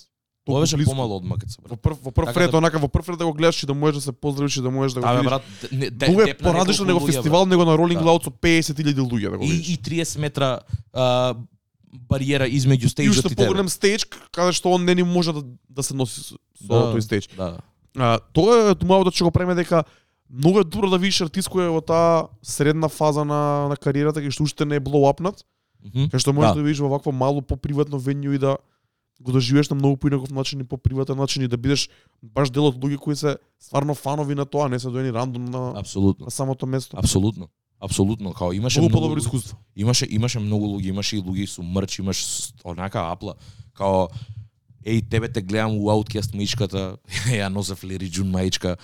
Тоа 0.47 0.61
беше 0.61 0.77
близко. 0.77 0.91
помало 0.93 1.17
од 1.17 1.25
Во 1.25 1.29
брат. 1.29 1.83
прв 1.83 1.99
во 2.01 2.11
прв 2.13 2.27
Така 2.27 2.41
ред, 2.41 2.51
да- 2.51 2.59
онака 2.59 2.79
во 2.79 2.89
прв 2.89 3.09
ред 3.09 3.19
да 3.19 3.25
го 3.25 3.33
гледаш 3.33 3.63
и 3.63 3.67
да 3.67 3.75
можеш 3.75 3.95
да 3.97 4.03
се 4.03 4.13
поздравиш 4.15 4.57
и 4.57 4.63
да 4.63 4.71
можеш 4.71 4.93
да 4.93 5.01
го 5.01 5.07
Да, 5.07 5.13
видиш. 5.13 5.27
брат, 5.27 5.43
не, 5.73 5.91
де, 5.91 6.07
е 6.23 6.35
поразлично 6.37 6.85
неколку 6.85 7.07
него 7.07 7.13
фестивал, 7.13 7.47
него 7.47 7.65
на 7.65 7.73
Rolling 7.73 7.99
Да. 7.99 8.05
Loud 8.05 8.23
со 8.23 8.31
50.000 8.33 8.95
луѓе 9.03 9.31
да 9.31 9.39
го 9.39 9.45
видиш. 9.45 9.69
и, 9.69 9.73
и 9.73 9.79
30 9.79 10.19
метра 10.19 10.61
а, 10.93 11.35
бариера 12.01 12.47
измеѓу 12.47 12.85
И 12.85 12.89
стејџот 12.89 13.11
уште 13.11 13.27
и 13.27 13.31
тебе. 13.31 13.43
поголем 13.43 13.67
стејдж, 13.67 14.07
каде 14.31 14.53
што 14.53 14.71
он 14.71 14.85
не 14.85 14.95
ни 14.95 15.03
може 15.03 15.33
да, 15.33 15.43
да 15.69 15.83
се 15.83 15.95
носи 15.95 16.21
со, 16.23 16.37
Да. 16.61 16.75
тој 16.87 17.01
стејдж. 17.01 17.29
Да. 17.37 17.59
А, 17.97 18.19
тоа 18.33 18.71
е 18.71 18.75
тумавото 18.75 19.11
што 19.11 19.25
го 19.25 19.31
правиме 19.31 19.55
дека 19.57 19.85
многу 20.29 20.61
е 20.61 20.65
добро 20.65 20.91
да 20.91 20.99
видиш 20.99 21.21
артист 21.23 21.49
кој 21.49 21.67
е 21.67 21.71
во 21.71 21.81
таа 21.81 22.29
средна 22.41 22.89
фаза 22.89 23.25
на, 23.25 23.67
на 23.67 23.77
кариерата, 23.77 24.21
кај 24.21 24.31
што 24.31 24.45
уште 24.45 24.65
не 24.65 24.77
е 24.77 24.81
блоуапнат, 24.81 25.43
Мгм. 25.83 26.07
кај 26.07 26.19
што 26.19 26.33
можеш 26.33 26.51
Да. 26.51 26.55
да. 26.55 26.63
видиш 26.63 26.79
во 26.79 26.89
вакво 26.89 27.11
мало 27.11 27.43
поприватно 27.43 27.99
венју 27.99 28.31
и 28.31 28.39
да 28.39 28.57
го 29.21 29.33
доживееш 29.33 29.69
на 29.71 29.77
многу 29.77 29.97
поинаков 29.97 30.31
начин 30.31 30.61
и 30.61 30.65
поприватен 30.65 31.17
начин 31.17 31.43
и 31.43 31.49
да 31.49 31.57
бидеш 31.57 31.89
баш 32.23 32.51
дел 32.51 32.67
од 32.67 32.77
луѓе 32.77 32.97
кои 32.97 33.17
се 33.17 33.37
стварно 33.61 33.95
фанови 33.95 34.35
на 34.35 34.45
тоа, 34.45 34.69
не 34.69 34.79
се 34.79 34.91
доени 34.91 35.13
рандом 35.13 35.45
на, 35.45 35.73
Апсолутно. 35.81 36.25
на 36.25 36.31
самото 36.31 36.67
место. 36.67 36.97
Апсолутно. 36.97 37.49
Апсолутно, 37.81 38.33
као 38.33 38.53
имаше 38.53 38.81
Многу 38.81 39.01
многу 39.01 39.19
искуство. 39.19 39.59
Имаше 39.77 40.07
имаше 40.11 40.39
многу 40.39 40.67
луѓе, 40.67 40.89
имаше 40.89 41.17
и 41.17 41.21
луѓе 41.21 41.47
со 41.47 41.63
мрч, 41.63 41.99
имаш 41.99 42.53
онака 42.65 43.11
апла, 43.13 43.35
као 43.77 44.09
еј 44.85 45.09
тебе 45.11 45.29
те 45.29 45.43
гледам 45.43 45.77
у 45.77 45.91
Outcast 45.93 46.35
маичката, 46.35 46.97
ја 47.29 47.49
носев 47.49 47.85
Лери 47.85 48.09
Джун 48.11 48.31
маичка. 48.31 48.77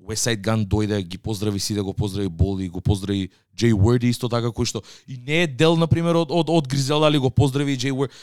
West 0.00 0.26
Side 0.26 0.42
Gun 0.42 0.66
дојде, 0.66 1.02
ги 1.02 1.18
поздрави 1.18 1.60
си 1.60 1.74
да 1.74 1.84
го 1.84 1.94
поздрави 1.94 2.28
Боли, 2.28 2.68
го 2.68 2.80
поздрави 2.80 3.28
Джей 3.56 3.72
Уорди 3.72 4.08
исто 4.08 4.28
така 4.28 4.48
кој 4.48 4.64
што 4.66 4.82
и 5.06 5.16
не 5.16 5.42
е 5.42 5.46
дел 5.46 5.76
на 5.76 5.86
пример 5.86 6.16
од 6.16 6.32
од, 6.32 6.48
од 6.50 6.66
Гризела, 6.66 7.06
али 7.06 7.18
го 7.18 7.30
поздрави 7.30 7.76
Джей 7.76 7.92
Уорди. 7.92 8.14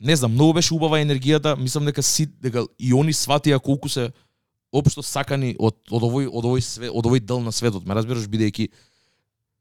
Не 0.00 0.16
знам, 0.16 0.32
многу 0.32 0.52
беше 0.52 0.74
убава 0.74 0.98
енергијата, 0.98 1.54
мислам 1.56 1.86
дека 1.86 2.02
си 2.02 2.26
дека 2.26 2.66
и 2.78 2.92
они 2.94 3.12
сватија 3.14 3.60
колку 3.62 3.88
се 3.88 4.10
општо 4.74 5.02
сакани 5.02 5.54
од 5.58 5.76
од 5.90 6.02
овој 6.02 6.26
од 6.26 6.44
овој 6.44 6.62
све 6.64 6.90
од 6.90 7.06
овој 7.06 7.22
дел 7.22 7.40
на 7.40 7.52
светот. 7.54 7.86
Ме 7.86 7.94
разбираш 7.94 8.26
бидејќи 8.26 8.68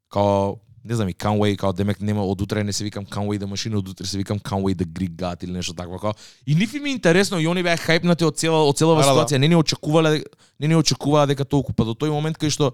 као 0.09 0.57
не 0.83 0.95
знам 0.95 1.09
и 1.09 1.13
Conway 1.13 1.55
као 1.55 1.71
демек 1.73 2.01
нема 2.01 2.25
од 2.25 2.41
утре 2.41 2.63
не 2.63 2.73
се 2.73 2.83
викам 2.83 3.05
Conway 3.05 3.37
да 3.39 3.47
машина, 3.47 3.77
од 3.77 3.87
утре 3.87 4.05
се 4.07 4.17
викам 4.17 4.39
Conway 4.39 4.75
да 4.75 4.85
Greek 4.85 5.15
God 5.15 5.43
или 5.43 5.51
нешто 5.51 5.73
такво 5.73 5.99
као. 5.99 6.13
И 6.47 6.55
нифи 6.55 6.79
ми 6.79 6.89
е 6.89 6.93
интересно 6.93 7.39
и 7.39 7.47
они 7.47 7.63
беа 7.63 7.77
хајпнати 7.77 8.25
од 8.25 8.37
цела 8.37 8.65
од 8.65 8.77
целава 8.77 9.01
Да, 9.01 9.07
да, 9.07 9.13
да. 9.13 9.21
ситуација. 9.21 9.37
Не 9.37 9.47
ни 9.47 9.55
очекувале 9.55 10.23
не 10.59 10.67
ни 10.67 10.75
очекуваа 10.75 11.27
дека 11.27 11.45
толку 11.45 11.73
па 11.73 11.85
до 11.85 11.93
тој 11.93 12.11
момент 12.11 12.37
кај 12.37 12.49
што 12.49 12.73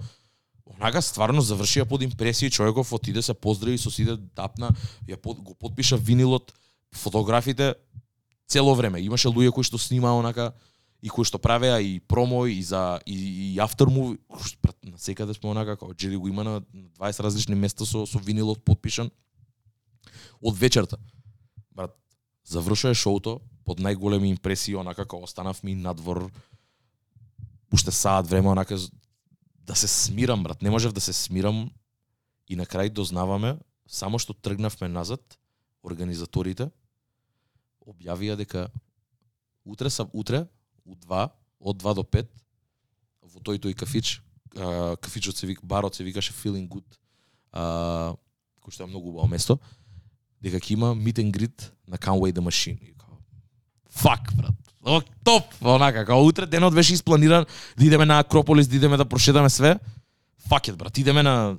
онака 0.65 1.01
стварно 1.01 1.41
завршија 1.43 1.85
под 1.85 2.01
импресија 2.07 2.49
човеков 2.49 2.93
отиде 2.93 3.21
се 3.21 3.33
поздрави 3.33 3.77
со 3.77 3.91
сите 3.91 4.17
тапна, 4.35 4.71
ја 5.07 5.17
под, 5.17 5.43
го 5.43 5.53
подпиша 5.53 5.97
винилот, 5.97 6.53
фотографите 6.93 7.75
цело 8.47 8.75
време. 8.75 9.01
Имаше 9.01 9.29
луѓе 9.29 9.51
кои 9.51 9.63
што 9.63 9.77
снимаа 9.77 10.17
онака 10.17 10.53
и 11.01 11.09
кои 11.09 11.25
што 11.25 11.39
правеа 11.39 11.79
и 11.81 11.99
промо 11.99 12.45
и 12.45 12.61
за 12.63 12.99
и, 13.05 13.53
и 13.53 13.57
after 13.57 13.87
movie, 13.87 14.19
на 14.83 14.97
секаде 14.97 15.33
сме 15.33 15.49
онака 15.49 15.77
како 15.77 15.93
Джери 15.93 16.17
го 16.17 16.27
има 16.27 16.43
на 16.43 16.61
20 16.99 17.23
различни 17.23 17.55
места 17.55 17.85
со 17.85 18.05
со 18.05 18.19
винилот 18.19 18.63
подпишан 18.65 19.11
од 20.41 20.57
вечерта. 20.57 20.97
Брат, 21.71 21.95
завршува 22.43 22.93
шоуто, 22.93 23.39
под 23.69 23.79
најголеми 23.85 24.31
импресии, 24.33 24.73
онака 24.73 25.05
како 25.05 25.21
останавме 25.23 25.69
ми 25.69 25.75
надвор 25.77 26.31
уште 27.71 27.91
саат 27.91 28.27
време, 28.27 28.49
онака 28.49 28.77
да 29.61 29.75
се 29.75 29.87
смирам, 29.87 30.43
брат. 30.43 30.61
Не 30.61 30.71
можев 30.73 30.93
да 30.93 31.01
се 31.01 31.13
смирам 31.13 31.69
и 32.49 32.55
на 32.55 32.65
крај 32.65 32.89
дознаваме, 32.89 33.59
само 33.85 34.17
што 34.17 34.33
тргнавме 34.33 34.89
назад, 34.89 35.21
организаторите 35.85 36.71
објавија 37.89 38.37
дека 38.39 38.67
утре 39.65 39.89
сам 39.89 40.09
утре 40.13 40.45
у 40.85 40.95
2 40.95 41.27
од 41.59 41.81
2 41.83 41.95
до 41.97 42.03
5 42.03 42.29
во 43.29 43.41
тој 43.45 43.59
тој 43.61 43.75
кафич, 43.77 44.19
кафичот 45.01 45.37
се 45.37 45.47
вик 45.47 45.61
барот 45.63 45.95
се 45.95 46.03
викаше 46.03 46.33
Feeling 46.33 46.67
Good. 46.67 46.97
А, 47.53 48.15
кој 48.61 48.73
што 48.73 48.83
е 48.83 48.89
многу 48.89 49.11
убаво 49.11 49.27
место, 49.29 49.59
дека 50.41 50.57
ќе 50.57 50.73
има 50.73 50.93
meet 50.95 51.21
and 51.21 51.33
greet 51.33 51.69
на 51.87 51.97
Conway 51.97 52.33
the 52.33 52.41
Machine. 52.41 52.79
И 52.81 52.93
као, 52.93 53.17
Фак, 53.89 54.33
брат. 54.35 54.55
О, 54.85 55.01
топ, 55.23 55.43
онака, 55.61 56.05
као 56.05 56.25
утре 56.25 56.45
денот 56.45 56.73
беше 56.73 56.93
испланиран 56.93 57.45
да 57.77 57.85
идеме 57.85 58.05
на 58.05 58.19
Акрополис, 58.19 58.67
да 58.67 58.75
идеме 58.75 58.97
да 58.97 59.05
прошетаме 59.05 59.49
све. 59.49 59.79
Факет, 60.49 60.77
брат, 60.77 60.97
идеме 60.97 61.23
на 61.23 61.57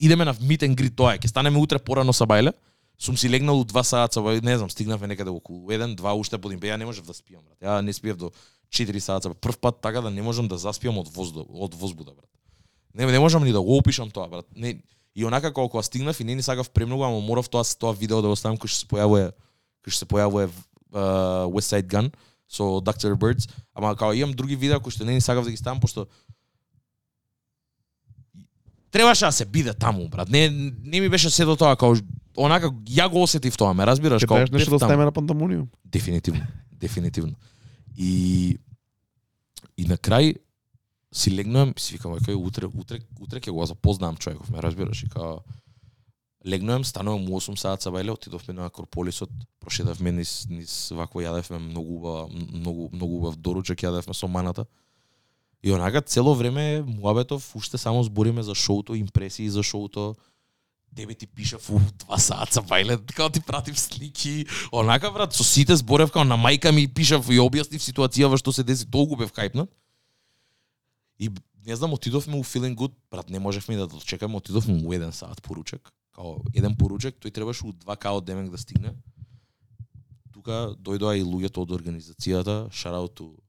идеме 0.00 0.24
на 0.24 0.34
meet 0.34 0.62
and 0.62 0.74
greet 0.74 0.94
тоа, 0.94 1.14
е. 1.14 1.18
ќе 1.18 1.26
станеме 1.26 1.58
утре 1.58 1.78
порано 1.78 2.12
са 2.12 2.26
бајле. 2.26 2.52
Сум 2.98 3.16
си 3.16 3.28
легнал 3.30 3.60
у 3.60 3.64
2 3.64 3.82
саат, 3.82 4.16
не 4.42 4.56
знам, 4.56 4.70
стигнавме 4.70 5.06
некаде 5.06 5.30
околу 5.30 5.70
1, 5.70 5.96
2 5.96 6.20
уште 6.20 6.38
подим, 6.38 6.60
ја 6.60 6.76
не 6.76 6.86
можев 6.86 7.06
да 7.06 7.12
спијам, 7.12 7.42
брат. 7.42 7.58
Ја 7.60 7.80
не 7.82 7.92
спиев 7.92 8.16
до 8.16 8.32
4 8.70 8.98
саат, 8.98 9.40
прв 9.40 9.58
пат 9.58 9.80
така 9.80 10.00
да 10.00 10.10
не 10.10 10.22
можам 10.22 10.48
да 10.48 10.58
заспиам 10.58 10.98
од 10.98 11.08
воздух, 11.08 11.46
од 11.50 11.74
возбуда, 11.74 12.14
брат. 12.14 12.30
Не, 12.94 13.06
не 13.06 13.18
можам 13.18 13.44
ни 13.44 13.52
да 13.52 13.60
го 13.60 13.76
опишам 13.76 14.10
тоа, 14.10 14.28
брат. 14.28 14.46
Не, 14.56 14.82
и 15.14 15.24
онака 15.24 15.52
колку 15.52 15.70
кога 15.70 15.82
стигнав 15.82 16.20
и 16.20 16.24
не 16.24 16.34
ни 16.34 16.42
сакав 16.42 16.70
премногу, 16.70 17.02
ама 17.02 17.20
морав 17.20 17.48
тоа 17.48 17.64
тоа 17.78 17.92
видео 17.92 18.22
да 18.22 18.28
го 18.28 18.36
ставам 18.36 18.58
кој 18.58 18.66
што 18.66 18.78
се 18.82 18.86
појавува 18.86 19.32
кој 19.86 19.90
што 19.90 20.04
се 20.04 20.10
појавува 20.10 20.48
uh, 20.50 21.46
West 21.54 21.70
Side 21.70 21.86
Gun 21.86 22.10
со 22.48 22.80
Dr. 22.80 23.14
Birds, 23.14 23.48
ама 23.74 23.94
као 23.96 24.12
имам 24.12 24.34
други 24.34 24.56
видеа 24.56 24.80
кои 24.80 24.90
што 24.90 25.04
не 25.04 25.14
ни 25.14 25.20
сакав 25.20 25.44
да 25.44 25.50
ги 25.50 25.56
ставам 25.56 25.80
пошто 25.80 26.08
требаше 28.94 29.24
да 29.24 29.32
се 29.32 29.44
биде 29.44 29.74
таму, 29.74 30.08
брат. 30.08 30.28
Не 30.30 30.48
не 30.84 31.00
ми 31.00 31.08
беше 31.08 31.30
се 31.30 31.44
до 31.44 31.56
тоа 31.58 31.74
као 31.76 31.98
онака 32.38 32.70
ја 32.86 33.08
го 33.10 33.24
осетив 33.26 33.56
тоа, 33.58 33.74
ме 33.74 33.86
разбираш, 33.86 34.22
нешто 34.22 34.70
бев 34.70 34.70
да 34.70 34.78
ставиме 34.78 35.04
на 35.04 35.12
пантамониум. 35.12 35.66
Дефинитивно, 35.84 36.46
дефинитивно. 36.70 37.34
И 37.96 38.58
и 39.76 39.86
на 39.90 39.98
крај 39.98 40.36
си 41.14 41.34
легнувам, 41.34 41.74
си 41.78 41.96
викам, 41.98 42.14
кај 42.14 42.38
утре, 42.38 42.70
утре, 42.70 43.00
утре 43.18 43.42
ќе 43.42 43.50
го 43.50 43.66
запознавам 43.66 44.16
човеков, 44.16 44.50
ме 44.50 44.62
разбираш, 44.62 45.02
и 45.02 45.10
као 45.10 45.42
легнувам, 46.46 46.84
станувам 46.84 47.26
у 47.26 47.40
8 47.40 47.58
саат 47.58 47.82
бајле, 47.90 48.14
отидовме 48.14 48.54
на 48.54 48.66
Акрополисот, 48.66 49.30
прошедавме 49.58 50.12
низ 50.12 50.46
низ 50.50 50.92
вакво 50.94 51.18
јадевме 51.18 51.58
многу 51.58 51.98
убава, 51.98 52.28
многу 52.30 52.90
многу 52.92 53.18
убав 53.18 53.36
доручак 53.42 53.82
јадевме 53.82 54.14
со 54.14 54.28
маната. 54.28 54.66
И 55.64 55.72
онака 55.72 56.02
цело 56.02 56.34
време 56.34 56.82
муабетов 56.82 57.56
уште 57.56 57.78
само 57.78 58.02
збориме 58.02 58.42
за 58.42 58.54
шоуто, 58.54 58.94
импресии 58.94 59.48
за 59.48 59.62
шоуто. 59.62 60.14
Тебе 60.96 61.14
ти 61.14 61.26
пишав 61.26 61.70
у 61.70 61.80
два 61.98 62.18
саца 62.18 62.60
бајле, 62.60 63.00
као 63.14 63.30
ти 63.30 63.40
пратив 63.40 63.78
слики. 63.78 64.46
Онака 64.72 65.10
брат, 65.10 65.32
со 65.32 65.44
сите 65.44 65.76
зборев 65.76 66.12
као 66.12 66.24
на 66.24 66.36
мајка 66.36 66.70
ми 66.70 66.84
пишав 66.86 67.30
и 67.30 67.40
објаснив 67.40 67.80
ситуацијава 67.80 68.36
што 68.36 68.52
се 68.52 68.62
деси, 68.62 68.84
толку 68.84 69.16
бев 69.16 69.32
хајпнат. 69.32 69.72
И 71.18 71.30
не 71.64 71.76
знам, 71.76 71.94
отидовме 71.94 72.36
у 72.36 72.44
Feeling 72.44 72.76
Good, 72.76 72.92
брат, 73.10 73.30
не 73.30 73.38
можевме 73.38 73.76
да 73.76 73.86
дочекаме, 73.86 74.36
отидовме 74.36 74.84
у 74.84 74.92
еден 74.92 75.12
саат 75.12 75.42
поручек. 75.42 75.88
Као 76.12 76.44
еден 76.52 76.76
поручек, 76.76 77.16
тој 77.16 77.32
требаше 77.32 77.64
у 77.66 77.72
два 77.72 77.96
као 77.96 78.20
демек 78.20 78.50
да 78.50 78.58
стигне. 78.58 78.92
Тука 80.34 80.76
дојдоа 80.76 81.16
и 81.16 81.24
луѓето 81.24 81.64
од 81.64 81.72
организацијата, 81.72 82.68
шарауту 82.70 83.40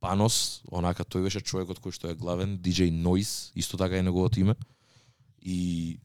Панос, 0.00 0.62
онака 0.72 1.04
тој 1.04 1.28
беше 1.28 1.42
човекот 1.44 1.80
кој 1.80 1.92
што 1.92 2.08
е 2.08 2.16
главен, 2.16 2.56
DJ 2.58 2.88
Noise, 2.88 3.52
исто 3.54 3.76
така 3.76 3.98
е 3.98 4.02
неговото 4.02 4.40
име. 4.40 4.54
И 5.42 6.00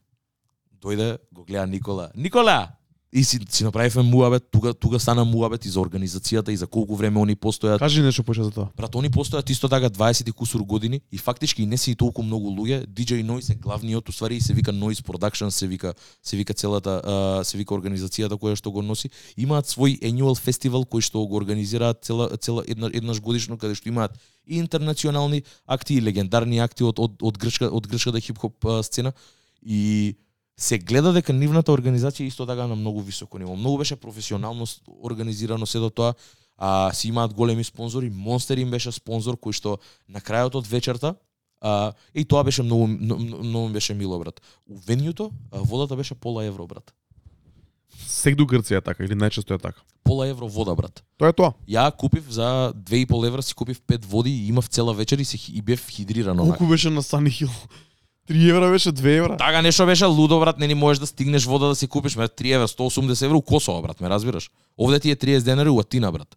дојде, 0.80 1.16
го 1.32 1.44
гледа 1.44 1.66
Никола. 1.66 2.10
Никола! 2.14 2.76
И 3.12 3.24
си, 3.24 3.38
си 3.50 3.64
направивме 3.64 4.02
муабет, 4.02 4.50
тука, 4.50 4.74
тука 4.74 4.98
стана 5.00 5.24
муабет 5.24 5.64
и 5.64 5.70
за 5.70 5.78
организацијата 5.80 6.50
и 6.50 6.56
за 6.56 6.66
колку 6.66 6.96
време 6.98 7.20
они 7.22 7.36
постојат. 7.36 7.78
Кажи 7.78 8.02
нешто 8.02 8.24
поише 8.26 8.42
за 8.42 8.50
тоа. 8.50 8.66
Брат, 8.76 8.96
они 8.98 9.08
постојат 9.14 9.50
исто 9.50 9.68
така 9.68 9.88
20 9.88 10.28
и 10.28 10.32
кусур 10.32 10.64
години 10.66 11.00
и 11.12 11.18
фактички 11.18 11.62
и 11.62 11.66
не 11.66 11.78
се 11.78 11.92
и 11.92 11.94
толку 11.94 12.22
многу 12.22 12.50
луѓе. 12.50 12.86
DJ 12.86 13.22
Noise 13.22 13.52
е 13.52 13.54
главниот, 13.54 14.08
уствари 14.08 14.36
и 14.36 14.40
се 14.40 14.52
вика 14.52 14.72
Noise 14.72 15.06
Production, 15.06 15.48
се 15.48 15.66
вика 15.66 15.94
се 16.22 16.36
вика 16.36 16.54
целата 16.54 17.00
а, 17.04 17.44
се 17.44 17.56
вика 17.58 17.74
организацијата 17.74 18.34
која 18.34 18.58
што 18.58 18.74
го 18.74 18.82
носи. 18.82 19.08
Имаат 19.36 19.70
свој 19.70 20.02
annual 20.02 20.34
фестивал 20.34 20.82
кој 20.82 21.00
што 21.00 21.22
го 21.26 21.36
организираат 21.36 22.02
цела 22.02 22.36
цела 22.36 22.64
една 22.66 22.90
еднаш 22.92 23.20
годишно 23.20 23.56
каде 23.56 23.74
што 23.74 23.88
имаат 23.88 24.18
и 24.46 24.58
интернационални 24.58 25.42
акти 25.66 25.94
и 25.94 26.02
легендарни 26.02 26.58
акти 26.58 26.84
од 26.84 26.98
од 26.98 27.22
од 27.22 27.38
грчка 27.38 27.70
од 27.70 27.86
грчката 27.86 28.20
хип-хоп 28.20 28.66
сцена 28.82 29.12
и 29.62 30.16
се 30.60 30.78
гледа 30.78 31.12
дека 31.12 31.34
нивната 31.36 31.72
организација 31.72 32.26
исто 32.26 32.46
така 32.46 32.66
на 32.66 32.76
многу 32.76 33.00
високо 33.00 33.38
ниво. 33.38 33.56
Многу 33.56 33.78
беше 33.78 33.96
професионално 33.96 34.64
организирано 35.02 35.66
се 35.66 35.78
до 35.78 35.90
тоа 35.90 36.14
а, 36.58 36.92
си 36.92 37.08
имаат 37.08 37.34
големи 37.34 37.64
спонзори, 37.64 38.10
Монстер 38.10 38.58
им 38.58 38.70
беше 38.70 38.92
спонзор 38.92 39.36
кој 39.36 39.52
што 39.52 39.78
на 40.08 40.20
крајот 40.20 40.56
од 40.56 40.66
вечерта 40.66 41.14
а, 41.60 41.92
и 42.14 42.24
тоа 42.24 42.44
беше 42.44 42.62
многу 42.62 42.86
многу, 42.86 43.68
беше 43.72 43.94
мило 43.94 44.18
брат. 44.18 44.40
У 44.66 44.78
венјуто 44.80 45.30
водата 45.52 45.96
беше 45.96 46.14
пола 46.14 46.44
евро 46.44 46.66
брат. 46.66 46.94
Сегду 48.06 48.44
Грција 48.46 48.82
така 48.84 49.04
или 49.04 49.14
најчесто 49.14 49.54
е 49.54 49.58
така. 49.58 49.80
Пола 50.04 50.28
евро 50.28 50.48
вода 50.48 50.74
брат. 50.74 51.02
Тоа 51.18 51.28
е 51.28 51.36
тоа. 51.36 51.52
Ја 51.68 51.90
купив 51.92 52.24
за 52.30 52.72
2,5 52.76 53.26
евра 53.26 53.42
си 53.42 53.54
купив 53.54 53.80
пет 53.80 54.04
води 54.04 54.30
и 54.30 54.48
имав 54.48 54.66
цела 54.66 54.94
вечер 54.94 55.18
и 55.18 55.24
се 55.24 55.38
и 55.52 55.62
бев 55.62 55.88
хидриран 55.88 56.40
онака. 56.40 56.58
Колку 56.58 56.70
беше 56.70 56.90
на 56.90 57.02
Сани 57.02 57.30
Хил? 57.30 57.50
3 58.28 58.50
евра 58.50 58.70
беше 58.70 58.92
2 58.92 59.18
евра. 59.18 59.36
Така 59.36 59.62
нешто 59.62 59.86
беше 59.86 60.04
лудо 60.04 60.40
брат, 60.40 60.58
не 60.58 60.66
ни 60.66 60.74
можеш 60.74 61.00
да 61.00 61.06
стигнеш 61.06 61.44
вода 61.44 61.66
да 61.66 61.76
си 61.76 61.86
купиш 61.86 62.16
ме 62.16 62.28
3 62.28 62.54
евра, 62.54 62.68
180 62.68 63.24
евра 63.24 63.36
у 63.36 63.42
Косово 63.42 63.82
брат, 63.82 64.00
ме 64.00 64.10
разбираш. 64.10 64.50
Овде 64.78 65.00
ти 65.00 65.10
е 65.10 65.16
30 65.16 65.42
денари 65.42 65.68
у 65.68 65.80
Атина 65.80 66.12
брат. 66.12 66.36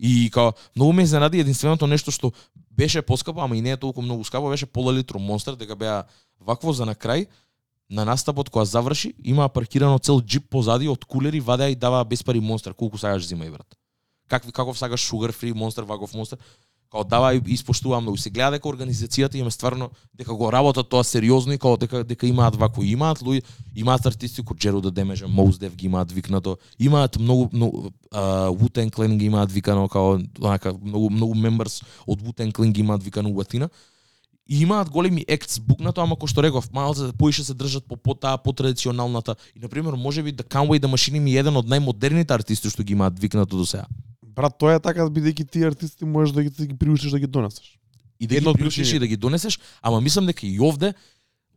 И 0.00 0.30
као 0.30 0.52
многу 0.76 0.92
ме 0.92 1.02
изненади 1.02 1.40
единственото 1.40 1.86
нешто 1.86 2.10
што 2.10 2.32
беше 2.70 3.02
поскапо, 3.02 3.40
ама 3.40 3.56
и 3.56 3.60
не 3.60 3.70
е 3.70 3.76
толку 3.76 4.02
многу 4.02 4.24
скапо, 4.24 4.48
беше 4.48 4.66
пола 4.66 4.92
литро 4.92 5.18
Монстер, 5.18 5.54
дека 5.54 5.76
беа 5.76 6.04
вакво 6.40 6.72
за 6.72 6.86
на 6.86 6.94
крај 6.94 7.26
на 7.92 8.04
настапот 8.08 8.48
која 8.50 8.64
заврши, 8.64 9.12
има 9.24 9.48
паркирано 9.48 9.98
цел 9.98 10.20
джип 10.20 10.48
позади 10.50 10.88
од 10.88 11.04
кулери, 11.04 11.40
вадеа 11.40 11.70
и 11.70 11.76
даваа 11.76 12.04
без 12.04 12.24
пари 12.24 12.40
Монстер, 12.40 12.74
колку 12.74 12.98
сакаш 12.98 13.28
зимај 13.28 13.52
брат. 13.52 13.76
Какви 14.28 14.52
каков 14.52 14.78
сакаш 14.78 15.00
шугар 15.00 15.32
фри 15.32 15.52
Монстер, 15.52 15.84
ваков 15.84 16.14
Монстер, 16.14 16.38
као 16.92 17.04
дава 17.04 17.34
и 17.34 17.40
испоштува 17.46 18.00
многу. 18.00 18.16
Се 18.20 18.30
гледа 18.30 18.58
дека 18.58 18.68
организацијата 18.68 19.40
има 19.40 19.48
е 19.48 19.56
стварно 19.56 19.90
дека 20.14 20.34
го 20.34 20.52
работат 20.52 20.88
тоа 20.88 21.04
сериозно 21.04 21.52
и 21.52 21.58
као 21.58 21.76
дека 21.76 22.04
дека 22.04 22.26
имаат 22.26 22.56
вако 22.56 22.84
имаат 22.84 23.24
луѓе, 23.24 23.42
имаат 23.74 24.06
артисти 24.06 24.44
кој 24.44 24.58
Джеро 24.58 24.80
да 24.80 24.90
Демежа, 24.90 25.28
Моуз 25.28 25.58
Дев 25.58 25.74
ги 25.76 25.86
имаат 25.86 26.12
викнато, 26.12 26.58
имаат 26.78 27.18
многу 27.18 27.48
многу 27.52 27.90
Wu-Tang 28.12 29.16
ги 29.16 29.24
имаат 29.24 29.52
викано 29.52 29.88
као 29.88 30.20
онака 30.40 30.76
многу 30.82 31.10
многу 31.10 31.34
members 31.34 31.82
од 32.06 32.20
Wu-Tang 32.20 32.72
ги 32.72 32.80
имаат 32.80 33.02
викано 33.02 33.32
у 33.32 33.40
Атина. 33.40 33.70
И 34.48 34.60
имаат 34.62 34.90
големи 34.90 35.24
екс 35.28 35.60
букнато, 35.60 36.02
ама 36.02 36.16
кој 36.16 36.28
што 36.28 36.42
реков, 36.42 36.68
за 36.94 37.06
да 37.06 37.12
поише 37.12 37.44
се 37.44 37.54
држат 37.54 37.86
по 37.86 37.96
по 37.96 38.14
таа 38.14 38.36
по 38.36 38.52
традиционалната. 38.52 39.36
И 39.56 39.60
на 39.60 39.68
пример, 39.68 39.94
можеби 39.94 40.32
да 40.32 40.42
Conway 40.42 40.78
да 40.78 40.88
машини 40.88 41.20
ми 41.20 41.36
еден 41.36 41.56
од 41.56 41.66
најмодерните 41.66 42.34
артисти 42.34 42.68
што 42.68 42.82
ги 42.82 42.92
имаат 42.92 43.18
викнато 43.18 43.56
до 43.56 43.64
сега. 43.64 43.86
Брат, 44.34 44.56
тоа 44.58 44.76
е 44.76 44.80
така 44.80 45.06
бидејќи 45.12 45.48
ти 45.50 45.64
артисти 45.64 46.04
можеш 46.04 46.34
да 46.34 46.42
ги, 46.42 46.50
да 46.50 46.66
ги 46.66 46.76
приуштиш 46.76 47.10
да 47.12 47.18
ги 47.20 47.26
донесеш. 47.26 47.78
и 48.20 48.26
да 48.26 48.36
Едно 48.36 48.52
ги 48.52 48.58
приучиш 48.58 48.92
и 48.92 48.98
да 48.98 49.06
ги 49.06 49.16
донесеш, 49.16 49.58
ама 49.82 50.00
мислам 50.00 50.26
дека 50.26 50.46
и 50.46 50.60
овде 50.60 50.94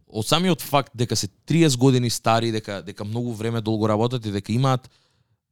од 0.08 0.26
самиот 0.28 0.62
факт 0.62 0.92
дека 0.96 1.16
се 1.16 1.28
30 1.48 1.78
години 1.78 2.10
стари, 2.10 2.52
дека 2.52 2.82
дека 2.82 3.06
многу 3.06 3.34
време 3.34 3.62
долго 3.62 3.90
работат 3.90 4.26
и 4.26 4.32
дека 4.32 4.54
имаат 4.54 4.90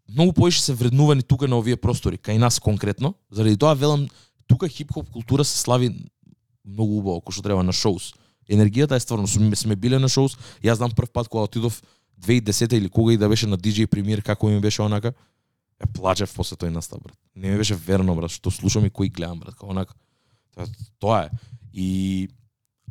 многу 0.09 0.33
поише 0.33 0.61
се 0.61 0.73
вреднувани 0.73 1.23
тука 1.23 1.47
на 1.47 1.57
овие 1.57 1.75
простори, 1.75 2.17
кај 2.17 2.37
нас 2.37 2.59
конкретно. 2.59 3.13
Заради 3.31 3.57
тоа 3.57 3.73
велам 3.73 4.07
тука 4.47 4.67
хип-хоп 4.67 5.09
култура 5.09 5.45
се 5.45 5.57
слави 5.57 5.93
многу 6.65 6.99
убаво, 6.99 7.21
кој 7.21 7.33
што 7.33 7.43
треба 7.43 7.63
на 7.63 7.73
шоус. 7.73 8.13
Енергијата 8.49 8.97
е 8.97 9.03
стварно, 9.03 9.27
сме, 9.27 9.55
сме 9.55 9.75
биле 9.75 9.99
на 9.99 10.09
шоус. 10.09 10.37
Јас 10.63 10.81
знам 10.81 10.91
прв 10.91 11.11
пат 11.11 11.27
кога 11.27 11.43
отидов 11.43 11.81
2010 12.19 12.73
или 12.73 12.89
кога 12.89 13.13
и 13.13 13.17
да 13.17 13.29
беше 13.29 13.47
на 13.47 13.57
DJ 13.57 13.85
премиер 13.87 14.21
како 14.21 14.47
ми 14.47 14.59
беше 14.59 14.81
онака. 14.81 15.13
Е 15.83 15.89
плачев 15.91 16.31
после 16.35 16.55
тој 16.55 16.71
настав, 16.71 17.03
брат. 17.03 17.17
Не 17.35 17.51
ми 17.51 17.57
беше 17.57 17.75
верно, 17.75 18.15
брат, 18.15 18.31
што 18.31 18.51
слушам 18.51 18.85
и 18.87 18.93
кој 18.93 19.11
гледам, 19.11 19.43
брат, 19.43 19.57
како 19.59 19.73
онак, 19.75 19.91
Тоа, 20.53 20.65
тоа 20.99 21.19
е. 21.25 21.29
И 21.73 22.29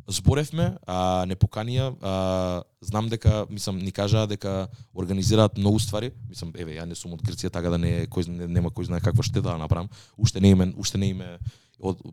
зборевме, 0.07 0.73
а 0.87 1.23
не 1.27 1.37
поканија, 1.39 1.93
а, 2.03 2.63
знам 2.83 3.07
дека, 3.07 3.45
мислам, 3.49 3.79
ни 3.79 3.91
кажаа 3.91 4.27
дека 4.27 4.67
организираат 4.93 5.57
многу 5.57 5.79
ствари. 5.79 6.11
Мислам, 6.27 6.51
еве, 6.59 6.75
ја 6.75 6.85
не 6.85 6.95
сум 6.95 7.15
од 7.15 7.23
Грција, 7.23 7.51
така 7.53 7.71
да 7.71 7.79
не 7.79 8.03
кој 8.11 8.27
не, 8.27 8.47
нема 8.47 8.69
кој 8.69 8.91
знае 8.91 9.03
каква 9.03 9.23
штета 9.23 9.53
да 9.53 9.57
направам. 9.57 9.89
Уште 10.17 10.43
не 10.43 10.51
име, 10.51 10.73
уште 10.75 10.99
не 10.99 11.13
име 11.15 11.37
од 11.79 12.03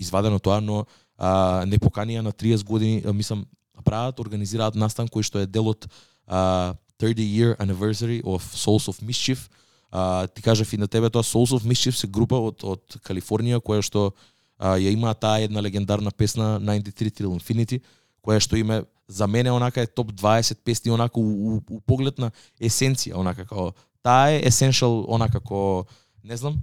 извадено 0.00 0.40
тоа, 0.40 0.60
но 0.64 0.86
а, 1.18 1.64
не 1.68 1.76
поканија 1.76 2.24
на 2.24 2.32
30 2.32 2.64
години, 2.64 3.02
а, 3.04 3.12
мислам, 3.12 3.44
прават, 3.84 4.20
организираат 4.20 4.74
настан 4.74 5.08
кој 5.08 5.26
што 5.26 5.42
е 5.42 5.46
дел 5.46 5.68
од 5.68 5.84
а, 6.26 6.72
30 6.96 7.28
year 7.28 7.56
anniversary 7.60 8.22
of 8.24 8.40
Souls 8.56 8.88
of 8.88 9.02
Mischief, 9.04 9.50
А, 9.92 10.26
ти 10.26 10.42
кажав 10.42 10.72
и 10.72 10.76
на 10.76 10.88
тебе 10.88 11.10
тоа 11.10 11.22
Souls 11.22 11.52
of 11.52 11.68
Mischief 11.68 11.92
се 11.92 12.06
група 12.06 12.38
од 12.40 12.64
од 12.64 12.96
Калифорнија 13.04 13.60
која 13.60 13.84
што 13.84 14.12
а, 14.56 14.78
ја 14.80 14.88
има 14.88 15.12
таа 15.14 15.44
една 15.44 15.60
легендарна 15.60 16.10
песна 16.10 16.56
93 16.60 17.12
Till 17.12 17.28
Infinity 17.28 17.82
која 18.24 18.40
што 18.40 18.56
име 18.56 18.84
за 19.08 19.26
мене 19.26 19.52
онака 19.52 19.82
е 19.82 19.86
топ 19.86 20.12
20 20.12 20.64
песни 20.64 20.90
онака 20.90 21.20
у, 21.20 21.24
у, 21.24 21.60
у 21.70 21.80
поглед 21.80 22.18
на 22.18 22.30
есенција 22.56 23.20
онака 23.20 23.44
како 23.44 23.74
таа 24.02 24.32
е 24.32 24.40
essential 24.48 25.04
онака 25.08 25.40
како 25.40 25.84
не 26.24 26.36
знам 26.36 26.62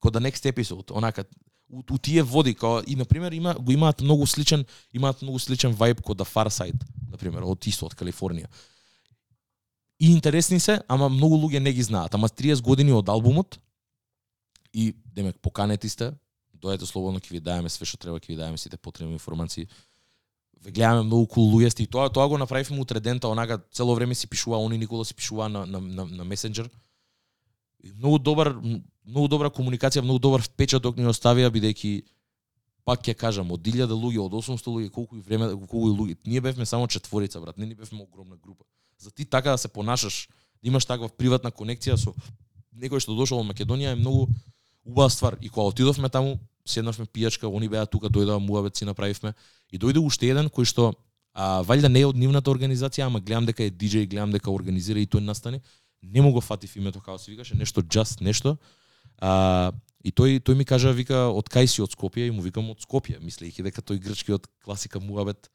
ко 0.00 0.10
да 0.10 0.18
next 0.18 0.42
episode 0.50 0.90
онака 0.90 1.24
у, 1.70 1.82
у 1.90 1.98
тие 1.98 2.22
води 2.22 2.54
како 2.54 2.82
и 2.86 2.96
на 2.96 3.04
пример 3.04 3.32
има 3.32 3.54
го 3.54 3.72
имаат 3.72 4.00
многу 4.00 4.26
сличен 4.26 4.64
имаат 4.92 5.22
многу 5.22 5.38
сличен 5.38 5.70
вајб 5.70 6.02
ко 6.02 6.14
да 6.14 6.24
Far 6.24 6.50
Side 6.50 6.82
на 7.10 7.16
пример 7.16 7.46
од 7.46 7.66
исто 7.66 7.86
од 7.86 7.94
Калифорнија 7.94 8.50
и 10.00 10.12
интересни 10.12 10.60
се, 10.60 10.80
ама 10.88 11.08
многу 11.08 11.36
луѓе 11.36 11.58
не 11.58 11.72
ги 11.72 11.82
знаат. 11.82 12.14
Ама 12.14 12.28
30 12.28 12.62
години 12.62 12.92
од 12.92 13.08
албумот 13.08 13.58
и 14.72 14.94
демек 15.14 15.38
поканети 15.42 15.88
сте, 15.88 16.12
дојдете 16.54 16.86
слободно 16.86 17.20
ќе 17.20 17.32
ви 17.34 17.40
даеме 17.40 17.70
све 17.70 17.86
што 17.86 17.98
треба, 17.98 18.20
ќе 18.22 18.30
ви 18.30 18.38
даеме 18.38 18.58
сите 18.58 18.76
потребни 18.76 19.18
информации. 19.18 19.66
Ве 20.62 20.70
гледаме 20.70 21.02
многу 21.02 21.26
кул 21.26 21.50
луѓе 21.50 21.70
сте 21.74 21.82
и 21.82 21.90
тоа 21.90 22.10
тоа 22.10 22.28
го 22.28 22.38
направивме 22.38 22.80
утредента, 22.80 23.28
онака 23.28 23.58
цело 23.72 23.94
време 23.94 24.14
си 24.14 24.26
пишува, 24.26 24.58
они 24.58 24.78
Никола 24.78 25.04
си 25.04 25.14
пишува 25.14 25.48
на 25.48 25.66
на 25.66 25.80
на, 25.80 26.06
на 26.06 26.24
месенџер. 26.24 26.70
Многу 27.98 28.18
добар 28.18 28.54
многу 29.06 29.28
добра 29.28 29.50
комуникација, 29.50 30.02
многу 30.02 30.18
добар 30.18 30.42
впечаток 30.42 30.96
ни 30.96 31.10
оставија 31.10 31.50
бидејќи 31.50 32.02
пак 32.84 33.02
ќе 33.02 33.14
кажам, 33.14 33.50
од 33.52 33.60
1000 33.60 33.90
луѓе, 33.90 34.20
од 34.20 34.32
800 34.32 34.70
луѓе, 34.72 34.90
колку 34.90 35.16
и 35.16 35.20
време, 35.20 35.50
колку 35.66 35.90
и 35.90 35.92
луѓе. 35.92 36.16
Ние 36.24 36.40
бевме 36.40 36.66
само 36.66 36.86
четворица, 36.86 37.40
брат, 37.40 37.58
не 37.58 37.66
ни 37.66 37.74
бевме 37.74 38.02
огромна 38.02 38.36
група 38.36 38.64
за 38.98 39.10
ти 39.10 39.24
така 39.24 39.50
да 39.50 39.58
се 39.58 39.68
понашаш, 39.68 40.28
да 40.62 40.68
имаш 40.68 40.84
таква 40.84 41.08
приватна 41.08 41.50
конекција 41.50 41.96
со 41.96 42.14
некој 42.78 43.02
што 43.02 43.14
дошол 43.14 43.42
од 43.42 43.50
Македонија 43.50 43.94
е 43.94 43.98
многу 43.98 44.28
убава 44.84 45.10
ствар. 45.10 45.36
И 45.40 45.48
кога 45.48 45.68
отидовме 45.68 46.08
таму, 46.08 46.38
седнавме 46.66 47.06
пијачка, 47.06 47.46
они 47.46 47.68
беа 47.68 47.86
тука, 47.86 48.08
дојдоа 48.08 48.38
муабет 48.38 48.76
си 48.76 48.84
направивме. 48.84 49.34
И 49.70 49.78
дојде 49.78 49.98
уште 49.98 50.30
еден 50.30 50.48
кој 50.48 50.64
што 50.64 50.92
а, 51.34 51.62
валјда 51.62 51.88
не 51.88 52.00
е 52.00 52.06
од 52.06 52.16
нивната 52.16 52.50
организација, 52.50 53.06
ама 53.06 53.20
гледам 53.20 53.46
дека 53.46 53.64
е 53.64 53.70
диџеј, 53.70 54.08
гледам 54.08 54.32
дека 54.32 54.50
организира 54.50 55.00
и 55.00 55.06
тој 55.06 55.24
настане. 55.24 55.60
Не 56.02 56.22
му 56.22 56.32
го 56.32 56.40
фатив 56.40 56.76
името 56.76 57.00
како 57.00 57.18
се 57.18 57.30
викаше, 57.30 57.56
нешто 57.56 57.82
just 57.82 58.22
нешто. 58.22 58.56
А, 59.18 59.72
и 60.04 60.12
тој 60.12 60.40
тој 60.40 60.54
ми 60.54 60.64
кажа 60.64 60.92
вика 60.92 61.28
од 61.28 61.50
кај 61.50 61.66
си 61.66 61.82
од 61.82 61.94
Скопје 61.94 62.28
и 62.28 62.34
му 62.34 62.42
викам 62.42 62.70
од 62.70 62.82
Скопје, 62.82 63.18
мислејќи 63.18 63.66
дека 63.66 63.82
тој 63.82 63.98
грчки 64.02 64.32
од 64.32 64.46
класика 64.64 65.00
муабет 65.00 65.50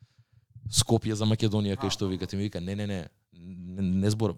Скопје 0.72 1.16
за 1.16 1.26
Македонија 1.26 1.80
кај 1.80 1.92
што 1.92 2.08
вика 2.12 2.28
ти 2.28 2.36
ми 2.36 2.50
вика 2.50 2.62
не 2.62 2.76
не 2.76 2.88
не 2.88 3.08
не, 3.34 3.82
не 3.82 4.10
збор. 4.10 4.36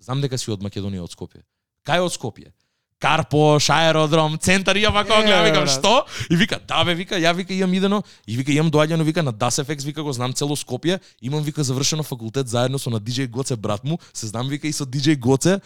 Знам 0.00 0.20
дека 0.20 0.38
си 0.38 0.50
од 0.50 0.62
Македонија 0.62 1.02
од 1.02 1.10
Скопје. 1.10 1.42
Кај 1.86 2.00
од 2.00 2.12
Скопје? 2.12 2.52
Карпош, 2.98 3.66
аеродром, 3.70 4.38
центар, 4.38 4.76
ја 4.76 4.92
вака 4.94 5.18
Е, 5.18 5.26
гледам, 5.26 5.44
викам, 5.44 5.66
што? 5.66 6.06
И 6.30 6.36
вика, 6.36 6.60
да 6.68 6.84
бе, 6.84 6.94
вика, 6.94 7.14
ја 7.18 7.34
вика 7.34 7.52
имам 7.52 7.74
идено, 7.74 8.02
и 8.26 8.36
вика 8.36 8.52
имам 8.52 8.70
доаѓано, 8.70 9.02
вика 9.02 9.22
на 9.22 9.32
DASFX, 9.32 9.84
вика 9.84 10.02
го 10.02 10.12
знам 10.12 10.32
цело 10.32 10.54
Скопје, 10.56 11.00
имам 11.20 11.42
вика 11.42 11.64
завршено 11.64 12.02
факултет 12.02 12.48
заедно 12.48 12.78
со 12.78 12.90
на 12.90 13.00
DJ 13.00 13.26
Гоце 13.28 13.56
брат 13.56 13.84
му, 13.84 13.98
се 14.12 14.26
знам 14.26 14.48
вика 14.48 14.68
и 14.68 14.72
со 14.72 14.86
DJ 14.86 15.16
Гоце. 15.18 15.58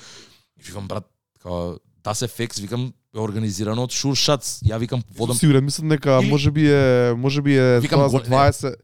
И 0.57 0.63
викам 0.63 0.89
брат, 0.89 1.05
као 1.43 1.77
DASFX, 2.03 2.61
викам 2.61 2.93
е 3.15 3.19
организирано 3.19 3.83
од 3.83 3.93
Шуршац. 3.93 4.63
Ја 4.65 4.79
викам 4.79 5.03
водам 5.11 5.37
Сигурен 5.37 5.65
мислам 5.65 5.89
дека 5.89 6.21
Или- 6.23 6.31
можеби 6.31 6.71
е 6.71 7.15
можеби 7.15 7.57
е 7.57 7.81
Викам, 7.81 8.01
тоа 8.01 8.09
за 8.09 8.19
го- 8.19 8.25
не. 8.25 8.37
20 8.37 8.75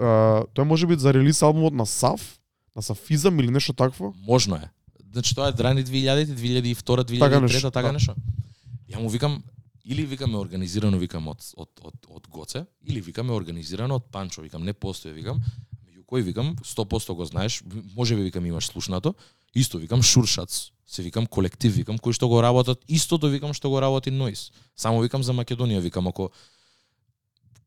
а, 0.00 0.44
тоа 0.54 0.64
може 0.64 0.86
би 0.86 0.96
за 0.96 1.14
релиз 1.14 1.42
албумот 1.42 1.74
на 1.74 1.84
Сав, 1.86 2.39
на 2.76 2.82
Сафизам 2.82 3.40
или 3.40 3.50
нешто 3.50 3.72
такво. 3.72 4.14
Можно 4.26 4.56
е. 4.56 4.70
Значи 5.12 5.34
тоа 5.34 5.48
е 5.48 5.62
рани 5.62 5.84
2000 5.84 6.24
2002 6.24 6.74
2003 6.74 7.18
Така 7.18 7.18
така 7.18 7.40
нешто, 7.40 7.70
така 7.70 7.86
да. 7.86 7.92
нешто. 7.92 8.14
Ја 8.90 8.98
му 8.98 9.08
викам 9.08 9.42
или 9.84 10.06
викаме 10.06 10.38
организирано 10.38 10.98
викам 10.98 11.28
од 11.28 11.42
од 11.56 11.70
од 11.82 11.94
од 12.08 12.26
Гоце 12.30 12.64
или 12.86 13.00
викаме 13.00 13.32
организирано 13.32 13.96
од 13.98 14.10
Панчо 14.12 14.42
викам 14.42 14.64
не 14.64 14.72
постои 14.72 15.12
викам 15.12 15.40
меѓу 15.86 16.04
кој 16.04 16.22
викам 16.22 16.54
100% 16.56 17.14
го 17.14 17.24
знаеш 17.24 17.62
може 17.96 18.16
би 18.16 18.22
викам 18.22 18.46
имаш 18.46 18.66
слушнато 18.66 19.14
исто 19.54 19.78
викам 19.78 20.02
Шуршац 20.02 20.70
се 20.86 21.02
викам 21.02 21.26
колектив 21.26 21.74
викам 21.74 21.98
кој 21.98 22.12
што 22.12 22.28
го 22.28 22.42
работат 22.42 22.84
истото 22.88 23.28
викам 23.28 23.54
што 23.54 23.70
го 23.70 23.80
работи 23.80 24.10
Нойс 24.10 24.50
само 24.76 25.00
викам 25.00 25.22
за 25.22 25.32
Македонија 25.32 25.80
викам 25.80 26.06
ако 26.06 26.30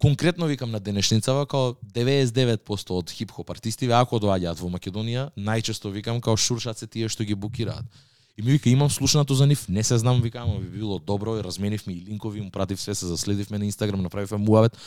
конкретно 0.04 0.46
викам 0.46 0.72
на 0.72 0.80
денешницава 0.80 1.46
као 1.48 1.78
99% 1.96 2.92
од 2.92 3.12
хип-хоп 3.16 3.54
артистиве 3.54 3.96
ако 3.96 4.18
доаѓаат 4.20 4.60
во 4.60 4.68
Македонија, 4.68 5.30
најчесто 5.40 5.88
викам 5.96 6.20
као 6.20 6.36
шуршат 6.36 6.82
се 6.82 6.90
тие 6.92 7.08
што 7.08 7.24
ги 7.24 7.38
букираат. 7.40 7.88
И 8.36 8.42
ми 8.44 8.52
вика 8.52 8.68
имам 8.70 8.90
слушнато 8.92 9.34
за 9.34 9.48
нив, 9.48 9.64
не 9.70 9.84
се 9.84 9.98
знам 9.98 10.20
викам, 10.22 10.50
ама 10.50 10.60
би 10.60 10.80
било 10.80 11.00
добро, 11.00 11.38
и 11.38 11.44
разменивме 11.44 11.94
и 11.94 12.02
линкови, 12.10 12.42
му 12.42 12.52
пратив 12.52 12.82
се 12.82 12.96
се 12.96 13.06
заследивме 13.08 13.60
на 13.60 13.66
Инстаграм, 13.66 14.02
направивме 14.02 14.38
муавет. 14.38 14.78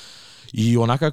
И 0.52 0.76
онака 0.76 1.12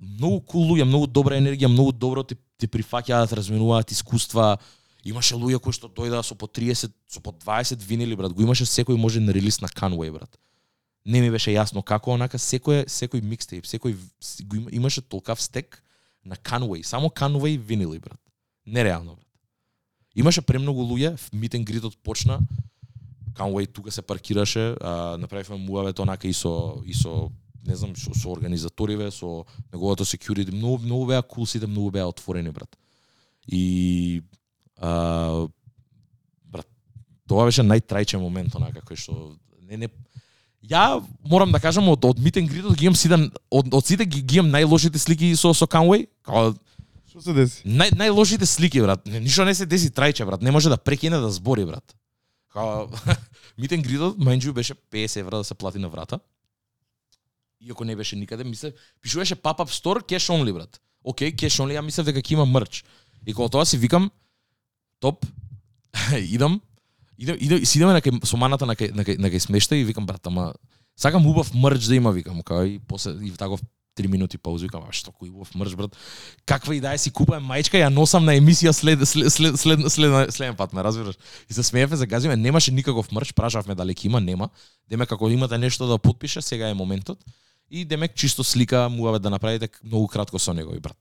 многу 0.00 0.40
кул 0.40 0.64
луѓе, 0.72 0.88
многу 0.88 1.06
добра 1.06 1.36
енергија, 1.36 1.68
многу 1.68 1.92
добро 1.92 2.24
ти, 2.24 2.38
ти 2.56 2.66
прифаќаат, 2.66 3.36
разменуваат 3.36 3.92
искуства. 3.92 4.56
Имаше 5.04 5.36
луѓе 5.36 5.60
кои 5.60 5.76
што 5.76 5.92
дојдаа 5.92 6.24
со 6.24 6.34
по 6.34 6.48
30, 6.48 6.88
со 7.04 7.20
по 7.20 7.36
20 7.36 7.84
винили, 7.84 8.16
брат. 8.16 8.32
Го 8.32 8.48
имаше 8.48 8.64
секој 8.64 8.96
може 8.96 9.20
на 9.20 9.34
релиз 9.34 9.60
на 9.60 9.68
Conway, 9.68 10.08
брат 10.08 10.40
не 11.04 11.20
ми 11.20 11.30
беше 11.30 11.50
јасно 11.50 11.82
како 11.82 12.14
онака 12.14 12.38
секој 12.38 12.84
секој 12.86 13.22
микстейп, 13.22 13.66
секој 13.66 13.96
го 14.46 14.68
имаше 14.70 15.02
толкав 15.02 15.40
стек 15.40 15.82
на 16.24 16.36
Conway, 16.36 16.82
само 16.82 17.08
Conway 17.08 17.58
винили 17.58 17.98
брат. 17.98 18.20
Нереално 18.66 19.16
брат. 19.16 19.26
Имаше 20.14 20.42
премногу 20.42 20.82
луѓе, 20.82 21.16
митен 21.32 21.64
гритот 21.64 21.96
почна, 22.02 22.38
Conway 23.34 23.66
тука 23.66 23.90
се 23.90 24.02
паркираше, 24.02 24.76
а, 24.80 25.16
направивме 25.18 25.56
муавет 25.56 25.98
онака 25.98 26.28
и 26.28 26.32
со 26.32 26.82
и 26.86 26.94
со 26.94 27.32
не 27.66 27.74
знам 27.74 27.96
со, 27.96 28.14
со 28.14 28.32
организаториве, 28.32 29.10
со 29.10 29.46
неговото 29.72 30.04
security, 30.04 30.52
многу 30.52 30.84
многу 30.84 31.06
беа 31.06 31.22
кул 31.22 31.46
сите, 31.46 31.66
многу 31.66 31.90
беа 31.90 32.06
отворени 32.06 32.50
брат. 32.50 32.76
И 33.46 34.22
а, 34.76 35.48
брат, 36.44 36.68
тоа 37.26 37.46
беше 37.46 37.62
најтрајчен 37.62 38.20
момент 38.20 38.54
онака 38.54 38.84
кој 38.86 38.96
што 38.96 39.38
не 39.62 39.76
не 39.76 39.88
Ја 40.62 41.02
морам 41.26 41.52
да 41.52 41.58
кажам 41.60 41.88
од 41.88 42.04
од 42.04 42.18
and 42.18 42.48
Greet 42.48 42.76
ги 42.76 42.86
имам 42.86 42.94
сите 42.94 43.16
од 43.50 43.74
од 43.74 43.86
сите 43.86 44.04
ги, 44.04 44.22
ги 44.22 44.38
имам 44.38 44.52
најлошите 44.52 44.98
слики 44.98 45.34
со 45.36 45.52
со 45.54 45.66
Conway. 45.66 46.06
Као 46.22 46.54
Што 47.10 47.20
се 47.20 47.32
деси? 47.32 47.62
нај 47.66 47.92
најлошите 47.98 48.46
слики 48.46 48.80
брат. 48.80 49.04
Ништо 49.06 49.44
не 49.44 49.54
се 49.54 49.66
деси 49.66 49.90
трајче 49.90 50.24
брат. 50.24 50.42
Не 50.42 50.50
може 50.50 50.68
да 50.68 50.76
прекине 50.76 51.18
да 51.18 51.30
збори 51.30 51.66
брат. 51.66 51.94
Као 52.52 52.86
Greet 53.58 54.16
mind 54.16 54.42
you 54.46 54.52
беше 54.52 54.74
50 54.74 55.20
евра 55.20 55.36
да 55.36 55.44
се 55.44 55.54
плати 55.54 55.78
на 55.78 55.88
врата. 55.88 56.20
Иако 57.60 57.84
не 57.84 57.96
беше 57.96 58.16
никаде, 58.16 58.44
мисле, 58.44 58.72
пишуваше 59.00 59.36
pop-up 59.36 59.70
store 59.70 60.02
cash 60.02 60.30
only 60.32 60.52
брат. 60.52 60.80
Океј, 61.04 61.34
cash 61.34 61.62
only, 61.62 61.74
ја 61.74 61.82
мислев 61.82 62.06
дека 62.06 62.18
ќе 62.18 62.32
има 62.32 62.46
мрч. 62.46 62.84
И 63.26 63.34
кога 63.34 63.48
тоа 63.48 63.66
си 63.66 63.78
викам 63.78 64.10
топ 65.00 65.26
идам 66.18 66.60
Иде, 67.18 67.36
иде, 67.40 67.66
си 67.66 67.78
идеме 67.78 67.92
на 67.92 68.00
кај 68.00 68.24
со 68.24 68.36
маната 68.36 68.66
на 68.66 68.74
кај 68.74 68.94
на 68.94 69.04
кај, 69.04 69.18
на 69.18 69.30
кај 69.30 69.38
смешта 69.38 69.76
и 69.76 69.84
викам 69.84 70.06
брат, 70.06 70.26
ама 70.26 70.52
сакам 70.96 71.26
убав 71.26 71.54
мрдж 71.54 71.88
да 71.88 71.94
има 71.96 72.12
викам, 72.12 72.40
кај 72.42 72.76
и 72.76 72.78
после 72.78 73.12
и 73.26 73.30
таков 73.30 73.60
3 73.96 74.08
минути 74.08 74.38
пауза 74.38 74.64
викам, 74.64 74.84
а 74.88 74.92
што 74.92 75.12
кој 75.12 75.30
убав 75.30 75.52
мрдж, 75.54 75.76
брат. 75.76 75.96
Каква 76.46 76.74
е 76.74 76.98
си 76.98 77.10
купувам 77.10 77.44
мајчка, 77.44 77.76
ја 77.76 77.92
носам 77.92 78.24
на 78.24 78.34
емисија 78.36 78.72
след 78.72 79.04
след 79.06 79.32
след 79.32 79.60
след 79.60 79.80
след 79.92 80.32
следен 80.32 80.56
пат, 80.56 80.72
ме 80.72 80.82
разбираш? 80.82 81.16
И 81.50 81.54
се 81.54 81.62
смеевме, 81.62 81.96
загазиме, 81.96 82.36
немаше 82.36 82.72
никаков 82.72 83.12
мрдж, 83.12 83.32
прашавме 83.32 83.74
дали 83.74 83.94
има, 84.04 84.20
нема. 84.20 84.48
Демек 84.88 85.08
како 85.08 85.28
имате 85.28 85.58
нешто 85.58 85.86
да 85.86 85.98
потпише, 85.98 86.42
сега 86.42 86.68
е 86.68 86.74
моментот. 86.74 87.18
И 87.70 87.84
демек 87.84 88.14
чисто 88.14 88.44
слика 88.44 88.88
муаве 88.88 89.18
да 89.18 89.30
направите 89.30 89.68
така 89.68 89.78
многу 89.84 90.08
кратко 90.08 90.38
со 90.38 90.54
него 90.54 90.74
и 90.74 90.80
брат. 90.80 90.96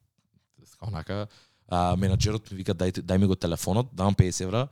Така 0.72 0.88
онака, 0.88 1.28
а, 1.68 1.96
менаџерот 1.96 2.52
ми 2.52 2.58
вика 2.58 2.76
дај, 2.76 3.00
дај 3.00 3.18
ми 3.18 3.28
го 3.28 3.36
телефонот, 3.36 3.96
давам 3.96 4.16
50 4.16 4.44
евра, 4.44 4.68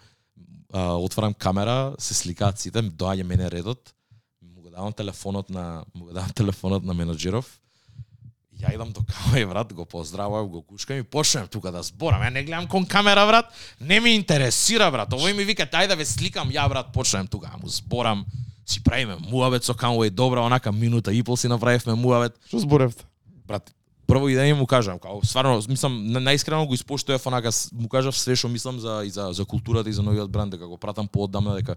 а, 0.74 0.94
отварам 0.94 1.34
камера, 1.34 1.96
се 2.00 2.14
сликаат 2.14 2.60
сите, 2.60 2.82
доаѓа 2.82 3.24
мене 3.24 3.52
редот, 3.52 3.94
му 4.42 4.62
го 4.62 4.70
давам 4.70 4.94
телефонот 4.94 5.50
на 5.50 5.84
му 5.96 6.06
го 6.06 6.14
давам 6.14 6.30
телефонот 6.36 6.84
на 6.84 6.94
менаџеров. 6.94 7.46
Ја 8.60 8.74
идам 8.76 8.92
до 8.92 9.02
камера, 9.08 9.48
брат, 9.48 9.74
го 9.74 9.86
поздравувам, 9.86 10.48
го 10.48 10.62
кушкам 10.62 10.98
и 10.98 11.04
почнем 11.04 11.48
тука 11.48 11.72
да 11.72 11.84
зборам. 11.84 12.22
Ја 12.22 12.30
не 12.34 12.44
гледам 12.44 12.68
кон 12.68 12.86
камера, 12.86 13.26
брат. 13.26 13.46
Не 13.80 14.00
ми 14.00 14.16
интересира, 14.16 14.92
брат. 14.92 15.14
Овој 15.16 15.34
ми 15.34 15.46
вика 15.48 15.64
дај 15.64 15.88
да 15.88 15.96
ве 15.96 16.06
сликам, 16.06 16.52
ја 16.52 16.68
брат, 16.70 16.92
почнем 16.94 17.28
тука, 17.28 17.52
му 17.62 17.70
зборам, 17.72 18.26
си 18.66 18.84
правиме 18.84 19.16
муавет 19.16 19.64
со 19.64 19.74
Conway, 19.74 20.10
добра, 20.10 20.42
онака 20.42 20.72
минута 20.72 21.14
и 21.14 21.24
пол 21.24 21.38
си 21.38 21.48
направивме 21.48 21.96
муавет 21.96 22.36
Што 22.48 22.60
зборевте? 22.60 23.06
брат, 23.48 23.72
прво 24.10 24.30
и 24.30 24.36
да 24.36 24.56
му 24.56 24.66
кажам, 24.66 25.00
као 25.00 25.22
стварно 25.24 25.62
мислам 25.70 26.08
на- 26.08 26.20
најискрено 26.20 26.66
го 26.66 26.74
испоштував 26.74 27.28
онака 27.30 27.50
му 27.74 27.88
кажав 27.88 28.18
све 28.18 28.36
што 28.36 28.50
мислам 28.50 28.80
за 28.80 29.04
и 29.06 29.10
за 29.10 29.30
за 29.32 29.46
културата 29.46 29.90
и 29.90 29.94
за 29.94 30.02
новиот 30.02 30.32
бранд 30.32 30.52
дека 30.52 30.68
го 30.68 30.78
пратам 30.78 31.08
поодамна 31.08 31.56
дека 31.56 31.76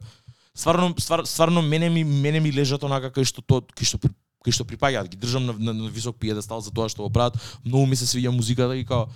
стварно 0.57 0.95
ствар, 0.99 1.25
стварно 1.25 1.63
мене 1.63 1.91
ми 1.91 2.05
мене 2.05 2.41
ми 2.41 2.53
лежат 2.53 2.83
онака 2.83 3.13
кај 3.13 3.29
што 3.29 3.43
то 3.45 3.61
кај 3.61 3.85
што 3.85 3.99
кај 4.43 4.51
што 4.51 4.65
припаѓаат, 4.65 5.09
ги 5.13 5.17
држам 5.17 5.47
на, 5.47 5.53
на, 5.53 5.73
на 5.73 5.91
висок 5.91 6.17
пиедестал 6.17 6.61
за 6.61 6.73
тоа 6.73 6.89
што 6.89 7.03
го 7.03 7.11
прават. 7.11 7.37
Многу 7.65 7.87
ми 7.87 7.97
се 7.97 8.09
свиѓа 8.09 8.33
музиката 8.33 8.77
и 8.77 8.85
као 8.85 9.07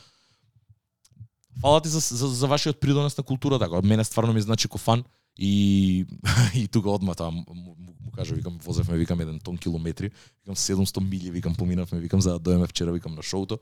Фала 1.60 1.80
ти 1.80 1.88
за, 1.88 2.00
за, 2.00 2.28
за 2.28 2.46
вашиот 2.46 2.80
придонес 2.80 3.16
на 3.16 3.24
културата, 3.24 3.68
као. 3.68 3.82
Мене 3.82 4.04
стварно 4.04 4.32
ми 4.32 4.40
значи 4.40 4.68
ко 4.68 4.78
фан. 4.78 5.04
И 5.38 6.06
и 6.54 6.68
тука 6.68 6.90
одма 6.90 7.14
таа 7.14 7.30
му, 7.30 7.44
му, 7.54 7.76
кажа 8.16 8.34
викам 8.34 8.58
возевме 8.64 8.96
викам 8.96 9.20
еден 9.20 9.40
тон 9.40 9.58
километри, 9.58 10.10
викам 10.40 10.56
700 10.56 11.00
милји 11.00 11.30
викам 11.30 11.54
поминавме 11.54 12.00
викам 12.00 12.20
за 12.20 12.32
да 12.32 12.38
доеме 12.38 12.66
вчера 12.66 12.92
викам 12.92 13.14
на 13.14 13.22
шоуто. 13.22 13.58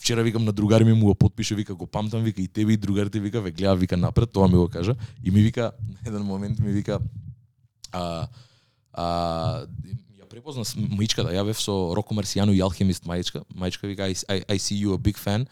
Вчера 0.00 0.22
викам 0.22 0.44
на 0.44 0.52
другари 0.52 0.84
ми 0.84 0.92
му 0.92 1.06
го 1.06 1.14
подпише 1.14 1.54
вика 1.54 1.74
го 1.74 1.86
памтам 1.86 2.22
вика 2.22 2.42
и 2.42 2.48
тебе 2.48 2.72
и 2.72 2.76
другарите 2.76 3.20
вика 3.20 3.40
ве 3.40 3.50
гледа 3.50 3.76
вика 3.76 3.96
напред, 3.96 4.30
тоа 4.32 4.48
ми 4.48 4.56
го 4.56 4.68
кажа 4.68 4.94
и 5.24 5.30
ми 5.30 5.42
вика 5.42 5.72
на 6.02 6.08
еден 6.08 6.22
момент 6.22 6.58
ми 6.58 6.72
вика 6.72 6.98
а 7.92 8.28
а 8.92 9.66
ја 10.18 10.26
препозна 10.28 10.64
с- 10.64 10.76
маичката, 10.76 11.32
ја 11.32 11.44
бев 11.44 11.60
со 11.60 11.94
Роко 11.96 12.14
Марсијано 12.14 12.52
и 12.52 12.60
Алхемист 12.60 13.06
маичка, 13.06 13.44
маичка 13.54 13.86
вика 13.86 14.02
I, 14.02 14.14
I, 14.14 14.44
I 14.44 14.58
see 14.58 14.76
you 14.84 14.94
a 14.94 14.98
big 14.98 15.16
fan 15.16 15.46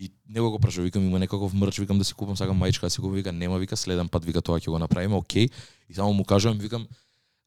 и 0.00 0.12
него 0.28 0.50
го 0.50 0.58
праша, 0.58 0.82
викам 0.82 1.06
има 1.06 1.18
некаков 1.18 1.54
мрч, 1.54 1.78
викам 1.78 1.98
да 1.98 2.04
си 2.04 2.14
купам 2.14 2.36
сакам 2.36 2.56
маичка, 2.56 2.86
да 2.86 2.90
си 2.90 2.96
купам, 3.00 3.14
вика 3.14 3.32
нема, 3.32 3.58
вика 3.58 3.76
следен 3.76 4.08
пат, 4.08 4.24
вика 4.24 4.42
тоа 4.42 4.58
ќе 4.58 4.70
го 4.70 4.78
направиме, 4.78 5.14
окей. 5.14 5.48
И 5.88 5.94
само 5.94 6.12
му 6.12 6.24
кажувам, 6.24 6.58
викам, 6.58 6.86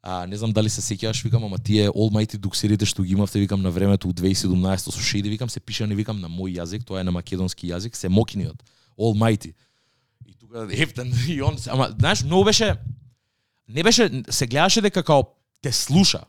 а, 0.01 0.27
не 0.27 0.37
знам 0.37 0.53
дали 0.53 0.69
се 0.69 0.81
сеќаваш, 0.81 1.23
викам, 1.23 1.43
ама 1.43 1.57
тие 1.57 1.89
Almighty 1.89 2.37
дуксерите 2.37 2.85
што 2.85 3.03
ги 3.03 3.13
имавте, 3.13 3.39
викам, 3.39 3.61
на 3.61 3.71
времето 3.71 4.07
у 4.07 4.13
2017 4.13 4.91
со 4.91 5.01
Шиди, 5.01 5.29
викам, 5.29 5.49
се 5.49 5.59
пишани, 5.59 5.95
викам, 5.95 6.21
на 6.21 6.29
мој 6.31 6.63
јазик, 6.63 6.85
тоа 6.87 7.01
е 7.01 7.03
на 7.03 7.11
македонски 7.11 7.67
јазик, 7.67 7.95
се 7.95 8.09
мокиниот, 8.09 8.63
Almighty. 8.95 9.53
И 10.25 10.33
тука 10.39 10.67
ефтен, 10.71 11.11
и 11.27 11.41
он, 11.41 11.57
ама, 11.67 11.91
знаеш, 11.99 12.23
многу 12.23 12.43
беше, 12.43 12.75
не 13.67 13.83
беше, 13.83 14.23
се 14.29 14.47
гледаше 14.47 14.81
дека 14.81 15.03
као 15.03 15.23
те 15.61 15.71
слуша. 15.71 16.23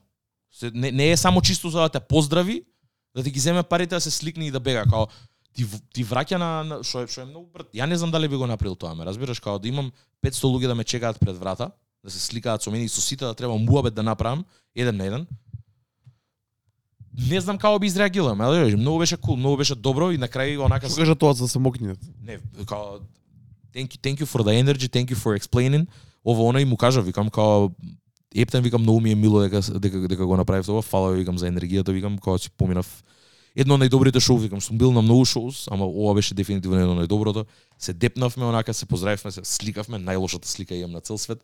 Се, 0.51 0.71
не, 0.75 0.91
не 0.91 1.11
е 1.11 1.17
само 1.17 1.41
чисто 1.41 1.71
за 1.71 1.81
да 1.81 1.89
те 1.89 2.01
поздрави, 2.01 2.65
да 3.17 3.23
ти 3.23 3.31
ги 3.31 3.41
земе 3.41 3.63
парите 3.63 3.95
да 3.95 4.01
се 4.01 4.11
сликне 4.11 4.47
и 4.47 4.51
да 4.51 4.61
бега, 4.61 4.85
као 4.85 5.07
ти 5.59 5.67
ти 5.93 6.05
враќа 6.07 6.39
на, 6.39 6.51
на 6.63 6.79
што 6.87 7.03
е 7.03 7.11
што 7.11 7.25
е 7.25 7.27
многу 7.27 7.49
брат. 7.51 7.67
Ја 7.75 7.89
не 7.91 7.99
знам 7.99 8.13
дали 8.15 8.29
би 8.31 8.39
го 8.39 8.47
направил 8.47 8.77
тоа, 8.79 8.95
ме 8.95 9.07
разбираш, 9.09 9.41
као 9.43 9.59
да 9.59 9.69
имам 9.69 9.91
500 10.23 10.47
луѓе 10.47 10.71
да 10.71 10.75
ме 10.79 10.85
чекаат 10.85 11.19
пред 11.19 11.37
врата, 11.37 11.71
да 12.05 12.11
се 12.11 12.21
сликаат 12.23 12.63
со 12.63 12.71
мене 12.71 12.87
и 12.87 12.89
со 12.89 13.03
сите 13.03 13.25
да 13.25 13.35
треба 13.35 13.59
муабет 13.59 13.95
да 13.95 14.03
направам 14.03 14.45
еден 14.77 14.97
на 14.97 15.07
еден. 15.07 15.27
Не 17.31 17.41
знам 17.41 17.59
како 17.59 17.79
би 17.83 17.91
изреагирал, 17.91 18.37
ме 18.39 18.47
разбираш, 18.47 18.79
многу 18.79 19.03
беше 19.03 19.17
кул, 19.17 19.37
многу 19.37 19.57
беше 19.59 19.75
добро 19.75 20.13
и 20.15 20.19
на 20.19 20.29
крај 20.29 20.61
онака 20.63 20.87
Што 20.87 21.03
кажа 21.03 21.19
тоа 21.19 21.35
за 21.35 21.45
да 21.45 21.49
се 21.49 21.59
мокнете? 21.59 21.99
не, 22.23 22.39
као 22.67 23.03
thank 23.75 23.95
you, 23.95 23.99
thank 23.99 24.23
you 24.23 24.27
for 24.27 24.47
the 24.47 24.55
energy, 24.55 24.87
thank 24.87 25.11
you 25.11 25.19
for 25.19 25.35
explaining. 25.35 25.87
Ово 26.25 26.47
она 26.49 26.61
и 26.61 26.65
му 26.65 26.77
кажа, 26.77 27.03
викам 27.03 27.31
као 27.31 27.71
Ептен 28.35 28.63
викам 28.63 28.83
многу 28.83 29.01
ми 29.01 29.11
е 29.11 29.15
мило 29.15 29.41
дека 29.41 29.61
дека 29.81 30.09
дека 30.09 30.27
го 30.27 30.37
направив 30.37 30.67
тоа. 30.67 30.83
Фала 30.83 31.13
ви, 31.13 31.19
викам 31.19 31.39
за 31.39 31.49
енергијата, 31.49 31.93
викам 31.93 32.19
кога 32.19 32.39
си 32.39 32.51
поминав 32.51 33.05
едно 33.59 33.75
од 33.75 33.83
најдобрите 33.83 34.21
шоу, 34.23 34.39
викам, 34.39 34.61
сум 34.63 34.79
бил 34.79 34.93
на 34.95 35.03
многу 35.03 35.25
шоус, 35.27 35.67
ама 35.71 35.87
ова 35.87 36.15
беше 36.15 36.35
дефинитивно 36.35 36.79
едно 36.79 36.95
од 36.95 37.03
најдоброто. 37.03 37.45
Се 37.79 37.93
депнавме, 37.93 38.45
онака 38.47 38.75
се 38.75 38.87
поздравивме, 38.87 39.33
се 39.35 39.43
сликавме, 39.45 39.99
најлошата 39.99 40.47
слика 40.47 40.75
имам 40.75 40.93
на 40.99 41.01
цел 41.01 41.19
свет. 41.19 41.43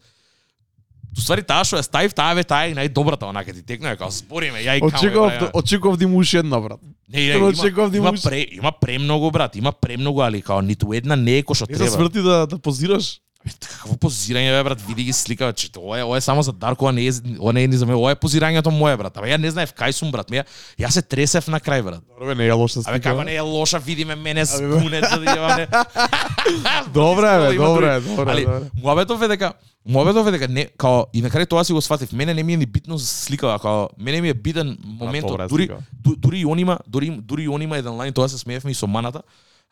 Уствари 1.14 1.44
таа 1.46 1.62
што 1.62 1.78
ја 1.78 1.86
ставив, 1.86 2.14
таа 2.14 2.34
бе 2.34 2.42
таа 2.42 2.66
е 2.66 2.74
најдобрата, 2.74 3.28
онака 3.30 3.52
ти 3.54 3.62
текна, 3.62 3.94
како 3.94 4.10
збориме, 4.10 4.62
ја 4.64 4.78
и 4.78 4.80
камо. 4.80 4.90
Очекував, 4.90 5.30
правиме. 5.30 5.50
очекував 5.54 5.96
да 5.96 6.04
има 6.04 6.16
уште 6.18 6.38
една 6.38 6.60
брат. 6.60 6.80
Не, 7.08 7.20
не, 7.20 7.36
има, 7.36 7.52
да 7.52 7.68
има 7.68 8.08
има, 8.08 8.12
пре, 8.22 8.46
има 8.50 8.72
премногу, 8.72 9.30
брат, 9.30 9.56
има 9.56 9.72
премногу, 9.72 10.22
али 10.22 10.42
као 10.42 10.62
ниту 10.62 10.92
една 10.94 11.16
не 11.16 11.38
е 11.38 11.42
кој 11.42 11.54
што 11.54 11.66
Не 11.70 11.76
се 11.78 11.84
треба. 11.84 11.94
сврти 11.94 12.22
да 12.22 12.46
да 12.46 12.58
позираш. 12.58 13.20
Какво 13.44 13.94
позирање 13.98 14.50
бе 14.50 14.64
брат, 14.64 14.80
види 14.82 15.04
ги 15.04 15.12
слика, 15.12 15.52
че 15.52 15.68
ова 15.76 15.98
е 15.98 16.04
ова 16.04 16.16
е 16.16 16.20
само 16.20 16.42
за 16.42 16.52
Дарко, 16.52 16.86
а 16.86 16.92
не 16.92 17.02
е 17.02 17.10
ова 17.38 17.52
не 17.52 17.62
е 17.62 17.68
ни 17.68 17.76
за 17.76 17.86
мене, 17.86 17.96
ова 17.96 18.10
е 18.10 18.16
позирањето 18.16 18.70
мое 18.70 18.96
брат. 18.96 19.16
Абе 19.16 19.28
ја 19.28 19.36
не 19.36 19.50
знаев 19.50 19.74
кај 19.74 19.90
сум 19.92 20.10
брат, 20.10 20.30
ме 20.30 20.36
ја, 20.36 20.44
ја 20.78 20.88
се 20.88 21.02
тресев 21.02 21.48
на 21.48 21.60
крај 21.60 21.82
брат. 21.82 22.00
Добро 22.08 22.26
бе, 22.26 22.34
не 22.34 22.46
е 22.46 22.52
лоша 22.52 22.74
слика. 22.74 22.90
Абе 22.90 23.00
како 23.00 23.22
не 23.22 23.34
е 23.34 23.40
лоша, 23.42 23.78
види 23.78 24.04
ме 24.04 24.14
мене 24.16 24.46
спунет 24.46 25.04
за 25.04 25.18
да 25.18 25.26
ја 25.26 25.56
не. 25.56 25.66
Добре 26.92 27.38
бе, 27.40 27.54
добре, 27.54 28.00
добре, 28.00 28.30
Али 28.30 28.44
добре. 28.44 28.60
муабетов 28.74 29.22
е 29.22 29.28
дека 29.28 29.52
муабетов 29.84 30.26
е 30.26 30.30
дека 30.30 30.48
не 30.48 30.66
као 30.68 31.04
и 31.12 31.22
на 31.22 31.30
крај 31.30 31.46
тоа 31.46 31.64
си 31.64 31.72
го 31.72 31.80
сватив. 31.80 32.12
Мене 32.12 32.34
не 32.34 32.42
ми 32.42 32.52
е 32.52 32.56
ни 32.56 32.66
битно 32.66 32.98
за 32.98 33.06
слика, 33.06 33.58
као 33.58 33.88
мене 33.98 34.20
ми 34.20 34.28
е 34.28 34.34
битен 34.34 34.78
моментот. 34.82 35.48
Дури 35.48 35.64
слика. 35.64 35.78
ду- 35.98 36.16
дури 36.16 36.38
и 36.38 36.46
он 36.46 36.58
има, 36.58 36.78
дури 36.86 37.10
дури 37.12 37.42
и 37.42 37.48
он 37.48 37.62
има 37.62 37.76
еден 37.76 37.92
лайн, 37.92 38.12
тоа 38.12 38.28
се 38.28 38.38
смеевме 38.38 38.70
и 38.70 38.74
со 38.74 38.86
маната. 38.86 39.22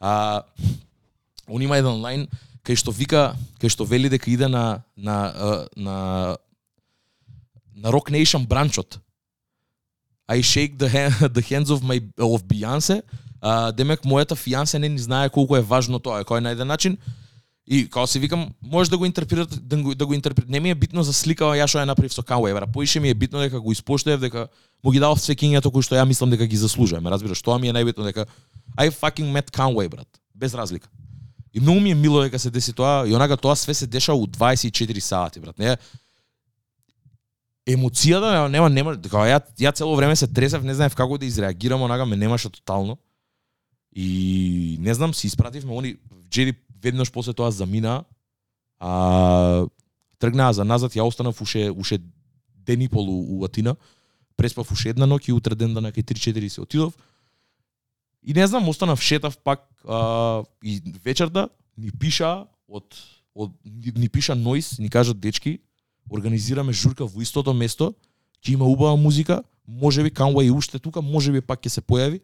А 0.01 0.43
он 1.49 1.63
има 1.63 1.77
еден 1.77 2.01
лайн 2.01 2.29
кај 2.67 2.79
што 2.79 2.95
вика, 2.95 3.37
кај 3.61 3.71
што 3.71 3.85
вели 3.85 4.09
дека 4.09 4.31
иде 4.31 4.49
на 4.49 4.85
на 4.97 5.67
на 5.77 6.37
на 7.75 7.91
Rock 7.91 8.11
Nation 8.11 8.47
бранчот. 8.47 9.01
I 10.29 10.41
shake 10.41 10.79
the, 10.79 10.89
hand, 10.89 11.15
the 11.37 11.43
hands 11.43 11.71
of 11.71 11.83
my 11.83 12.01
of 12.19 12.47
Beyonce. 12.47 13.03
А, 13.43 13.73
демек 13.75 14.07
мојата 14.07 14.39
фијансе 14.39 14.79
не 14.79 14.89
ни 14.89 14.99
знае 15.03 15.31
колку 15.31 15.57
е 15.59 15.67
важно 15.67 15.99
тоа, 15.99 16.23
кој 16.25 16.41
на 16.41 16.55
еден 16.55 16.67
начин. 16.67 16.97
И 17.67 17.89
као 17.91 18.07
се 18.07 18.19
викам, 18.19 18.51
може 18.63 18.91
да 18.91 18.99
го 18.99 19.07
интерпретира, 19.07 19.47
да 19.47 19.83
го, 19.83 19.95
да 19.95 20.07
го 20.07 20.15
интерпрет... 20.15 20.49
Не 20.49 20.61
ми 20.61 20.71
е 20.71 20.75
битно 20.75 21.03
за 21.03 21.13
сликава 21.13 21.55
ја 21.59 21.67
што 21.67 21.79
ја 21.79 21.87
направив 21.87 22.15
со 22.15 22.23
Kanye, 22.23 22.55
бра. 22.55 22.67
Поише 22.67 23.01
ми 23.01 23.11
е 23.11 23.15
битно 23.15 23.39
дека 23.39 23.61
го 23.61 23.73
испоштував, 23.73 24.21
дека 24.21 24.49
му 24.85 24.91
ги 24.91 24.99
дадов 24.99 25.21
све 25.23 25.35
кинјата 25.35 25.71
кои 25.71 25.83
што 25.83 25.95
ја 25.95 26.07
мислам 26.07 26.31
дека 26.31 26.47
ги 26.47 26.57
заслужува. 26.57 27.01
Ме 27.01 27.11
разбираш, 27.11 27.43
тоа 27.43 27.59
ми 27.59 27.71
е 27.71 27.75
најбитно 27.75 28.07
дека 28.07 28.27
I 28.79 28.91
fucking 28.91 29.31
met 29.31 29.51
Conway, 29.51 29.89
брат. 29.89 30.09
Без 30.35 30.55
разлика. 30.55 30.89
И 31.55 31.61
многу 31.61 31.81
ми 31.81 31.91
е 31.91 31.95
мило 31.95 32.23
дека 32.23 32.39
се 32.39 32.51
деси 32.51 32.73
тоа 32.73 33.09
и 33.09 33.15
онака 33.15 33.37
тоа 33.37 33.57
све 33.57 33.75
се 33.75 33.87
деша 33.87 34.15
у 34.15 34.27
24 34.27 34.99
сати, 34.99 35.41
брат. 35.41 35.59
Не 35.59 35.77
емоцијата 37.67 38.49
нема 38.49 38.69
нема 38.71 38.97
така 38.99 39.27
ја 39.29 39.41
ја 39.61 39.73
цело 39.75 39.97
време 39.97 40.17
се 40.17 40.27
тресев, 40.27 40.63
не 40.63 40.75
знаев 40.75 40.95
како 40.95 41.19
да 41.19 41.27
изреагирам, 41.27 41.83
онака 41.83 42.07
ме 42.07 42.17
немаше 42.17 42.51
тотално. 42.51 42.99
И 43.95 44.77
не 44.81 44.95
знам, 44.95 45.15
си 45.15 45.27
испративме 45.27 45.77
они 45.77 45.97
Джеди 46.31 46.55
веднаш 46.83 47.13
после 47.13 47.33
тоа 47.33 47.51
замина, 47.51 48.05
а 48.81 49.67
тргнаа 50.19 50.53
за 50.53 50.65
назад, 50.65 50.97
ја 50.97 51.07
останав 51.07 51.41
уше 51.41 51.71
уше 51.71 51.99
ден 52.67 52.81
и 52.81 52.89
пол 52.89 53.09
у, 53.09 53.39
у 53.39 53.45
Атина. 53.45 53.77
Преспав 54.37 54.73
уште 54.73 54.91
една 54.91 55.07
ноќ 55.07 55.29
и 55.29 55.33
утре 55.33 55.55
ден 55.55 55.75
да 55.75 55.81
на 55.81 55.93
3-4 55.93 56.49
се 56.49 56.61
отидов. 56.61 56.97
И 58.23 58.35
не 58.35 58.47
знам, 58.47 58.69
останав 58.69 59.03
шетав 59.03 59.39
пак 59.39 59.69
а, 59.89 60.43
и 60.63 60.83
вечерта 61.05 61.49
ни 61.77 61.91
пиша 61.91 62.47
од 62.69 62.85
од 63.35 63.53
ни, 63.65 63.93
ни 63.97 64.09
пиша 64.09 64.35
Нойс, 64.35 64.79
ни 64.79 64.89
кажат 64.89 65.21
дечки, 65.21 65.59
организираме 66.11 66.73
журка 66.73 67.07
во 67.07 67.23
истото 67.23 67.55
место, 67.55 67.95
ќе 68.45 68.55
има 68.55 68.69
убава 68.69 68.97
музика, 68.97 69.43
можеби 69.67 70.11
Канва 70.11 70.45
и 70.45 70.51
уште 70.51 70.79
тука, 70.79 71.01
можеби 71.01 71.41
пак 71.41 71.63
ќе 71.63 71.69
се 71.69 71.81
појави. 71.81 72.21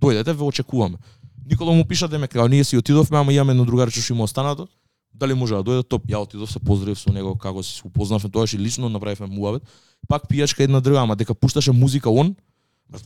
Дојдете, 0.00 0.32
ве 0.32 0.44
очекуваме. 0.44 0.98
Никола 1.46 1.72
му 1.72 1.84
пиша 1.84 2.08
дека 2.08 2.28
као 2.28 2.48
ние 2.48 2.64
си 2.64 2.76
отидовме, 2.76 3.18
ама 3.18 3.32
имаме 3.32 3.52
едно 3.52 3.64
другарче 3.64 4.00
што 4.00 4.12
има 4.12 4.24
останато. 4.24 4.68
Дали 5.12 5.34
може 5.34 5.54
да 5.54 5.64
дојде 5.64 5.88
топ? 5.88 6.06
Ја 6.06 6.22
отидов 6.22 6.52
се 6.52 6.60
поздравив 6.60 6.98
со 6.98 7.12
него 7.12 7.34
како 7.38 7.62
се 7.62 7.82
упознавме 7.84 8.30
тоа 8.30 8.46
и 8.46 8.58
лично 8.58 8.88
направивме 8.88 9.26
муабет. 9.26 9.62
Пак 10.08 10.28
пијачка 10.28 10.60
една 10.60 10.80
друга, 10.80 11.00
ама 11.00 11.16
дека 11.16 11.34
пушташе 11.34 11.72
музика 11.72 12.10
он, 12.10 12.36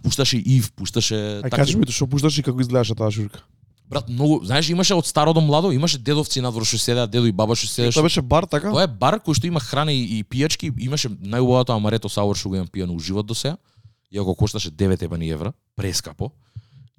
пушташе 0.03 0.39
Ив, 0.39 0.73
пушташе 0.73 1.43
Ај 1.45 1.51
кажи 1.51 1.77
ми 1.77 1.87
што 1.91 2.07
пушташ 2.07 2.39
и 2.39 2.43
како 2.43 2.61
изгледаше 2.61 2.95
таа 2.95 3.11
журка. 3.11 3.45
Брат, 3.87 4.09
многу, 4.09 4.41
знаеш, 4.45 4.71
имаше 4.73 4.95
од 4.97 5.07
старо 5.07 5.35
до 5.35 5.41
младо, 5.45 5.71
имаше 5.73 5.99
дедовци 5.99 6.41
надвор 6.41 6.65
што 6.65 6.79
седеа, 6.81 7.07
дедо 7.07 7.29
и 7.29 7.33
баба 7.33 7.55
што 7.55 7.69
седеа. 7.69 7.93
Тоа 7.93 8.07
беше 8.07 8.23
бар 8.23 8.47
така? 8.49 8.73
Тоа 8.73 8.87
е 8.87 8.89
бар 8.89 9.19
кој 9.21 9.37
што 9.37 9.47
има 9.47 9.61
храна 9.61 9.93
и, 9.93 10.19
и 10.19 10.25
пијачки, 10.25 10.73
имаше 10.81 11.13
најубавото 11.13 11.77
амарето 11.77 12.09
саур 12.09 12.37
што 12.37 12.49
го 12.49 12.57
имам 12.57 12.71
пијано 12.73 12.97
у 12.97 12.99
живот 12.99 13.27
до 13.27 13.37
сега. 13.37 13.59
Иако 14.11 14.35
кошташе 14.35 14.71
9 14.71 15.05
ебани 15.05 15.29
евра, 15.29 15.53
прескапо. 15.77 16.33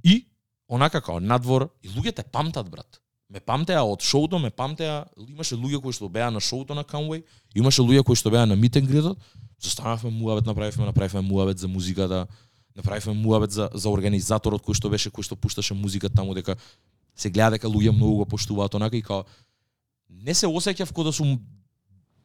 И 0.03 0.27
онака 0.67 1.01
као 1.01 1.19
надвор 1.19 1.71
и 1.81 1.89
луѓето 1.89 2.29
памтат 2.31 2.69
брат. 2.69 3.01
Ме 3.29 3.39
памтеа 3.39 3.81
од 3.81 4.03
шоуто, 4.05 4.37
ме 4.39 4.51
памтеа, 4.53 5.05
имаше 5.17 5.55
луѓе 5.57 5.81
кои 5.81 5.93
што 5.93 6.09
беа 6.09 6.29
на 6.29 6.39
шоуто 6.39 6.75
на 6.77 6.83
Conway, 6.85 7.23
имаше 7.55 7.81
луѓе 7.81 8.03
кои 8.05 8.15
што 8.15 8.29
беа 8.29 8.45
на 8.45 8.55
and 8.55 8.85
Greet. 8.85 9.15
Застанавме 9.59 10.11
муавет, 10.11 10.45
направивме, 10.45 10.85
направивме 10.85 11.21
муавет 11.21 11.57
за 11.57 11.67
музиката, 11.67 12.27
направивме 12.75 13.21
муавет 13.21 13.51
за 13.51 13.69
за 13.73 13.89
организаторот 13.89 14.63
кој 14.63 14.75
што 14.75 14.89
беше 14.89 15.09
кој 15.09 15.23
што 15.23 15.35
пушташе 15.35 15.73
музика 15.73 16.09
таму 16.09 16.35
дека 16.35 16.57
се 17.15 17.29
гледа 17.29 17.57
дека 17.57 17.67
луѓе 17.67 17.95
многу 17.95 18.23
го 18.23 18.25
поштуваат 18.25 18.75
онака 18.75 18.97
и 18.97 19.01
као 19.01 19.23
не 20.09 20.33
се 20.33 20.47
осеќав 20.47 20.91
кога 20.91 21.09
да 21.09 21.13
сум 21.13 21.39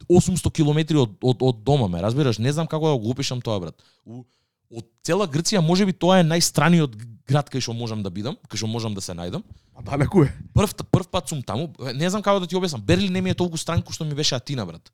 800 0.09 0.51
километри 0.53 0.99
од, 0.99 1.13
од, 1.23 1.43
од 1.43 1.63
дома 1.65 1.89
ме, 1.89 2.01
разбираш? 2.03 2.39
Не 2.39 2.53
знам 2.53 2.67
како 2.67 2.89
да 2.91 2.99
го 2.99 3.11
опишам 3.13 3.41
тоа, 3.45 3.61
брат. 3.61 3.83
У, 4.05 4.25
од 4.71 4.87
цела 5.07 5.27
Грција, 5.31 5.61
можеби 5.63 5.93
тоа 5.93 6.21
е 6.21 6.27
најстраниот 6.27 6.97
град 7.29 7.51
кај 7.53 7.63
што 7.63 7.75
можам 7.77 8.03
да 8.03 8.11
бидам, 8.11 8.39
кај 8.51 8.63
што 8.63 8.71
можам 8.71 8.95
да 8.97 9.05
се 9.05 9.15
најдам. 9.15 9.45
А 9.77 9.85
далеку 9.87 10.25
е. 10.25 10.33
Прв, 10.57 10.75
прв 10.91 11.11
пат 11.11 11.31
сум 11.31 11.43
таму, 11.47 11.71
не 11.95 12.11
знам 12.11 12.25
како 12.27 12.43
да 12.43 12.49
ти 12.51 12.59
објаснам. 12.59 12.83
Берлин 12.83 13.13
не 13.13 13.23
ми 13.23 13.35
е 13.35 13.39
толку 13.39 13.61
стран 13.61 13.85
кој 13.85 13.95
што 13.95 14.09
ми 14.09 14.17
беше 14.19 14.35
Атина, 14.39 14.67
брат. 14.67 14.93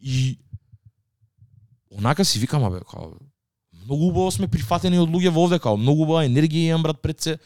И 0.00 0.38
онака 1.90 2.24
си 2.24 2.38
викам, 2.42 2.64
абе, 2.64 2.82
као, 2.84 3.14
многу 3.84 4.08
убаво 4.08 4.30
сме 4.30 4.48
прифатени 4.48 4.98
од 4.98 5.10
луѓе 5.10 5.32
во 5.32 5.44
овде, 5.44 5.58
као, 5.58 5.76
многу 5.76 6.04
убава 6.06 6.24
енергија 6.26 6.72
имам, 6.72 6.82
брат, 6.88 7.00
пред 7.02 7.20
се. 7.20 7.38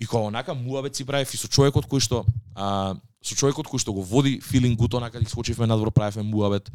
И 0.00 0.06
као 0.06 0.26
онака 0.26 0.54
муабет 0.54 0.96
си 0.96 1.04
правев 1.04 1.34
и 1.34 1.38
со 1.38 1.48
човекот 1.48 1.86
кој 1.86 2.00
што 2.02 2.24
а, 2.54 2.96
со 3.22 3.36
човекот 3.38 3.68
кој 3.70 3.78
што 3.78 3.92
го 3.92 4.02
води 4.02 4.40
feeling 4.42 4.76
good 4.76 4.96
онака 4.96 5.20
ги 5.20 5.30
скочивме 5.30 5.66
надвор 5.66 5.92
правевме 5.92 6.22
муабет. 6.22 6.70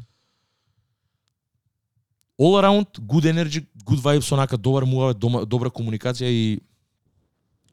All 2.39 2.55
around 2.61 2.99
good 3.01 3.26
energy, 3.26 3.65
good 3.84 3.99
vibes 3.99 4.31
онака 4.31 4.57
добар 4.57 4.85
муабет, 4.85 5.19
дома, 5.19 5.45
добра 5.45 5.69
комуникација 5.69 6.30
и 6.30 6.59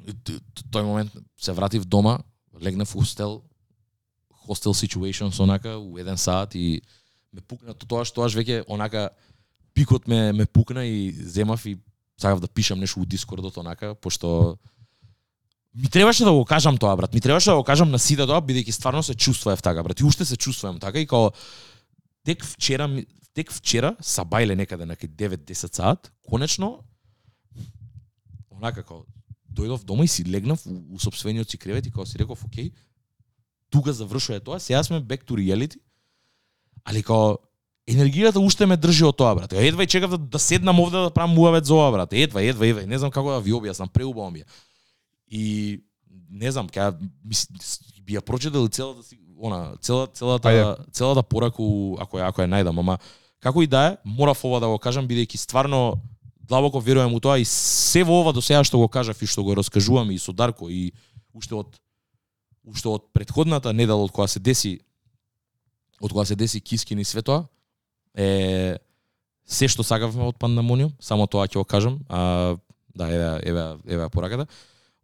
тој 0.05 0.82
момент 0.82 1.12
се 1.36 1.53
вратив 1.53 1.85
дома, 1.85 2.19
легнав 2.61 2.95
у 2.97 3.01
хостел, 3.01 3.43
хостел 4.47 4.74
situation 4.74 5.31
онака 5.43 5.78
у 5.78 5.99
еден 5.99 6.19
саат 6.19 6.55
и 6.55 6.82
ме 7.32 7.41
пукна 7.41 7.74
тоа 7.74 8.05
што 8.05 8.24
аж 8.24 8.35
веќе 8.36 8.65
онака 8.69 9.11
пикот 9.75 10.09
ме 10.09 10.33
ме 10.33 10.47
пукна 10.47 10.85
и 10.85 11.13
земав 11.13 11.67
и 11.67 11.79
сакав 12.21 12.41
да 12.41 12.49
пишам 12.49 12.81
нешто 12.81 13.01
у 13.01 13.05
Дискордот 13.05 13.57
онака 13.57 13.95
пошто 13.95 14.59
ми 15.75 15.91
требаше 15.91 16.25
да 16.25 16.33
го 16.33 16.45
кажам 16.45 16.79
тоа 16.79 16.97
брат, 16.97 17.15
ми 17.15 17.21
требаше 17.21 17.51
да 17.51 17.57
го 17.57 17.65
кажам 17.65 17.91
на 17.91 17.99
сите 17.99 18.27
тоа 18.27 18.41
бидејќи 18.41 18.71
стварно 18.71 19.03
се 19.03 19.15
чувствував 19.15 19.63
така 19.63 19.83
брат. 19.83 20.01
И 20.01 20.05
уште 20.05 20.25
се 20.25 20.37
чувствувам 20.37 20.79
така 20.79 21.01
и 21.01 21.07
као 21.07 21.33
тек 22.25 22.45
вчера 22.45 22.89
тек 23.35 23.53
вчера 23.53 23.97
са 24.01 24.23
бајле 24.23 24.55
некаде 24.55 24.87
на 24.87 24.95
9-10 24.97 25.75
саат, 25.75 26.13
конечно 26.29 26.85
онака 28.51 28.83
како 28.83 29.05
дојдов 29.51 29.85
дома 29.85 30.05
и 30.05 30.09
си 30.09 30.25
легнав 30.25 30.67
у, 30.67 30.95
у 30.95 30.99
собствениот 30.99 31.51
си 31.51 31.59
кревет 31.59 31.87
и 31.87 31.91
као 31.91 32.07
си 32.07 32.19
реков, 32.19 32.45
окей, 32.45 32.73
тука 33.71 33.93
завршува 33.93 34.41
тоа, 34.41 34.61
сега 34.61 34.83
сме 34.83 35.03
back 35.03 35.27
to 35.27 35.35
reality, 35.35 35.79
али 36.85 37.03
као 37.03 37.39
енергијата 37.86 38.40
уште 38.40 38.66
ме 38.66 38.77
држи 38.77 39.05
од 39.05 39.16
тоа, 39.16 39.35
брат. 39.35 39.52
Едва 39.52 39.85
и 39.85 39.90
чекав 39.90 40.16
да, 40.16 40.19
да 40.19 40.39
седнам 40.39 40.81
овде 40.81 41.02
да 41.06 41.11
правам 41.11 41.35
муавет 41.36 41.66
за 41.66 41.74
ова, 41.74 41.90
брат. 41.93 42.12
Едва, 42.12 42.43
едва, 42.43 42.66
едва. 42.66 42.86
Не 42.86 42.98
знам 42.98 43.11
како 43.11 43.36
да 43.36 43.40
ви 43.40 43.52
објаснам, 43.52 43.93
преубаво 43.93 44.31
ми 44.31 44.40
е. 44.40 44.44
И 45.28 45.44
не 46.31 46.51
знам, 46.52 46.69
ќе 46.69 46.94
би 48.05 48.16
ја 48.16 48.24
прочитал 48.24 48.69
целата 48.69 49.02
си 49.02 49.19
она 49.36 49.77
цела 49.81 50.06
целата 50.06 50.48
Ајде. 50.48 50.93
целата 50.93 51.23
порака 51.23 51.62
ако 52.01 52.19
ако 52.20 52.43
ја 52.43 52.48
најдам, 52.48 52.78
ама 52.78 52.98
како 53.40 53.62
и 53.62 53.66
да 53.66 53.86
е, 53.86 53.97
морав 54.05 54.44
ова 54.44 54.61
да 54.61 54.69
го 54.69 54.78
кажам 54.78 55.09
бидејќи 55.09 55.36
стварно 55.36 56.01
длабоко 56.40 56.81
верувам 56.81 57.15
у 57.15 57.20
тоа 57.20 57.39
и 57.39 57.44
се 57.44 58.05
во 58.05 58.20
ова 58.20 58.32
до 58.32 58.43
сега 58.43 58.65
што 58.65 58.78
го 58.78 58.89
кажав 58.89 59.20
и 59.23 59.27
што 59.27 59.44
го 59.44 59.55
раскажувам 59.55 60.11
и 60.11 60.19
со 60.19 60.32
Дарко 60.32 60.69
и 60.69 60.93
уште 61.32 61.55
од 61.55 61.77
уште 62.65 62.89
од 62.89 63.12
претходната 63.12 63.73
недела 63.73 64.05
од 64.05 64.12
која 64.12 64.28
се 64.28 64.40
деси 64.40 64.81
од 66.01 66.12
кога 66.12 66.24
се 66.24 66.36
деси 66.36 66.61
Кискин 66.61 66.98
и 66.98 67.05
све 67.05 67.23
тоа 67.23 67.47
е 68.15 68.78
се 69.45 69.69
што 69.69 69.85
сакавме 69.85 70.24
од 70.24 70.39
Пандамониум, 70.41 70.95
само 71.01 71.27
тоа 71.27 71.47
ќе 71.47 71.61
го 71.61 71.65
кажам. 71.65 72.01
А, 72.09 72.57
да, 72.95 73.09
еве 73.11 73.51
еве 73.51 73.65
еве 73.86 74.09
пораката. 74.09 74.47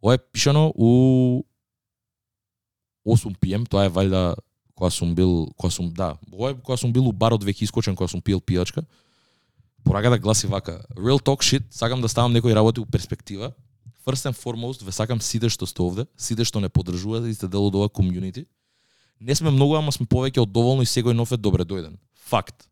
Ова 0.02 0.14
е 0.14 0.18
пишано 0.18 0.72
у 0.74 1.42
8 3.06 3.36
PM 3.36 3.68
тоа 3.68 3.84
е 3.84 3.90
валјда 3.90 4.36
кога 4.74 4.90
сум 4.90 5.14
бил, 5.14 5.52
кога 5.56 5.70
сум 5.70 5.90
да, 5.92 6.16
ова 6.32 6.50
е 6.50 6.54
кога 6.54 6.76
сум 6.76 6.92
бил 6.92 7.08
у 7.08 7.12
барот 7.12 7.44
веќе 7.44 7.68
искочен 7.68 7.96
кога 7.96 8.08
сум 8.08 8.22
пиел 8.22 8.40
пијачка. 8.40 8.84
Пораката 9.84 10.18
гласи 10.18 10.46
вака: 10.46 10.84
Real 10.96 11.20
talk 11.20 11.44
shit, 11.44 11.64
сакам 11.70 12.00
да 12.00 12.08
ставам 12.08 12.32
некои 12.32 12.54
работи 12.54 12.80
у 12.80 12.86
перспектива. 12.86 13.52
First 14.06 14.30
and 14.30 14.36
foremost, 14.36 14.84
ве 14.84 14.92
сакам 14.92 15.20
сите 15.20 15.48
што 15.48 15.66
сте 15.66 15.82
овде, 15.82 16.06
сите 16.16 16.44
што 16.44 16.60
не 16.60 16.68
поддржувате 16.68 17.28
и 17.28 17.34
сте 17.34 17.48
дел 17.48 17.66
од 17.66 17.74
ова 17.74 17.88
комјунити. 17.88 18.46
Не 19.20 19.34
сме 19.34 19.50
многу, 19.50 19.76
ама 19.76 19.92
сме 19.92 20.06
повеќе 20.06 20.40
од 20.40 20.52
доволно 20.52 20.82
и 20.82 20.88
секој 20.88 21.12
нов 21.12 21.32
е 21.32 21.36
добре 21.36 21.64
дојден. 21.64 21.98
Факт. 22.32 22.64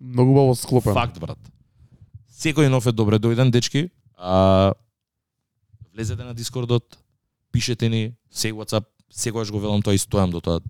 Многу 0.00 0.32
убаво 0.32 0.54
склопен. 0.56 0.94
Факт, 0.94 1.20
брат. 1.20 1.38
Секој 2.32 2.70
нов 2.72 2.86
е 2.86 2.92
добре 2.92 3.18
дојден, 3.20 3.50
дечки. 3.50 3.90
А, 4.16 4.72
влезете 5.94 6.24
на 6.24 6.34
Дискордот, 6.34 6.98
пишете 7.52 7.88
ни, 7.88 8.14
се 8.30 8.52
WhatsApp, 8.52 8.86
секогаш 9.10 9.50
го 9.52 9.60
велам 9.60 9.82
тоа 9.82 9.94
и 9.94 10.00
стојам 10.00 10.32
до 10.32 10.40
тоа 10.40 10.60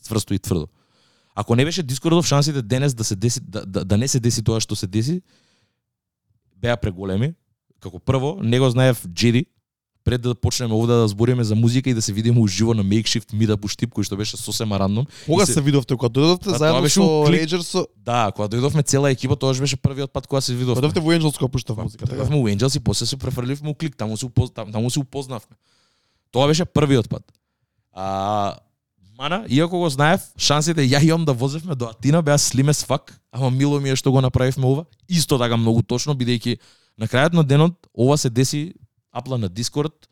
цврсто 0.00 0.34
и 0.34 0.38
тврдо. 0.38 0.68
Ако 1.34 1.56
не 1.56 1.64
беше 1.64 1.82
Дискордов, 1.82 2.26
шансите 2.26 2.62
денес 2.62 2.94
да 2.94 3.04
се 3.04 3.16
деси 3.16 3.40
да, 3.40 3.66
да, 3.66 3.84
да 3.84 3.96
не 3.98 4.08
се 4.08 4.20
деси 4.20 4.42
тоа 4.42 4.60
што 4.60 4.76
се 4.76 4.86
деси 4.86 5.20
беа 6.56 6.76
преголеми. 6.76 7.34
Како 7.80 7.98
прво, 7.98 8.38
не 8.42 8.58
го 8.60 8.68
знаев 8.70 9.00
Джеди, 9.08 9.46
пред 10.04 10.22
да 10.22 10.34
почнеме 10.34 10.74
овде 10.74 10.92
да 10.92 11.08
збориме 11.08 11.44
за 11.44 11.54
музика 11.54 11.90
и 11.90 11.94
да 11.94 12.02
се 12.02 12.12
видиме 12.12 12.40
уживо 12.40 12.74
на 12.74 12.84
Makeshift 12.84 13.32
Meetup 13.32 13.64
у 13.64 13.68
Штип, 13.68 13.92
кој 13.92 14.02
што 14.02 14.16
беше 14.16 14.36
сосема 14.36 14.78
рандом. 14.78 15.06
Кога 15.26 15.46
се- 15.46 15.52
се 15.52 15.60
видовте 15.60 15.96
кога 15.96 16.08
дојдовте 16.08 16.44
Па, 16.46 16.58
заедно 16.58 16.82
беше 16.82 17.00
со 17.00 17.24
клип. 17.26 17.34
Рейджерс 17.34 17.66
со 17.66 17.86
Да, 17.96 18.32
кога 18.32 18.48
дојдовме 18.48 18.82
цела 18.82 19.10
екипа, 19.10 19.36
тоа 19.36 19.54
беше 19.54 19.76
првиот 19.76 20.12
пат 20.12 20.26
кога 20.26 20.40
се 20.40 20.54
видовме. 20.54 20.74
кога 20.74 20.88
дојдовте 20.88 21.00
во 21.00 21.12
Angels 21.12 21.38
кога 21.38 21.48
пуштав 21.48 21.76
Па, 21.76 21.82
музика. 21.82 22.06
Така. 22.06 22.16
Тргавме 22.16 22.36
у 22.36 22.48
Angels 22.48 22.76
и 22.76 22.80
после 22.80 23.06
се 23.06 23.16
префрливме 23.16 23.68
у 23.68 23.74
клик, 23.74 23.96
таму 23.96 24.16
се 24.16 24.26
упоз... 24.26 24.50
там, 24.50 24.72
таму 24.72 24.90
се 24.90 24.98
упознавме. 24.98 25.56
Тоа 26.32 26.46
беше 26.46 26.64
првиот 26.64 27.08
пат. 27.08 27.22
А 27.92 28.54
Мана, 29.18 29.44
иако 29.48 29.78
го 29.78 29.88
знаев, 29.88 30.20
шансите 30.38 30.80
ја 30.80 31.02
имам 31.04 31.24
да 31.24 31.32
возевме 31.32 31.74
до 31.74 31.84
Атина 31.86 32.22
беа 32.22 32.38
слим 32.38 32.66
as 32.66 32.86
fuck, 32.86 33.12
ама 33.32 33.50
мило 33.50 33.80
ми 33.80 33.90
е 33.90 33.96
што 33.96 34.12
го 34.12 34.20
направивме 34.20 34.64
ова. 34.66 34.84
Исто 35.08 35.36
така 35.38 35.56
многу 35.56 35.82
точно, 35.82 36.14
бидејќи 36.16 36.56
на 36.98 37.04
крајот 37.06 37.32
на 37.32 37.44
денот 37.44 37.74
ова 37.92 38.16
се 38.16 38.30
деси 38.30 38.72
апла 39.12 39.38
на 39.38 39.48
Дискорд, 39.48 40.08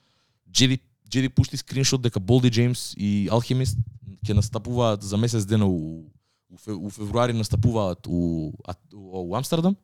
Джеди 0.51 0.81
Джеди 1.09 1.29
пушти 1.29 1.57
скриншот 1.57 2.03
дека 2.03 2.20
Болди 2.20 2.51
Джеймс 2.51 2.93
и 2.97 3.29
Алхимист 3.33 3.79
ќе 4.25 4.37
настапуваат 4.37 5.03
за 5.03 5.16
месец 5.16 5.47
дена 5.49 5.66
у, 5.66 6.05
у, 6.51 6.91
февруари 6.91 7.33
настапуваат 7.33 8.07
у, 8.07 8.53
у, 8.53 9.23
у 9.31 9.35
Амстердам. 9.37 9.77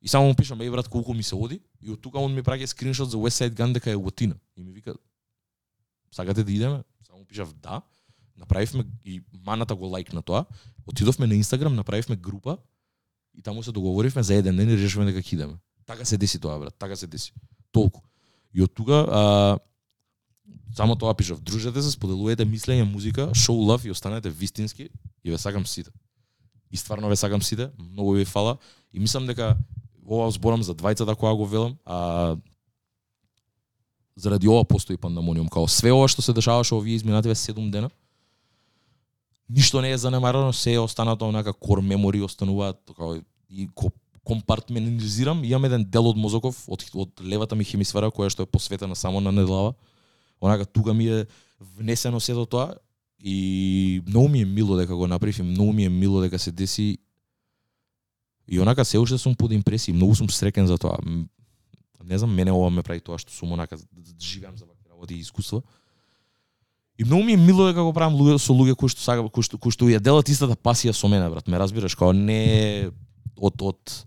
И 0.00 0.08
само 0.08 0.28
му 0.28 0.34
пишам, 0.34 0.60
еј 0.62 0.70
брат, 0.70 0.88
колку 0.88 1.12
ми 1.14 1.22
се 1.22 1.34
оди, 1.34 1.60
и 1.82 1.90
од 1.90 2.00
тука 2.00 2.22
он 2.22 2.32
ми 2.32 2.42
праќа 2.42 2.70
скриншот 2.70 3.10
за 3.10 3.18
West 3.18 3.42
Side 3.42 3.56
Gun 3.58 3.74
дека 3.74 3.90
е 3.90 3.96
у 3.96 4.08
И 4.56 4.62
ми 4.62 4.72
вика, 4.72 4.94
сакате 6.10 6.44
да 6.44 6.52
идеме? 6.52 6.82
Само 7.02 7.24
пишав 7.24 7.52
да. 7.52 7.82
Направивме 8.36 8.84
и 9.04 9.20
маната 9.44 9.74
го 9.74 9.86
лайк 9.86 10.12
на 10.12 10.22
тоа. 10.22 10.46
Отидовме 10.86 11.26
на 11.26 11.34
Инстаграм, 11.34 11.74
направивме 11.74 12.16
група 12.16 12.58
и 13.34 13.42
таму 13.42 13.62
се 13.62 13.72
договоривме 13.72 14.22
за 14.22 14.34
еден 14.34 14.56
ден 14.56 14.70
и 14.70 14.76
решивме 14.76 15.12
дека 15.12 15.20
ќе 15.20 15.34
идеме. 15.34 15.58
Така 15.86 16.04
се 16.04 16.16
деси 16.16 16.38
тоа, 16.38 16.58
брат, 16.58 16.74
така 16.78 16.96
се 16.96 17.06
деси. 17.06 17.34
Толку. 17.72 18.07
И 18.54 18.62
од 18.62 18.72
тука 18.74 19.04
а, 19.04 19.22
само 20.76 20.96
тоа 20.96 21.14
пишав, 21.14 21.40
дружете 21.40 21.82
се, 21.82 21.92
споделувајте 21.92 22.46
мислење, 22.48 22.86
музика, 22.88 23.30
шоу 23.34 23.60
лав 23.68 23.84
и 23.84 23.90
останете 23.90 24.30
вистински 24.30 24.88
и 25.24 25.30
ве 25.30 25.38
сакам 25.38 25.66
сите. 25.66 25.90
И 26.70 26.76
стварно 26.76 27.08
ве 27.08 27.16
сакам 27.16 27.42
сите, 27.42 27.70
многу 27.78 28.12
ви 28.12 28.24
фала 28.24 28.56
и 28.92 29.00
мислам 29.00 29.26
дека 29.26 29.56
ова 30.06 30.30
зборам 30.30 30.62
за 30.62 30.74
двајцата 30.74 31.16
која 31.16 31.36
го 31.36 31.46
велам, 31.46 31.76
а 31.84 32.36
заради 34.16 34.48
ова 34.48 34.64
постои 34.64 34.96
пандамониум, 34.96 35.48
као 35.48 35.68
све 35.68 35.92
ова 35.92 36.08
што 36.08 36.22
се 36.22 36.32
дешаваше 36.32 36.74
овие 36.74 36.96
изминативе 36.96 37.34
7 37.34 37.70
дена, 37.70 37.90
ништо 39.48 39.80
не 39.80 39.92
е 39.92 39.98
занемарено, 39.98 40.52
се 40.52 40.74
е 40.74 40.78
останато 40.78 41.28
онака 41.28 41.52
кор 41.52 41.80
мемори 41.80 42.22
остануваат 42.22 42.80
као 42.96 43.20
и 43.50 43.68
ко 43.74 43.92
компартментализирам, 44.28 45.40
имам 45.44 45.64
еден 45.64 45.86
дел 45.88 46.10
од 46.10 46.18
мозоков 46.20 46.60
од, 46.68 46.84
од 46.92 47.22
левата 47.24 47.56
ми 47.56 47.64
хемисфера 47.64 48.12
која 48.12 48.28
што 48.32 48.44
е 48.44 48.50
посветена 48.50 48.96
само 48.96 49.22
на 49.24 49.32
недлава. 49.32 49.72
Онака 50.40 50.66
тука 50.66 50.94
ми 50.94 51.08
е 51.08 51.24
внесено 51.60 52.20
сето 52.20 52.44
тоа 52.46 52.76
и 53.24 54.02
многу 54.06 54.28
ми 54.28 54.42
е 54.42 54.44
мило 54.44 54.76
дека 54.76 54.94
го 54.94 55.06
направив 55.06 55.38
и 55.38 55.42
многу 55.42 55.72
ми 55.72 55.84
е 55.84 55.88
мило 55.88 56.20
дека 56.20 56.38
се 56.38 56.52
деси 56.52 56.98
и 58.48 58.60
онака 58.60 58.84
се 58.84 58.98
уште 58.98 59.18
сум 59.18 59.34
под 59.36 59.52
импресија, 59.52 59.96
многу 59.96 60.14
сум 60.16 60.28
среќен 60.28 60.68
за 60.68 60.78
тоа. 60.78 61.00
Не 62.04 62.18
знам, 62.18 62.32
мене 62.32 62.52
ова 62.52 62.70
ме 62.70 62.82
прави 62.82 63.00
тоа 63.00 63.18
што 63.18 63.32
сум 63.32 63.52
онака 63.52 63.76
живеам 64.20 64.56
за 64.56 64.64
вакви 64.64 64.88
работи 64.90 65.14
и 65.14 65.24
искуства. 65.24 65.62
И 66.98 67.04
многу 67.04 67.24
ми 67.24 67.32
е 67.32 67.36
мило 67.36 67.66
дека 67.68 67.82
го 67.82 67.92
правам 67.92 68.16
луѓе 68.16 68.38
со 68.38 68.52
луѓе 68.52 68.74
кои 68.76 68.88
што 68.88 69.00
сака 69.00 69.24
кои 69.28 69.44
што 69.44 69.58
кои 69.58 69.72
што 69.72 69.88
ја 69.88 70.00
делат 70.00 70.28
истата 70.28 70.56
пасија 70.56 70.92
со 70.92 71.08
мене, 71.08 71.28
брат. 71.30 71.48
Ме 71.48 71.58
разбираш, 71.58 71.94
као 71.94 72.12
не 72.12 72.90
од 73.36 73.62
од 73.62 74.04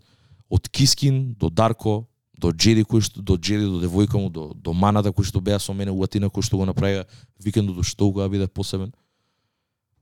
од 0.52 0.68
Кискин 0.70 1.34
до 1.40 1.50
Дарко, 1.50 2.06
до 2.36 2.52
Джеди 2.52 2.84
кој 2.84 3.06
што 3.06 3.22
до 3.24 3.38
Джеди 3.38 3.70
до 3.70 3.80
девојка 3.80 4.20
му, 4.20 4.30
до 4.30 4.52
до 4.54 4.74
Маната 4.74 5.14
кој 5.16 5.30
што 5.30 5.40
беа 5.40 5.60
со 5.60 5.74
мене 5.74 5.94
у 5.94 6.04
Атина 6.04 6.28
кој 6.28 6.44
што 6.44 6.58
го 6.60 6.66
направија 6.68 7.06
викендот 7.40 7.78
до 7.80 7.86
што 7.88 8.10
кога 8.12 8.28
биде 8.30 8.48
посебен. 8.48 8.92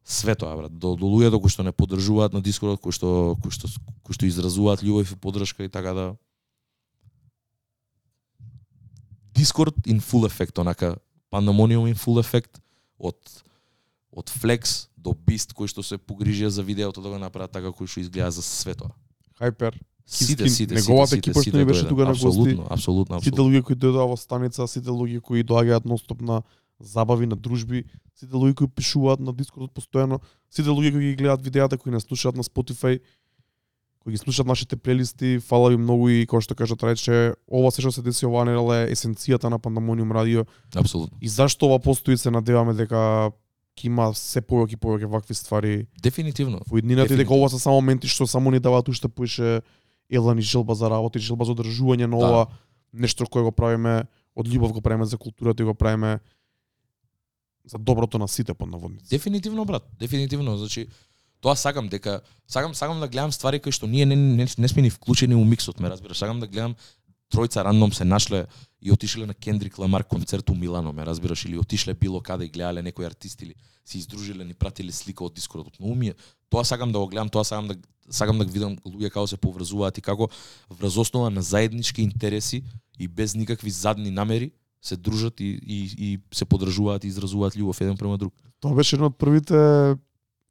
Све 0.04 0.34
тоа 0.36 0.56
брат, 0.58 0.74
до, 0.74 0.96
до 0.96 1.06
луѓето 1.06 1.42
кои 1.42 1.54
што 1.54 1.64
не 1.64 1.76
поддржуваат 1.76 2.34
на 2.34 2.42
Дискордот, 2.42 2.82
кои 2.82 2.96
што 2.96 3.36
кои 3.44 3.54
што 3.54 3.70
кои 4.02 4.18
што 4.18 4.26
изразуваат 4.26 4.82
љубов 4.82 5.12
и 5.12 5.20
поддршка 5.20 5.68
и 5.68 5.70
така 5.70 5.94
да 5.94 6.06
Дискорд 9.36 9.76
in 9.86 10.02
full 10.02 10.26
effect, 10.26 10.58
онака 10.60 10.98
Pandemonium 11.30 11.86
in 11.86 11.96
full 11.96 12.18
effect 12.18 12.58
од 12.98 13.20
од 14.10 14.32
Flex 14.34 14.90
до 14.98 15.14
Beast 15.14 15.54
кој 15.54 15.70
што 15.70 15.84
се 15.86 16.00
погрижија 16.02 16.50
за 16.50 16.64
видеото 16.64 17.04
да 17.04 17.14
го 17.14 17.20
направат 17.22 17.52
така 17.52 17.70
кој 17.70 17.86
што 17.86 18.02
изгледа 18.02 18.32
за 18.32 18.42
све 18.42 18.74
тоа. 18.74 18.96
Хайпер. 19.38 19.78
Сите, 20.10 20.50
сите, 20.50 20.74
неговата 20.74 21.08
сите, 21.08 21.20
екипа 21.20 21.40
сите, 21.44 21.52
што 21.52 21.58
ни 21.62 21.66
беше 21.66 21.88
тука 21.88 22.06
на 22.08 22.16
гости. 22.18 22.26
Апсолутно, 22.26 22.66
апсолутно, 22.70 23.22
Сите 23.22 23.42
луѓе 23.46 23.62
кои 23.62 23.76
дојдоа 23.78 24.08
во 24.10 24.18
станица, 24.18 24.66
сите 24.66 24.90
луѓе 24.90 25.22
кои 25.22 25.44
доаѓаат 25.46 25.86
ностоп 25.86 26.24
на 26.26 26.42
забави, 26.82 27.28
на 27.30 27.36
дружби, 27.38 27.84
сите 28.18 28.34
луѓе 28.34 28.56
кои 28.58 28.68
пишуваат 28.68 29.22
на 29.22 29.34
Дискордот 29.38 29.70
постојано, 29.78 30.18
сите 30.50 30.74
луѓе 30.74 30.96
кои 30.96 31.12
ги 31.12 31.16
гледаат 31.22 31.46
видеата, 31.46 31.78
кои 31.78 31.94
не 31.94 32.00
слушаат 32.02 32.36
на 32.36 32.44
Spotify, 32.44 32.98
кои 34.00 34.12
ги 34.14 34.18
слушаат 34.18 34.48
нашите 34.48 34.76
плейлисти, 34.76 35.40
фала 35.40 35.70
ви 35.70 35.78
многу 35.78 36.10
и 36.10 36.26
како 36.26 36.42
што 36.42 36.56
кажа 36.58 36.74
Трајче, 36.74 37.36
ова 37.46 37.70
се 37.70 37.86
што 37.86 37.92
се 37.94 38.02
деси 38.02 38.26
оваа 38.26 38.48
недела 38.50 38.82
е 38.88 38.96
есенцијата 38.96 39.52
на 39.54 39.60
Пандамониум 39.60 40.10
радио 40.12 40.46
Апсолутно. 40.74 41.18
и 41.22 41.30
зашто 41.30 41.70
ова 41.70 41.78
постои 41.80 42.18
се 42.18 42.32
надеваме 42.34 42.74
дека 42.74 43.30
ќе 43.78 43.86
има 43.86 44.10
се 44.18 44.42
повеќе 44.42 44.74
и 44.74 44.82
повеќе 44.82 45.06
вакви 45.06 45.36
ствари 45.36 45.86
Дефинитивно. 46.02 46.66
во 46.66 46.82
иднината 46.82 47.14
дека 47.14 47.34
ова 47.34 47.50
се 47.50 47.60
само 47.60 47.78
моменти 47.78 48.08
што 48.08 48.26
само 48.26 48.52
ни 48.52 48.60
даваат 48.60 48.90
уште 48.90 49.08
поише 49.08 49.62
елан 50.10 50.40
и 50.40 50.42
желба 50.42 50.76
за 50.76 50.90
работа 50.90 51.20
и 51.20 51.22
желба 51.22 51.46
за 51.46 51.54
одржување 51.54 52.06
на 52.06 52.18
Да. 52.18 52.26
ова 52.26 52.48
нешто 52.94 53.26
кое 53.26 53.44
го 53.44 53.52
правиме 53.52 54.06
од 54.36 54.48
љубов 54.48 54.74
го 54.74 54.82
правиме 54.82 55.06
за 55.06 55.18
културата 55.18 55.64
и 55.64 55.66
го 55.66 55.74
правиме 55.74 56.20
за 57.66 57.78
доброто 57.78 58.18
на 58.18 58.28
сите 58.28 58.54
под 58.54 58.70
наводници. 58.70 59.10
Дефинитивно 59.10 59.66
брат, 59.66 59.84
дефинитивно, 60.00 60.58
значи 60.58 60.88
тоа 61.42 61.56
сакам 61.56 61.88
дека 61.88 62.22
сакам 62.48 62.76
сакам 62.76 63.00
да 63.00 63.08
гледам 63.08 63.32
ствари 63.32 63.60
кои 63.60 63.72
што 63.72 63.88
ние 63.88 64.06
не 64.06 64.16
не, 64.16 64.48
не 64.58 64.68
сме 64.68 64.82
ни 64.82 64.90
вклучени 64.90 65.36
у 65.36 65.46
миксот, 65.46 65.80
ме 65.80 65.90
разбираш, 65.90 66.18
сакам 66.18 66.40
да 66.40 66.48
гледам 66.48 66.76
тројца 67.32 67.64
рандом 67.64 67.94
се 67.94 68.06
нашле 68.06 68.46
и 68.82 68.92
отишле 68.92 69.26
на 69.26 69.34
Кендрик 69.34 69.78
Ламар 69.78 70.04
концерт 70.04 70.50
у 70.50 70.56
Милано, 70.56 70.94
ме 70.94 71.06
разбираш, 71.06 71.46
или 71.46 71.58
отишле 71.58 71.94
било 71.94 72.22
каде 72.22 72.46
и 72.46 72.50
гледале 72.50 72.82
некои 72.82 73.06
артисти 73.06 73.46
или 73.46 73.56
се 73.86 73.98
издружиле, 73.98 74.46
ни 74.46 74.54
пратиле 74.54 74.92
слика 74.92 75.24
од 75.24 75.34
Дискордот. 75.34 75.74
Но 75.80 75.96
ми 75.96 76.08
е- 76.08 76.14
тоа 76.50 76.64
сакам 76.64 76.92
да 76.92 77.00
го 77.00 77.08
гледам, 77.08 77.30
тоа 77.30 77.44
сакам 77.44 77.68
да 77.68 77.76
сакам 78.10 78.38
да 78.38 78.46
ги 78.46 78.52
видам 78.52 78.78
луѓе 78.80 79.10
како 79.10 79.28
се 79.28 79.38
поврзуваат 79.38 79.98
и 79.98 80.02
како 80.02 80.30
врз 80.72 80.98
основа 80.98 81.30
на 81.30 81.42
заеднички 81.42 82.02
интереси 82.02 82.64
и 83.00 83.08
без 83.08 83.36
никакви 83.36 83.70
задни 83.70 84.12
намери 84.12 84.52
се 84.82 84.98
дружат 84.98 85.40
и, 85.40 85.60
и, 85.64 85.78
и 86.00 86.20
се 86.34 86.46
подржуваат 86.46 87.04
и 87.04 87.08
изразуваат 87.08 87.54
љубов 87.54 87.82
еден 87.82 87.98
према 87.98 88.18
друг. 88.18 88.34
Тоа 88.60 88.74
беше 88.74 88.96
една 88.96 89.06
од 89.06 89.18
првите 89.18 89.96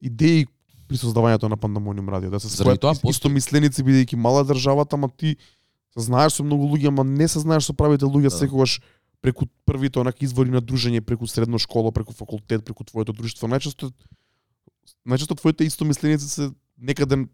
идеи 0.02 0.46
при 0.88 0.96
создавањето 0.96 1.48
на 1.48 1.56
Пандамониум 1.56 2.08
радио, 2.08 2.30
да 2.30 2.40
се 2.40 2.48
спојат 2.48 2.80
тоа 2.80 2.94
ис- 2.94 3.00
постои- 3.00 3.10
истомисленици 3.10 3.82
бидејќи 3.82 4.16
мала 4.16 4.44
државата, 4.44 4.96
ама 4.96 5.08
ти 5.10 5.36
се 5.96 6.04
знаеш 6.04 6.32
со 6.32 6.44
многу 6.44 6.68
луѓе, 6.68 6.88
ама 6.88 7.04
не 7.04 7.28
се 7.28 7.40
знаеш 7.40 7.64
со 7.64 7.72
правите 7.72 8.04
луѓе 8.04 8.30
Да. 8.30 8.38
секогаш 8.38 8.80
преку 9.20 9.46
првите 9.66 9.98
онака 9.98 10.24
извори 10.24 10.50
на 10.50 10.60
дружење, 10.62 11.00
преку 11.00 11.26
средно 11.26 11.58
школа, 11.58 11.92
преку 11.92 12.12
факултет, 12.12 12.64
преку 12.64 12.84
твоето 12.84 13.12
друштво. 13.12 13.48
Најчесто 13.48 13.92
најчесто 15.06 15.36
твоите 15.36 15.64
истомисленици 15.64 16.28
се 16.28 16.50
некаде 16.78 17.28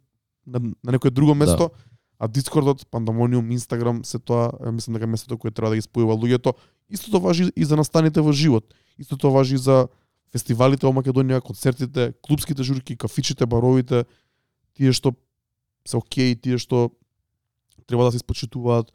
на, 0.46 0.60
на 0.82 0.92
некое 0.92 1.10
друго 1.10 1.34
место, 1.34 1.70
а 2.18 2.28
Дискордот, 2.28 2.86
Пандамониум, 2.90 3.50
Инстаграм, 3.50 4.04
се 4.04 4.18
тоа, 4.18 4.52
мислам 4.72 4.94
дека 4.94 5.06
местото 5.06 5.38
кое 5.38 5.50
треба 5.50 5.70
да 5.70 5.76
ги 5.76 5.82
спојува 5.82 6.14
луѓето. 6.14 6.54
Истото 6.88 7.20
важи 7.20 7.50
и 7.56 7.64
за 7.64 7.76
настаните 7.76 8.20
во 8.20 8.32
живот. 8.32 8.74
Истото 8.98 9.30
важи 9.30 9.54
и 9.54 9.58
за 9.58 9.88
фестивалите 10.32 10.86
во 10.86 10.92
Македонија, 10.92 11.42
концертите, 11.42 12.14
клубските 12.22 12.62
журки, 12.62 12.96
кафичите, 12.96 13.46
баровите, 13.46 14.04
тие 14.74 14.92
што 14.92 15.14
се 15.86 15.98
окей, 15.98 16.34
тие 16.34 16.58
што 16.58 16.94
треба 17.86 18.04
да 18.04 18.10
се 18.10 18.16
испочитуваат. 18.16 18.92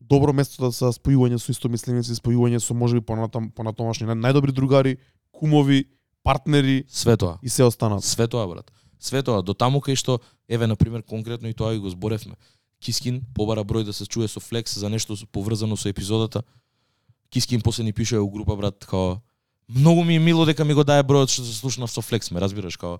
Добро 0.00 0.32
место 0.32 0.64
да 0.64 0.72
се 0.72 0.84
спојување 0.84 1.38
со 1.38 1.52
истомисленици, 1.52 2.16
спојување 2.18 2.58
со 2.60 2.74
можеби 2.74 3.00
понатам 3.00 3.50
понатомашни 3.50 4.06
нај- 4.06 4.20
најдобри 4.20 4.52
другари, 4.52 4.96
кумови, 5.32 5.84
партнери 6.22 6.84
Све 6.88 7.16
тоа. 7.16 7.38
и 7.42 7.48
се 7.48 7.64
останат. 7.64 8.04
Све 8.04 8.28
тоа, 8.28 8.46
брат. 8.46 8.70
Све 9.00 9.22
тоа, 9.22 9.42
до 9.42 9.54
таму 9.54 9.80
кај 9.80 9.96
што, 9.96 10.20
еве, 10.48 10.66
на 10.66 10.76
пример, 10.76 11.02
конкретно 11.02 11.48
и 11.48 11.54
тоа 11.54 11.74
и 11.74 11.78
го 11.78 11.90
зборевме. 11.90 12.36
Кискин 12.80 13.22
побара 13.34 13.64
број 13.64 13.84
да 13.84 13.92
се 13.92 14.06
чуе 14.06 14.28
со 14.28 14.40
Флекс 14.40 14.78
за 14.78 14.88
нешто 14.88 15.16
поврзано 15.32 15.76
со 15.76 15.88
епизодата. 15.88 16.42
Кискин 17.30 17.60
после 17.60 17.84
ни 17.84 17.92
пише 17.92 18.18
у 18.18 18.30
група, 18.30 18.56
брат, 18.56 18.84
као, 18.84 19.16
многу 19.68 20.04
ми 20.04 20.16
е 20.16 20.18
мило 20.18 20.44
дека 20.44 20.64
ми 20.64 20.74
го 20.74 20.84
дае 20.84 21.02
бројот 21.02 21.28
што 21.28 21.44
се 21.44 21.54
слушнав 21.54 21.90
со 21.90 22.02
Флекс, 22.02 22.30
ме 22.30 22.40
разбираш, 22.40 22.76
као, 22.76 22.98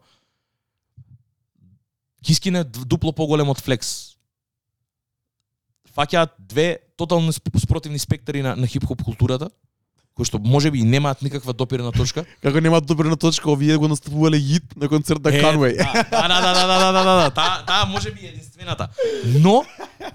Кискин 2.25 2.57
е 2.57 2.65
дупло 2.65 3.13
поголем 3.13 3.49
од 3.49 3.61
Флекс 3.61 4.14
фаќаат 5.97 6.35
две 6.39 6.79
тотално 6.97 7.33
спротивни 7.33 7.99
спектри 7.99 8.43
на, 8.43 8.57
на 8.57 8.67
хип-хоп 8.67 9.03
културата, 9.03 9.51
кои 10.15 10.27
што 10.27 10.39
може 10.39 10.71
би 10.71 10.83
немаат 10.87 11.23
никаква 11.23 11.53
допирна 11.53 11.91
точка. 11.93 12.25
Како 12.45 12.61
немаат 12.63 12.87
допирна 12.87 13.17
точка, 13.17 13.51
овие 13.51 13.77
го 13.77 13.89
настапувале 13.91 14.39
хит 14.39 14.77
на 14.77 14.89
концерт 14.89 15.25
на 15.25 15.33
Conway. 15.33 15.77
Да, 15.77 16.29
да, 16.29 16.41
да, 16.41 16.53
да, 16.55 16.67
да, 16.67 16.93
да, 16.93 17.03
да, 17.03 17.15
да, 17.31 17.31
таа 17.67 17.87
може 17.87 18.11
би 18.11 18.27
единствената. 18.27 18.89
Но 19.41 19.65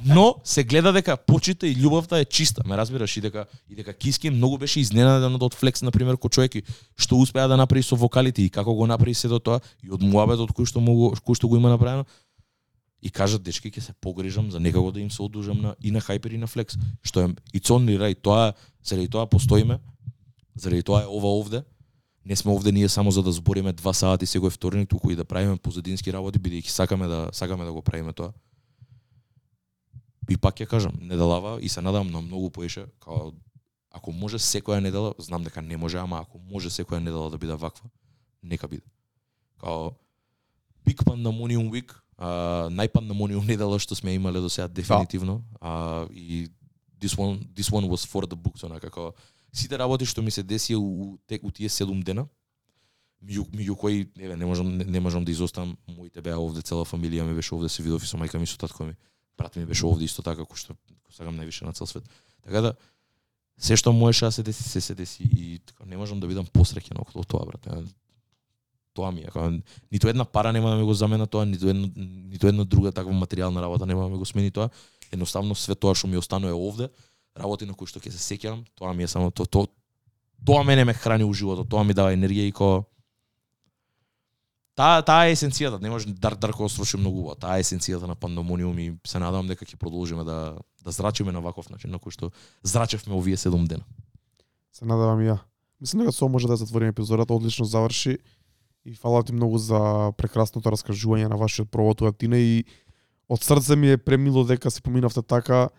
но 0.05 0.35
се 0.43 0.63
гледа 0.63 0.93
дека 0.93 1.17
почита 1.17 1.67
и 1.67 1.75
љубовта 1.75 2.19
е 2.19 2.25
чиста, 2.25 2.61
ме 2.65 2.77
разбираш 2.77 3.17
и 3.17 3.21
дека 3.21 3.45
и 3.69 3.75
дека 3.75 3.93
Киски 3.93 4.29
многу 4.29 4.57
беше 4.57 4.79
изненаден 4.79 5.37
да 5.37 5.45
од 5.45 5.55
Флекс 5.55 5.81
на 5.81 5.91
пример 5.91 6.15
кој 6.15 6.29
човеки 6.29 6.63
што 6.95 7.19
успеа 7.19 7.47
да 7.47 7.57
направи 7.57 7.83
со 7.83 7.95
вокалите 7.95 8.41
и 8.41 8.49
како 8.49 8.73
го 8.73 8.87
направи 8.87 9.13
се 9.13 9.27
до 9.27 9.39
тоа 9.39 9.59
и 9.83 9.91
од 9.91 10.01
муабетот 10.01 10.53
кој 10.55 10.65
што 10.65 10.79
му 10.79 11.11
кој 11.19 11.35
што 11.35 11.47
го 11.47 11.57
има 11.57 11.69
направено 11.69 12.05
И 13.01 13.09
кажат 13.09 13.43
дечки 13.43 13.71
ќе 13.71 13.79
се 13.79 13.93
погрижам 13.93 14.51
за 14.51 14.59
некако 14.59 14.91
да 14.91 14.99
им 14.99 15.11
се 15.11 15.21
одужам 15.21 15.61
на 15.61 15.75
и 15.79 15.91
на 15.91 16.01
Хайпер 16.01 16.31
и 16.31 16.37
на 16.37 16.47
Флекс, 16.47 16.75
што 17.03 17.23
е 17.23 17.27
и 17.53 17.59
цонни 17.59 17.95
рај 17.95 18.19
тоа 18.21 18.53
заради 18.83 19.07
тоа 19.07 19.27
постоиме. 19.27 19.79
Заради 20.55 20.83
тоа 20.83 21.03
е 21.03 21.07
ова 21.07 21.31
овде. 21.39 21.63
Не 22.25 22.35
сме 22.35 22.51
овде 22.51 22.71
ние 22.71 22.89
само 22.89 23.11
за 23.11 23.23
да 23.23 23.31
збориме 23.31 23.73
два 23.73 23.93
сати 23.93 24.25
секој 24.25 24.51
вторник, 24.51 24.89
туку 24.89 25.11
и 25.11 25.15
да 25.15 25.25
правиме 25.25 25.57
позадински 25.57 26.11
работи 26.11 26.39
бидејќи 26.39 26.69
сакаме 26.69 27.07
да 27.07 27.29
сакаме 27.31 27.65
да 27.65 27.71
го 27.71 27.81
правиме 27.81 28.13
тоа. 28.13 28.33
И 30.29 30.37
пак 30.37 30.59
ќе 30.59 30.67
кажам, 30.67 30.93
неделава 31.01 31.57
и 31.61 31.69
се 31.69 31.81
надам 31.81 32.11
на 32.11 32.21
многу 32.21 32.49
поише, 32.49 32.85
као 32.99 33.31
ако 33.91 34.11
може 34.11 34.37
секоја 34.37 34.79
недела, 34.79 35.13
знам 35.17 35.43
дека 35.43 35.61
не 35.61 35.77
може, 35.77 35.97
ама 35.97 36.21
ако 36.21 36.37
може 36.37 36.69
секоја 36.69 36.99
недела 36.99 37.29
да 37.29 37.37
биде 37.37 37.55
ваква, 37.55 37.89
нека 38.43 38.67
биде. 38.67 38.85
Као 39.57 39.91
Big 40.85 41.01
Pandemonium 41.03 41.69
Week, 41.73 41.95
а, 42.19 42.67
најпандемониум 42.67 43.47
недела 43.47 43.79
што 43.79 43.95
сме 43.95 44.15
имале 44.19 44.41
до 44.43 44.49
сега 44.51 44.67
дефинитивно, 44.67 45.41
а, 45.61 46.05
и 46.11 46.49
this 46.99 47.15
one, 47.15 47.39
this 47.55 47.71
one 47.71 47.87
was 47.87 48.03
for 48.03 48.27
the 48.27 48.35
books, 48.35 48.65
онака 48.65 48.91
како 48.91 49.13
сите 49.53 49.77
работи 49.79 50.05
што 50.05 50.21
ми 50.21 50.31
се 50.31 50.43
деси 50.43 50.75
у, 50.75 50.83
у, 50.83 51.17
те, 51.27 51.39
у 51.43 51.51
тие 51.51 51.69
7 51.69 52.03
дена, 52.03 52.27
меѓу, 53.23 53.47
меѓу 53.55 53.75
кои, 53.75 54.07
еве, 54.19 54.35
не 54.35 54.45
можам, 54.45 54.77
не, 54.77 54.85
не 54.85 54.99
можам 54.99 55.25
да 55.25 55.31
изоставам, 55.31 55.77
моите 55.87 56.21
беа 56.21 56.37
овде, 56.39 56.61
цела 56.61 56.85
фамилија 56.85 57.23
ми 57.23 57.35
беше 57.35 57.55
овде, 57.55 57.69
се 57.69 57.83
видов 57.83 58.03
и 58.03 58.07
со 58.07 58.19
мајка 58.19 58.39
ми, 58.39 58.47
со 58.47 58.57
татко 58.57 58.83
ми, 58.83 58.95
брат 59.37 59.55
ми 59.55 59.65
беше 59.65 59.85
овде 59.87 60.05
исто 60.05 60.23
така, 60.23 60.43
кој 60.43 60.59
што 60.59 60.75
кој 60.75 61.15
сакам 61.15 61.39
највише 61.39 61.65
на 61.65 61.73
цел 61.73 61.87
свет. 61.87 62.03
Така 62.43 62.61
да, 62.61 62.73
се 63.59 63.75
што 63.79 63.93
можеше 63.95 64.27
да 64.27 64.31
се 64.31 64.43
деси, 64.43 64.63
се 64.63 64.81
се 64.81 64.95
деси 64.95 65.23
и 65.23 65.59
така, 65.59 65.85
не 65.85 65.97
можам 65.97 66.19
да 66.19 66.27
бидам 66.27 66.47
посреќен 66.47 66.99
околу 66.99 67.23
тоа, 67.23 67.45
брат. 67.47 67.67
Тоа 68.93 69.11
ми 69.11 69.21
е, 69.21 69.61
ниту 69.91 70.07
една 70.07 70.25
пара 70.25 70.53
нема 70.53 70.69
да 70.69 70.75
ме 70.75 70.83
го 70.83 70.93
замена 70.93 71.27
тоа, 71.27 71.45
ниту 71.45 71.69
една, 71.69 71.87
ниту 71.95 72.47
една 72.47 72.65
друга 72.65 72.91
таква 72.91 73.13
материјална 73.13 73.61
работа 73.61 73.85
нема 73.85 74.03
да 74.03 74.09
ме 74.09 74.17
го 74.17 74.25
смени 74.25 74.51
тоа. 74.51 74.69
Едноставно 75.11 75.55
све 75.55 75.75
тоа 75.75 75.95
што 75.95 76.07
ми 76.07 76.17
останува 76.17 76.55
овде, 76.55 76.89
работи 77.37 77.65
на 77.65 77.73
кои 77.73 77.87
што 77.87 77.99
ќе 77.99 78.11
се 78.11 78.21
сеќавам, 78.21 78.65
тоа 78.75 78.93
ми 78.93 79.03
е 79.03 79.07
само 79.07 79.31
тоа, 79.31 79.45
тоа, 79.45 79.67
тоа 80.45 80.63
мене 80.63 80.85
ме 80.85 80.93
храни 80.93 81.23
у 81.23 81.33
животот, 81.33 81.69
тоа 81.69 81.83
ми 81.83 81.93
дава 81.93 82.13
енергија 82.13 82.49
и 82.49 82.51
ко 82.51 82.85
Таа 84.79 85.01
таа 85.03 85.27
е 85.27 85.33
есенцијата, 85.35 85.81
не 85.83 85.89
може 85.91 86.07
дар 86.07 86.37
Дарко 86.39 86.63
да 86.63 86.69
сврши 86.71 86.97
многу 86.97 87.19
убаво. 87.19 87.35
Таа 87.35 87.57
е 87.59 87.63
есенцијата 87.67 88.07
на 88.07 88.15
пандомониум 88.15 88.77
и 88.79 88.93
се 89.03 89.19
надевам 89.19 89.49
дека 89.51 89.65
ќе 89.67 89.75
продолжиме 89.75 90.23
да 90.23 90.55
да 90.85 90.91
зрачиме 90.91 91.33
на 91.35 91.41
ваков 91.43 91.67
начин 91.69 91.91
на 91.91 91.99
кој 91.99 92.15
што 92.15 92.31
зрачевме 92.63 93.11
овие 93.11 93.35
7 93.35 93.67
дена. 93.67 93.83
Се 94.71 94.85
надевам 94.85 95.19
и 95.19 95.27
ја. 95.27 95.39
Мислам 95.81 96.05
дека 96.05 96.15
со 96.15 96.29
може 96.31 96.47
да 96.47 96.55
затвориме 96.55 96.95
епизодата, 96.95 97.33
одлично 97.33 97.65
заврши 97.65 98.19
и 98.85 98.95
фала 98.95 99.23
ти 99.23 99.33
многу 99.33 99.57
за 99.57 100.11
прекрасното 100.17 100.71
раскажување 100.71 101.29
на 101.29 101.37
вашиот 101.37 101.69
провод 101.71 102.01
у 102.01 102.09
Атина 102.09 102.37
и 102.37 102.63
од 103.29 103.43
срце 103.43 103.75
ми 103.75 103.91
е 103.91 103.97
премило 103.97 104.43
дека 104.43 104.71
се 104.71 104.81
поминавте 104.81 105.21
така 105.21 105.69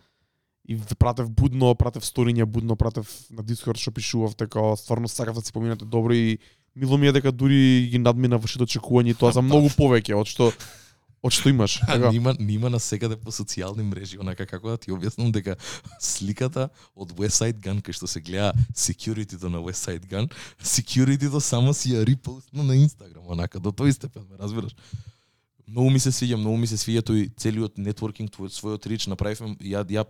и 0.69 0.77
пратев 0.99 1.31
будно, 1.31 1.75
пратев 1.75 2.05
сториња 2.05 2.45
будно, 2.45 2.77
пратев 2.77 3.09
на 3.31 3.43
Дискорд 3.43 3.81
што 3.81 3.91
пишувавте 3.91 4.47
како 4.47 4.77
стварно 4.77 5.09
сакав 5.09 5.35
да 5.35 5.43
се 5.43 5.53
поминате 5.53 5.85
добро 5.85 6.15
и 6.15 6.39
мило 6.77 6.99
ми 6.99 7.09
е 7.09 7.13
дека 7.13 7.33
дури 7.33 7.89
ги 7.91 7.99
надмина 7.99 8.39
вашите 8.39 8.65
очекувања 8.65 9.11
и 9.11 9.19
тоа 9.19 9.33
за 9.33 9.43
многу 9.43 9.73
повеќе 9.75 10.15
од 10.15 10.31
што 10.31 10.53
од 11.23 11.33
што 11.37 11.51
имаш. 11.53 11.81
А 11.83 11.97
Така, 11.97 12.11
нима 12.13 12.35
нима 12.39 12.71
на 12.71 12.81
секаде 12.81 13.17
по 13.17 13.31
социјални 13.31 13.85
мрежи, 13.85 14.19
онака 14.19 14.47
како 14.47 14.73
да 14.73 14.79
ти 14.81 14.93
објаснам 14.93 15.33
дека 15.33 15.57
сликата 16.01 16.71
од 16.97 17.13
West 17.19 17.43
Side 17.43 17.61
Gun 17.61 17.83
кај 17.85 17.93
што 17.93 18.09
се 18.09 18.21
гледа 18.21 18.55
security-то 18.75 19.51
на 19.53 19.61
West 19.61 19.85
Side 19.85 20.09
Gun, 20.09 20.31
security-то 20.63 21.41
само 21.41 21.75
си 21.75 21.93
ја 21.93 22.07
репостна 22.09 22.65
на 22.65 22.77
Инстаграм, 22.77 23.25
онака 23.27 23.61
до 23.61 23.71
тој 23.71 23.93
степен, 23.93 24.25
ме 24.31 24.41
разбираш? 24.41 24.73
Многу 25.69 25.91
ми 25.91 26.01
се 26.01 26.11
свиѓа, 26.11 26.41
многу 26.41 26.57
ми 26.57 26.67
се 26.67 26.81
свиѓа 26.81 27.05
тој 27.05 27.29
целиот 27.37 27.79
нетворкинг, 27.79 28.33
твој 28.33 28.49
својот 28.49 28.87
рич 28.89 29.07
направивме, 29.07 29.57
ја 29.61 29.85
ја 29.85 30.07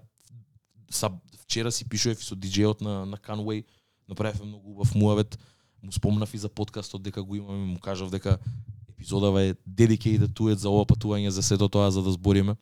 са 0.90 1.10
вчера 1.42 1.72
си 1.72 1.84
пишував 1.84 2.22
со 2.22 2.38
диџејот 2.38 2.80
на 2.86 3.04
на 3.06 3.18
Canway, 3.18 3.64
направивме 4.08 4.46
многу 4.46 4.70
убав 4.70 4.94
муавет, 4.94 5.38
му 5.82 5.92
спомнав 5.92 6.34
и 6.34 6.38
за 6.38 6.48
подкастот 6.48 7.02
дека 7.02 7.22
го 7.22 7.34
имаме, 7.34 7.66
му 7.66 7.78
кажав 7.78 8.10
дека 8.10 8.38
епизодава 9.00 9.42
е 9.42 9.54
dedicated 9.54 10.28
to 10.28 10.52
it 10.52 10.58
за 10.60 10.68
ова 10.68 10.84
патување 10.84 11.28
за 11.28 11.42
сето 11.42 11.68
тоа 11.68 11.90
за 11.90 12.02
да 12.02 12.12
збориме. 12.12 12.54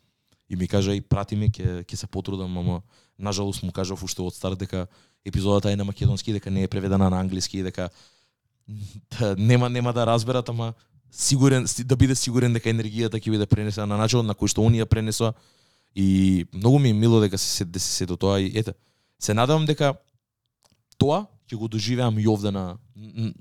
И 0.51 0.57
ми 0.57 0.69
кажа 0.69 0.95
и 0.95 1.01
прати 1.01 1.37
ме 1.37 1.51
ке 1.51 1.85
ке 1.85 1.97
се 1.97 2.07
потрудам, 2.07 2.59
ама 2.59 2.83
нажалост 3.19 3.63
му 3.63 3.73
кажав 3.73 4.03
уште 4.03 4.23
од 4.23 4.35
старт 4.35 4.59
дека 4.59 4.87
епизодата 5.25 5.73
е 5.73 5.77
на 5.77 5.85
македонски, 5.85 6.33
дека 6.33 6.51
не 6.51 6.63
е 6.63 6.69
преведена 6.69 7.11
на 7.11 7.21
англиски 7.21 7.63
дека 7.63 7.91
да, 9.19 9.37
нема 9.39 9.69
нема 9.69 9.93
да 9.93 10.07
разберат, 10.07 10.49
ама 10.49 10.75
сигурен 11.11 11.67
да 11.85 11.97
биде 11.97 12.15
сигурен 12.15 12.53
дека 12.53 12.71
енергијата 12.71 13.19
ќе 13.19 13.31
биде 13.31 13.47
пренесена 13.47 13.87
на 13.87 13.99
начинот 13.99 14.27
на 14.27 14.35
кој 14.35 14.49
што 14.49 14.63
оние 14.63 14.87
пренесоа 14.87 15.35
и 15.97 16.47
многу 16.55 16.79
ми 16.79 16.89
е 16.91 16.95
мило 16.95 17.21
дека 17.21 17.39
се 17.39 17.65
да 17.65 17.81
се 17.81 17.93
се 17.93 18.07
до 18.07 18.17
тоа 18.17 18.41
и 18.41 18.53
ете 18.55 18.73
се 19.19 19.35
надевам 19.35 19.67
дека 19.67 19.97
тоа 20.99 21.27
ќе 21.51 21.57
го 21.57 21.69
доживеам 21.69 22.19
и 22.19 22.29
овде 22.29 22.51
на, 22.51 22.77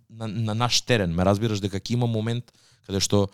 на, 0.09 0.27
на 0.27 0.55
наш 0.55 0.81
терен. 0.81 1.13
Ме 1.13 1.25
разбираш 1.25 1.59
дека 1.59 1.79
ќе 1.79 1.93
има 1.93 2.07
момент 2.07 2.51
каде 2.87 3.03
што 3.03 3.27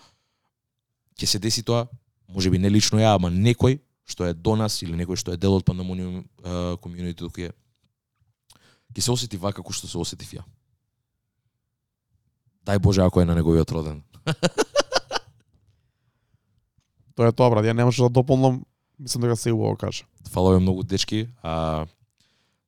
ќе 1.19 1.29
се 1.29 1.39
деси 1.39 1.63
тоа, 1.63 1.85
може 2.27 2.49
би 2.49 2.57
не 2.57 2.71
лично 2.73 2.99
ја, 2.99 3.15
ама 3.15 3.29
некој 3.29 3.79
што 4.05 4.25
е 4.27 4.33
до 4.33 4.57
нас 4.59 4.81
или 4.81 4.97
некој 4.97 5.15
што 5.15 5.31
е 5.33 5.37
дел 5.37 5.55
од 5.55 5.65
пандемониум 5.65 6.25
комјунитито 6.83 7.29
ќе 7.29 7.53
ќе 8.93 9.01
се 9.01 9.13
осети 9.13 9.37
вака 9.37 9.61
како 9.61 9.73
што 9.73 9.87
се 9.87 9.97
осетив 10.01 10.33
ја. 10.41 10.43
Дај 12.65 12.79
Боже 12.79 13.03
ако 13.03 13.21
е 13.21 13.25
на 13.25 13.35
неговиот 13.35 13.71
роден. 13.71 14.03
Тоа 17.13 17.29
е 17.29 17.33
тоа 17.35 17.51
брат, 17.53 17.65
ја 17.65 17.77
немаше 17.77 18.01
да 18.01 18.09
дополнам, 18.09 18.63
мислам 18.97 19.21
дека 19.27 19.35
се 19.37 19.53
убаво 19.53 19.77
кажа. 19.77 20.05
Фала 20.33 20.55
ви 20.55 20.61
многу 20.61 20.83
дечки. 20.83 21.27
А, 21.43 21.85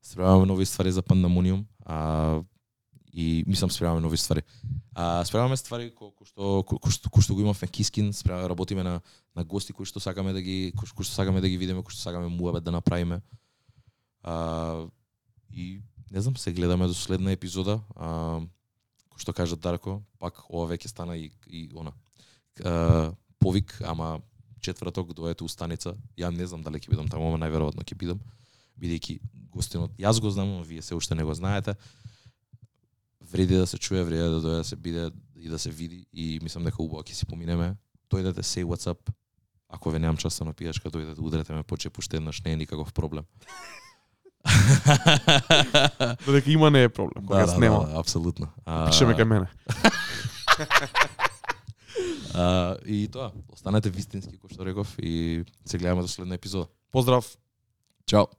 спремаме 0.03 0.45
нови 0.45 0.65
ствари 0.65 0.91
за 0.91 1.01
Пандамониум. 1.01 1.65
А, 1.85 2.41
и 3.15 3.43
мислам 3.47 3.71
спремаме 3.71 4.01
нови 4.01 4.17
ствари. 4.17 4.43
А, 4.93 5.25
спремаме 5.25 5.57
ствари 5.57 5.87
ко, 5.95 6.11
ко 6.11 6.25
што 6.27 6.63
ко, 6.67 6.91
што, 6.91 7.09
ко 7.09 7.21
што 7.23 7.35
го 7.35 7.45
имавме 7.47 7.67
Кискин, 7.71 8.11
спремаме 8.13 8.49
работиме 8.51 8.83
на 8.83 8.99
на 9.35 9.43
гости 9.43 9.73
кои 9.73 9.87
што 9.87 9.99
сакаме 9.99 10.33
да 10.33 10.41
ги 10.41 10.73
кои, 10.75 10.89
кои 10.91 11.07
што 11.07 11.15
сакаме 11.15 11.41
да 11.41 11.47
ги 11.47 11.57
видиме, 11.57 11.83
кои 11.83 11.95
што 11.95 12.01
сакаме 12.01 12.27
муабет 12.27 12.63
да 12.63 12.75
направиме. 12.75 13.21
А, 14.23 14.87
и 15.49 15.81
не 16.11 16.21
знам, 16.21 16.37
се 16.37 16.51
гледаме 16.51 16.87
до 16.87 16.93
следна 16.93 17.31
епизода. 17.31 17.79
А, 17.95 18.43
кој 19.15 19.23
што 19.23 19.33
кажа 19.33 19.55
Дарко, 19.55 20.03
пак 20.19 20.43
ова 20.49 20.67
веќе 20.75 20.91
стана 20.91 21.15
и, 21.15 21.31
и 21.47 21.69
она. 21.71 21.95
А, 22.63 23.15
повик, 23.39 23.79
ама 23.79 24.19
четврток 24.59 25.15
доаѓате 25.15 25.47
у 25.47 25.47
станица. 25.47 25.95
Ја 26.19 26.35
не 26.35 26.47
знам 26.47 26.67
дали 26.67 26.83
ќе 26.83 26.91
бидам 26.91 27.07
таму, 27.07 27.31
ама 27.31 27.39
најверојатно 27.39 27.87
ќе 27.87 27.95
бидам 27.95 28.19
бидејќи 28.75 29.19
гостинот 29.55 29.95
јас 29.99 30.19
го 30.19 30.31
знам, 30.31 30.51
но 30.59 30.63
вие 30.63 30.81
се 30.81 30.95
уште 30.95 31.15
не 31.15 31.23
го 31.23 31.33
знаете. 31.33 31.75
Вреди 33.35 33.55
да 33.55 33.67
се 33.67 33.77
чуе, 33.77 34.03
вреди 34.03 34.21
да 34.21 34.39
дојде 34.39 34.57
да 34.57 34.63
се 34.63 34.75
биде 34.75 35.11
и 35.35 35.49
да 35.49 35.59
се 35.59 35.69
види 35.69 36.05
и 36.13 36.39
мислам 36.43 36.63
дека 36.63 36.79
убаво 36.79 37.03
ќе 37.03 37.11
си 37.11 37.25
поминеме. 37.27 37.75
Дојдете 38.07 38.41
се 38.41 38.63
WhatsApp. 38.63 39.11
Ако 39.67 39.91
ве 39.91 39.99
немам 39.99 40.15
часа 40.15 40.45
на 40.47 40.53
пијачка, 40.55 40.87
дојдете 40.87 41.19
удрете 41.19 41.53
ме 41.53 41.63
по 41.63 41.75
чеп 41.77 41.99
уште 41.99 42.17
еднаш, 42.17 42.39
не 42.45 42.53
е 42.53 42.55
никаков 42.63 42.93
проблем. 42.93 43.25
Додека 46.25 46.51
има 46.51 46.71
не 46.71 46.83
е 46.83 46.89
проблем, 46.89 47.25
кога 47.27 47.45
да, 47.45 47.51
снема. 47.51 47.85
да, 47.85 47.99
апсолутно. 47.99 48.47
А, 48.65 48.87
Пишеме 48.87 49.13
кај 49.19 49.23
мене. 49.27 49.47
а, 52.33 52.77
и 52.85 53.07
тоа, 53.11 53.31
останете 53.51 53.89
вистински, 53.91 54.39
кој 54.39 54.53
што 54.53 54.63
реков, 54.63 54.95
и 54.95 55.43
се 55.65 55.77
гледаме 55.77 56.01
до 56.01 56.07
следна 56.07 56.39
епизода. 56.39 56.71
Поздрав. 56.87 57.27
Чао! 58.07 58.31